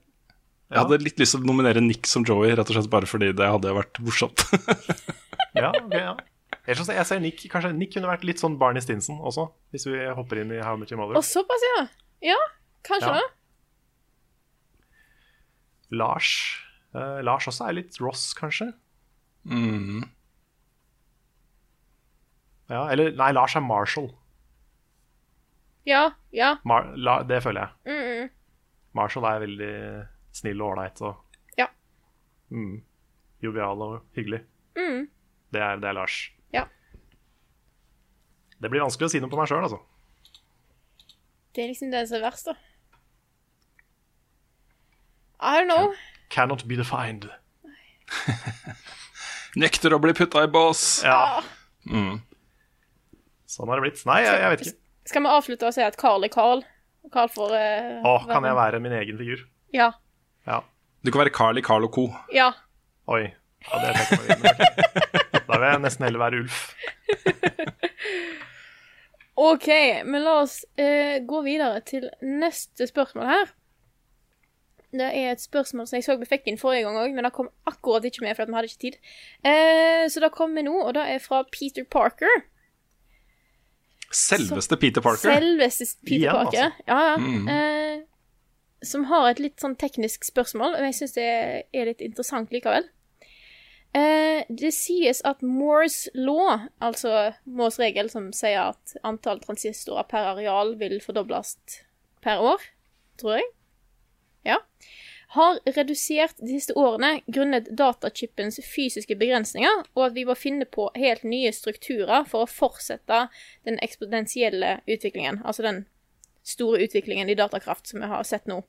jeg- 0.71 0.79
hadde 0.85 0.99
litt 1.03 1.19
lyst 1.19 1.35
til 1.35 1.43
å 1.43 1.49
nominere 1.51 1.81
Nick 1.83 2.07
som 2.07 2.23
Joey, 2.23 2.53
rett 2.55 2.69
og 2.71 2.77
slett 2.77 2.91
bare 2.93 3.09
fordi 3.11 3.33
det 3.35 3.49
hadde 3.51 3.73
vært 3.75 3.99
morsomt. 4.07 4.45
Ja, 5.59 5.73
ok, 5.75 5.95
ja. 5.97 6.13
Jeg, 6.69 6.77
jeg 6.93 7.07
ser 7.09 7.19
Nick, 7.25 7.41
Kanskje 7.51 7.73
Nick 7.75 7.91
kunne 7.97 8.07
vært 8.11 8.23
litt 8.29 8.39
sånn 8.39 8.55
Barney 8.61 8.85
Stinson 8.85 9.19
også, 9.27 9.49
hvis 9.75 9.89
vi 9.89 9.99
hopper 10.15 10.39
inn 10.45 10.53
i 10.55 10.61
How 10.63 10.77
Much 10.79 10.93
Your 10.93 11.01
Mother. 11.01 11.17
Og 11.19 11.25
såpass, 11.27 11.65
ja. 11.73 11.81
Ja, 12.29 12.37
kanskje 12.87 13.11
Ja. 13.11 13.19
det. 13.19 13.27
Lars 15.99 16.31
Uh, 16.97 17.19
Lars 17.21 17.45
også 17.51 17.67
er 17.69 17.75
litt 17.77 17.99
Ross, 18.01 18.31
kanskje? 18.35 18.71
Mm. 19.49 20.05
Ja, 22.69 22.83
eller 22.93 23.15
Nei, 23.17 23.31
Lars 23.33 23.57
er 23.57 23.65
Marshall. 23.65 24.11
Ja, 25.89 26.11
ja. 26.37 26.57
Mar 26.69 26.91
la, 26.97 27.23
det 27.25 27.43
føler 27.43 27.61
jeg. 27.61 27.71
Mm 27.87 28.03
-mm. 28.05 28.31
Marshall 28.93 29.25
er 29.25 29.39
veldig 29.41 30.07
snill 30.33 30.61
og 30.63 30.71
ålreit 30.73 31.01
og 31.01 31.25
Ja. 31.59 31.67
mm, 32.51 32.83
jovial 33.43 33.83
og 33.83 34.03
hyggelig. 34.15 34.41
Mm. 34.77 35.09
Det 35.53 35.61
er, 35.61 35.77
det 35.77 35.89
er 35.89 35.93
Lars. 35.93 36.31
Ja. 36.53 36.65
Det 38.63 38.71
blir 38.71 38.81
vanskelig 38.81 39.07
å 39.07 39.09
si 39.09 39.21
noe 39.21 39.31
på 39.31 39.37
meg 39.37 39.49
sjøl, 39.49 39.63
altså. 39.63 39.79
Det 41.55 41.65
er 41.65 41.69
liksom 41.69 41.91
det 41.91 42.09
som 42.09 42.17
er 42.17 42.31
verst, 42.31 42.47
da. 42.47 42.55
I 45.41 45.61
don't 45.61 45.71
know. 45.71 45.95
Cannot 46.31 46.69
be 46.69 46.77
defined. 46.77 47.31
Nekter 49.57 49.95
å 49.97 50.01
bli 50.03 50.13
putta 50.13 50.43
i 50.45 50.51
bås. 50.53 51.03
Ja, 51.05 51.41
Mm. 51.89 52.21
sånn 53.49 53.69
har 53.71 53.79
det 53.81 53.87
blitt. 53.87 54.03
Nei, 54.07 54.19
jeg, 54.27 54.41
jeg 54.43 54.51
vet 54.53 54.61
ikke. 54.67 54.77
Skal 55.09 55.23
vi 55.25 55.29
avslutte 55.33 55.67
og 55.71 55.73
si 55.73 55.81
at 55.81 55.97
Carl 55.97 56.25
er 56.27 56.29
Carl? 56.29 56.61
Carl 57.15 57.31
får 57.33 57.55
uh, 57.57 58.03
Å, 58.05 58.27
kan 58.29 58.45
jeg 58.45 58.55
være 58.59 58.81
min 58.85 58.93
egen 58.93 59.17
figur? 59.17 59.47
Ja. 59.73 59.93
Ja. 60.47 60.59
Du 61.05 61.11
kan 61.15 61.23
være 61.23 61.33
Carl 61.33 61.57
i 61.57 61.63
Carl 61.65 61.87
og 61.87 61.93
co. 61.95 62.05
Ja. 62.35 62.51
Oi. 63.09 63.23
Ja, 63.71 63.79
det 63.81 63.95
tenker 63.97 64.29
jeg 64.29 64.43
meg. 64.43 64.61
Da 65.49 65.57
vil 65.57 65.65
jeg 65.71 65.81
nesten 65.87 66.05
heller 66.05 66.21
være 66.21 66.43
Ulf. 66.43 66.59
OK, 69.49 69.69
men 70.05 70.25
la 70.27 70.35
oss 70.43 70.61
uh, 70.81 71.17
gå 71.25 71.41
videre 71.47 71.81
til 71.87 72.09
neste 72.27 72.89
spørsmål 72.91 73.31
her. 73.31 73.53
Det 74.93 75.05
er 75.05 75.33
et 75.35 75.43
spørsmål 75.43 75.87
som 75.87 75.99
jeg 75.99 76.07
så 76.07 76.15
vi 76.17 76.29
fikk 76.29 76.47
inn 76.49 76.61
forrige 76.61 76.87
gang 76.87 76.97
òg, 76.97 77.13
men 77.17 77.27
det 77.27 77.33
kom 77.37 77.51
akkurat 77.69 78.07
ikke 78.09 78.23
med, 78.25 78.37
for 78.37 78.47
at 78.47 78.49
vi 78.49 78.57
hadde 78.57 78.71
ikke 78.71 78.85
tid. 78.87 79.01
Eh, 79.45 80.05
så 80.09 80.23
det 80.25 80.31
kommer 80.33 80.65
nå, 80.65 80.77
og 80.81 80.95
det 80.97 81.05
er 81.13 81.21
fra 81.21 81.43
Peter 81.53 81.85
Parker. 81.85 82.45
Selveste 84.09 84.79
Peter 84.81 85.05
Parker. 85.05 85.35
Selveste 85.35 85.99
Peter 86.07 86.17
Igjen, 86.17 86.33
Parker. 86.33 86.71
altså. 86.71 86.85
Ja, 86.89 87.01
ja. 87.11 87.17
Mm. 87.17 87.49
Eh, 87.53 88.07
som 88.89 89.05
har 89.11 89.27
et 89.29 89.43
litt 89.43 89.61
sånn 89.61 89.77
teknisk 89.77 90.25
spørsmål, 90.25 90.79
men 90.79 90.89
jeg 90.89 91.01
syns 91.01 91.17
det 91.19 91.27
er 91.27 91.91
litt 91.91 92.05
interessant 92.05 92.55
likevel. 92.55 92.89
Eh, 93.97 94.45
det 94.49 94.71
sies 94.77 95.21
at 95.27 95.43
Moores 95.43 96.07
law, 96.15 96.69
altså 96.85 97.33
Moores 97.45 97.79
regel 97.81 98.11
som 98.13 98.31
sier 98.37 98.71
at 98.71 98.97
antall 99.07 99.41
transistorer 99.45 100.07
per 100.09 100.33
areal 100.35 100.75
vil 100.81 100.99
fordobles 101.05 101.57
per 102.25 102.43
år, 102.45 102.65
tror 103.21 103.39
jeg, 103.39 103.49
ja, 104.49 104.59
har 105.37 105.59
redusert 105.65 106.39
de 106.41 106.55
siste 106.55 106.73
årene 106.79 107.19
grunnet 107.27 107.69
datachipens 107.77 108.61
fysiske 108.65 109.17
begrensninger, 109.21 109.85
og 109.93 110.07
at 110.07 110.17
vi 110.17 110.25
må 110.25 110.37
finne 110.39 110.65
på 110.65 110.89
helt 110.97 111.27
nye 111.29 111.53
strukturer 111.53 112.25
for 112.29 112.47
å 112.47 112.51
fortsette 112.51 113.27
den 113.69 113.77
eksponentielle 113.85 114.79
utviklingen, 114.89 115.43
altså 115.45 115.67
den 115.67 115.85
store 116.49 116.81
utviklingen 116.87 117.29
i 117.29 117.37
datakraft 117.37 117.91
som 117.91 118.01
vi 118.01 118.09
har 118.09 118.25
sett 118.25 118.49
nå. 118.49 118.63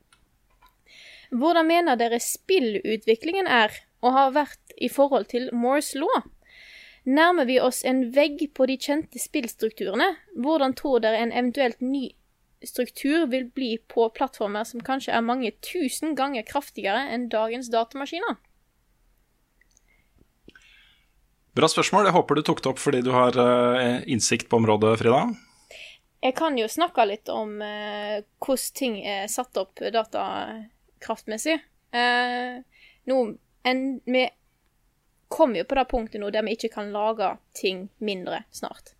Hvordan 1.30 1.68
mener 1.70 1.96
dere 1.96 2.18
spillutviklingen 2.20 3.48
er 3.48 3.72
og 4.04 4.12
har 4.16 4.36
vært 4.36 4.76
i 4.76 4.90
forhold 4.92 5.30
til 5.32 5.48
Moores 5.56 5.94
law? 5.96 6.26
Nærmer 7.08 7.46
vi 7.48 7.56
oss 7.62 7.80
en 7.88 8.10
vegg 8.12 8.42
på 8.52 8.66
de 8.68 8.76
kjente 8.76 9.20
spillstrukturene? 9.22 10.10
Hvordan 10.36 10.74
tror 10.76 11.00
dere 11.00 11.22
en 11.22 11.32
eventuelt 11.32 11.80
ny 11.80 12.10
struktur 12.66 13.26
vil 13.26 13.48
bli 13.54 13.78
på 13.88 14.08
plattformer 14.16 14.66
som 14.68 14.82
kanskje 14.84 15.14
er 15.16 15.24
mange 15.24 15.52
tusen 15.64 16.14
ganger 16.18 16.46
kraftigere 16.46 17.08
enn 17.14 17.28
dagens 17.32 17.70
datamaskiner? 17.72 18.38
Bra 21.56 21.68
spørsmål. 21.68 22.06
Jeg 22.06 22.14
håper 22.14 22.38
du 22.38 22.42
tok 22.46 22.62
det 22.62 22.70
opp 22.70 22.80
fordi 22.80 23.00
du 23.02 23.10
har 23.14 23.36
eh, 23.42 24.02
innsikt 24.12 24.48
på 24.50 24.60
området, 24.60 24.94
Frida. 25.00 25.24
Jeg 26.20 26.36
kan 26.36 26.58
jo 26.60 26.68
snakke 26.68 27.06
litt 27.08 27.30
om 27.32 27.56
eh, 27.64 28.20
hvordan 28.44 28.76
ting 28.76 29.00
er 29.02 29.26
satt 29.32 29.56
opp 29.58 29.80
datakraftmessig. 29.80 31.56
Eh, 31.90 32.60
nå, 33.10 33.18
en, 33.66 33.82
vi 34.04 34.28
kommer 35.28 35.62
jo 35.62 35.66
på 35.66 35.78
det 35.78 35.86
punktet 35.90 36.22
nå 36.22 36.30
der 36.30 36.46
vi 36.46 36.54
ikke 36.58 36.72
kan 36.76 36.92
lage 36.94 37.32
ting 37.56 37.88
mindre 37.98 38.44
snart. 38.54 38.94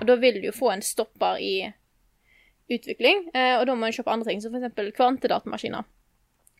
Og 0.00 0.06
da 0.08 0.16
vil 0.18 0.40
du 0.40 0.48
jo 0.48 0.56
få 0.56 0.72
en 0.74 0.82
stopper 0.82 1.38
i 1.38 1.54
utvikling, 2.72 3.28
eh, 3.34 3.54
og 3.58 3.66
da 3.68 3.76
må 3.76 3.88
en 3.88 3.94
se 3.94 4.04
på 4.06 4.12
andre 4.12 4.30
ting, 4.30 4.42
som 4.42 4.54
f.eks. 4.54 4.94
kvantedatamaskiner. 4.96 5.86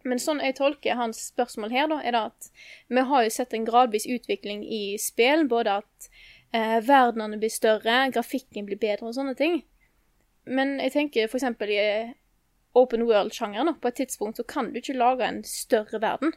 Men 0.07 0.21
sånn 0.23 0.43
jeg 0.45 0.55
tolker 0.61 0.99
hans 0.99 1.25
spørsmål 1.33 1.73
her, 1.75 1.89
da, 1.91 1.99
er 2.03 2.15
det 2.15 2.23
at 2.31 2.51
vi 2.93 3.07
har 3.11 3.25
jo 3.27 3.33
sett 3.35 3.57
en 3.57 3.67
gradvis 3.67 4.07
utvikling 4.07 4.63
i 4.63 4.83
spill, 5.03 5.47
både 5.51 5.81
at 5.83 6.11
eh, 6.55 6.79
verdenene 6.87 7.41
blir 7.43 7.51
større, 7.51 8.05
grafikken 8.15 8.69
blir 8.69 8.79
bedre 8.79 9.11
og 9.11 9.17
sånne 9.19 9.35
ting. 9.39 9.65
Men 10.47 10.77
jeg 10.79 10.95
tenker 10.95 11.27
eksempel 11.27 11.75
i 11.75 11.81
eh, 11.83 12.15
open 12.79 13.07
world-sjangeren, 13.09 13.75
på 13.81 13.91
et 13.91 13.99
tidspunkt 14.05 14.39
så 14.39 14.47
kan 14.47 14.71
du 14.71 14.79
ikke 14.79 14.99
lage 14.99 15.27
en 15.27 15.43
større 15.49 16.01
verden 16.03 16.37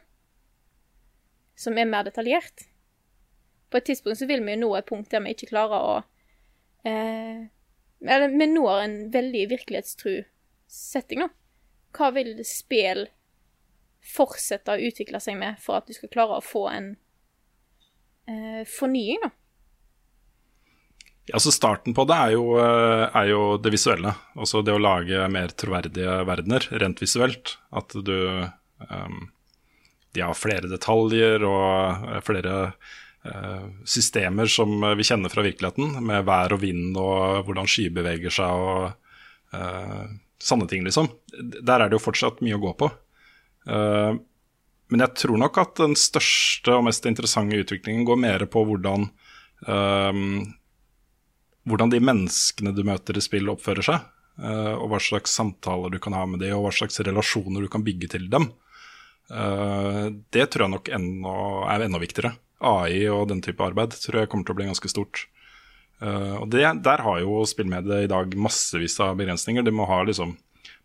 som 1.60 1.78
er 1.78 1.88
mer 1.88 2.06
detaljert. 2.08 2.66
På 3.70 3.78
et 3.78 3.86
tidspunkt 3.86 4.18
så 4.18 4.26
vil 4.26 4.42
vi 4.42 4.56
jo 4.56 4.64
nå 4.64 4.74
et 4.74 4.88
punkt 4.88 5.12
der 5.12 5.22
vi 5.22 5.34
ikke 5.36 5.50
klarer 5.52 5.84
å 5.84 5.96
eh, 6.88 7.46
Eller 8.00 8.32
vi 8.32 8.48
når 8.48 8.84
en 8.84 8.96
veldig 9.12 9.46
virkelighetstru 9.50 10.22
setting, 10.70 11.26
da. 11.26 11.30
Hva 11.96 12.12
vil 12.14 12.36
spill 12.46 13.08
fortsette 14.00 14.72
å 14.72 14.88
utvikle 14.88 15.20
seg 15.20 15.36
med 15.40 15.58
for 15.60 15.80
at 15.80 15.88
du 15.90 15.96
skal 15.96 16.12
klare 16.12 16.38
å 16.38 16.44
få 16.44 16.64
en 16.70 16.94
eh, 18.30 18.62
fornying, 18.68 19.20
da? 19.24 19.34
Altså 21.34 21.52
Starten 21.54 21.94
på 21.94 22.04
det 22.08 22.16
er 22.16 22.32
jo, 22.34 22.44
eh, 22.58 23.04
er 23.16 23.28
jo 23.30 23.42
det 23.62 23.72
visuelle. 23.74 24.14
Altså 24.34 24.64
det 24.66 24.74
å 24.74 24.82
lage 24.82 25.28
mer 25.30 25.52
troverdige 25.54 26.22
verdener 26.26 26.66
rent 26.82 27.02
visuelt. 27.02 27.56
At 27.70 27.94
du 27.94 28.16
um, 28.88 29.20
De 30.10 30.24
har 30.24 30.34
flere 30.34 30.70
detaljer 30.70 31.44
og 31.46 32.08
eh, 32.10 32.22
flere 32.26 32.56
systemer 33.84 34.48
som 34.48 34.70
vi 34.96 35.04
kjenner 35.04 35.28
fra 35.28 35.42
virkeligheten, 35.44 35.98
med 36.06 36.24
vær 36.24 36.54
og 36.56 36.62
vind 36.62 36.96
og 36.96 37.44
hvordan 37.44 37.68
skyer 37.68 37.92
beveger 37.92 38.32
seg 38.32 38.62
og 38.64 38.86
uh, 39.52 40.06
sånne 40.40 40.68
ting, 40.70 40.86
liksom. 40.86 41.10
Der 41.36 41.76
er 41.76 41.90
det 41.90 41.98
jo 41.98 42.04
fortsatt 42.06 42.40
mye 42.40 42.56
å 42.56 42.62
gå 42.62 42.72
på. 42.80 42.88
Uh, 43.68 44.16
men 44.88 45.04
jeg 45.04 45.20
tror 45.20 45.42
nok 45.42 45.60
at 45.60 45.74
den 45.82 45.98
største 46.00 46.78
og 46.78 46.86
mest 46.88 47.04
interessante 47.06 47.60
utviklingen 47.60 48.08
går 48.08 48.22
mer 48.24 48.46
på 48.48 48.64
hvordan 48.70 49.10
uh, 49.68 50.16
hvordan 51.68 51.92
de 51.92 52.00
menneskene 52.02 52.72
du 52.74 52.82
møter 52.86 53.18
i 53.18 53.24
spill, 53.24 53.50
oppfører 53.52 53.86
seg. 53.86 54.08
eh, 54.40 54.74
og 54.74 54.88
hva 54.92 55.00
slags 55.02 55.34
samtaler 55.36 55.92
du 55.92 55.98
kan 56.00 56.14
ha 56.16 56.24
med 56.26 56.40
dem, 56.40 56.54
og 56.56 56.64
hva 56.64 56.72
slags 56.72 57.00
relasjoner 57.04 57.60
du 57.60 57.68
kan 57.68 57.84
bygge 57.84 58.08
til 58.14 58.28
dem. 58.32 58.48
Eh, 59.30 60.06
det 60.32 60.46
tror 60.50 60.66
jeg 60.66 60.74
nok 60.74 60.88
enda, 60.96 61.34
er 61.74 61.84
enda 61.86 62.00
viktigere. 62.00 62.32
AI 62.60 63.06
og 63.12 63.28
den 63.30 63.42
type 63.44 63.64
arbeid 63.64 63.96
tror 63.96 64.22
jeg 64.22 64.30
kommer 64.32 64.48
til 64.48 64.56
å 64.56 64.60
bli 64.60 64.68
ganske 64.70 64.92
stort. 64.92 65.26
Uh, 66.00 66.40
og 66.40 66.46
det, 66.52 66.64
Der 66.84 67.04
har 67.04 67.20
jo 67.20 67.42
spillmediet 67.48 68.06
i 68.06 68.10
dag 68.10 68.36
massevis 68.36 68.98
av 69.04 69.18
begrensninger. 69.20 69.64
De 69.66 69.74
må 69.74 69.88
ha 69.88 70.02
liksom 70.04 70.36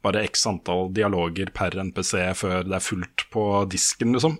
bare 0.05 0.21
x 0.27 0.45
antall 0.47 0.91
dialoger 0.93 1.49
per 1.55 1.73
NPC 1.81 2.13
før 2.37 2.67
det 2.67 2.75
er 2.77 2.83
fullt 2.83 3.25
på 3.33 3.45
disken, 3.71 4.13
liksom. 4.13 4.37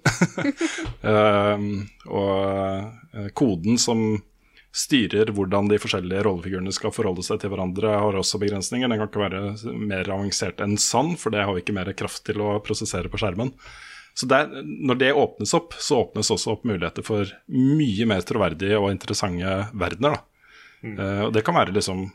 og 2.19 3.31
koden 3.33 3.79
som 3.81 4.03
styrer 4.75 5.31
hvordan 5.35 5.69
de 5.71 5.79
forskjellige 5.79 6.25
rollefigurene 6.27 6.73
skal 6.75 6.93
forholde 6.93 7.23
seg 7.25 7.39
til 7.41 7.53
hverandre, 7.53 7.95
har 8.01 8.17
også 8.19 8.41
begrensninger. 8.41 8.91
Den 8.91 8.99
kan 8.99 9.09
ikke 9.09 9.23
være 9.23 9.75
mer 9.79 10.11
avansert 10.11 10.61
enn 10.63 10.75
sann, 10.81 11.15
for 11.19 11.33
det 11.33 11.45
har 11.47 11.55
vi 11.55 11.63
ikke 11.63 11.77
mer 11.77 11.91
kraft 11.97 12.25
til 12.27 12.43
å 12.43 12.57
prosessere 12.65 13.11
på 13.11 13.21
skjermen. 13.21 13.53
Så 14.15 14.27
der, 14.31 14.47
Når 14.63 14.99
det 15.01 15.13
åpnes 15.13 15.51
opp, 15.57 15.73
så 15.75 16.05
åpnes 16.05 16.31
også 16.31 16.53
opp 16.53 16.63
muligheter 16.67 17.03
for 17.03 17.27
mye 17.51 18.07
mer 18.07 18.23
troverdige 18.23 18.79
og 18.79 18.93
interessante 18.93 19.57
verdener. 19.75 20.21
Mm. 20.85 20.95
Uh, 20.99 21.21
og 21.27 21.33
Det 21.35 21.43
kan 21.43 21.57
være 21.57 21.75
liksom 21.75 22.07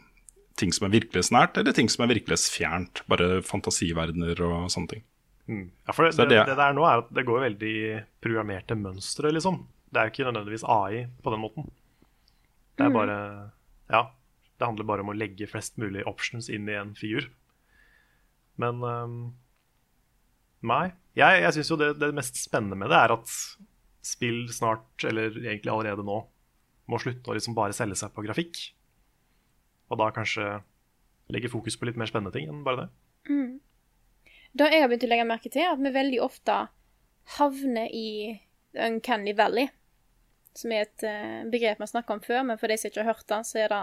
ting 0.61 0.73
som 0.77 0.89
er 0.89 0.95
virkelighetsnært, 0.97 1.59
eller 1.61 1.77
ting 1.77 1.89
som 1.93 2.05
er 2.05 2.13
virkelighetsfjernt. 2.15 3.05
Bare 3.11 3.41
fantasiverdener 3.47 4.41
og 4.47 4.71
sånne 4.73 4.95
ting. 4.95 5.05
Mm. 5.51 5.67
Ja, 5.87 5.93
for 5.93 6.07
det, 6.07 6.15
det, 6.17 6.29
det, 6.31 6.41
det, 6.53 6.57
der 6.61 6.77
nå 6.77 6.87
er 6.87 7.03
at 7.03 7.13
det 7.17 7.27
går 7.29 7.45
veldig 7.49 7.77
programmerte 8.23 8.77
mønstre, 8.79 9.33
liksom. 9.35 9.65
Det 9.91 10.01
er 10.01 10.09
jo 10.09 10.15
ikke 10.15 10.27
nødvendigvis 10.31 10.65
AI 10.71 11.05
på 11.25 11.35
den 11.35 11.43
måten. 11.43 11.69
Det 12.79 12.87
er 12.87 12.93
mm. 12.93 12.99
bare 13.01 13.21
Ja. 13.91 14.07
Det 14.61 14.69
handler 14.69 14.85
bare 14.85 15.01
om 15.01 15.09
å 15.09 15.17
legge 15.17 15.47
flest 15.49 15.79
mulig 15.81 16.03
options 16.05 16.51
inn 16.53 16.67
i 16.69 16.75
en 16.77 16.91
figur. 16.93 17.31
Men 18.61 18.83
um, 18.85 19.15
Nei. 20.61 20.91
Jeg, 21.19 21.43
jeg 21.45 21.55
syns 21.57 21.71
jo 21.73 21.79
det, 21.81 21.95
det, 22.01 22.11
mest 22.17 22.39
spennende 22.39 22.79
med 22.79 22.93
det 22.93 22.99
er 22.99 23.15
at 23.17 23.33
spill 24.07 24.45
snart, 24.55 24.89
eller 25.07 25.35
egentlig 25.35 25.73
allerede 25.73 26.05
nå, 26.07 26.21
må 26.91 27.01
slutte 27.03 27.31
å 27.31 27.37
liksom 27.37 27.57
bare 27.57 27.77
selge 27.77 27.99
seg 28.01 28.13
på 28.15 28.25
grafikk. 28.27 28.61
Og 29.91 29.99
da 30.01 30.11
kanskje 30.15 30.61
legge 31.31 31.51
fokus 31.51 31.77
på 31.79 31.87
litt 31.87 31.99
mer 32.01 32.11
spennende 32.11 32.35
ting 32.35 32.49
enn 32.51 32.63
bare 32.67 32.85
det. 32.85 32.89
Mm. 33.31 33.59
Da 34.59 34.71
jeg 34.71 34.83
har 34.83 34.91
begynt 34.91 35.07
å 35.07 35.11
legge 35.11 35.27
merke 35.29 35.53
til 35.53 35.67
at 35.67 35.83
vi 35.83 35.93
veldig 35.95 36.23
ofte 36.25 36.57
havner 37.37 37.91
i 37.95 38.09
Uncanny 38.75 39.35
Valley 39.39 39.71
som 40.57 40.73
er 40.75 40.87
et 40.87 41.05
uh, 41.07 41.49
begrep 41.51 41.79
vi 41.79 41.85
har 41.85 41.93
snakka 41.93 42.17
om 42.17 42.23
før, 42.25 42.43
men 42.47 42.59
for 42.61 42.71
de 42.71 42.79
som 42.79 42.91
ikke 42.91 43.05
har 43.05 43.15
hørt 43.15 43.29
det, 43.31 43.41
så 43.47 43.63
er 43.63 43.73
det 43.73 43.83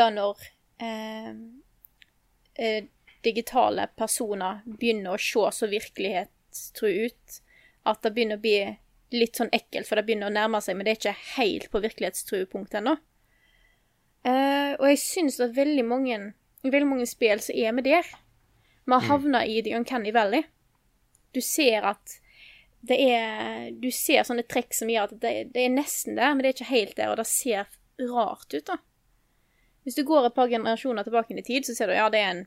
da 0.00 0.06
når 0.14 0.42
uh, 0.82 1.30
uh, 2.58 2.80
digitale 3.24 3.86
personer 3.96 4.62
begynner 4.64 5.14
å 5.14 5.20
se 5.20 5.46
så 5.56 5.68
virkelighetstro 5.70 6.88
ut 6.88 7.40
at 7.88 8.02
det 8.04 8.12
begynner 8.14 8.40
å 8.40 8.44
bli 8.44 8.58
litt 9.10 9.38
sånn 9.40 9.50
ekkelt, 9.52 9.88
for 9.88 9.98
det 9.98 10.06
begynner 10.06 10.30
å 10.30 10.34
nærme 10.34 10.60
seg, 10.62 10.76
men 10.76 10.86
det 10.86 10.92
er 10.92 11.00
ikke 11.00 11.36
helt 11.36 11.70
på 11.72 11.82
virkelighetstruepunktet 11.82 12.80
ennå. 12.80 12.96
og 14.78 14.86
jeg 14.86 15.00
syns 15.02 15.40
at 15.40 15.56
veldig 15.56 15.84
mange, 15.84 16.18
veldig 16.62 16.88
mange 16.88 17.06
spill 17.10 17.42
så 17.42 17.56
er 17.56 17.74
vi 17.78 17.86
der. 17.88 18.06
Vi 18.84 18.92
har 18.92 19.02
mm. 19.02 19.10
havna 19.10 19.44
i 19.46 19.62
The 19.62 19.74
Uncanny 19.76 20.12
Valley. 20.12 20.42
Du 21.32 21.40
ser 21.40 21.82
at 21.82 22.20
det 22.80 22.96
er 23.12 23.70
Du 23.76 23.90
ser 23.92 24.24
sånne 24.24 24.46
trekk 24.48 24.72
som 24.72 24.88
gjør 24.88 25.10
at 25.10 25.18
det, 25.20 25.32
det, 25.52 25.66
er 25.66 25.74
nesten 25.74 26.16
der, 26.16 26.32
men 26.32 26.42
det 26.42 26.48
er 26.48 26.54
ikke 26.56 26.70
helt 26.70 26.96
der, 26.96 27.10
og 27.12 27.18
det 27.20 27.26
ser 27.28 27.68
rart 28.00 28.54
ut, 28.54 28.64
da. 28.70 28.78
Hvis 29.84 29.98
du 29.98 30.04
går 30.08 30.28
et 30.28 30.36
par 30.36 30.48
generasjoner 30.48 31.04
tilbake 31.04 31.36
i 31.36 31.44
tid, 31.44 31.66
så 31.66 31.74
ser 31.76 31.90
du 31.90 31.96
ja, 31.96 32.08
det 32.12 32.20
er 32.20 32.32
en, 32.32 32.42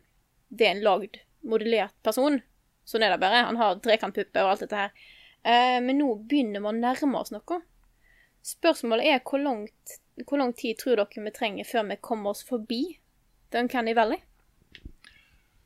det 0.54 0.68
er 0.68 0.76
en 0.76 0.86
lagd, 0.86 1.20
modellert 1.48 1.96
person. 2.06 2.40
Sånn 2.88 3.06
er 3.06 3.14
det 3.14 3.22
bare. 3.24 3.46
Han 3.48 3.60
har 3.60 3.80
trekantpupper 3.84 4.46
og 4.46 4.54
alt 4.54 4.66
dette 4.66 4.82
her. 4.86 5.06
Eh, 5.44 5.80
men 5.84 6.00
nå 6.00 6.10
begynner 6.30 6.64
vi 6.64 6.72
å 6.72 6.76
nærme 6.78 7.22
oss 7.22 7.34
noe. 7.34 7.62
Spørsmålet 8.44 9.08
er 9.08 9.24
hvor, 9.24 9.42
langt, 9.44 9.98
hvor 10.28 10.42
lang 10.42 10.52
tid 10.58 10.80
tror 10.82 11.00
dere 11.00 11.26
vi 11.26 11.34
trenger 11.36 11.68
før 11.68 11.88
vi 11.90 12.00
kommer 12.04 12.34
oss 12.34 12.44
forbi 12.48 12.82
Duncanny 13.56 13.96
Valley? 13.96 14.20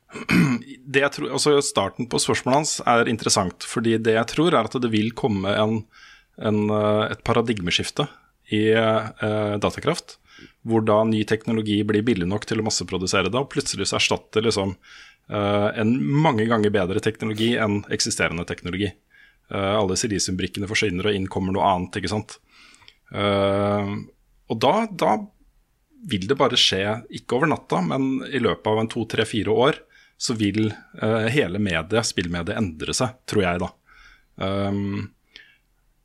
det 0.92 1.02
jeg 1.02 1.14
tror, 1.14 1.32
altså 1.36 1.58
Starten 1.64 2.08
på 2.08 2.20
spørsmålet 2.22 2.62
hans 2.62 2.76
er 2.86 3.10
interessant. 3.10 3.66
fordi 3.66 3.98
det 3.98 4.14
jeg 4.16 4.30
tror, 4.34 4.54
er 4.54 4.70
at 4.70 4.78
det 4.80 4.92
vil 4.94 5.12
komme 5.12 5.52
en, 5.52 5.82
en, 6.38 6.62
eh, 6.70 7.04
et 7.12 7.24
paradigmeskifte 7.26 8.08
i 8.54 8.62
eh, 8.72 9.54
datakraft. 9.60 10.16
Hvor 10.68 10.84
da 10.86 11.00
ny 11.06 11.22
teknologi 11.28 11.80
blir 11.86 12.04
billig 12.06 12.28
nok 12.28 12.46
til 12.48 12.60
å 12.60 12.66
masseprodusere 12.66 13.30
det, 13.30 13.40
og 13.40 13.50
plutselig 13.52 13.88
så 13.90 13.98
erstatter 13.98 14.44
liksom 14.44 14.74
uh, 14.74 15.68
en 15.78 15.94
mange 15.98 16.48
ganger 16.50 16.74
bedre 16.74 17.02
teknologi 17.04 17.54
enn 17.60 17.80
eksisterende 17.94 18.46
teknologi. 18.48 18.92
Uh, 19.52 19.78
alle 19.78 19.96
silisiumbrikkene 19.98 20.68
forsvinner, 20.70 21.08
og 21.08 21.18
inn 21.18 21.28
kommer 21.30 21.56
noe 21.56 21.66
annet. 21.72 22.00
ikke 22.00 22.12
sant? 22.12 22.38
Uh, 23.14 23.96
og 24.48 24.62
da, 24.62 24.74
da 24.90 25.18
vil 26.08 26.28
det 26.30 26.38
bare 26.38 26.58
skje, 26.60 26.82
ikke 27.20 27.38
over 27.38 27.50
natta, 27.50 27.82
men 27.84 28.24
i 28.28 28.40
løpet 28.42 28.70
av 28.70 28.82
en 28.82 28.90
to, 28.90 29.04
tre, 29.10 29.26
fire 29.28 29.54
år, 29.66 29.82
så 30.18 30.34
vil 30.34 30.72
hele 31.30 31.60
mediet, 31.62 32.06
spillmediet, 32.06 32.56
endre 32.58 32.94
seg, 32.96 33.20
tror 33.30 33.42
jeg, 33.44 33.60
da. 33.62 33.68
Um, 34.38 35.10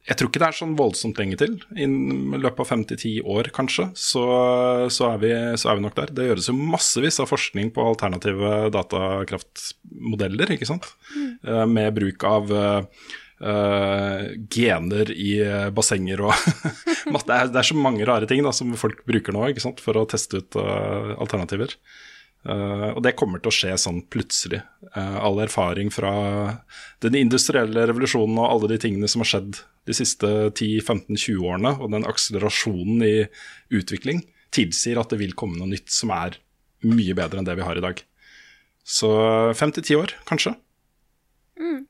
jeg 0.04 0.20
tror 0.20 0.30
ikke 0.30 0.42
det 0.42 0.48
er 0.50 0.56
sånn 0.58 0.76
voldsomt 0.76 1.20
lenge 1.22 1.38
til. 1.40 1.54
I 1.80 1.86
løpet 1.88 2.60
av 2.60 2.68
fem 2.68 2.82
til 2.88 3.00
ti 3.00 3.12
år, 3.24 3.48
kanskje, 3.56 3.86
så, 3.96 4.24
så, 4.92 5.14
er 5.14 5.22
vi, 5.22 5.32
så, 5.56 5.70
er 5.72 5.80
vi, 5.80 5.86
nok 5.86 5.96
der. 5.96 6.12
Det 6.12 6.28
gjøres 6.28 6.50
jo 6.52 6.56
massevis 6.60 7.22
av 7.24 7.30
forskning 7.32 7.72
på 7.76 7.86
alternative 7.88 8.52
datakraftmodeller, 8.76 10.52
ikke 10.58 10.68
sant. 10.68 10.90
Mm. 11.16 11.72
Med 11.72 11.96
bruk 11.96 12.28
av 12.28 12.52
uh, 12.52 12.84
gener 14.52 15.14
i 15.16 15.32
bassenger 15.76 16.26
og 16.28 16.36
det, 16.44 17.24
er, 17.24 17.48
det, 17.48 17.62
er, 17.62 17.70
så 17.72 17.80
mange 17.80 18.08
rare 18.08 18.28
ting 18.28 18.44
da, 18.44 18.52
som 18.56 18.76
folk 18.80 19.06
bruker 19.08 19.36
nå 19.36 19.54
ikke 19.54 19.64
sant, 19.64 19.84
for 19.84 19.96
å 20.00 20.08
teste 20.12 20.44
ut 20.44 20.60
uh, 20.60 21.16
alternativer. 21.16 21.78
Uh, 22.44 22.92
og 22.92 23.00
det 23.06 23.14
kommer 23.16 23.40
til 23.40 23.52
å 23.52 23.56
skje 23.56 23.76
sånn 23.80 24.02
plutselig. 24.12 24.60
Uh, 24.92 25.20
all 25.24 25.40
erfaring 25.46 25.92
fra 25.94 26.12
den 27.04 27.16
industrielle 27.16 27.86
revolusjonen 27.88 28.36
og 28.42 28.50
alle 28.50 28.74
de 28.74 28.80
tingene 28.84 29.08
som 29.12 29.24
har 29.24 29.30
skjedd 29.32 29.62
de 29.88 29.96
siste 29.96 30.30
10-15-20 30.52 31.40
årene, 31.40 31.76
og 31.80 31.94
den 31.96 32.08
akselerasjonen 32.08 33.06
i 33.08 33.16
utvikling, 33.80 34.26
tilsier 34.54 35.00
at 35.00 35.14
det 35.14 35.22
vil 35.24 35.36
komme 35.40 35.58
noe 35.60 35.72
nytt 35.72 35.92
som 35.92 36.12
er 36.16 36.38
mye 36.84 37.16
bedre 37.16 37.40
enn 37.40 37.48
det 37.48 37.56
vi 37.58 37.66
har 37.66 37.80
i 37.80 37.86
dag. 37.86 38.04
Så 38.84 39.10
fem 39.56 39.72
til 39.72 39.88
ti 39.88 39.96
år, 39.96 40.12
kanskje. 40.28 40.52
Mm. 41.56 41.86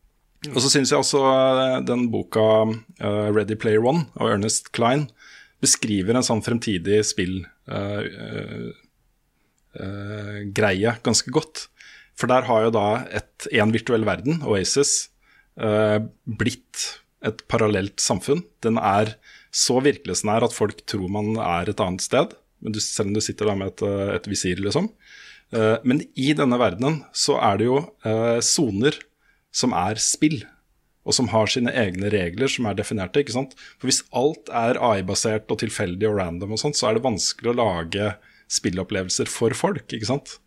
Og 0.54 0.60
så 0.62 0.70
syns 0.70 0.94
jeg 0.94 1.02
også 1.02 1.24
uh, 1.26 1.82
den 1.82 2.12
boka 2.14 2.46
Ready 3.02 3.58
Player 3.58 3.82
One 3.82 4.06
av 4.22 4.36
Ernest 4.36 4.70
Klein 4.76 5.08
beskriver 5.64 6.18
en 6.18 6.26
sånn 6.26 6.44
fremtidig 6.46 7.00
spill 7.08 7.40
uh, 7.72 8.04
greie 10.54 10.92
ganske 11.06 11.32
godt. 11.34 11.68
For 12.20 12.30
der 12.30 12.46
har 12.46 12.68
jo 12.68 12.74
da 12.76 12.88
én 13.50 13.74
virtuell 13.74 14.06
verden, 14.06 14.44
Oasis, 14.46 15.10
uh, 15.58 15.98
blitt 16.26 17.02
et 17.26 17.42
parallelt 17.50 18.04
samfunn. 18.04 18.44
Den 18.62 18.78
er 18.78 19.16
så 19.54 19.80
virkelighetsnær 19.82 20.46
at 20.46 20.56
folk 20.56 20.84
tror 20.90 21.10
man 21.14 21.38
er 21.40 21.72
et 21.72 21.82
annet 21.84 22.04
sted, 22.04 22.34
du, 22.64 22.80
selv 22.80 23.10
om 23.10 23.16
du 23.18 23.22
sitter 23.24 23.50
der 23.50 23.58
med 23.60 23.74
et, 23.74 23.82
eh, 23.84 24.14
et 24.16 24.28
visir, 24.32 24.60
liksom. 24.64 24.88
Men 25.86 26.00
i 26.18 26.32
denne 26.34 26.58
verdenen 26.58 27.02
så 27.14 27.36
er 27.44 27.60
det 27.60 27.68
jo 27.68 27.76
soner 28.42 28.96
som 29.54 29.76
er 29.78 30.00
spill 30.02 30.40
og 31.04 31.16
som 31.16 31.30
har 31.34 31.52
sine 31.52 31.74
egne 31.76 32.12
regler 32.14 32.52
som 32.52 32.68
er 32.70 32.78
definerte. 32.78 33.22
ikke 33.22 33.36
sant? 33.36 33.56
For 33.78 33.90
Hvis 33.90 34.04
alt 34.16 34.50
er 34.50 34.80
AI-basert 34.80 35.52
og 35.52 35.60
tilfeldig 35.60 36.08
og 36.10 36.18
random, 36.20 36.56
og 36.56 36.62
sånt, 36.62 36.80
så 36.80 36.90
er 36.90 36.98
det 36.98 37.06
vanskelig 37.06 37.52
å 37.52 37.60
lage 37.60 38.14
spillopplevelser 38.52 39.30
for 39.32 39.56
folk, 39.58 39.86
ikke 39.92 40.10
sant. 40.10 40.38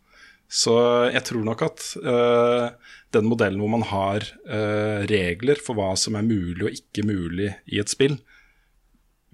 Så 0.47 0.73
jeg 1.11 1.25
tror 1.27 1.43
nok 1.43 1.63
at 1.65 1.83
uh, 1.99 2.71
den 3.15 3.27
modellen 3.27 3.59
hvor 3.59 3.73
man 3.73 3.83
har 3.89 4.23
uh, 4.47 5.03
regler 5.09 5.59
for 5.59 5.75
hva 5.75 5.91
som 5.99 6.15
er 6.15 6.27
mulig 6.27 6.63
og 6.63 6.77
ikke 6.77 7.03
mulig 7.07 7.51
i 7.67 7.81
et 7.81 7.91
spill, 7.91 8.15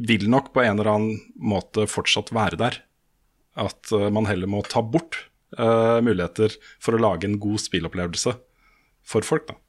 vil 0.01 0.25
nok 0.31 0.49
på 0.55 0.63
en 0.63 0.73
eller 0.73 0.89
annen 0.89 1.19
måte 1.37 1.85
fortsatt 1.89 2.33
være 2.33 2.57
der. 2.59 2.79
At 3.61 3.93
uh, 3.93 4.09
man 4.09 4.29
heller 4.29 4.49
må 4.49 4.65
ta 4.67 4.81
bort 4.85 5.27
muligheter 5.53 6.55
for 6.81 6.97
å 6.97 6.99
lage 7.03 7.27
en 7.29 7.35
god 7.37 7.61
spillopplevelse 7.61 8.31
for 9.05 9.21
folk, 9.27 9.43
da. 9.51 9.59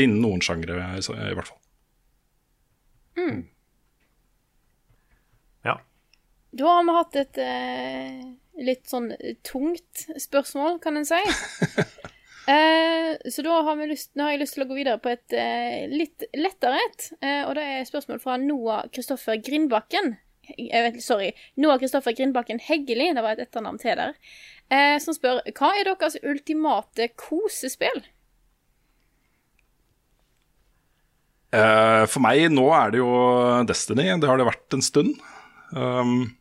Innen 0.00 0.22
noen 0.22 0.40
sjangre, 0.40 0.78
i, 0.96 1.34
hvert 1.36 1.50
fall. 1.50 1.58
Mm. 3.20 3.42
Da 6.54 6.70
har 6.70 6.84
vi 6.86 6.94
hatt 6.94 7.16
et 7.18 7.38
eh, 7.42 8.18
litt 8.62 8.86
sånn 8.86 9.08
tungt 9.46 10.04
spørsmål, 10.22 10.78
kan 10.82 11.00
en 11.00 11.06
si. 11.08 11.18
eh, 12.54 13.14
så 13.26 13.42
da 13.42 13.56
har, 13.66 13.80
lyst, 13.90 14.12
nå 14.14 14.26
har, 14.26 14.36
jeg 14.36 14.44
lyst 14.44 14.54
til 14.58 14.66
å 14.66 14.68
gå 14.70 14.76
videre 14.78 15.02
på 15.02 15.10
et 15.10 15.34
eh, 15.34 15.86
litt 15.90 16.26
lettere 16.38 16.78
et. 16.78 17.08
Eh, 17.18 17.42
og 17.48 17.56
det 17.58 17.64
er 17.72 17.88
spørsmål 17.88 18.22
fra 18.22 18.38
Noah 18.38 18.84
Kristoffer 18.94 19.40
Grindbakken. 19.42 20.14
Vet, 20.46 21.00
sorry. 21.02 21.32
Noah 21.58 21.80
Kristoffer 21.82 22.14
Grindbakken 22.14 22.62
Heggeli, 22.62 23.10
det 23.16 23.24
var 23.24 23.34
et 23.34 23.48
etternavn 23.48 23.80
til 23.82 23.98
der. 23.98 24.14
eh, 24.70 24.98
som 25.02 25.16
spør 25.16 25.42
hva 25.56 25.72
er 25.74 25.90
deres 25.90 26.20
ultimate 26.22 27.10
kosespill? 27.18 28.04
Eh, 31.54 32.06
for 32.10 32.22
meg 32.22 32.46
nå 32.54 32.70
er 32.78 32.94
det 32.94 33.02
jo 33.02 33.12
Destiny. 33.66 34.06
Det 34.22 34.30
har 34.30 34.38
det 34.38 34.46
vært 34.52 34.78
en 34.78 34.86
stund. 34.86 35.18
Um, 35.74 36.34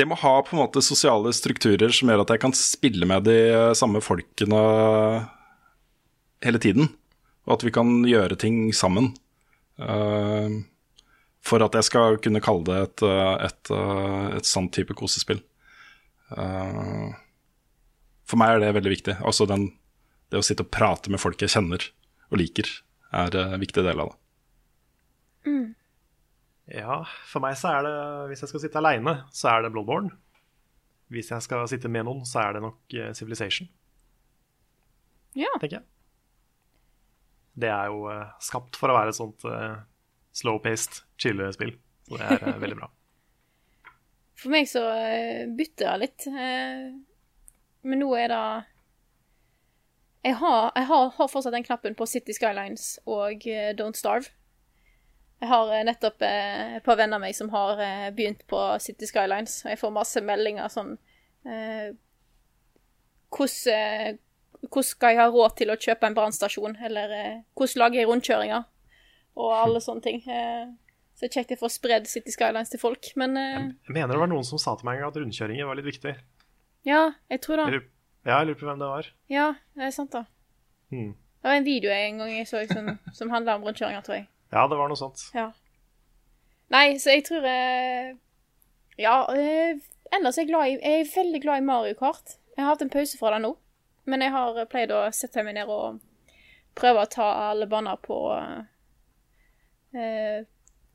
det 0.00 0.06
må 0.08 0.16
ha 0.16 0.32
på 0.40 0.56
en 0.56 0.62
måte 0.62 0.80
sosiale 0.84 1.32
strukturer 1.36 1.92
som 1.92 2.08
gjør 2.08 2.22
at 2.22 2.32
jeg 2.32 2.40
kan 2.40 2.54
spille 2.56 3.04
med 3.08 3.26
de 3.28 3.36
samme 3.76 4.00
folkene 4.00 4.60
hele 6.40 6.60
tiden. 6.62 6.88
Og 7.44 7.58
at 7.58 7.64
vi 7.66 7.72
kan 7.74 7.90
gjøre 8.08 8.38
ting 8.40 8.70
sammen. 8.76 9.10
Uh, 9.80 10.62
for 11.44 11.64
at 11.64 11.76
jeg 11.76 11.88
skal 11.88 12.16
kunne 12.20 12.42
kalle 12.44 12.64
det 12.68 12.78
et, 12.84 13.04
et, 13.04 13.44
et, 13.48 13.72
et 14.38 14.48
sånn 14.48 14.70
type 14.72 14.96
kosespill. 14.96 15.42
Uh, 16.32 17.12
for 18.28 18.40
meg 18.40 18.54
er 18.54 18.64
det 18.64 18.74
veldig 18.78 18.94
viktig. 18.94 19.18
Altså 19.20 19.48
den, 19.50 19.68
det 20.32 20.40
å 20.40 20.46
sitte 20.46 20.64
og 20.64 20.72
prate 20.72 21.12
med 21.12 21.20
folk 21.20 21.40
jeg 21.44 21.52
kjenner 21.52 21.84
og 22.30 22.40
liker, 22.40 22.68
er 23.10 23.36
en 23.36 23.60
viktig 23.60 23.84
del 23.84 24.00
av 24.00 24.12
det. 24.12 24.18
Mm. 25.50 25.68
Ja, 26.70 27.00
for 27.26 27.42
meg 27.42 27.56
så 27.58 27.72
er 27.74 27.86
det 27.86 27.94
Hvis 28.30 28.44
jeg 28.44 28.52
skal 28.52 28.62
sitte 28.62 28.78
aleine, 28.78 29.16
så 29.34 29.50
er 29.52 29.64
det 29.64 29.72
Bloodborne. 29.74 30.12
Hvis 31.10 31.32
jeg 31.32 31.42
skal 31.42 31.66
sitte 31.70 31.90
med 31.90 32.06
noen, 32.06 32.22
så 32.28 32.44
er 32.44 32.54
det 32.54 32.62
nok 32.62 32.94
uh, 32.94 33.10
Civilization. 33.18 33.66
Ja. 35.34 35.50
Tenker 35.58 35.80
jeg. 35.80 35.86
Det 37.60 37.70
er 37.70 37.90
jo 37.90 38.06
uh, 38.06 38.30
skapt 38.42 38.78
for 38.78 38.92
å 38.92 38.96
være 39.00 39.10
et 39.10 39.18
sånt 39.18 39.42
uh, 39.50 39.82
slow-paced 40.38 41.02
chillespill. 41.18 41.74
Så 42.06 42.20
det 42.20 42.28
er 42.38 42.62
veldig 42.62 42.78
bra. 42.78 42.90
For 44.40 44.54
meg 44.54 44.70
så 44.70 44.80
bytter 45.52 45.90
det 45.90 45.96
litt. 46.00 46.24
men 47.84 48.00
nå 48.00 48.06
er 48.16 48.30
det 48.32 48.44
Jeg 50.24 50.38
har, 50.40 50.70
jeg 50.78 50.86
har, 50.88 51.10
har 51.18 51.28
fortsatt 51.28 51.52
den 51.52 51.66
knappen 51.66 51.94
på 51.98 52.06
City 52.08 52.32
Skylines 52.32 52.94
og 53.04 53.44
Don't 53.76 54.00
Starve. 54.00 54.32
Jeg 55.40 55.48
har 55.48 55.70
nettopp 55.88 56.22
eh, 56.26 56.76
et 56.78 56.84
par 56.84 56.98
venner 57.00 57.16
av 57.16 57.24
meg 57.24 57.36
som 57.36 57.48
har 57.54 57.80
eh, 57.80 58.08
begynt 58.16 58.42
på 58.50 58.60
City 58.84 59.08
Skylines, 59.08 59.62
og 59.64 59.72
jeg 59.72 59.80
får 59.80 59.94
masse 59.94 60.20
meldinger 60.24 60.68
sånn 60.72 60.96
eh, 61.48 61.92
Hvordan 63.30 64.18
hvordan 64.60 64.84
skal 64.84 65.14
jeg 65.14 65.20
ha 65.20 65.28
råd 65.32 65.56
til 65.56 65.72
å 65.72 65.78
kjøpe 65.80 66.08
en 66.08 66.16
brannstasjon, 66.16 66.76
eller 66.84 67.14
eh, 67.16 67.38
hvordan 67.56 67.82
lager 67.82 68.00
jeg 68.00 68.08
rundkjøringer, 68.10 68.66
og 69.40 69.54
alle 69.56 69.80
sånne 69.86 70.04
ting. 70.04 70.20
Eh, 70.28 70.66
så 71.14 71.26
det 71.26 71.30
er 71.30 71.36
kjekt 71.38 71.54
å 71.56 71.60
får 71.62 71.72
spredd 71.74 72.10
City 72.10 72.32
Skylines 72.34 72.72
til 72.72 72.82
folk, 72.82 73.10
men 73.20 73.36
eh, 73.40 73.70
Jeg 73.88 73.96
mener 73.96 74.14
det 74.14 74.20
var 74.22 74.30
noen 74.32 74.46
som 74.46 74.60
sa 74.60 74.76
til 74.76 74.88
meg 74.88 75.02
at 75.06 75.16
rundkjøringer 75.16 75.68
var 75.68 75.80
litt 75.80 75.88
viktig. 75.88 76.14
Ja, 76.88 77.10
jeg 77.32 77.42
tror 77.44 77.60
det. 77.60 77.80
ja, 78.24 78.38
jeg 78.40 78.50
lurer 78.50 78.60
på 78.60 78.68
hvem 78.68 78.80
det 78.80 78.92
var. 78.92 79.08
Ja, 79.32 79.48
det 79.76 79.88
er 79.88 79.96
sant, 79.96 80.14
da. 80.16 80.24
Hmm. 80.92 81.12
Det 81.40 81.48
var 81.48 81.56
en 81.56 81.64
video 81.64 81.92
jeg 81.92 82.10
en 82.10 82.20
gang 82.20 82.32
jeg 82.34 82.48
så 82.48 82.60
som, 82.68 82.88
som 83.16 83.32
handla 83.32 83.56
om 83.56 83.64
rundkjøringer, 83.64 84.04
tror 84.04 84.20
jeg. 84.20 84.28
Ja, 84.50 84.66
det 84.68 84.76
var 84.76 84.90
noe 84.90 84.98
sånt. 84.98 85.22
Ja. 85.34 85.50
Nei, 86.70 86.98
så 87.02 87.14
jeg 87.14 87.24
tror 87.26 87.46
jeg 87.46 88.16
Ja, 89.00 89.14
eh, 89.34 89.80
ellers 90.12 90.38
er 90.38 90.44
jeg, 90.44 90.50
glad 90.50 90.68
i, 90.68 90.76
jeg 90.78 91.00
er 91.00 91.12
veldig 91.14 91.40
glad 91.42 91.62
i 91.62 91.66
Mario 91.66 91.96
Kart. 91.98 92.36
Jeg 92.56 92.64
har 92.64 92.74
hatt 92.74 92.84
en 92.84 92.92
pause 92.92 93.18
fra 93.18 93.32
det 93.34 93.42
nå, 93.46 93.54
men 94.10 94.22
jeg 94.22 94.34
har 94.34 94.58
pleid 94.70 94.92
å 94.92 95.06
sette 95.14 95.44
meg 95.46 95.56
ned 95.56 95.70
og 95.70 96.00
prøve 96.78 97.04
å 97.04 97.10
ta 97.10 97.28
alle 97.50 97.66
baner 97.70 97.98
på 98.02 98.18
eh, 99.96 100.40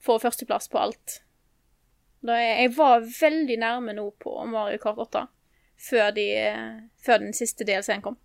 Få 0.06 0.20
førsteplass 0.22 0.70
på 0.70 0.78
alt. 0.78 1.16
Jeg, 2.22 2.50
jeg 2.62 2.74
var 2.78 3.02
veldig 3.02 3.56
nærme 3.58 3.96
nå 3.98 4.04
på 4.22 4.36
Mario 4.46 4.78
Kart 4.84 5.00
8, 5.02 5.24
før, 5.82 6.12
de, 6.14 6.28
før 7.02 7.24
den 7.24 7.34
siste 7.34 7.66
DLC-en 7.66 8.04
kom. 8.06 8.20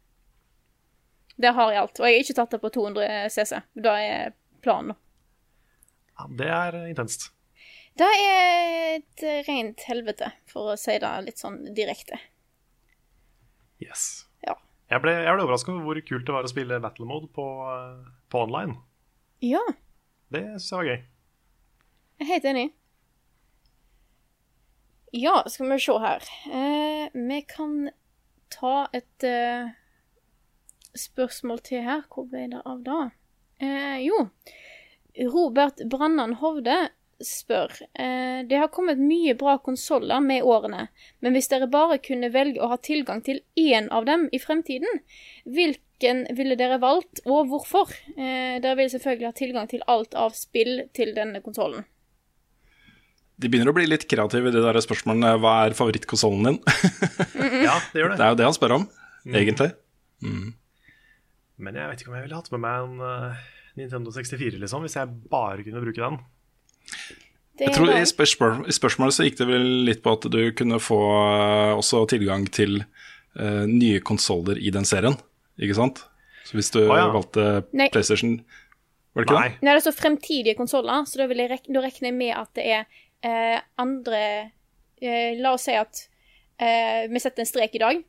Det 1.40 1.55
har 1.57 1.73
jeg 1.73 1.81
alt. 1.81 2.01
Og 2.02 2.05
jeg 2.05 2.19
har 2.19 2.27
ikke 2.27 2.36
tatt 2.36 2.52
det 2.52 2.61
på 2.61 2.73
200 2.74 3.31
CC. 3.32 3.62
Da 3.81 3.94
er 3.97 4.35
planen 4.61 4.93
nå. 4.93 4.98
Det 6.28 6.48
er 6.51 6.76
intenst. 6.88 7.30
Det 7.98 8.06
er 8.06 8.98
et 9.01 9.22
rent 9.48 9.82
helvete, 9.88 10.30
for 10.48 10.72
å 10.72 10.76
si 10.78 10.94
det 11.02 11.10
litt 11.26 11.40
sånn 11.42 11.59
direkte. 11.76 12.18
Yes. 13.82 14.26
Ja. 14.47 14.55
Jeg 14.90 15.02
ble, 15.05 15.12
jeg 15.24 15.34
ble 15.36 15.44
overraska 15.44 15.72
over 15.72 15.84
hvor 15.88 16.01
kult 16.06 16.26
det 16.28 16.34
var 16.34 16.47
å 16.47 16.51
spille 16.52 16.80
battle 16.82 17.06
mode 17.09 17.28
på, 17.34 17.44
på 18.30 18.42
online. 18.47 18.76
Ja, 19.44 19.62
Det 20.30 20.42
syns 20.60 20.70
jeg 20.70 20.78
var 20.78 20.88
gøy. 20.90 20.98
jeg 22.20 22.26
er 22.26 22.30
helt 22.34 22.48
enig. 22.51 22.66
Ja, 25.12 25.42
skal 25.51 25.70
vi 25.72 25.78
se 25.82 25.97
her. 25.98 26.26
Eh, 26.55 27.09
vi 27.14 27.40
kan 27.51 27.88
ta 28.55 28.74
et 28.94 29.24
eh, 29.26 29.72
spørsmål 30.94 31.62
til 31.66 31.82
her. 31.82 32.05
Hvor 32.12 32.28
ble 32.30 32.44
det 32.52 32.60
av 32.64 32.84
da? 32.86 32.98
Eh, 33.60 33.98
jo, 34.06 34.20
Robert 35.32 35.80
Brannan 35.90 36.34
Hovde 36.40 36.76
spør 37.20 37.72
eh, 38.00 38.40
Det 38.48 38.56
har 38.56 38.70
kommet 38.72 38.96
mye 39.02 39.34
bra 39.36 39.58
konsoller 39.60 40.22
med 40.24 40.42
årene, 40.48 40.86
men 41.20 41.34
hvis 41.36 41.50
dere 41.52 41.66
bare 41.68 41.98
kunne 42.00 42.30
velge 42.32 42.62
å 42.64 42.70
ha 42.72 42.78
tilgang 42.80 43.20
til 43.26 43.42
én 43.60 43.90
av 43.92 44.06
dem 44.08 44.28
i 44.32 44.40
fremtiden, 44.40 45.02
hvilken 45.44 46.22
ville 46.38 46.56
dere 46.56 46.78
valgt, 46.80 47.20
og 47.28 47.50
hvorfor? 47.52 47.92
Eh, 48.16 48.56
dere 48.64 48.76
vil 48.80 48.88
selvfølgelig 48.94 49.28
ha 49.28 49.36
tilgang 49.36 49.68
til 49.68 49.84
alt 49.86 50.16
av 50.16 50.32
spill 50.38 50.86
til 50.96 51.12
denne 51.18 51.42
konsollen. 51.44 51.84
De 53.40 53.48
begynner 53.48 53.72
å 53.72 53.76
bli 53.76 53.86
litt 53.88 54.08
kreative 54.08 54.48
i 54.48 54.52
de 54.52 54.60
der 54.64 54.76
spørsmålene. 54.84 55.34
Hva 55.40 55.52
er 55.66 55.76
favorittkonsollen 55.76 56.48
din? 56.48 56.58
Ja, 57.68 57.76
det 57.92 58.00
gjør 58.02 58.10
Det 58.12 58.18
det. 58.18 58.24
er 58.24 58.32
jo 58.34 58.40
det 58.40 58.48
han 58.48 58.56
spør 58.56 58.74
om, 58.80 58.88
egentlig. 59.28 59.70
Men 61.60 61.76
jeg 61.76 61.88
vet 61.92 62.00
ikke 62.02 62.12
om 62.12 62.18
jeg 62.18 62.26
ville 62.26 62.36
hatt 62.40 62.50
med 62.52 62.62
meg 62.64 62.84
en 62.84 63.00
eh, 63.04 63.40
Nintendo 63.81 64.12
64, 64.15 64.61
liksom, 64.62 64.85
hvis 64.86 64.97
jeg 64.98 65.11
bare 65.32 65.65
kunne 65.66 65.82
bruke 65.82 66.01
den. 66.01 66.20
Jeg 67.61 67.74
tror 67.77 67.90
i, 67.93 68.05
spørsmål, 68.09 68.62
I 68.70 68.74
spørsmålet 68.77 69.16
så 69.16 69.27
gikk 69.27 69.40
det 69.40 69.48
vel 69.51 69.66
litt 69.89 70.01
på 70.05 70.15
at 70.16 70.24
du 70.32 70.40
kunne 70.57 70.78
få 70.81 71.01
eh, 71.12 71.73
også 71.77 72.07
tilgang 72.09 72.47
til 72.48 72.81
uh, 73.36 73.66
nye 73.69 74.01
konsoller 74.01 74.57
i 74.57 74.73
den 74.73 74.89
serien, 74.89 75.19
ikke 75.61 75.77
sant? 75.77 76.01
Så 76.48 76.57
hvis 76.57 76.73
du 76.73 76.81
Å, 76.86 76.97
ja. 76.97 77.11
valgte 77.12 77.44
Nei. 77.77 77.90
PlayStation 77.93 78.39
Var 79.12 79.23
det 79.23 79.28
ikke 79.28 79.36
Nei. 79.36 79.51
det? 79.51 79.66
Nei, 79.66 79.74
det 79.77 79.85
står 79.85 79.98
fremtidige 79.98 80.57
konsoller, 80.59 81.05
så 81.07 81.20
da, 81.20 81.28
vil 81.31 81.44
jeg 81.44 81.52
rek 81.52 81.69
da 81.69 81.85
regner 81.85 82.09
jeg 82.09 82.16
med 82.16 82.32
at 82.39 82.55
det 82.57 82.65
er 82.78 82.89
uh, 83.28 83.59
andre 83.85 84.23
uh, 85.05 85.31
La 85.43 85.52
oss 85.59 85.69
si 85.69 85.77
at 85.77 86.07
eh, 86.61 87.09
vi 87.11 87.20
setter 87.23 87.44
en 87.44 87.48
strek 87.48 87.77
i 87.77 87.82
dag. 87.82 88.01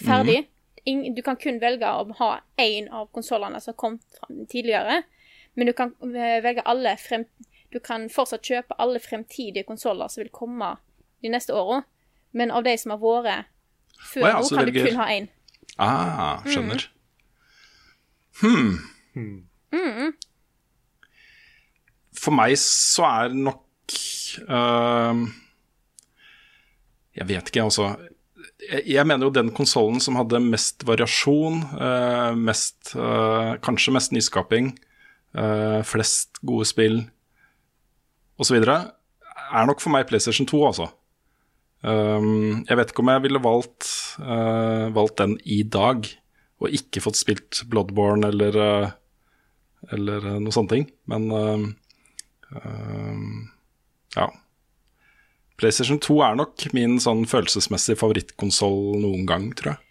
Ferdig. 0.00 0.36
Ing, 0.44 0.48
du 0.86 1.22
kan 1.22 1.36
kun 1.36 1.60
velge 1.60 1.86
å 1.86 2.06
ha 2.18 2.30
én 2.58 2.88
av 2.92 3.08
konsollene 3.12 3.60
som 3.60 3.74
kom 3.74 3.98
fram 4.16 4.46
tidligere, 4.50 5.02
men 5.54 5.66
du 5.66 5.72
kan 5.76 5.94
eh, 6.14 6.40
velge 6.44 6.62
alle 6.64 6.96
frem... 7.00 7.26
Du 7.70 7.78
kan 7.78 8.08
fortsatt 8.10 8.42
kjøpe 8.42 8.74
alle 8.82 8.98
fremtidige 8.98 9.62
konsoller 9.68 10.08
som 10.10 10.24
vil 10.24 10.32
komme 10.34 10.72
de 11.22 11.30
neste 11.30 11.54
åra, 11.54 11.84
men 12.34 12.50
av 12.50 12.64
de 12.66 12.72
som 12.80 12.90
har 12.96 13.02
vært 13.22 13.46
før 14.10 14.24
Å 14.24 14.30
ja, 14.32 14.40
kan 14.40 14.58
velger- 14.64 14.72
du 14.72 14.88
kun 14.88 14.98
ha 14.98 15.06
én. 15.12 15.28
Ah, 15.78 16.42
skjønner. 16.48 16.88
For 22.20 22.34
meg 22.34 22.56
så 22.60 23.06
er 23.06 23.34
nok 23.36 23.94
uh, 24.48 25.20
Jeg 27.16 27.28
vet 27.30 27.52
ikke, 27.52 27.64
altså. 27.68 27.92
Jeg, 28.68 29.06
mener 29.08 29.26
jo 29.26 29.32
den 29.32 29.50
konsollen 29.56 30.00
som 30.04 30.18
hadde 30.18 30.40
mest 30.44 30.84
variasjon, 30.86 31.62
eh, 31.80 32.36
mest, 32.36 32.92
eh, 32.94 33.56
kanskje 33.64 33.94
mest 33.96 34.12
nyskaping, 34.12 34.72
eh, 35.34 35.80
flest 35.86 36.40
gode 36.44 36.66
spill 36.68 37.10
osv., 38.38 38.56
er 38.60 39.66
nok 39.66 39.80
for 39.80 39.90
meg 39.90 40.06
PlayStation 40.06 40.46
2, 40.46 40.66
altså. 40.66 40.90
Um, 41.82 42.60
jeg 42.68 42.76
vet 42.76 42.90
ikke 42.92 43.00
om 43.00 43.08
jeg 43.08 43.22
ville 43.24 43.40
valgt, 43.40 43.86
valgt 44.94 45.16
den 45.16 45.38
i 45.48 45.62
dag, 45.64 46.04
og 46.60 46.76
ikke 46.76 47.00
fått 47.00 47.16
spilt 47.16 47.62
Bloodborne 47.72 48.28
eller, 48.28 48.58
eller 49.90 50.26
noe 50.44 50.52
sånne 50.52 50.74
ting. 50.74 50.86
Men 51.08 51.32
um, 51.32 51.64
ja. 54.14 54.28
PlayStation 55.60 56.00
2 56.02 56.18
er 56.24 56.40
nok 56.40 56.66
min 56.76 56.98
sånn 57.02 57.26
følelsesmessig 57.28 57.98
favorittkonsoll 58.00 58.98
noen 59.02 59.26
gang, 59.28 59.50
tror 59.58 59.74
jeg. 59.74 59.84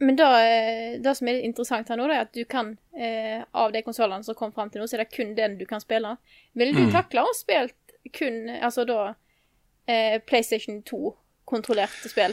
Men 0.00 0.16
da, 0.16 0.28
eh, 0.40 0.98
det 1.00 1.12
som 1.16 1.28
er 1.28 1.36
litt 1.36 1.50
interessant 1.50 1.90
her 1.92 1.98
nå, 2.00 2.06
er 2.08 2.22
at 2.24 2.32
du 2.32 2.44
kan, 2.48 2.72
eh, 2.96 3.42
av 3.52 3.72
de 3.72 3.82
konsollene 3.84 4.24
som 4.24 4.36
kom 4.36 4.52
fram 4.52 4.70
til 4.72 4.80
nå, 4.80 4.88
så 4.88 4.96
er 4.96 5.04
det 5.04 5.12
kun 5.12 5.34
den 5.36 5.58
du 5.58 5.66
kan 5.68 5.82
spille. 5.82 6.14
Vil 6.56 6.72
du 6.76 6.86
takle 6.92 7.26
å 7.26 7.34
spille 7.36 7.68
kun, 8.16 8.48
altså 8.60 8.86
da, 8.88 9.14
eh, 9.86 10.18
PlayStation 10.24 10.82
2-kontrollerte 10.82 12.08
spill? 12.08 12.32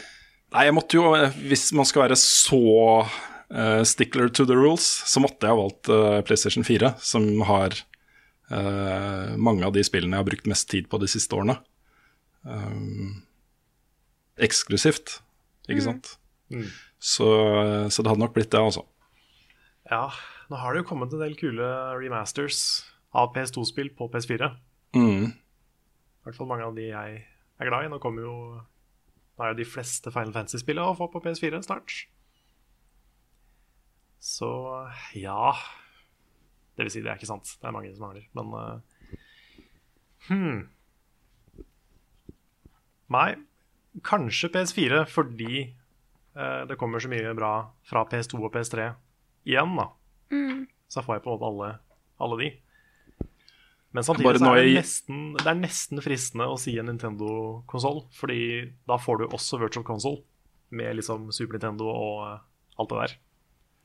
Nei, 0.55 0.63
jeg 0.63 0.77
måtte 0.77 0.95
jo, 0.95 1.13
eh, 1.13 1.35
hvis 1.49 1.73
man 1.75 1.85
skal 1.85 2.07
være 2.07 2.15
så 2.15 3.03
eh, 3.51 3.83
stickler 3.83 4.29
to 4.29 4.45
the 4.45 4.55
rules, 4.55 4.87
så 5.05 5.19
måtte 5.19 5.43
jeg 5.43 5.51
ha 5.51 5.59
valgt 5.59 5.89
eh, 5.91 6.21
PlayStation 6.21 6.63
4, 6.63 6.95
som 7.03 7.41
har 7.49 7.75
eh, 8.51 9.35
mange 9.35 9.65
av 9.67 9.75
de 9.75 9.83
spillene 9.83 10.15
jeg 10.15 10.23
har 10.23 10.29
brukt 10.29 10.47
mest 10.47 10.69
tid 10.71 10.87
på 10.87 11.01
de 11.03 11.11
siste 11.11 11.35
årene. 11.35 11.59
Um, 12.47 13.23
eksklusivt. 14.39 15.19
ikke 15.67 15.83
sant? 15.83 16.13
Mm. 16.53 16.69
Så, 16.97 17.27
så 17.91 18.03
det 18.03 18.11
hadde 18.11 18.23
nok 18.23 18.35
blitt 18.37 18.53
det, 18.53 18.61
altså. 18.61 18.85
Ja, 19.87 20.07
nå 20.51 20.59
har 20.59 20.73
det 20.73 20.83
jo 20.83 20.89
kommet 20.89 21.13
en 21.13 21.23
del 21.23 21.35
kule 21.39 21.67
remasters 21.99 22.85
av 23.15 23.33
PS2-spill 23.35 23.91
på 23.97 24.09
PS4. 24.11 24.49
Mm. 24.95 25.31
I 25.31 26.27
hvert 26.27 26.37
fall 26.37 26.49
mange 26.49 26.67
av 26.67 26.75
de 26.75 26.89
jeg 26.89 27.19
er 27.59 27.69
glad 27.69 27.87
i. 27.87 27.91
Nå 27.91 28.01
kommer 28.03 28.27
jo 28.27 28.35
Nå 29.37 29.45
er 29.45 29.51
jo 29.51 29.59
de 29.59 29.67
fleste 29.69 30.09
Final 30.09 30.33
Fantasy-spillene 30.33 30.89
å 30.89 30.97
få 30.97 31.11
på 31.13 31.21
PS4 31.21 31.59
snart. 31.61 31.93
Så 34.17 34.49
ja 35.13 35.51
Det 36.73 36.87
vil 36.87 36.89
si, 36.89 37.03
det 37.05 37.11
er 37.11 37.19
ikke 37.19 37.29
sant. 37.29 37.51
Det 37.61 37.69
er 37.69 37.75
mange 37.75 37.91
som 37.93 38.07
mangler. 38.07 38.25
Men 38.37 38.55
uh, 38.57 39.19
hmm. 40.29 40.63
Nei, 43.13 43.31
kanskje 44.05 44.49
PS4 44.53 45.03
fordi 45.09 45.51
eh, 45.63 46.61
det 46.67 46.77
kommer 46.79 47.03
så 47.03 47.11
mye 47.11 47.33
bra 47.37 47.51
fra 47.87 48.05
PS2 48.09 48.39
og 48.41 48.53
PS3 48.53 48.89
igjen, 49.47 49.75
da. 49.79 49.89
Mm. 50.33 50.65
Så 50.91 51.03
får 51.03 51.17
jeg 51.17 51.25
på 51.25 51.31
en 51.31 51.37
måte 51.37 51.51
alle, 51.51 51.69
alle 52.23 52.39
de. 52.41 52.49
Men 53.95 54.03
samtidig 54.03 54.41
så 54.41 54.51
er 54.53 54.65
det, 54.67 54.73
nesten, 54.75 55.21
det 55.39 55.47
er 55.47 55.57
nesten 55.57 56.03
fristende 56.03 56.49
å 56.51 56.57
si 56.59 56.75
en 56.77 56.89
Nintendo-konsoll, 56.91 58.03
fordi 58.13 58.41
da 58.89 58.99
får 58.99 59.23
du 59.23 59.29
også 59.29 59.61
Virtual 59.61 59.85
Console 59.87 60.21
med 60.75 60.99
liksom 60.99 61.31
Super 61.31 61.57
Nintendo 61.57 61.87
og 61.93 62.19
eh, 62.27 62.43
alt 62.77 62.91
det 62.91 62.99
der. 63.05 63.15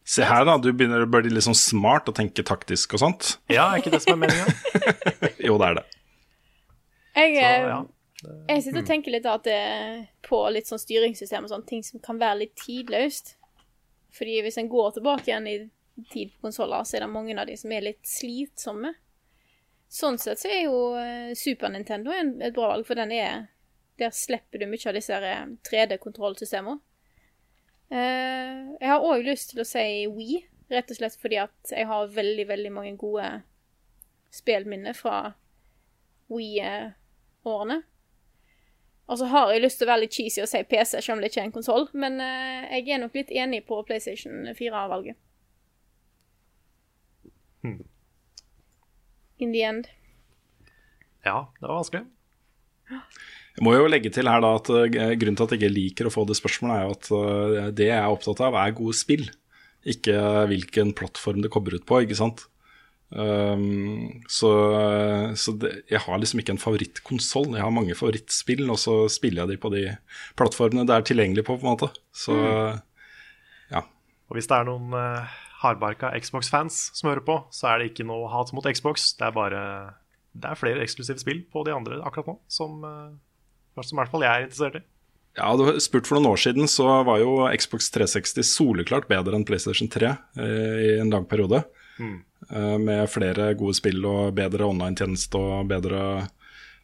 Se 0.05 0.27
her, 0.27 0.43
da. 0.49 0.59
Du 0.59 0.73
begynner 0.75 1.05
å 1.05 1.09
bli 1.09 1.31
litt 1.31 1.47
sånn 1.47 1.57
smart 1.57 2.11
og 2.11 2.17
tenke 2.19 2.43
taktisk 2.43 2.97
og 2.99 3.05
sånt. 3.05 3.37
Ja, 3.53 3.69
er 3.71 3.79
ikke 3.79 3.93
det 3.95 4.03
som 4.03 4.17
er 4.17 4.25
meninga? 4.25 4.51
Jo, 5.47 5.55
det 5.63 5.69
er 5.69 5.79
det. 5.79 5.85
Jeg, 7.19 7.37
Så 7.39 7.47
eh, 7.47 7.83
jeg 8.23 8.63
sitter 8.63 8.83
og 8.83 8.89
tenker 8.89 9.15
litt 9.15 9.27
at 9.27 9.45
det 9.47 9.61
på 10.27 10.39
litt 10.55 10.69
sånn 10.71 10.81
styringssystem 10.81 11.47
og 11.47 11.51
sånne 11.51 11.69
ting 11.69 11.83
som 11.87 12.03
kan 12.03 12.21
være 12.21 12.45
litt 12.45 12.55
tidløst. 12.61 13.35
Fordi 14.15 14.41
hvis 14.45 14.59
en 14.61 14.71
går 14.71 14.93
tilbake 14.97 15.31
igjen 15.31 15.49
i 15.51 15.57
tid 16.13 16.33
på 16.35 16.47
konsoller, 16.47 16.85
så 16.85 16.97
er 16.97 17.05
det 17.05 17.13
mange 17.13 17.37
av 17.39 17.49
de 17.49 17.57
som 17.59 17.73
er 17.73 17.87
litt 17.89 18.05
slitsomme. 18.09 18.93
Sånn 19.93 20.17
sett 20.21 20.41
så 20.41 20.49
er 20.49 20.63
jo 20.65 20.79
eh, 20.97 21.35
Super 21.37 21.73
Nintendo 21.73 22.15
en, 22.17 22.37
et 22.41 22.55
bra 22.57 22.71
valg, 22.73 22.87
for 22.89 22.97
den 22.97 23.13
er 23.13 23.49
Der 24.01 24.15
slipper 24.17 24.59
du 24.59 24.65
mye 24.67 24.89
av 24.89 24.97
disse 24.97 25.19
eh, 25.21 25.45
3D-kontrollsystemene. 25.69 26.81
Eh, 27.93 28.63
jeg 28.81 28.89
har 28.89 29.05
òg 29.05 29.27
lyst 29.27 29.53
til 29.53 29.61
å 29.61 29.69
si 29.69 29.85
We, 30.09 30.41
rett 30.73 30.91
og 30.91 30.97
slett 30.97 31.19
fordi 31.21 31.43
at 31.43 31.75
jeg 31.75 31.85
har 31.91 32.15
veldig, 32.15 32.47
veldig 32.49 32.73
mange 32.73 32.95
gode 32.97 33.29
spillminner 34.33 34.97
fra 34.97 35.35
We-årene. 36.33 37.83
Og 39.13 39.19
så 39.21 39.29
har 39.29 39.51
jeg 39.53 39.61
lyst 39.61 39.77
til 39.81 39.85
å 39.85 39.93
være 39.93 40.07
litt 40.07 40.17
cheesy 40.17 40.41
og 40.41 40.49
si 40.49 40.63
PC, 40.65 40.97
selv 40.97 41.19
om 41.19 41.21
det 41.21 41.29
ikke 41.29 41.43
er 41.43 41.49
en 41.51 41.53
konsoll, 41.53 41.85
men 41.93 42.17
eh, 42.25 42.79
jeg 42.79 42.95
er 42.95 43.03
nok 43.03 43.19
litt 43.19 43.33
enig 43.37 43.61
på 43.69 43.83
PlayStation 43.85 44.47
4-valget. 44.57 45.19
Hmm. 47.61 47.75
Mm. 47.77 47.83
In 49.45 49.53
the 49.53 49.63
end. 49.67 49.91
ja, 51.27 51.37
det 51.59 51.67
var 51.67 51.81
vanskelig. 51.83 52.07
Jeg 53.53 53.65
må 53.67 53.75
jo 53.77 53.91
legge 53.91 54.11
til 54.15 54.31
her 54.31 54.41
da 54.43 54.55
at 54.57 54.71
eh, 54.73 55.13
Grunnen 55.21 55.37
til 55.37 55.45
at 55.45 55.53
jeg 55.55 55.61
ikke 55.61 55.75
liker 55.75 56.09
å 56.09 56.15
få 56.15 56.25
det 56.29 56.39
spørsmålet, 56.39 56.79
er 56.79 56.87
jo 56.87 56.97
at 56.97 57.13
eh, 57.19 57.71
det 57.83 57.89
jeg 57.91 57.99
er 57.99 58.17
opptatt 58.17 58.41
av, 58.49 58.57
er 58.57 58.79
gode 58.81 58.97
spill. 58.97 59.29
Ikke 59.93 60.17
hvilken 60.49 60.95
plattform 60.97 61.45
det 61.45 61.53
kommer 61.53 61.77
ut 61.77 61.85
på, 61.85 62.01
ikke 62.07 62.17
sant. 62.17 62.47
Um, 63.13 64.23
så 64.33 64.51
så 65.37 65.53
det, 65.61 65.73
jeg 65.93 66.01
har 66.01 66.21
liksom 66.21 66.41
ikke 66.41 66.55
en 66.57 66.63
favorittkonsoll. 66.63 67.53
Jeg 67.59 67.65
har 67.65 67.75
mange 67.75 67.97
favorittspill, 67.99 68.65
og 68.73 68.81
så 68.81 68.97
spiller 69.13 69.45
jeg 69.45 69.55
de 69.55 69.61
på 69.61 69.73
de 69.75 69.85
plattformene 70.39 70.87
det 70.89 70.97
er 70.97 71.07
tilgjengelig 71.09 71.45
på, 71.49 71.59
på 71.61 71.67
en 71.67 71.75
måte. 71.75 71.91
Så 72.17 72.37
ja. 73.73 73.85
Og 74.29 74.39
hvis 74.39 74.49
det 74.49 74.59
er 74.59 74.69
noen 74.69 74.95
uh, 74.97 75.35
hardbarka 75.63 76.13
Xbox-fans 76.19 76.89
som 76.97 77.11
hører 77.11 77.25
på, 77.27 77.37
så 77.55 77.73
er 77.73 77.81
det 77.81 77.93
ikke 77.93 78.09
noe 78.09 78.31
hat 78.33 78.55
mot 78.57 78.67
Xbox. 78.67 79.13
Det 79.19 79.29
er 79.29 79.37
bare 79.37 79.61
Det 80.33 80.49
er 80.49 80.57
flere 80.57 80.81
eksklusive 80.81 81.21
spill 81.21 81.45
på 81.53 81.67
de 81.69 81.75
andre 81.77 82.01
akkurat 82.01 82.33
nå 82.33 82.39
som, 82.49 82.81
uh, 82.81 83.13
som 83.83 83.99
i 83.99 84.01
hvert 84.01 84.13
fall 84.13 84.25
jeg 84.25 84.33
er 84.33 84.49
interessert 84.49 84.81
i. 84.81 84.85
Ja, 85.37 85.49
du 85.57 85.65
har 85.65 85.79
spurt 85.81 86.09
for 86.09 86.19
noen 86.19 86.35
år 86.35 86.41
siden, 86.41 86.69
så 86.69 86.85
var 87.09 87.21
jo 87.23 87.47
Xbox 87.57 87.89
360 87.95 88.45
soleklart 88.45 89.07
bedre 89.09 89.39
enn 89.39 89.47
PlayStation 89.49 89.89
3 89.89 90.11
uh, 90.13 90.43
i 90.43 90.91
en 91.01 91.13
lang 91.13 91.25
periode. 91.29 91.63
Mm. 91.97 92.19
Eh, 92.53 92.79
med 92.79 93.09
flere 93.09 93.55
gode 93.57 93.79
spill 93.79 94.05
og 94.05 94.35
bedre 94.37 94.67
online-tjeneste 94.69 95.41
og 95.41 95.71
bedre 95.71 96.01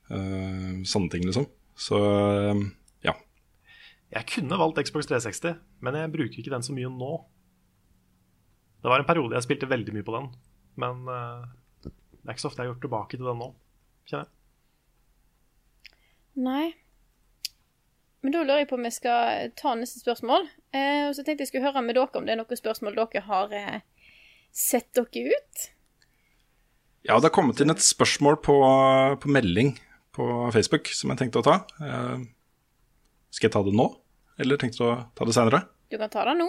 uh, 0.08 0.78
sånne 0.88 1.12
ting, 1.12 1.26
liksom. 1.28 1.44
Så 1.78 1.98
eh, 2.00 2.62
ja. 3.04 3.12
Jeg 4.14 4.30
kunne 4.32 4.60
valgt 4.60 4.80
Xbox 4.88 5.10
360, 5.10 5.58
men 5.84 5.98
jeg 6.00 6.14
bruker 6.14 6.40
ikke 6.40 6.54
den 6.54 6.64
så 6.64 6.72
mye 6.76 6.88
nå. 6.88 7.12
Det 8.80 8.88
var 8.88 9.02
en 9.02 9.08
periode 9.10 9.36
jeg 9.36 9.44
spilte 9.44 9.68
veldig 9.68 9.92
mye 9.98 10.06
på 10.06 10.16
den, 10.16 10.30
men 10.80 11.04
uh, 11.10 11.44
det 11.84 11.92
er 12.24 12.32
ikke 12.32 12.46
så 12.46 12.52
ofte 12.52 12.62
jeg 12.62 12.70
har 12.70 12.72
gjort 12.72 12.84
tilbake 12.86 13.18
til 13.18 13.28
den 13.28 13.42
nå, 13.42 13.52
kjenner 14.08 14.24
jeg. 14.24 14.34
Nei. 16.48 16.66
Men 18.22 18.34
da 18.34 18.40
lurer 18.46 18.62
jeg 18.62 18.70
på 18.70 18.78
om 18.78 18.86
vi 18.86 18.94
skal 18.94 19.52
ta 19.58 19.74
neste 19.78 20.00
spørsmål. 20.00 20.48
Eh, 20.74 21.04
og 21.08 21.14
så 21.16 21.22
tenkte 21.26 21.44
jeg 21.44 21.52
skulle 21.52 21.68
høre 21.68 21.82
med 21.84 21.98
dere 21.98 22.18
om 22.18 22.26
det 22.26 22.34
er 22.34 22.40
noen 22.40 22.60
spørsmål 22.60 22.96
dere 22.98 23.22
har 23.26 23.54
eh, 23.54 23.80
sett 24.58 24.90
dere 24.98 25.34
ut. 25.34 25.66
ja, 27.06 27.16
det 27.16 27.28
har 27.28 27.34
kommet 27.34 27.60
inn 27.62 27.72
et 27.72 27.84
spørsmål 27.84 28.40
på, 28.44 28.56
på 29.22 29.30
melding 29.32 29.76
på 30.18 30.26
Facebook 30.52 30.90
som 30.92 31.12
jeg 31.12 31.20
tenkte 31.22 31.40
å 31.40 31.46
ta. 31.46 31.56
Eh, 31.80 32.24
skal 33.30 33.48
jeg 33.48 33.54
ta 33.54 33.62
det 33.64 33.74
nå, 33.76 33.86
eller 34.42 34.58
tenkte 34.60 34.82
du 34.82 34.86
å 34.88 34.96
ta 35.16 35.28
det 35.28 35.36
senere? 35.36 35.62
Du 35.88 35.96
kan 36.00 36.10
ta 36.12 36.26
det 36.28 36.38
nå. 36.40 36.48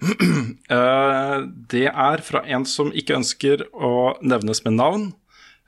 Eh, 0.70 1.36
det 1.70 1.88
er 1.90 2.22
fra 2.22 2.44
en 2.46 2.62
som 2.66 2.92
ikke 2.94 3.16
ønsker 3.18 3.64
å 3.74 4.14
nevnes 4.22 4.62
med 4.62 4.76
navn, 4.76 5.08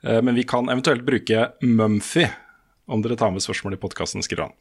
eh, 0.03 0.21
men 0.23 0.37
vi 0.39 0.45
kan 0.47 0.69
eventuelt 0.71 1.03
bruke 1.07 1.49
Mumphy 1.63 2.23
om 2.87 3.03
dere 3.03 3.17
tar 3.19 3.33
med 3.35 3.43
spørsmål 3.43 3.75
i 3.75 3.81
podkasten, 3.81 4.23
skriver 4.23 4.47
han. 4.47 4.55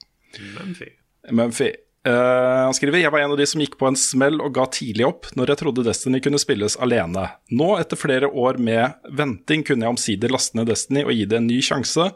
Mumphy. 0.57 0.89
Mumphy. 1.31 1.71
Eh, 2.05 2.63
han 2.65 2.75
skriver 2.75 2.99
jeg 2.99 3.13
var 3.15 3.23
en 3.23 3.33
av 3.35 3.39
de 3.39 3.45
som 3.47 3.61
gikk 3.63 3.77
på 3.79 3.87
en 3.87 3.99
smell 3.99 4.41
og 4.43 4.57
ga 4.57 4.65
tidlig 4.75 5.05
opp 5.07 5.29
når 5.39 5.53
jeg 5.53 5.61
trodde 5.61 5.85
Destiny 5.87 6.19
kunne 6.25 6.41
spilles 6.43 6.75
alene. 6.83 7.29
Nå, 7.55 7.69
etter 7.79 8.01
flere 8.01 8.27
år 8.27 8.59
med 8.59 8.99
venting, 9.19 9.63
kunne 9.67 9.87
jeg 9.87 9.95
omsider 9.95 10.35
laste 10.35 10.59
ned 10.59 10.71
Destiny 10.73 11.05
og 11.07 11.15
gi 11.15 11.29
det 11.31 11.39
en 11.39 11.47
ny 11.47 11.61
sjanse, 11.63 12.09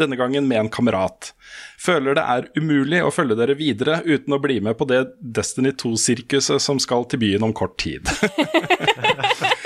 denne 0.00 0.18
gangen 0.20 0.48
med 0.48 0.64
en 0.64 0.72
kamerat. 0.72 1.32
Føler 1.80 2.18
det 2.18 2.26
er 2.34 2.50
umulig 2.60 3.00
å 3.04 3.12
følge 3.14 3.38
dere 3.40 3.56
videre 3.56 4.00
uten 4.04 4.36
å 4.36 4.42
bli 4.42 4.60
med 4.64 4.76
på 4.76 4.88
det 4.90 5.06
Destiny 5.20 5.72
2-sirkuset 5.80 6.60
som 6.60 6.80
skal 6.82 7.08
til 7.08 7.24
byen 7.24 7.48
om 7.48 7.56
kort 7.56 7.78
tid. 7.80 8.08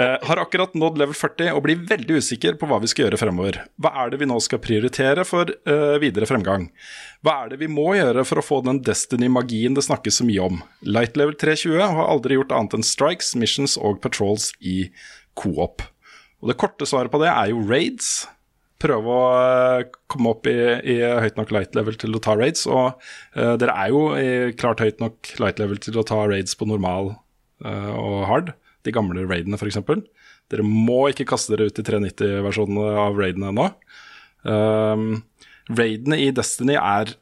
Eh, 0.00 0.16
har 0.22 0.36
akkurat 0.36 0.74
nådd 0.74 0.98
level 0.98 1.14
40 1.14 1.50
og 1.52 1.64
blir 1.66 1.80
veldig 1.88 2.20
usikker 2.22 2.54
på 2.56 2.68
hva 2.70 2.78
vi 2.80 2.88
skal 2.88 3.06
gjøre 3.06 3.18
fremover. 3.20 3.58
Hva 3.82 3.90
er 4.00 4.12
det 4.12 4.20
vi 4.22 4.28
nå 4.30 4.38
skal 4.40 4.60
prioritere 4.62 5.26
for 5.28 5.50
eh, 5.50 5.96
videre 6.00 6.28
fremgang? 6.30 6.68
Hva 7.26 7.34
er 7.42 7.52
det 7.52 7.58
vi 7.60 7.68
må 7.68 7.90
gjøre 7.98 8.24
for 8.28 8.40
å 8.40 8.44
få 8.44 8.60
den 8.64 8.80
Destiny-magien 8.86 9.76
det 9.76 9.84
snakkes 9.84 10.22
så 10.22 10.28
mye 10.28 10.46
om? 10.46 10.60
Light 10.86 11.18
level 11.20 11.36
320 11.36 11.82
har 11.98 12.08
aldri 12.14 12.38
gjort 12.38 12.54
annet 12.56 12.78
enn 12.78 12.86
strikes, 12.86 13.34
missions 13.36 13.76
og 13.76 13.98
patrols 14.04 14.54
i 14.62 14.86
co-op. 15.36 15.84
Og 16.40 16.52
det 16.52 16.56
korte 16.62 16.88
svaret 16.88 17.12
på 17.12 17.20
det 17.20 17.28
er 17.34 17.52
jo 17.52 17.66
raids. 17.68 18.24
Prøve 18.80 19.18
å 19.18 19.28
eh, 19.42 19.84
komme 20.08 20.32
opp 20.32 20.48
i, 20.48 20.56
i 20.94 20.96
høyt 21.02 21.36
nok 21.36 21.52
light 21.58 21.76
level 21.76 22.00
til 22.00 22.16
å 22.16 22.22
ta 22.24 22.38
raids. 22.40 22.64
Og 22.70 22.94
uh, 23.36 23.52
dere 23.60 23.76
er 23.76 23.92
jo 23.92 24.06
i 24.16 24.32
klart 24.56 24.80
høyt 24.80 25.04
nok 25.04 25.34
light 25.42 25.60
level 25.60 25.82
til 25.82 26.00
å 26.00 26.08
ta 26.08 26.22
raids 26.30 26.56
på 26.56 26.70
normal 26.70 27.18
uh, 27.66 27.92
og 27.98 28.18
hard 28.30 28.54
de 28.86 28.94
gamle 28.94 29.26
raidene 29.28 29.58
f.eks. 29.58 29.80
Dere 30.50 30.66
må 30.66 31.04
ikke 31.10 31.28
kaste 31.30 31.54
dere 31.54 31.70
ut 31.70 31.80
i 31.80 31.84
390-versjonene 31.86 32.94
av 33.04 33.18
raidene 33.20 33.52
ennå. 33.52 33.66
Um, 34.48 35.22
raidene 35.70 36.18
i 36.24 36.30
Destiny 36.34 36.76
er 36.80 37.14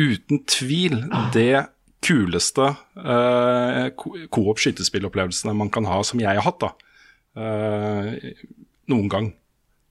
uten 0.00 0.44
tvil 0.48 1.02
det 1.34 1.66
kuleste 2.04 2.70
uh, 2.72 3.86
co-op 4.32 4.60
skytespillopplevelsene 4.60 5.56
man 5.56 5.72
kan 5.72 5.88
ha, 5.88 6.00
som 6.06 6.22
jeg 6.22 6.38
har 6.38 6.46
hatt, 6.46 6.62
da. 6.62 6.72
Uh, 7.36 8.14
noen 8.90 9.10
gang. 9.12 9.30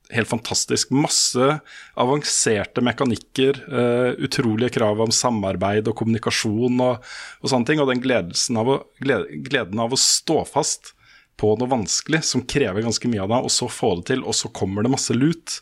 Helt 0.10 0.30
fantastisk. 0.30 0.90
Masse 0.90 1.60
avanserte 1.94 2.82
mekanikker, 2.82 3.60
uh, 3.70 4.16
utrolige 4.18 4.74
krav 4.80 5.04
om 5.04 5.12
samarbeid 5.14 5.92
og 5.92 6.00
kommunikasjon 6.00 6.82
og, 6.82 7.04
og 7.44 7.52
sånne 7.52 7.70
ting. 7.70 7.82
Og 7.84 7.92
den 7.92 8.58
av 8.58 8.72
å, 8.74 8.80
gled, 9.04 9.28
gleden 9.46 9.84
av 9.84 9.94
å 9.94 10.00
stå 10.02 10.42
fast 10.50 10.96
på 11.40 11.54
noe 11.60 11.70
vanskelig 11.72 12.24
som 12.26 12.42
krever 12.42 12.84
ganske 12.84 13.12
mye 13.12 13.22
av 13.24 13.30
deg, 13.32 13.46
og 13.46 13.54
så 13.54 13.70
få 13.72 13.94
det 14.00 14.10
til, 14.10 14.26
og 14.26 14.36
så 14.36 14.50
kommer 14.52 14.84
det 14.84 14.92
masse 14.92 15.14
lut, 15.16 15.62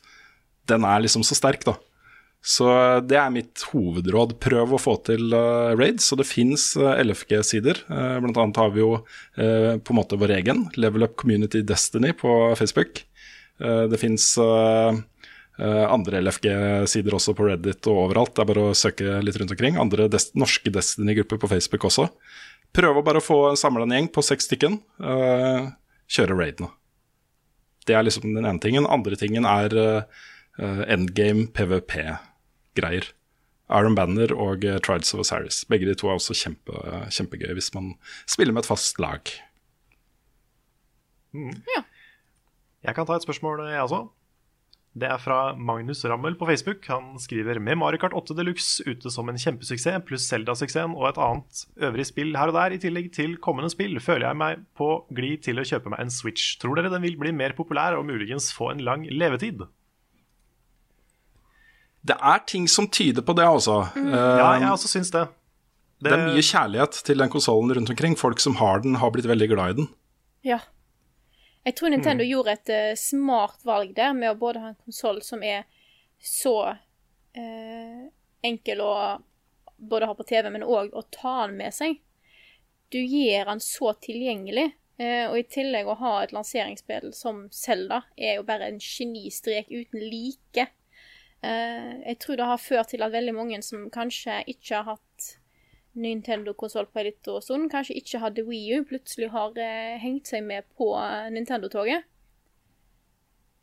den 0.67 0.87
er 0.87 1.03
liksom 1.03 1.27
så 1.27 1.37
sterk, 1.37 1.67
da. 1.67 1.75
Så 2.47 2.67
det 3.03 3.17
er 3.19 3.33
mitt 3.33 3.63
hovedråd. 3.73 4.37
Prøv 4.39 4.77
å 4.77 4.79
få 4.79 4.93
til 5.07 5.33
uh, 5.35 5.73
raids. 5.75 6.05
Og 6.13 6.21
det 6.21 6.27
fins 6.29 6.69
uh, 6.79 6.93
LFG-sider. 7.01 7.81
Uh, 7.89 8.17
blant 8.23 8.39
annet 8.39 8.59
har 8.61 8.71
vi 8.75 8.83
jo 8.85 8.93
på 9.35 9.93
en 9.93 9.97
måte 9.97 10.17
vår 10.17 10.31
egen 10.37 10.63
Level 10.79 11.03
Up 11.05 11.17
Community 11.19 11.59
Destiny 11.65 12.13
på 12.15 12.31
Facebook. 12.57 13.03
Uh, 13.61 13.85
det 13.89 13.99
fins 14.01 14.25
eh, 14.37 14.97
andre 15.89 16.19
LFG-sider 16.21 17.15
også 17.17 17.33
på 17.37 17.47
Reddit 17.47 17.87
og 17.89 18.03
overalt. 18.03 18.35
Det 18.37 18.43
er 18.43 18.49
bare 18.51 18.65
å 18.69 18.75
søke 18.77 19.17
litt 19.25 19.39
rundt 19.41 19.55
omkring. 19.55 19.79
Andre 19.81 20.05
norske 20.37 20.69
Destiny-grupper 20.73 21.39
på 21.41 21.49
Facebook 21.49 21.87
også. 21.89 22.05
Prøve 22.77 23.01
bare 23.01 23.17
å 23.21 23.25
få 23.25 23.39
samla 23.57 23.87
en 23.87 23.95
gjeng 23.95 24.09
på 24.13 24.21
seks 24.21 24.45
stykken. 24.45 24.77
Kjøre 25.01 26.37
raidene. 26.37 26.69
Det 27.89 27.97
er 27.97 28.05
liksom 28.05 28.35
den 28.35 28.45
ene 28.45 28.61
tingen. 28.61 28.85
Andre 28.85 29.17
tingen 29.17 29.49
er 29.49 29.73
endgame 30.61 31.47
PVP-greier. 31.57 33.09
Iron 33.73 33.97
Banner 33.97 34.35
og 34.37 34.61
Trials 34.85 35.15
of 35.15 35.25
Osiris. 35.25 35.63
Begge 35.65 35.89
de 35.89 35.97
to 35.97 36.11
er 36.11 36.21
også 36.21 36.37
kjempe, 36.37 36.85
kjempegøy 37.17 37.57
hvis 37.57 37.73
man 37.73 37.95
spiller 38.29 38.53
med 38.53 38.61
et 38.61 38.69
fast 38.69 39.01
lag. 39.01 39.33
Mm. 41.33 41.55
Ja. 41.73 41.81
Jeg 42.85 42.95
kan 42.95 43.07
ta 43.09 43.17
et 43.17 43.25
spørsmål, 43.25 43.65
jeg 43.71 43.81
også. 43.81 44.03
Det 44.97 45.05
er 45.05 45.19
fra 45.21 45.53
Magnus 45.53 45.99
Rammel 46.09 46.33
på 46.39 46.47
Facebook. 46.49 46.85
Han 46.89 47.19
skriver 47.21 47.59
med 47.61 47.77
Mario 47.77 47.99
Kart 48.01 48.15
8 48.17 48.33
Deluxe 48.37 48.81
ute 48.87 49.11
som 49.13 49.29
en 49.29 49.37
kjempesuksess, 49.37 50.01
pluss 50.07 50.25
Zelda-suksessen 50.31 50.95
og 50.97 51.09
et 51.11 51.19
annet 51.21 51.59
øvrig 51.85 52.05
spill 52.09 52.31
her 52.37 52.49
og 52.49 52.55
der, 52.57 52.73
i 52.73 52.79
tillegg 52.81 53.11
til 53.13 53.35
kommende 53.43 53.69
spill, 53.69 53.99
føler 54.01 54.31
jeg 54.31 54.39
meg 54.39 54.63
på 54.77 54.87
glid 55.13 55.43
til 55.45 55.61
å 55.61 55.65
kjøpe 55.69 55.91
meg 55.93 56.01
en 56.01 56.13
Switch. 56.13 56.55
Tror 56.61 56.79
dere 56.79 56.89
den 56.93 57.05
vil 57.05 57.17
bli 57.21 57.33
mer 57.35 57.53
populær 57.57 57.97
og 57.99 58.07
muligens 58.09 58.49
få 58.57 58.71
en 58.73 58.81
lang 58.87 59.05
levetid? 59.11 59.67
Det 62.07 62.15
er 62.17 62.41
ting 62.47 62.65
som 62.71 62.87
tyder 62.89 63.25
på 63.25 63.35
det, 63.37 63.45
altså. 63.45 63.83
Ja, 63.97 64.55
Eh, 64.55 64.61
jeg 64.63 64.71
også 64.71 64.89
syns 64.89 65.11
det. 65.13 65.27
det 66.01 66.13
er 66.13 66.25
mye 66.29 66.41
kjærlighet 66.45 67.03
til 67.05 67.21
den 67.21 67.29
konsollen 67.29 67.75
rundt 67.75 67.89
omkring. 67.93 68.17
Folk 68.17 68.39
som 68.39 68.55
har 68.61 68.81
den, 68.81 68.95
har 68.95 69.11
blitt 69.11 69.27
veldig 69.29 69.49
glad 69.53 69.69
i 69.75 69.77
den. 69.81 69.89
Ja. 70.45 70.59
Jeg 71.67 71.75
tror 71.75 71.91
Nintendo 71.91 72.23
gjorde 72.23 72.53
et 72.55 72.69
uh, 72.71 72.95
smart 72.95 73.65
valg 73.67 73.91
der, 73.95 74.13
med 74.15 74.31
å 74.31 74.39
både 74.39 74.61
ha 74.63 74.69
en 74.71 74.83
konsoll 74.85 75.19
som 75.25 75.41
er 75.43 75.65
så 76.23 76.55
uh, 76.71 78.03
enkel 78.47 78.83
å 78.85 78.91
både 79.75 80.07
ha 80.07 80.15
på 80.15 80.25
TV, 80.29 80.47
men 80.53 80.63
òg 80.63 80.95
å 80.95 81.03
ta 81.11 81.41
den 81.43 81.57
med 81.59 81.75
seg. 81.75 81.99
Du 82.87 83.01
gjør 83.01 83.51
den 83.53 83.63
så 83.63 83.95
tilgjengelig, 84.03 84.71
Uh, 84.97 85.27
og 85.29 85.35
i 85.37 85.43
tillegg 85.45 85.85
å 85.85 85.93
ha 85.99 86.11
et 86.23 86.31
lanseringsspill 86.33 87.11
som 87.13 87.43
Zelda 87.53 87.99
er 88.17 88.39
jo 88.39 88.45
bare 88.47 88.71
en 88.71 88.79
genistrek 88.81 89.69
uten 89.69 90.01
like. 90.01 90.63
Jeg 91.45 92.17
tror 92.17 92.39
det 92.39 92.47
har 92.49 92.57
ført 92.57 92.89
til 92.89 93.05
at 93.05 93.13
veldig 93.13 93.35
mange 93.37 93.59
som 93.61 93.83
kanskje 93.93 94.39
ikke 94.49 94.79
har 94.79 94.87
hatt 94.95 95.03
Nintendo-konsoll 95.97 96.87
og 96.87 97.41
sånn, 97.43 97.69
kanskje 97.71 97.97
ikke 97.97 98.21
hadde 98.21 98.45
Wii 98.45 98.77
U, 98.77 98.83
plutselig 98.85 99.31
har 99.33 99.57
eh, 99.57 99.97
hengt 100.01 100.29
seg 100.29 100.45
med 100.45 100.67
på 100.77 100.91
Nintendo-toget. 101.33 102.05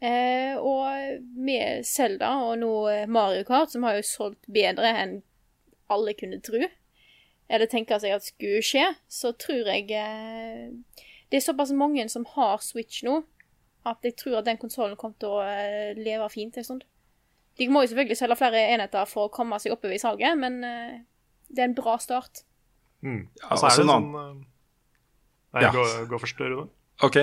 Eh, 0.04 0.56
og 0.58 1.20
med 1.36 1.84
Zelda 1.86 2.34
og 2.44 2.58
nå 2.60 2.72
eh, 2.90 3.06
Mario 3.08 3.44
Kart, 3.46 3.70
som 3.72 3.86
har 3.86 3.96
jo 3.96 4.04
solgt 4.04 4.42
bedre 4.52 4.90
enn 5.00 5.14
alle 5.92 6.12
kunne 6.18 6.42
tro, 6.44 6.60
eller 7.48 7.70
tenke 7.70 7.96
seg 8.02 8.16
at 8.16 8.26
skulle 8.26 8.60
skje, 8.64 8.84
så 9.08 9.32
tror 9.38 9.70
jeg 9.70 9.88
eh, 9.94 10.74
Det 11.30 11.38
er 11.38 11.46
såpass 11.46 11.72
mange 11.72 12.04
som 12.12 12.26
har 12.34 12.60
Switch 12.60 13.04
nå, 13.06 13.22
at 13.86 14.04
jeg 14.04 14.16
tror 14.20 14.40
at 14.40 14.50
den 14.50 14.60
konsollen 14.60 14.98
kommer 15.00 15.16
til 15.20 15.38
å 15.38 15.40
eh, 15.46 15.96
leve 15.96 16.28
fint 16.32 16.56
en 16.58 16.66
stund. 16.66 16.84
De 17.56 17.68
må 17.70 17.84
jo 17.84 17.92
selvfølgelig 17.92 18.18
selge 18.18 18.36
flere 18.40 18.64
enheter 18.74 19.08
for 19.08 19.28
å 19.28 19.32
komme 19.32 19.60
seg 19.62 19.72
oppover 19.72 19.96
i 19.96 20.02
salget, 20.02 20.36
men 20.40 20.60
eh, 20.68 21.02
det 21.54 21.62
er 21.64 21.70
en 21.70 21.76
bra 21.76 21.96
start. 22.02 22.44
Mm. 23.04 23.26
Ja, 23.40 23.50
altså, 23.50 23.68
så 23.68 23.70
er 23.70 23.82
det 23.82 23.90
sånn 23.92 24.10
eh, 24.20 24.32
Nei, 25.54 25.62
Ja. 25.62 25.70
gå, 25.74 25.84
gå 26.10 26.18
først, 26.18 26.40
Rune. 26.42 26.70
Ok. 27.02 27.16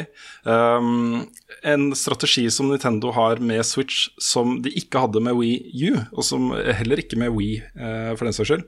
Um, 0.43 1.27
en 1.63 1.91
strategi 1.95 2.43
som 2.51 2.67
Nintendo 2.69 3.11
har 3.15 3.39
med 3.43 3.63
Switch 3.67 4.09
som 4.19 4.57
de 4.63 4.71
ikke 4.75 4.99
hadde 5.03 5.21
med 5.23 5.37
Wii 5.39 5.89
U, 5.91 5.99
og 6.11 6.25
som 6.27 6.49
heller 6.51 6.99
ikke 6.99 7.19
med 7.19 7.31
Wii 7.35 7.61
uh, 7.79 8.11
for 8.15 8.27
den 8.27 8.35
saks 8.35 8.51
skyld, 8.51 8.65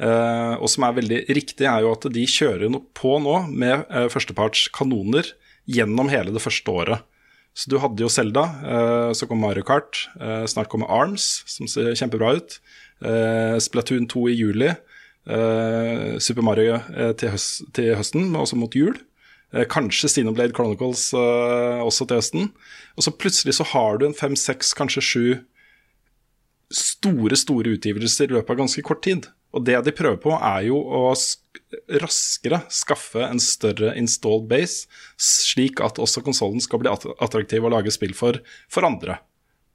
uh, 0.00 0.56
og 0.56 0.68
som 0.72 0.88
er 0.88 0.96
veldig 0.96 1.20
riktig, 1.36 1.68
er 1.68 1.84
jo 1.84 1.92
at 1.92 2.08
de 2.12 2.24
kjører 2.24 2.72
på 2.96 3.14
nå 3.20 3.36
med 3.52 3.84
uh, 3.92 4.08
førsteparts 4.12 4.68
kanoner 4.76 5.28
gjennom 5.68 6.08
hele 6.12 6.32
det 6.32 6.44
første 6.44 6.72
året. 6.72 7.08
Så 7.56 7.68
du 7.68 7.76
hadde 7.82 8.00
jo 8.00 8.08
Selda, 8.08 8.44
så 9.12 9.26
kom 9.26 9.40
Mario 9.42 9.64
Kart, 9.66 10.04
snart 10.48 10.68
kommer 10.70 10.86
Arms, 10.86 11.42
som 11.50 11.66
ser 11.68 11.96
kjempebra 11.98 12.36
ut. 12.38 12.54
Eh, 13.00 13.56
Splatoon 13.58 14.06
2 14.08 14.28
i 14.28 14.36
juli. 14.36 14.70
Eh, 15.30 16.18
Super 16.22 16.44
Mario 16.46 16.76
eh, 16.76 17.12
til, 17.18 17.32
høst, 17.34 17.62
til 17.76 17.94
høsten, 17.98 18.28
også 18.36 18.58
mot 18.58 18.74
jul. 18.76 18.96
Eh, 19.54 19.66
kanskje 19.70 20.10
Xenoblade 20.10 20.54
Chronicles 20.56 21.10
også 21.14 22.06
til 22.06 22.20
høsten. 22.20 22.50
Og 22.96 23.06
så 23.06 23.14
plutselig 23.14 23.56
så 23.58 23.66
har 23.72 24.00
du 24.00 24.08
en 24.08 24.16
fem, 24.16 24.36
seks, 24.38 24.74
kanskje 24.78 25.04
sju 25.06 25.26
store, 26.70 27.38
store 27.38 27.74
utgivelser 27.76 28.30
i 28.30 28.36
løpet 28.36 28.54
av 28.54 28.62
ganske 28.62 28.84
kort 28.86 29.02
tid. 29.06 29.30
Og 29.50 29.64
det 29.66 29.80
de 29.82 29.94
prøver 29.94 30.20
på, 30.22 30.36
er 30.36 30.68
jo 30.68 30.78
å 30.78 31.02
raskere 32.00 32.60
skaffe 32.70 33.24
en 33.26 33.42
større 33.42 33.96
installed 33.98 34.46
base, 34.50 34.86
slik 35.18 35.82
at 35.82 35.98
også 36.02 36.22
konsollen 36.26 36.62
skal 36.62 36.82
bli 36.82 36.92
attraktiv 36.92 37.66
å 37.66 37.72
lage 37.72 37.90
spill 37.94 38.14
for 38.14 38.38
for 38.70 38.86
andre. 38.86 39.18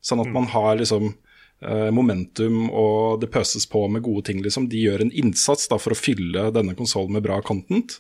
Sånn 0.06 0.22
at 0.24 0.32
man 0.32 0.48
har 0.54 0.78
liksom 0.80 1.16
momentum, 1.64 2.68
og 2.68 3.22
det 3.22 3.30
pøses 3.34 3.64
på 3.66 3.80
med 3.90 4.04
gode 4.06 4.26
ting. 4.28 4.42
liksom. 4.44 4.68
De 4.70 4.78
gjør 4.78 5.02
en 5.06 5.12
innsats 5.16 5.70
da, 5.72 5.80
for 5.82 5.96
å 5.96 5.98
fylle 5.98 6.50
denne 6.54 6.76
konsollen 6.78 7.16
med 7.16 7.24
bra 7.26 7.40
content. 7.42 7.96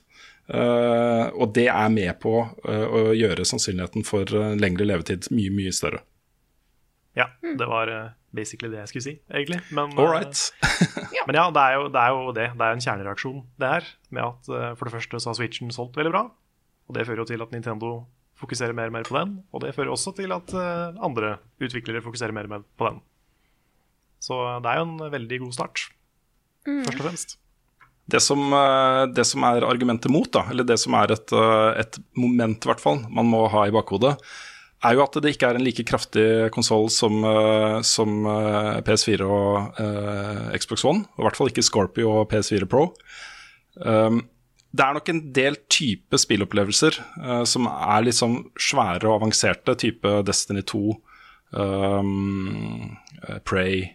Uh, 0.45 1.31
og 1.33 1.55
det 1.55 1.69
er 1.71 1.87
med 1.89 2.19
på 2.21 2.35
uh, 2.43 2.83
å 2.85 3.15
gjøre 3.17 3.47
sannsynligheten 3.47 4.05
for 4.05 4.29
uh, 4.35 4.51
lengre 4.59 4.85
levetid 4.85 5.31
mye, 5.33 5.53
mye 5.55 5.73
større. 5.73 6.03
Ja, 7.15 7.29
det 7.41 7.65
var 7.65 7.87
eh, 7.87 8.11
basically 8.35 8.73
det 8.73 8.81
jeg 8.81 8.91
skulle 8.91 9.05
si, 9.05 9.13
egentlig. 9.31 9.61
Men, 9.71 9.93
eh, 9.93 10.01
All 10.03 10.11
right. 10.11 10.41
men 11.27 11.37
ja, 11.37 11.45
det 11.55 11.61
er, 11.63 11.77
jo, 11.77 11.87
det 11.93 12.01
er 12.01 12.11
jo 12.11 12.33
det. 12.35 12.47
Det 12.59 12.67
er 12.67 12.75
en 12.75 12.83
kjernereaksjon, 12.83 13.39
det 13.61 13.71
her. 13.71 13.87
Med 14.11 14.23
at 14.25 14.51
eh, 14.51 14.73
for 14.75 14.87
det 14.87 14.95
første 14.97 15.21
så 15.23 15.31
har 15.31 15.37
Switchen 15.39 15.71
solgt 15.73 15.95
veldig 15.99 16.11
bra. 16.11 16.25
Og 16.85 16.97
det 16.97 17.07
fører 17.07 17.23
jo 17.23 17.29
til 17.31 17.45
at 17.45 17.55
Nintendo 17.55 17.93
fokuserer 18.35 18.75
mer 18.75 18.91
og 18.91 18.97
mer 18.97 19.07
på 19.07 19.15
den. 19.15 19.37
Og 19.55 19.63
det 19.63 19.71
fører 19.77 19.93
også 19.95 20.11
til 20.17 20.35
at 20.35 20.51
eh, 20.51 20.99
andre 21.07 21.37
utviklere 21.63 22.03
fokuserer 22.03 22.35
mer 22.35 22.49
og 22.49 22.57
mer 22.57 22.67
på 22.75 22.89
den. 22.91 22.99
Så 24.25 24.37
det 24.63 24.71
er 24.71 24.81
jo 24.81 24.87
en 24.89 25.13
veldig 25.13 25.41
god 25.43 25.57
start, 25.57 25.87
først 26.65 26.95
og 26.95 27.03
fremst. 27.03 27.37
Det 28.09 28.21
som, 28.21 28.41
eh, 28.53 29.03
det 29.17 29.25
som 29.25 29.43
er 29.47 29.65
argumentet 29.65 30.11
mot, 30.13 30.29
da, 30.29 30.45
eller 30.53 30.65
det 30.65 30.77
som 30.81 30.93
er 30.93 31.13
et, 31.13 31.31
eh, 31.33 31.79
et 31.81 31.97
moment 32.13 32.67
hvert 32.67 32.81
fall 32.81 32.99
man 33.09 33.25
må 33.25 33.47
ha 33.49 33.65
i 33.65 33.73
bakhodet, 33.73 34.13
er 34.85 34.93
jo 34.93 35.03
at 35.05 35.17
det 35.23 35.33
ikke 35.33 35.49
er 35.49 35.57
en 35.57 35.65
like 35.65 35.85
kraftig 35.87 36.51
konsoll 36.53 36.89
som, 36.93 37.23
eh, 37.25 37.79
som 37.81 38.25
eh, 38.29 38.81
PS4 38.85 39.25
og 39.25 39.81
eh, 39.81 40.53
Xbox 40.59 40.85
One. 40.85 41.05
Og 41.15 41.23
I 41.23 41.27
hvert 41.27 41.39
fall 41.39 41.49
ikke 41.49 41.65
Scorpio 41.65 42.11
og 42.19 42.29
PS4 42.29 42.69
Pro. 42.69 42.91
Um, 43.81 44.21
det 44.75 44.83
er 44.83 44.95
nok 44.97 45.09
en 45.11 45.21
del 45.35 45.57
type 45.71 46.19
spillopplevelser 46.19 46.97
uh, 47.23 47.43
som 47.47 47.67
er 47.71 48.05
litt 48.05 48.17
sånn 48.17 48.41
svære 48.59 49.07
og 49.07 49.21
avanserte, 49.21 49.75
type 49.79 50.11
Destiny 50.27 50.65
2, 50.67 50.81
um, 51.55 52.97
eh, 53.21 53.39
Prey, 53.47 53.85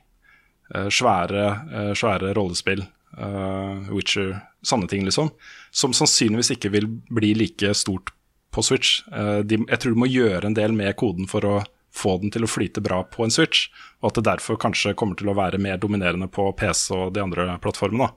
svære, 0.70 1.46
eh, 1.72 1.92
svære 1.98 2.34
rollespill, 2.34 2.84
eh, 3.18 3.90
Witcher, 3.90 4.40
sånne 4.62 4.88
ting, 4.88 5.04
liksom. 5.04 5.30
Som 5.70 5.92
sannsynligvis 5.92 6.52
ikke 6.56 6.70
vil 6.70 6.86
bli 7.10 7.34
like 7.34 7.74
stort 7.74 8.12
på 8.52 8.62
Switch. 8.62 9.02
Eh, 9.12 9.42
de, 9.42 9.58
jeg 9.66 9.78
tror 9.78 9.94
du 9.94 10.00
må 10.00 10.10
gjøre 10.10 10.46
en 10.46 10.54
del 10.54 10.72
med 10.72 10.96
koden 10.96 11.28
for 11.30 11.46
å 11.46 11.64
få 11.90 12.20
den 12.20 12.30
til 12.30 12.46
å 12.46 12.50
flyte 12.50 12.82
bra 12.82 13.02
på 13.02 13.24
en 13.24 13.34
Switch, 13.34 13.68
og 14.00 14.10
at 14.10 14.20
det 14.20 14.28
derfor 14.28 14.58
kanskje 14.62 14.94
kommer 14.94 15.18
til 15.18 15.30
å 15.30 15.34
være 15.34 15.58
mer 15.58 15.76
dominerende 15.76 16.30
på 16.30 16.52
PC 16.56 16.94
og 16.94 17.14
de 17.14 17.22
andre 17.24 17.58
plattformene. 17.62 18.12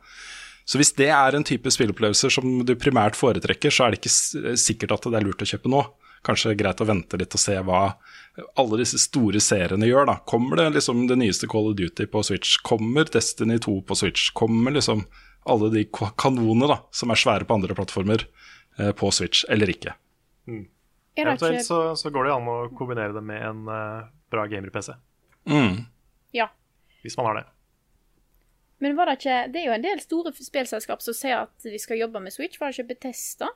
Så 0.64 0.80
hvis 0.80 0.94
det 0.96 1.10
er 1.12 1.36
en 1.36 1.44
type 1.44 1.68
spilleopplevelser 1.74 2.32
som 2.32 2.62
du 2.64 2.76
primært 2.80 3.18
foretrekker, 3.20 3.74
så 3.74 3.88
er 3.88 3.92
det 3.92 4.00
ikke 4.00 4.56
sikkert 4.62 4.94
at 4.96 5.10
det 5.10 5.20
er 5.20 5.26
lurt 5.26 5.42
å 5.44 5.50
kjøpe 5.50 5.72
nå. 5.74 5.82
Kanskje 6.24 6.54
greit 6.56 6.80
å 6.80 6.88
vente 6.88 7.20
litt 7.20 7.36
og 7.36 7.42
se 7.42 7.58
hva 7.68 7.82
alle 8.58 8.78
disse 8.82 8.98
store 8.98 9.40
seriene 9.44 9.86
gjør. 9.86 10.06
da. 10.10 10.16
Kommer 10.26 10.58
det 10.58 10.70
liksom 10.80 11.08
det 11.08 11.18
nyeste 11.22 11.48
Call 11.52 11.68
of 11.72 11.76
Duty 11.78 12.06
på 12.10 12.24
Switch? 12.26 12.56
Kommer 12.66 13.06
Destiny 13.06 13.60
2 13.62 13.82
på 13.86 13.96
Switch? 13.96 14.32
Kommer 14.34 14.72
liksom 14.74 15.06
alle 15.46 15.70
de 15.74 15.84
ka- 15.86 16.14
kanonene 16.18 16.68
da, 16.72 16.80
som 16.92 17.12
er 17.14 17.20
svære 17.20 17.46
på 17.46 17.54
andre 17.60 17.76
plattformer, 17.76 18.26
eh, 18.80 18.92
på 18.92 19.12
Switch, 19.14 19.44
eller 19.50 19.70
ikke? 19.70 19.94
Det 20.48 21.22
Eventuelt 21.22 21.66
så, 21.66 21.82
så 22.00 22.10
går 22.10 22.26
det 22.26 22.34
an 22.34 22.48
å 22.50 22.58
kombinere 22.78 23.14
det 23.14 23.22
med 23.22 23.42
en 23.46 23.68
eh, 23.70 24.08
bra 24.34 24.48
gamer-PC. 24.50 24.96
Mm. 25.46 25.84
Ja. 26.34 26.48
Hvis 27.04 27.18
man 27.20 27.28
har 27.30 27.36
det. 27.42 27.46
Men 28.82 28.96
var 28.98 29.06
det 29.08 29.20
ikke 29.20 29.36
Det 29.54 29.60
er 29.62 29.68
jo 29.68 29.76
en 29.78 29.84
del 29.86 30.00
store 30.02 30.32
spillselskap 30.34 31.04
som 31.06 31.14
sier 31.16 31.44
at 31.46 31.68
de 31.68 31.78
skal 31.80 32.00
jobbe 32.02 32.20
med 32.24 32.34
Switch. 32.34 32.58
Var 32.60 32.72
det 32.72 32.80
ikke 32.82 32.96
Betesta? 32.96 33.52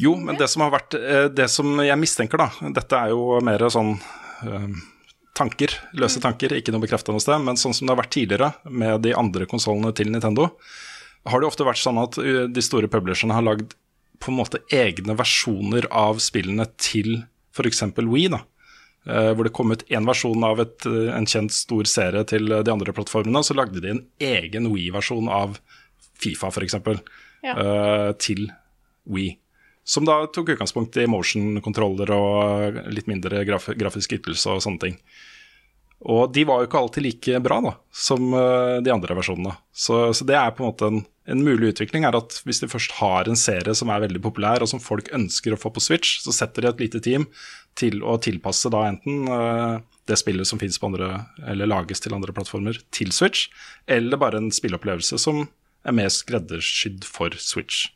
Jo, 0.00 0.16
men 0.18 0.38
det 0.38 0.48
som 0.50 0.64
har 0.64 0.72
vært 0.74 0.96
eh, 0.98 1.26
Det 1.30 1.46
som 1.50 1.78
jeg 1.84 1.98
mistenker, 2.00 2.40
da 2.40 2.70
Dette 2.74 2.98
er 2.98 3.12
jo 3.14 3.38
mer 3.44 3.62
sånn 3.70 3.94
eh, 4.42 4.66
tanker, 5.38 5.72
løse 5.98 6.20
tanker, 6.22 6.54
ikke 6.54 6.70
noe 6.74 6.82
bekrefta 6.84 7.14
noe 7.14 7.22
sted. 7.22 7.42
Men 7.42 7.58
sånn 7.58 7.74
som 7.74 7.86
det 7.86 7.94
har 7.94 8.00
vært 8.04 8.12
tidligere 8.14 8.52
med 8.70 9.02
de 9.06 9.14
andre 9.18 9.48
konsollene 9.50 9.90
til 9.96 10.12
Nintendo, 10.14 10.52
har 11.26 11.40
det 11.42 11.48
ofte 11.48 11.66
vært 11.66 11.82
sånn 11.82 11.98
at 12.02 12.18
eh, 12.22 12.44
de 12.50 12.62
store 12.62 12.90
publisherne 12.90 13.34
har 13.34 13.46
lagd 13.46 13.74
på 14.22 14.30
en 14.30 14.38
måte 14.38 14.60
egne 14.72 15.16
versjoner 15.18 15.88
av 15.90 16.20
spillene 16.22 16.68
til 16.78 17.16
f.eks. 17.54 17.82
Wii. 17.98 18.28
da. 18.30 18.40
hvor 19.04 19.44
det 19.44 19.52
kom 19.52 19.74
ut 19.74 19.82
én 19.92 20.06
versjon 20.08 20.46
av 20.46 20.62
et, 20.62 20.86
en 20.86 21.26
kjent 21.28 21.52
stor 21.52 21.84
serie 21.90 22.22
til 22.30 22.48
de 22.48 22.72
andre 22.72 22.94
plattformene, 22.94 23.42
og 23.42 23.44
så 23.44 23.56
lagde 23.58 23.82
de 23.84 23.90
en 23.92 24.00
egen 24.22 24.70
Wii-versjon 24.72 25.28
av 25.28 25.58
Fifa, 26.22 26.48
f.eks., 26.54 26.78
Ja. 27.44 28.12
til 28.16 28.46
Wii. 29.04 29.34
Som 29.84 30.06
da 30.08 30.22
tok 30.32 30.54
utgangspunkt 30.54 30.96
i 30.96 31.06
motion-kontroller 31.10 32.10
og 32.16 32.82
litt 32.94 33.08
mindre 33.10 33.44
graf 33.44 33.68
grafisk 33.76 34.16
ytelse 34.16 34.54
og 34.54 34.62
sånne 34.64 34.80
ting. 34.86 34.98
Og 36.04 36.32
de 36.34 36.44
var 36.44 36.60
jo 36.60 36.68
ikke 36.68 36.80
alltid 36.80 37.04
like 37.06 37.40
bra 37.44 37.58
da, 37.64 37.72
som 37.92 38.32
eh, 38.36 38.78
de 38.84 38.92
andre 38.92 39.16
versjonene. 39.16 39.54
Så, 39.72 40.10
så 40.16 40.26
det 40.28 40.36
er 40.36 40.52
på 40.52 40.64
en 40.64 40.68
måte 40.68 40.88
en, 40.90 41.00
en 41.32 41.44
mulig 41.46 41.72
utvikling, 41.72 42.04
er 42.04 42.16
at 42.18 42.36
hvis 42.44 42.60
de 42.60 42.68
først 42.68 42.96
har 42.98 43.28
en 43.28 43.38
serie 43.40 43.72
som 43.76 43.92
er 43.92 44.02
veldig 44.04 44.20
populær, 44.24 44.60
og 44.60 44.68
som 44.68 44.82
folk 44.84 45.08
ønsker 45.16 45.54
å 45.54 45.60
få 45.60 45.72
på 45.72 45.84
Switch, 45.84 46.18
så 46.24 46.34
setter 46.36 46.64
de 46.64 46.72
et 46.72 46.84
lite 46.84 47.00
team 47.04 47.24
til 47.78 48.02
å 48.04 48.18
tilpasse 48.20 48.68
da 48.72 48.84
enten 48.90 49.28
eh, 49.32 49.80
det 50.08 50.20
spillet 50.20 50.48
som 50.48 50.60
på 50.60 50.90
andre, 50.90 51.24
eller 51.48 51.70
lages 51.72 52.04
til 52.04 52.16
andre 52.16 52.36
plattformer, 52.36 52.80
til 52.92 53.12
Switch, 53.12 53.48
eller 53.88 54.20
bare 54.20 54.42
en 54.42 54.52
spilleopplevelse 54.52 55.20
som 55.20 55.46
er 55.84 55.96
mer 55.96 56.12
skreddersydd 56.12 57.08
for 57.08 57.32
Switch. 57.40 57.88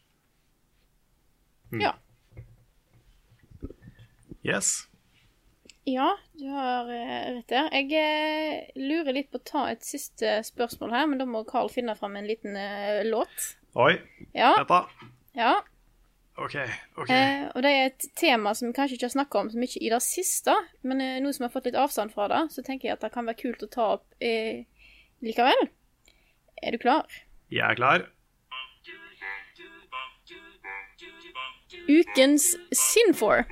Ja. 1.76 1.94
Yes. 4.46 4.88
Ja, 5.88 6.18
du 6.36 6.48
har 6.52 6.88
eh, 6.92 7.38
rett 7.38 7.48
der. 7.48 7.68
Jeg 7.72 7.92
eh, 7.96 8.68
lurer 8.76 9.14
litt 9.16 9.30
på 9.32 9.40
å 9.40 9.44
ta 9.44 9.64
et 9.72 9.84
siste 9.86 10.38
spørsmål 10.44 10.92
her, 10.92 11.08
men 11.08 11.20
da 11.20 11.26
må 11.28 11.44
Carl 11.48 11.70
finne 11.72 11.96
fram 11.96 12.16
en 12.18 12.28
liten 12.28 12.56
uh, 12.56 13.00
låt. 13.08 13.54
Oi, 13.78 13.94
Ja, 14.36 14.54
dette. 14.58 15.08
ja. 15.38 15.56
OK. 16.38 16.54
ok. 16.96 17.10
Eh, 17.10 17.48
og 17.50 17.64
det 17.64 17.70
er 17.74 17.88
et 17.88 18.04
tema 18.18 18.52
som 18.54 18.68
vi 18.68 18.76
kanskje 18.76 18.94
ikke 18.94 19.08
har 19.08 19.14
snakka 19.16 19.40
om 19.40 19.48
så 19.50 19.58
mye 19.58 19.80
i 19.80 19.90
det 19.90 19.98
siste, 20.04 20.54
men 20.86 21.00
eh, 21.02 21.16
nå 21.22 21.32
som 21.34 21.42
vi 21.42 21.48
har 21.48 21.54
fått 21.56 21.66
litt 21.66 21.78
avstand 21.78 22.14
fra 22.14 22.28
det, 22.30 22.44
så 22.54 22.62
tenker 22.66 22.88
jeg 22.88 22.98
at 22.98 23.06
det 23.06 23.10
kan 23.14 23.26
være 23.26 23.40
kult 23.40 23.64
å 23.66 23.70
ta 23.72 23.88
opp 23.96 24.06
eh, 24.22 24.62
likevel. 25.24 25.66
Er 26.62 26.76
du 26.76 26.78
klar? 26.82 27.08
Jeg 27.50 27.64
er 27.64 27.80
klar. 27.80 28.06
Ukens 31.86 32.56
Sinfor. 32.74 33.46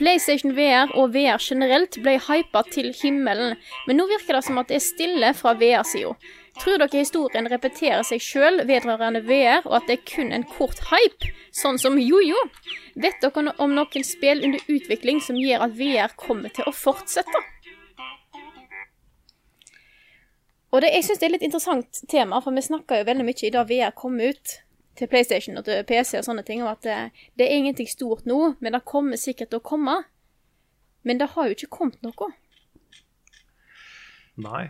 PlayStation 0.00 0.54
VR 0.56 0.92
og 0.96 1.12
VR 1.12 1.40
generelt 1.44 1.98
ble 2.00 2.14
hypa 2.24 2.62
til 2.72 2.88
himmelen, 2.96 3.58
men 3.86 3.98
nå 4.00 4.06
virker 4.08 4.38
det 4.38 4.46
som 4.46 4.60
at 4.60 4.70
det 4.70 4.78
er 4.78 4.86
stille 4.86 5.32
fra 5.36 5.52
VR-sida. 5.60 6.14
Tror 6.60 6.80
dere 6.80 7.02
historien 7.02 7.48
repeterer 7.48 8.02
seg 8.04 8.22
sjøl 8.24 8.62
vedrørende 8.68 9.22
VR, 9.28 9.60
og 9.68 9.78
at 9.78 9.88
det 9.88 9.98
er 9.98 10.08
kun 10.08 10.32
en 10.32 10.46
kort 10.56 10.80
hype, 10.90 11.30
sånn 11.56 11.78
som 11.80 12.00
jojo? 12.00 12.40
Vet 13.00 13.20
dere 13.22 13.54
om 13.60 13.76
noen 13.76 14.06
spill 14.06 14.44
under 14.44 14.72
utvikling 14.72 15.20
som 15.24 15.38
gjør 15.40 15.68
at 15.68 15.76
VR 15.78 16.16
kommer 16.20 16.52
til 16.52 16.68
å 16.68 16.74
fortsette? 16.74 17.44
Og 20.70 20.80
det, 20.84 20.92
jeg 20.94 21.04
syns 21.04 21.18
det 21.18 21.26
er 21.26 21.32
et 21.32 21.36
litt 21.38 21.48
interessant 21.48 22.02
tema, 22.08 22.40
for 22.40 22.54
vi 22.54 22.62
snakka 22.62 23.00
jo 23.00 23.08
veldig 23.08 23.26
mye 23.26 23.46
i 23.46 23.54
dag 23.54 23.68
VR 23.68 23.96
kom 23.96 24.20
ut 24.22 24.60
til 24.98 25.10
PlayStation 25.10 25.58
og 25.60 25.66
til 25.68 25.84
PC 25.88 26.16
og 26.18 26.26
sånne 26.26 26.44
ting, 26.46 26.62
om 26.64 26.70
at 26.72 26.82
det, 26.86 26.96
det 27.38 27.46
er 27.46 27.60
ingenting 27.60 27.88
stort 27.90 28.26
nå, 28.28 28.54
men 28.60 28.76
det 28.76 28.82
kommer 28.88 29.20
sikkert 29.20 29.52
til 29.52 29.60
å 29.60 29.68
komme. 29.72 29.96
Men 31.06 31.20
det 31.20 31.30
har 31.34 31.48
jo 31.48 31.56
ikke 31.56 31.72
kommet 31.78 32.02
noe. 32.04 32.30
Nei. 34.40 34.66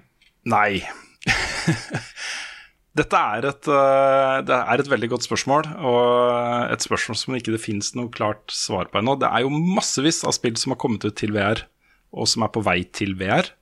Nei. 0.49 0.81
Dette 3.01 3.19
er 3.37 3.47
et, 3.47 3.69
øh, 3.71 4.37
det 4.47 4.57
er 4.57 4.83
et 4.83 4.89
veldig 4.91 5.11
godt 5.13 5.27
spørsmål, 5.27 5.69
og 5.87 6.73
et 6.75 6.83
spørsmål 6.83 7.19
som 7.19 7.37
ikke 7.39 7.55
det 7.55 7.63
finnes 7.63 7.93
noe 7.95 8.11
klart 8.13 8.51
svar 8.55 8.91
på 8.91 8.99
ennå. 8.99 9.15
Det 9.21 9.29
er 9.31 9.45
jo 9.45 9.53
massevis 9.55 10.25
av 10.27 10.35
spill 10.35 10.59
som 10.59 10.75
har 10.75 10.81
kommet 10.83 11.07
ut 11.07 11.15
til 11.19 11.35
VR, 11.37 11.63
og 12.11 12.27
som 12.31 12.43
er 12.43 12.51
på 12.55 12.65
vei 12.67 12.81
til 12.91 13.15
VR. 13.21 13.53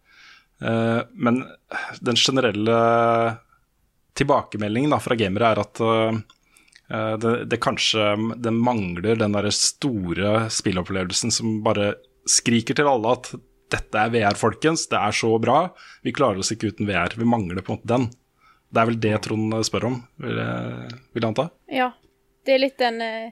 Eh, 0.65 1.03
Men 1.13 1.43
den 2.01 2.17
generelle 2.17 2.79
tilbakemeldingen 4.19 4.97
fra 5.05 5.19
gamere 5.19 5.53
er 5.53 5.63
at 5.63 5.85
eh, 5.85 6.19
det, 6.89 7.33
det 7.53 7.59
kanskje 7.61 8.15
det 8.41 8.53
mangler 8.57 9.19
den 9.21 9.35
derre 9.37 9.51
store 9.53 10.47
spillopplevelsen 10.49 11.33
som 11.35 11.59
bare 11.67 11.91
skriker 12.29 12.79
til 12.79 12.89
alle 12.89 13.13
at 13.13 13.29
dette 13.73 14.01
er 14.01 14.13
VR, 14.13 14.37
folkens, 14.39 14.87
det 14.89 14.97
er 14.97 15.13
så 15.13 15.31
bra, 15.43 15.59
vi 16.05 16.15
klarer 16.17 16.41
oss 16.41 16.53
ikke 16.55 16.73
uten 16.73 16.89
VR. 16.89 17.15
Vi 17.19 17.29
mangler 17.29 17.61
på 17.63 17.75
en 17.75 17.79
måte 17.79 17.91
den. 17.93 18.09
Det 18.69 18.81
er 18.81 18.89
vel 18.91 19.01
det 19.01 19.15
Trond 19.25 19.57
spør 19.65 19.89
om, 19.89 19.99
vil 20.21 20.41
jeg, 20.41 20.97
vil 21.13 21.25
jeg 21.25 21.31
anta? 21.31 21.47
Ja, 21.73 21.91
det 22.45 22.55
er 22.55 22.63
litt 22.63 22.81
den 22.81 23.01
eh, 23.05 23.31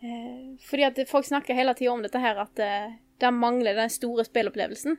eh, 0.00 0.46
Fordi 0.64 0.86
at 0.88 1.00
folk 1.10 1.28
snakker 1.28 1.56
hele 1.56 1.74
tida 1.76 1.92
om 1.92 2.04
dette 2.04 2.20
her, 2.20 2.40
at 2.40 2.62
eh, 2.62 2.94
det 3.20 3.32
mangler 3.36 3.76
den 3.76 3.92
store 3.92 4.24
spillopplevelsen. 4.28 4.96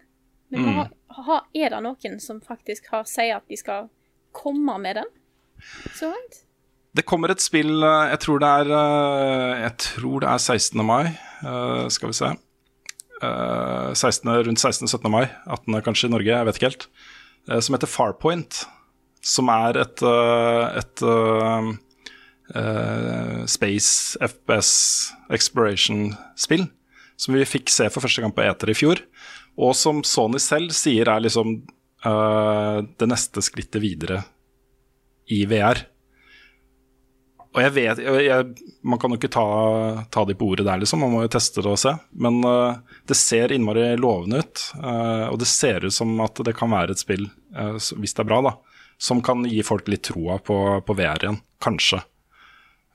Men 0.54 0.68
har, 0.78 0.92
har, 1.12 1.48
er 1.54 1.74
det 1.74 1.80
noen 1.84 2.22
som 2.24 2.40
faktisk 2.42 2.88
har 2.94 3.08
sier 3.10 3.42
at 3.42 3.50
de 3.50 3.58
skal 3.60 3.90
komme 4.32 4.78
med 4.80 5.02
den? 5.02 5.10
Så 5.98 6.14
langt? 6.14 6.44
Det 6.98 7.06
kommer 7.06 7.30
et 7.30 7.44
spill, 7.44 7.84
eh, 7.86 8.10
jeg 8.10 8.20
tror 8.24 8.40
det 8.42 8.50
er, 8.50 8.70
eh, 8.74 9.62
jeg 9.62 9.74
tror 9.84 10.24
det 10.24 10.30
er 10.32 10.40
16. 10.42 10.84
mai, 10.84 11.06
eh, 11.46 11.90
skal 11.94 12.10
vi 12.10 12.18
se. 12.18 12.30
Eh, 13.22 13.94
16, 13.94 14.34
rundt 14.48 14.58
16.-17. 14.58 15.10
mai, 15.10 15.30
18. 15.46 15.82
kanskje 15.82 16.08
i 16.08 16.10
Norge, 16.10 16.34
jeg 16.34 16.46
vet 16.46 16.56
ikke 16.58 16.70
helt. 16.72 16.88
Som 17.64 17.76
heter 17.76 17.88
Farpoint, 17.88 18.66
som 19.24 19.48
er 19.48 19.78
et, 19.78 20.02
et, 20.04 21.02
et 22.52 23.48
space 23.48 24.18
FPS 24.20 25.14
exploration-spill. 25.32 26.68
Som 27.16 27.36
vi 27.36 27.46
fikk 27.46 27.70
se 27.70 27.88
for 27.88 28.02
første 28.04 28.22
gang 28.22 28.36
på 28.36 28.44
Eter 28.44 28.70
i 28.70 28.76
fjor. 28.76 29.00
Og 29.58 29.74
som 29.80 30.04
Sony 30.04 30.40
selv 30.44 30.76
sier 30.76 31.08
er 31.08 31.24
liksom 31.24 31.64
det 32.04 33.08
neste 33.08 33.40
skrittet 33.42 33.82
videre 33.82 34.26
i 35.32 35.46
VR. 35.46 35.88
Og 37.58 37.64
jeg 37.64 37.74
vet 37.74 38.00
jeg, 38.04 38.26
jeg, 38.28 38.74
Man 38.86 39.00
kan 39.02 39.10
jo 39.10 39.18
ikke 39.18 39.34
ta, 39.34 39.46
ta 40.14 40.24
de 40.30 40.36
på 40.38 40.52
ordet 40.52 40.68
der, 40.68 40.78
liksom. 40.84 41.02
Man 41.02 41.16
må 41.16 41.24
jo 41.26 41.32
teste 41.34 41.64
det 41.66 41.72
og 41.72 41.80
se. 41.82 41.96
Men 42.14 42.38
uh, 42.46 42.78
det 43.10 43.18
ser 43.18 43.54
innmari 43.56 43.90
lovende 43.98 44.44
ut. 44.44 44.66
Uh, 44.78 45.26
og 45.32 45.40
det 45.42 45.50
ser 45.50 45.88
ut 45.88 45.96
som 45.96 46.14
at 46.22 46.38
det 46.46 46.54
kan 46.58 46.70
være 46.70 46.94
et 46.94 47.02
spill, 47.02 47.26
uh, 47.58 47.74
hvis 47.74 48.14
det 48.14 48.22
er 48.22 48.30
bra, 48.30 48.44
da, 48.46 48.54
som 49.02 49.24
kan 49.26 49.42
gi 49.50 49.64
folk 49.66 49.90
litt 49.90 50.06
troa 50.12 50.38
på, 50.38 50.60
på 50.86 50.98
VR 51.00 51.26
igjen. 51.26 51.42
Kanskje. 51.64 52.04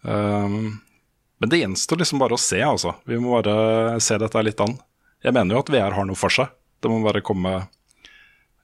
Men 0.02 1.50
det 1.50 1.58
gjenstår 1.60 2.00
liksom 2.00 2.22
bare 2.22 2.34
å 2.34 2.40
se, 2.40 2.58
altså. 2.62 2.94
Vi 3.06 3.18
må 3.22 3.36
bare 3.36 4.00
se 4.02 4.16
dette 4.18 4.42
litt 4.42 4.62
an. 4.62 4.74
Jeg 5.22 5.34
mener 5.34 5.54
jo 5.54 5.62
at 5.62 5.70
VR 5.70 5.94
har 5.94 6.06
noe 6.06 6.18
for 6.18 6.34
seg. 6.34 6.50
Det 6.82 6.90
må 6.90 7.00
bare 7.04 7.22
komme 7.26 7.52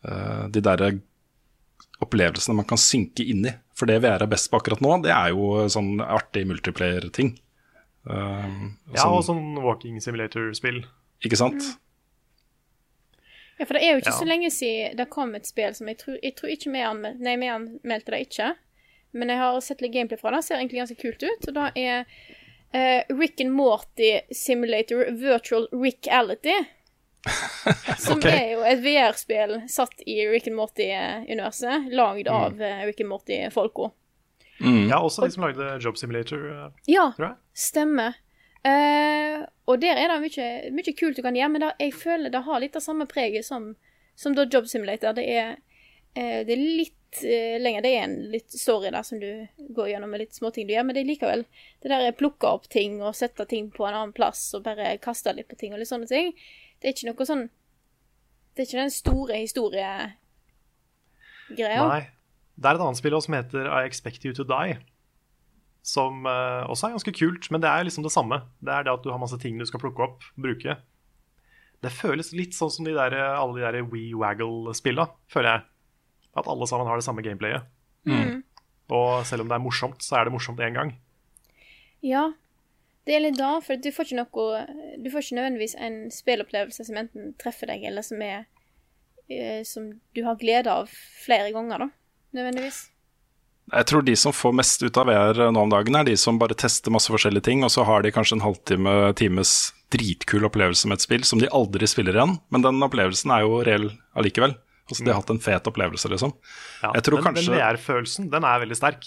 de 0.02 0.62
derre 0.62 0.92
opplevelsene 2.02 2.58
man 2.58 2.66
kan 2.66 2.78
synke 2.78 3.26
inn 3.26 3.46
i. 3.46 3.54
For 3.78 3.86
det 3.86 4.00
VR 4.02 4.24
er 4.24 4.30
best 4.30 4.50
på 4.50 4.58
akkurat 4.58 4.80
nå, 4.82 4.96
det 5.04 5.12
er 5.14 5.30
jo 5.30 5.68
sånn 5.70 6.00
artig 6.02 6.42
multiplayer-ting. 6.50 7.36
Um, 8.08 8.78
Ja, 8.94 9.04
sånn- 9.04 9.12
og 9.18 9.22
sånn 9.26 9.62
walking 9.62 10.00
simulator-spill. 10.02 10.80
Ikke 11.22 11.38
sant? 11.38 11.62
Ja, 13.58 13.66
for 13.66 13.74
det 13.74 13.82
er 13.82 13.92
jo 13.94 14.00
ikke 14.02 14.12
Ja. 14.14 14.18
så 14.20 14.26
lenge 14.26 14.50
siden 14.54 14.96
det 14.96 15.08
kom 15.10 15.34
et 15.34 15.46
spill 15.46 15.74
som 15.74 15.88
jeg 15.88 15.98
tror, 15.98 16.18
jeg 16.22 16.36
tror 16.36 16.50
ikke 16.50 16.72
vi 16.72 16.78
anmeldte 16.86 17.20
Nei, 17.20 17.36
vi 17.36 17.46
anmeldte 17.50 18.10
det 18.14 18.20
ikke. 18.28 18.56
Men 19.14 19.28
jeg 19.32 19.38
har 19.38 19.60
sett 19.60 19.80
litt 19.80 19.92
gameplay 19.92 20.18
fra 20.20 20.30
det. 20.30 20.44
Ser 20.44 20.56
egentlig 20.56 20.80
ganske 20.82 20.98
kult 21.00 21.22
ut. 21.22 21.48
Og 21.48 21.54
det 21.54 21.72
er 21.76 22.06
uh, 22.74 23.02
Rick 23.18 23.40
and 23.40 23.52
Morty 23.52 24.20
Simulator 24.32 25.04
Virtual 25.12 25.66
Reality. 25.72 26.54
Som 27.98 28.18
okay. 28.18 28.34
er 28.34 28.52
jo 28.54 28.64
et 28.66 28.82
VR-spill 28.84 29.56
satt 29.70 30.04
i 30.06 30.20
Rick 30.28 30.48
and 30.50 30.58
Morty-universet. 30.58 31.88
Lagd 31.94 32.28
av 32.32 32.56
mm. 32.56 32.86
Rick 32.88 33.02
and 33.04 33.12
Morty-folka. 33.12 33.90
Mm. 34.60 34.88
Ja, 34.88 34.98
også 35.00 35.22
de 35.24 35.30
som 35.30 35.44
lagde 35.46 35.78
Job 35.80 35.98
Simulator, 35.98 36.50
eh, 36.50 36.70
Ja, 36.86 37.12
tror 37.16 37.26
jeg. 37.28 37.36
Stemmer. 37.54 38.18
Uh, 38.66 39.46
og 39.70 39.78
der 39.80 39.96
er 39.96 40.10
det 40.10 40.18
mye, 40.24 40.48
mye 40.74 40.94
kult 40.98 41.16
du 41.16 41.22
kan 41.22 41.36
gjøre, 41.36 41.50
men 41.54 41.62
det, 41.62 41.72
jeg 41.78 41.94
føler 41.94 42.32
det 42.34 42.42
har 42.42 42.60
litt 42.60 42.76
av 42.76 42.82
samme 42.82 43.06
preget 43.08 43.46
som, 43.46 43.70
som 44.18 44.34
da 44.34 44.48
Job 44.50 44.66
Simulator. 44.66 45.14
Det 45.14 45.24
er, 45.30 45.58
uh, 46.18 46.40
det 46.46 46.56
er 46.56 46.64
litt 46.64 47.22
uh, 47.22 47.56
lenger. 47.62 47.86
Det 47.86 47.92
er 47.94 48.06
en 48.08 48.16
litt 48.34 48.50
story 48.50 48.90
der 48.90 49.06
som 49.06 49.22
du 49.22 49.30
går 49.76 49.92
gjennom 49.92 50.10
med 50.10 50.24
litt 50.24 50.34
småting 50.34 50.66
du 50.66 50.74
gjør, 50.74 50.88
men 50.88 50.98
det 50.98 51.04
er 51.04 51.12
likevel 51.12 51.46
det 51.84 51.92
der 51.92 52.08
er 52.08 52.18
plukke 52.18 52.50
opp 52.50 52.66
ting 52.72 52.98
og 52.98 53.14
sette 53.16 53.46
ting 53.48 53.70
på 53.70 53.86
en 53.86 53.94
annen 53.94 54.16
plass 54.16 54.50
og 54.58 54.66
bare 54.66 54.96
kaste 55.04 55.36
litt 55.36 55.48
på 55.48 55.60
ting 55.60 55.76
og 55.76 55.84
litt 55.84 55.92
sånne 55.92 56.10
ting. 56.10 56.34
Det 56.78 56.90
er 56.90 56.94
ikke 56.94 57.10
noe 57.10 57.26
sånn 57.26 57.48
Det 58.54 58.62
er 58.62 58.68
ikke 58.68 58.82
den 58.82 58.94
store 58.94 59.40
historiegreia. 59.42 60.12
Nei. 61.88 62.04
Det 62.58 62.66
er 62.66 62.74
et 62.74 62.82
annet 62.82 62.98
spill 62.98 63.16
som 63.22 63.36
heter 63.36 63.68
I 63.70 63.86
Expect 63.86 64.24
You 64.26 64.34
To 64.34 64.44
Die. 64.48 64.76
Som 65.86 66.26
uh, 66.26 66.66
også 66.68 66.88
er 66.88 66.96
ganske 66.96 67.14
kult, 67.14 67.46
men 67.54 67.62
det 67.62 67.70
er 67.70 67.86
liksom 67.86 68.04
det 68.04 68.12
samme. 68.12 68.40
Det 68.58 68.72
er 68.74 68.82
det 68.86 68.92
at 68.92 69.04
du 69.04 69.12
har 69.12 69.20
masse 69.22 69.38
ting 69.40 69.60
du 69.60 69.66
skal 69.68 69.80
plukke 69.82 70.02
opp, 70.04 70.26
bruke. 70.34 70.74
Det 71.78 71.94
føles 71.94 72.32
litt 72.34 72.56
sånn 72.58 72.72
som 72.74 72.88
de 72.88 72.96
der, 72.96 73.14
alle 73.14 73.54
de 73.60 73.62
der 73.62 73.86
We 73.86 74.10
Waggle-spilla, 74.18 75.06
føler 75.30 75.52
jeg. 75.52 75.66
At 76.42 76.50
alle 76.50 76.66
sammen 76.70 76.90
har 76.90 76.98
det 76.98 77.06
samme 77.06 77.22
gameplayet. 77.22 77.70
Mm. 78.08 78.42
Og 78.94 79.22
selv 79.28 79.44
om 79.44 79.50
det 79.50 79.56
er 79.56 79.62
morsomt, 79.62 80.02
så 80.02 80.18
er 80.18 80.26
det 80.26 80.34
morsomt 80.34 80.60
én 80.64 80.74
gang. 80.74 80.92
Ja. 82.02 82.26
Det 83.08 83.14
gjelder 83.16 83.38
da, 83.38 83.50
for 83.64 83.80
du 83.80 83.88
får 83.94 84.04
ikke 84.10 84.18
noe 84.20 84.58
Du 85.00 85.08
får 85.08 85.22
ikke 85.24 85.38
nødvendigvis 85.38 85.74
en 85.80 85.94
spillopplevelse 86.12 86.84
som 86.84 86.98
enten 87.00 87.30
treffer 87.40 87.70
deg, 87.72 87.86
eller 87.88 88.04
som 88.04 88.20
er 88.20 88.42
eh, 89.32 89.62
Som 89.64 89.86
du 90.14 90.20
har 90.26 90.36
glede 90.40 90.68
av 90.68 90.90
flere 91.24 91.48
ganger, 91.56 91.86
da. 91.86 91.90
Nødvendigvis. 92.36 92.82
Jeg 93.72 93.84
tror 93.88 94.04
de 94.04 94.14
som 94.16 94.32
får 94.32 94.54
mest 94.56 94.82
ut 94.84 94.96
av 95.00 95.08
VR 95.08 95.40
nå 95.52 95.60
om 95.66 95.72
dagen, 95.72 95.96
er 95.96 96.04
de 96.08 96.14
som 96.20 96.38
bare 96.40 96.56
tester 96.56 96.92
masse 96.92 97.10
forskjellige 97.12 97.44
ting, 97.50 97.64
og 97.64 97.72
så 97.72 97.84
har 97.84 98.00
de 98.04 98.12
kanskje 98.12 98.38
en 98.38 98.44
halvtime, 98.44 98.94
times 99.16 99.50
dritkul 99.92 100.44
opplevelse 100.48 100.88
med 100.88 100.96
et 100.96 101.04
spill 101.04 101.24
som 101.28 101.40
de 101.40 101.50
aldri 101.52 101.88
spiller 101.88 102.16
igjen. 102.16 102.38
Men 102.52 102.64
den 102.64 102.80
opplevelsen 102.84 103.32
er 103.36 103.44
jo 103.44 103.58
reell 103.68 103.90
allikevel. 104.16 104.54
Altså, 104.88 105.04
De 105.04 105.12
har 105.12 105.20
hatt 105.20 105.32
en 105.34 105.40
fet 105.44 105.68
opplevelse, 105.68 106.08
liksom. 106.08 106.32
Ja, 106.82 106.94
Jeg 106.96 107.04
tror 107.04 107.20
den, 107.20 107.26
kanskje- 107.28 107.52
den 107.52 107.58
VR-følelsen, 107.60 108.30
den 108.32 108.44
er 108.48 108.62
veldig 108.64 108.76
sterk. 108.80 109.04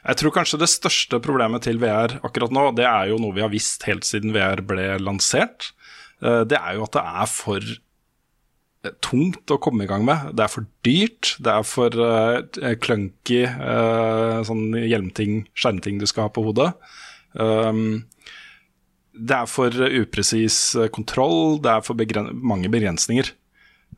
Jeg 0.00 0.16
tror 0.16 0.32
kanskje 0.32 0.60
det 0.62 0.70
største 0.72 1.20
problemet 1.20 1.66
til 1.66 1.80
VR 1.82 2.16
akkurat 2.24 2.52
nå, 2.54 2.70
det 2.76 2.86
er 2.88 3.10
jo 3.10 3.18
noe 3.20 3.36
vi 3.36 3.44
har 3.44 3.52
visst 3.52 3.84
helt 3.88 4.06
siden 4.08 4.32
VR 4.36 4.62
ble 4.64 4.94
lansert. 5.02 5.72
Eh, 6.22 6.42
Det 6.48 6.56
er 6.56 6.78
jo 6.78 6.86
at 6.86 6.96
det 6.96 7.04
er 7.04 7.28
for 7.28 7.60
eh, 7.60 8.94
tungt 9.04 9.52
å 9.52 9.60
komme 9.60 9.84
i 9.84 9.90
gang 9.90 10.06
med. 10.08 10.32
Det 10.36 10.46
er 10.46 10.52
for 10.54 10.68
dyrt. 10.86 11.34
Det 11.40 11.52
er 11.52 11.66
for 11.68 12.00
uh, 12.00 12.40
clunky 12.80 13.42
sånn 14.48 14.72
hjelmting, 14.78 15.44
skjermting 15.52 16.00
du 16.00 16.08
skal 16.08 16.28
ha 16.28 16.32
på 16.32 16.46
hodet. 16.48 16.72
Um, 17.36 18.06
det 19.12 19.36
er 19.36 19.50
for 19.50 19.68
upresis 19.68 20.56
kontroll. 20.96 21.60
Det 21.60 21.74
er 21.76 21.84
for 21.84 21.98
begren 21.98 22.32
mange 22.40 22.72
begrensninger. 22.72 23.34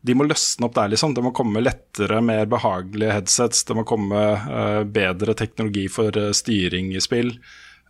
De 0.03 0.15
må 0.19 0.27
løsne 0.27 0.67
opp 0.67 0.75
der, 0.75 0.91
liksom. 0.91 1.15
Det 1.15 1.23
må 1.23 1.31
komme 1.35 1.63
lettere, 1.63 2.19
mer 2.25 2.49
behagelige 2.51 3.15
headsets. 3.15 3.63
Det 3.69 3.77
må 3.79 3.85
komme 3.87 4.23
uh, 4.43 4.83
bedre 4.83 5.37
teknologi 5.39 5.87
for 5.93 6.15
uh, 6.19 6.33
styring 6.35 6.91
i 6.97 7.03
spill. 7.03 7.31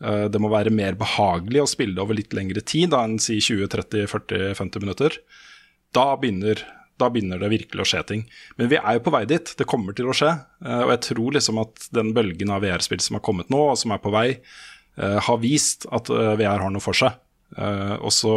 Uh, 0.03 0.29
det 0.33 0.41
må 0.43 0.51
være 0.53 0.75
mer 0.75 0.99
behagelig 1.01 1.63
å 1.63 1.71
spille 1.71 2.05
over 2.05 2.19
litt 2.19 2.37
lengre 2.37 2.61
tid 2.69 2.93
da 2.93 3.01
enn 3.07 3.17
si 3.23 3.39
20-30-40-50 3.41 4.85
minutter. 4.85 5.17
Da 5.97 6.11
begynner, 6.21 6.61
da 7.01 7.09
begynner 7.13 7.41
det 7.41 7.53
virkelig 7.55 7.87
å 7.87 7.89
skje 7.95 8.05
ting. 8.11 8.27
Men 8.61 8.69
vi 8.75 8.81
er 8.83 8.99
jo 8.99 9.07
på 9.09 9.17
vei 9.17 9.25
dit. 9.33 9.57
Det 9.57 9.69
kommer 9.69 9.97
til 9.97 10.13
å 10.13 10.17
skje. 10.17 10.35
Og 10.65 10.93
jeg 10.93 11.03
tror 11.09 11.39
liksom 11.39 11.65
at 11.65 11.89
den 11.97 12.13
bølgen 12.17 12.53
av 12.53 12.65
VR-spill 12.65 13.01
som 13.05 13.17
har 13.19 13.25
kommet 13.25 13.53
nå, 13.53 13.61
og 13.73 13.81
som 13.81 13.93
er 13.93 14.01
på 14.05 14.13
vei, 14.13 14.29
har 14.97 15.39
vist 15.41 15.85
at 15.93 16.09
VR 16.09 16.65
har 16.65 16.73
noe 16.73 16.85
for 16.85 16.97
seg. 16.97 17.21
Og 18.01 18.09
så 18.13 18.33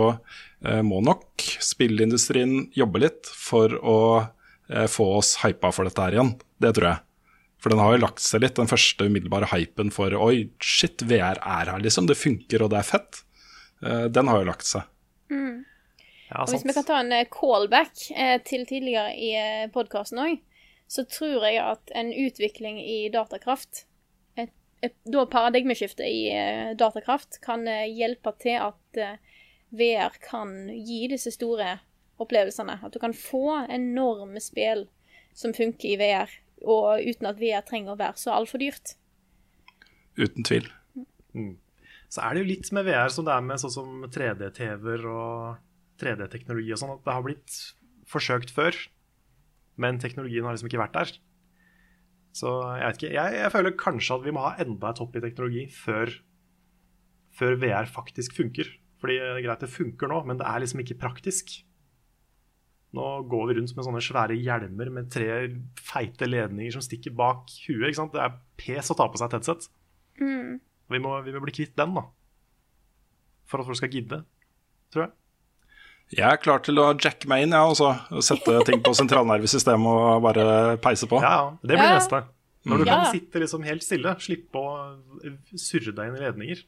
må 0.86 1.02
nok 1.06 1.44
spillindustrien 1.62 2.70
jobbe 2.74 3.04
litt 3.04 3.30
for 3.30 3.76
å 3.78 4.00
eh, 4.22 4.88
få 4.90 5.10
oss 5.20 5.36
hypa 5.44 5.72
for 5.76 5.88
dette 5.88 6.02
her 6.02 6.18
igjen. 6.18 6.34
Det 6.62 6.74
tror 6.78 6.90
jeg. 6.90 7.04
For 7.62 7.74
den 7.74 7.82
har 7.82 7.96
jo 7.96 8.02
lagt 8.04 8.22
seg 8.22 8.44
litt, 8.44 8.58
den 8.60 8.70
første 8.70 9.08
umiddelbare 9.08 9.50
hypen 9.54 9.92
for 9.94 10.14
oi, 10.18 10.50
shit, 10.62 11.02
VR 11.10 11.40
er 11.42 11.72
her, 11.72 11.80
liksom. 11.82 12.10
Det 12.10 12.18
funker, 12.20 12.66
og 12.66 12.74
det 12.74 12.82
er 12.82 12.90
fett. 12.90 13.24
Eh, 13.86 14.06
den 14.14 14.30
har 14.32 14.44
jo 14.44 14.50
lagt 14.52 14.68
seg. 14.70 14.90
Ja, 16.26 16.42
Og 16.42 16.52
hvis 16.52 16.66
vi 16.66 16.74
kan 16.74 16.86
ta 16.88 17.00
en 17.04 17.14
eh, 17.14 17.28
callback 17.32 18.08
eh, 18.16 18.38
til 18.46 18.66
tidligere 18.70 19.14
i 19.14 19.32
podkasten 19.74 20.22
òg, 20.24 20.40
så 20.90 21.06
tror 21.10 21.46
jeg 21.48 21.62
at 21.62 21.94
en 21.98 22.12
utvikling 22.14 22.80
i 22.82 22.98
datakraft, 23.14 23.86
et, 24.38 24.52
et 24.86 24.96
da 25.10 25.26
paradigmeskiftet 25.30 26.06
i 26.06 26.26
eh, 26.34 26.74
datakraft, 26.78 27.40
kan 27.46 27.68
eh, 27.70 27.88
hjelpe 27.94 28.34
til 28.42 28.58
at 28.68 29.02
eh, 29.02 29.18
VR 29.78 30.16
kan 30.24 30.70
gi 30.72 31.06
disse 31.12 31.34
store 31.36 31.78
opplevelsene. 32.22 32.80
At 32.84 32.96
du 32.96 33.00
kan 33.02 33.16
få 33.16 33.66
enorme 33.72 34.42
spill 34.44 34.86
som 35.36 35.54
funker 35.56 35.92
i 35.92 36.00
VR, 36.00 36.32
og 36.64 37.04
uten 37.04 37.28
at 37.28 37.40
VR 37.42 37.66
trenger 37.68 37.94
å 37.94 38.00
være 38.00 38.20
så 38.22 38.34
altfor 38.38 38.62
dyrt. 38.64 38.96
Uten 40.16 40.48
tvil. 40.48 40.70
Så 42.08 42.24
er 42.24 42.36
det 42.36 42.44
jo 42.44 42.52
litt 42.54 42.72
med 42.76 42.88
VR 42.88 43.12
som 43.12 43.28
det 43.28 43.36
er 43.36 43.44
med 43.44 43.60
sånn 43.60 43.74
som 43.74 44.06
3D-TV-er 44.08 45.08
og 45.12 45.58
3D-teknologi 46.00 46.72
og 46.72 46.80
sånn, 46.80 46.94
at 46.96 47.04
det 47.04 47.16
har 47.18 47.26
blitt 47.26 47.58
forsøkt 48.08 48.54
før, 48.56 48.78
men 49.82 50.00
teknologien 50.00 50.48
har 50.48 50.56
liksom 50.56 50.70
ikke 50.72 50.84
vært 50.86 50.96
der. 50.96 51.14
Så 52.36 52.52
jeg 52.76 52.86
vet 52.86 52.98
ikke, 53.00 53.14
jeg, 53.16 53.36
jeg 53.40 53.52
føler 53.52 53.78
kanskje 53.80 54.18
at 54.18 54.26
vi 54.26 54.34
må 54.36 54.44
ha 54.44 54.56
enda 54.64 54.92
et 54.92 55.02
hopp 55.04 55.16
i 55.16 55.24
teknologi 55.24 55.66
før, 55.72 56.12
før 57.36 57.60
VR 57.60 57.92
faktisk 57.92 58.36
funker. 58.36 58.72
Fordi 59.06 59.20
er 59.22 59.42
greit 59.46 59.62
det 59.62 59.70
funker 59.70 60.10
nå, 60.10 60.24
men 60.26 60.40
det 60.42 60.48
er 60.50 60.64
liksom 60.64 60.82
ikke 60.82 60.98
praktisk. 60.98 61.52
Nå 62.96 63.06
går 63.30 63.48
vi 63.52 63.56
rundt 63.60 63.74
med 63.76 63.86
sånne 63.86 64.02
svære 64.02 64.38
hjelmer 64.40 64.90
med 64.96 65.10
tre 65.14 65.28
feite 65.78 66.26
ledninger 66.26 66.74
som 66.74 66.82
stikker 66.82 67.14
bak 67.14 67.52
huet. 67.68 67.90
ikke 67.92 68.00
sant? 68.00 68.14
Det 68.16 68.24
er 68.24 68.38
pes 68.58 68.90
å 68.90 68.96
ta 68.98 69.06
på 69.12 69.20
seg 69.20 69.28
et 69.30 69.36
headset. 69.38 69.68
Vi 70.18 71.02
må, 71.04 71.12
vi 71.26 71.34
må 71.36 71.42
bli 71.44 71.54
kvitt 71.54 71.76
den, 71.78 71.94
da. 71.94 72.06
For 73.46 73.62
at 73.62 73.68
folk 73.68 73.78
skal 73.78 73.92
gidde, 73.94 74.24
tror 74.94 75.06
jeg. 75.06 75.14
Jeg 76.16 76.26
er 76.32 76.38
klar 76.42 76.62
til 76.66 76.78
å 76.82 76.88
jacke 77.02 77.28
meg 77.30 77.44
inn, 77.46 77.54
ja, 77.58 77.64
altså. 77.68 77.92
Sette 78.24 78.60
ting 78.66 78.82
på 78.86 78.94
sentralnervesystemet 78.96 79.90
og 79.92 80.22
bare 80.26 80.78
peise 80.82 81.06
på. 81.10 81.20
Ja, 81.22 81.34
ja, 81.36 81.52
det 81.62 81.76
blir 81.78 81.90
Ja. 81.92 81.98
neste. 82.00 82.24
Når 82.66 82.78
du 82.78 82.86
Ja. 82.90 82.96
kan 83.04 83.12
sitte 83.14 83.40
liksom 83.44 83.64
helt 83.66 83.84
stille, 83.84 84.16
slippe 84.18 84.56
å 84.58 84.98
surre 85.58 85.94
deg 85.94 86.08
inn 86.10 86.16
i 86.18 86.24
ledninger, 86.26 86.64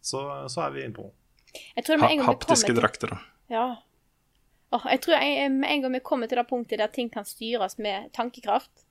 så, 0.00 0.48
så 0.48 0.66
er 0.66 0.70
vi 0.72 0.84
inne 0.86 0.94
på 0.94 1.02
noe. 1.08 1.12
Jeg 1.76 1.84
tror 1.84 2.00
Ha 2.00 2.08
en 2.08 2.22
gang 2.22 2.28
haptiske 2.28 2.74
drakter. 2.76 3.14
da. 3.14 3.18
Ja. 3.52 3.66
Oh, 4.72 4.86
jeg 4.88 5.02
tror 5.04 5.20
med 5.52 5.68
en 5.68 5.82
gang 5.82 5.92
vi 5.92 6.00
kommer 6.00 6.26
til 6.26 6.40
det 6.40 6.48
punktet 6.48 6.80
der 6.80 6.88
ting 6.88 7.10
kan 7.12 7.26
styres 7.28 7.76
med 7.78 8.12
tankekraft, 8.16 8.86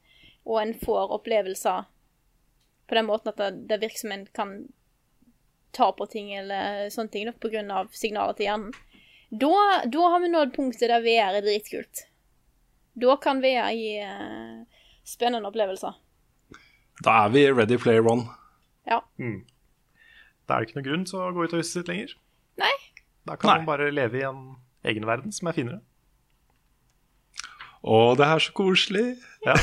og 0.45 0.61
en 0.61 0.75
får 0.77 1.15
opplevelser 1.17 1.87
på 2.87 2.95
den 2.95 3.07
måten 3.07 3.31
at 3.31 3.37
det, 3.39 3.67
det 3.69 3.81
virker 3.81 4.03
som 4.03 4.11
en 4.11 4.27
kan 4.35 4.53
ta 5.71 5.91
på 5.95 6.05
ting 6.11 6.33
eller 6.35 6.89
sånne 6.91 7.09
ting 7.09 7.27
pga. 7.31 7.39
på 7.39 7.51
grunn 7.53 7.71
av 7.71 7.91
signaler 7.95 8.37
til 8.37 8.49
hjernen, 8.49 8.73
da, 9.31 9.53
da 9.87 10.07
har 10.11 10.19
vi 10.19 10.29
nådd 10.29 10.53
punktet 10.55 10.91
der 10.91 11.03
VR 11.05 11.37
er 11.39 11.45
dritkult. 11.45 12.05
Da 12.99 13.15
kan 13.23 13.39
VR 13.39 13.71
gi 13.71 13.93
uh, 14.03 14.81
spennende 15.07 15.47
opplevelser. 15.47 15.95
Da 17.01 17.21
er 17.23 17.31
vi 17.31 17.45
ready 17.47 17.77
player 17.79 18.03
one. 18.05 18.27
Ja. 18.85 18.99
Da 19.17 20.57
er 20.57 20.59
det 20.59 20.67
ikke 20.67 20.81
noen 20.81 20.89
grunn 20.89 21.07
til 21.07 21.23
å 21.23 21.31
gå 21.31 21.45
ut 21.47 21.55
av 21.55 21.63
huset 21.63 21.79
sitt 21.79 21.89
lenger. 21.89 22.17
Da 23.27 23.37
kan 23.37 23.51
Nei. 23.51 23.57
man 23.61 23.69
bare 23.69 23.91
leve 23.93 24.21
i 24.21 24.25
en 24.25 24.43
egen 24.87 25.05
verden 25.05 25.33
som 25.35 25.49
er 25.51 25.57
finere. 25.57 25.81
Å, 27.81 28.13
det 28.17 28.25
er 28.27 28.41
så 28.43 28.53
koselig. 28.53 29.05
Ja. 29.45 29.55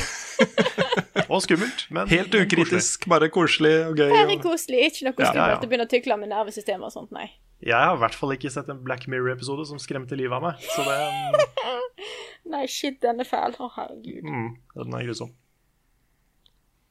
Og 1.31 1.43
skummelt, 1.45 1.85
men 1.93 2.09
Helt 2.11 2.33
ukritisk, 2.35 3.03
koselig. 3.03 3.11
bare 3.11 3.29
koselig 3.31 3.73
og 3.85 3.99
gøy. 4.01 4.09
Er 4.11 4.31
Og... 4.31 4.41
koselig. 4.43 4.79
Ikke 4.87 5.05
noe 5.07 5.13
skummelt 5.13 5.37
ja, 5.37 5.47
ja. 5.53 5.59
å 5.59 5.69
begynne 5.69 5.85
å 5.85 5.91
tykle 5.91 6.17
med 6.19 6.31
nervesystemet 6.31 6.87
og 6.87 6.95
sånt, 6.95 7.11
nei. 7.15 7.27
Jeg 7.63 7.75
har 7.75 7.97
i 7.97 7.99
hvert 8.01 8.15
fall 8.15 8.33
ikke 8.33 8.51
sett 8.51 8.71
en 8.71 8.79
Black 8.85 9.05
Mirror-episode 9.11 9.65
som 9.67 9.79
skremte 9.83 10.15
livet 10.19 10.35
av 10.37 10.45
meg. 10.47 10.63
Så 10.63 10.83
det, 10.87 11.45
Nei, 12.53 12.63
shit, 12.71 12.97
den 13.03 13.19
er 13.21 13.27
fæl. 13.27 13.55
Å, 13.59 13.67
herregud. 13.75 14.23
mm, 14.25 14.49
den 14.79 14.95
er 14.97 15.05
grusom. 15.09 15.33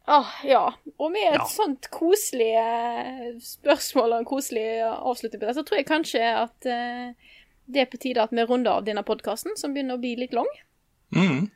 Åh, 0.09 0.29
ja. 0.49 0.63
Og 0.97 1.11
med 1.13 1.27
et 1.35 1.41
Ja. 1.43 1.45
sånt 1.53 1.91
koselig 1.93 2.55
eh, 2.57 3.35
spørsmål 3.45 4.15
og 4.15 4.19
en 4.23 4.29
koselig 4.31 4.65
avslutning 4.89 5.43
på 5.43 5.47
det, 5.51 5.57
så 5.59 5.65
tror 5.69 5.77
jeg 5.83 5.89
kanskje 5.91 6.23
at 6.33 6.67
eh, 6.67 7.13
det 7.69 7.83
er 7.83 7.91
på 7.93 8.01
tide 8.01 8.23
at 8.25 8.33
vi 8.33 8.47
runder 8.49 8.79
av 8.79 8.87
denne 8.87 9.05
podkasten, 9.05 9.57
som 9.61 9.75
begynner 9.77 9.99
å 9.99 10.01
bli 10.01 10.15
litt 10.17 10.33
lang. 10.33 10.49
Mm. 11.13 11.51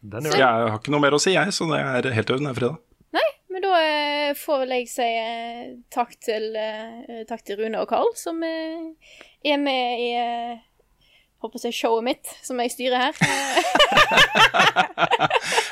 Den 0.00 0.30
Jeg 0.30 0.40
har 0.46 0.78
ikke 0.78 0.94
noe 0.94 1.02
mer 1.02 1.16
å 1.18 1.20
si, 1.20 1.34
jeg, 1.34 1.52
så 1.52 1.66
det 1.72 1.80
er 1.82 2.14
helt 2.14 2.30
øvende 2.30 2.54
fredag. 2.56 2.78
Nei, 3.12 3.26
Men 3.50 3.62
da 3.66 3.74
eh, 3.82 4.32
får 4.38 4.62
vel 4.62 4.76
jeg 4.78 4.88
si 4.94 5.02
eh, 5.10 5.74
takk, 5.90 6.14
til, 6.22 6.54
eh, 6.56 7.24
takk 7.28 7.42
til 7.44 7.58
Rune 7.58 7.82
og 7.82 7.88
Karl, 7.90 8.12
som 8.16 8.38
eh, 8.46 8.94
er 9.44 9.58
med 9.58 9.98
i 10.06 10.10
eh, 10.14 10.58
håper 11.40 11.66
jeg, 11.66 11.74
showet 11.76 12.04
mitt, 12.06 12.30
som 12.44 12.60
jeg 12.60 12.72
styrer 12.74 13.08
her. 13.08 13.14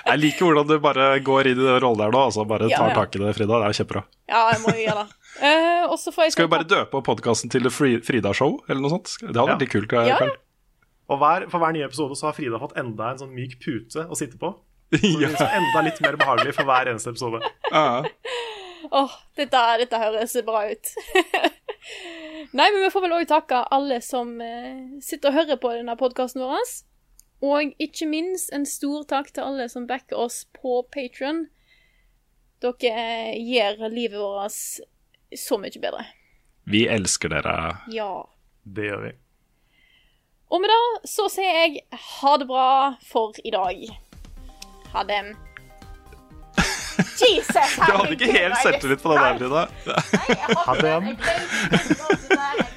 Jeg 0.09 0.20
liker 0.23 0.47
hvordan 0.47 0.65
du 0.69 0.78
bare 0.81 1.07
går 1.20 1.51
inn 1.51 1.59
i 1.61 1.65
den 1.66 1.81
rollen 1.82 2.01
der 2.01 2.12
nå, 2.15 2.20
altså 2.31 2.45
bare 2.49 2.69
Ja, 2.70 2.78
tar 2.81 2.95
ja. 2.95 2.97
tak 2.97 3.16
i 3.16 3.20
det, 3.20 3.32
Frida. 3.36 3.59
Det 3.61 3.66
er 3.69 3.77
kjempebra. 3.77 4.03
ja, 4.31 4.43
jeg 4.55 4.61
må 4.62 4.73
gjøre 4.78 5.03
det. 5.03 5.16
Uh, 5.39 5.85
og 5.93 5.99
så 6.01 6.12
får 6.15 6.24
jeg 6.24 6.32
Skal 6.35 6.47
vi 6.47 6.53
bare 6.55 6.69
døpe 6.69 7.03
podkasten 7.05 7.53
til 7.53 7.69
Frida-show, 7.70 8.57
eller 8.69 8.81
noe 8.81 8.95
sånt? 8.95 9.12
Det 9.20 9.35
hadde 9.35 9.51
vært 9.53 9.65
litt 9.66 9.74
kult. 9.74 9.93
Ja. 10.09 10.16
Karl. 10.23 10.32
Og 11.12 11.20
hver, 11.20 11.47
for 11.53 11.61
hver 11.62 11.77
nye 11.77 11.85
episode 11.89 12.16
så 12.16 12.31
har 12.31 12.36
Frida 12.39 12.61
fått 12.61 12.77
enda 12.81 13.12
en 13.12 13.20
sånn 13.20 13.36
myk 13.36 13.59
pute 13.61 14.07
å 14.09 14.19
sitte 14.19 14.40
på. 14.40 14.55
Så 14.97 15.05
det 15.05 15.12
ja. 15.12 15.28
blir 15.28 15.36
så 15.36 15.45
enda 15.53 15.82
litt 15.85 15.99
mer 16.01 16.16
behagelig 16.16 16.55
for 16.57 16.65
hver 16.65 16.89
eneste 16.89 17.12
episode. 17.12 17.43
Åh, 18.89 19.16
dette, 19.36 19.65
dette 19.82 20.01
høres 20.01 20.36
bra 20.47 20.62
ut. 20.70 20.93
Nei, 22.52 22.70
men 22.72 22.80
vi 22.80 22.90
får 22.90 23.04
vel 23.04 23.16
òg 23.18 23.26
takke 23.28 23.60
alle 23.74 23.98
som 24.04 24.38
eh, 24.40 25.00
sitter 25.04 25.30
og 25.30 25.36
hører 25.36 25.58
på 25.60 25.72
denne 25.76 25.96
podkasten 26.00 26.40
vår. 26.40 26.70
Og 27.44 27.74
ikke 27.82 28.08
minst 28.08 28.52
en 28.56 28.64
stor 28.66 29.04
takk 29.10 29.30
til 29.34 29.44
alle 29.44 29.68
som 29.70 29.86
backer 29.86 30.18
oss 30.18 30.46
på 30.56 30.80
Patron. 30.94 31.46
Dere 32.64 32.94
eh, 32.94 33.36
gjør 33.44 33.84
livet 33.92 34.18
vårt 34.18 35.38
så 35.38 35.60
mye 35.60 35.82
bedre. 35.82 36.06
Vi 36.68 36.86
elsker 36.88 37.32
dere. 37.32 37.54
Ja. 37.92 38.12
Det 38.64 38.88
gjør 38.88 39.04
vi. 39.06 39.12
Og 40.48 40.64
med 40.64 40.72
det 40.72 41.10
så 41.12 41.28
sier 41.32 41.52
jeg 41.52 41.84
ha 41.92 42.36
det 42.40 42.48
bra 42.48 42.70
for 43.04 43.36
i 43.44 43.52
dag. 43.52 43.84
Ha 44.94 45.04
det. 45.04 45.22
Jesus, 46.98 47.76
Du 47.76 47.82
hadde 47.92 48.10
ikke 48.16 48.30
helt 48.32 48.56
selvtillit 48.62 49.02
på 49.02 49.12
den 49.14 49.22
der, 49.22 49.38
Frida. 49.38 49.62
Ha 50.66 50.74
det. 50.74 50.88
Jeg 50.88 50.96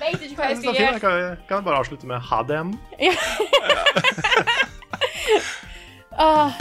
vet 0.02 0.22
ikke 0.22 0.36
hva 0.38 0.50
jeg 0.52 0.58
skal 0.62 0.76
gjøre. 0.78 1.00
kan 1.02 1.12
vi 1.18 1.24
kan 1.50 1.64
bare 1.66 1.78
avslutte 1.82 2.06
med 2.10 2.20
ha 2.30 2.40
dem. 2.50 2.74
Ah, 6.20 6.52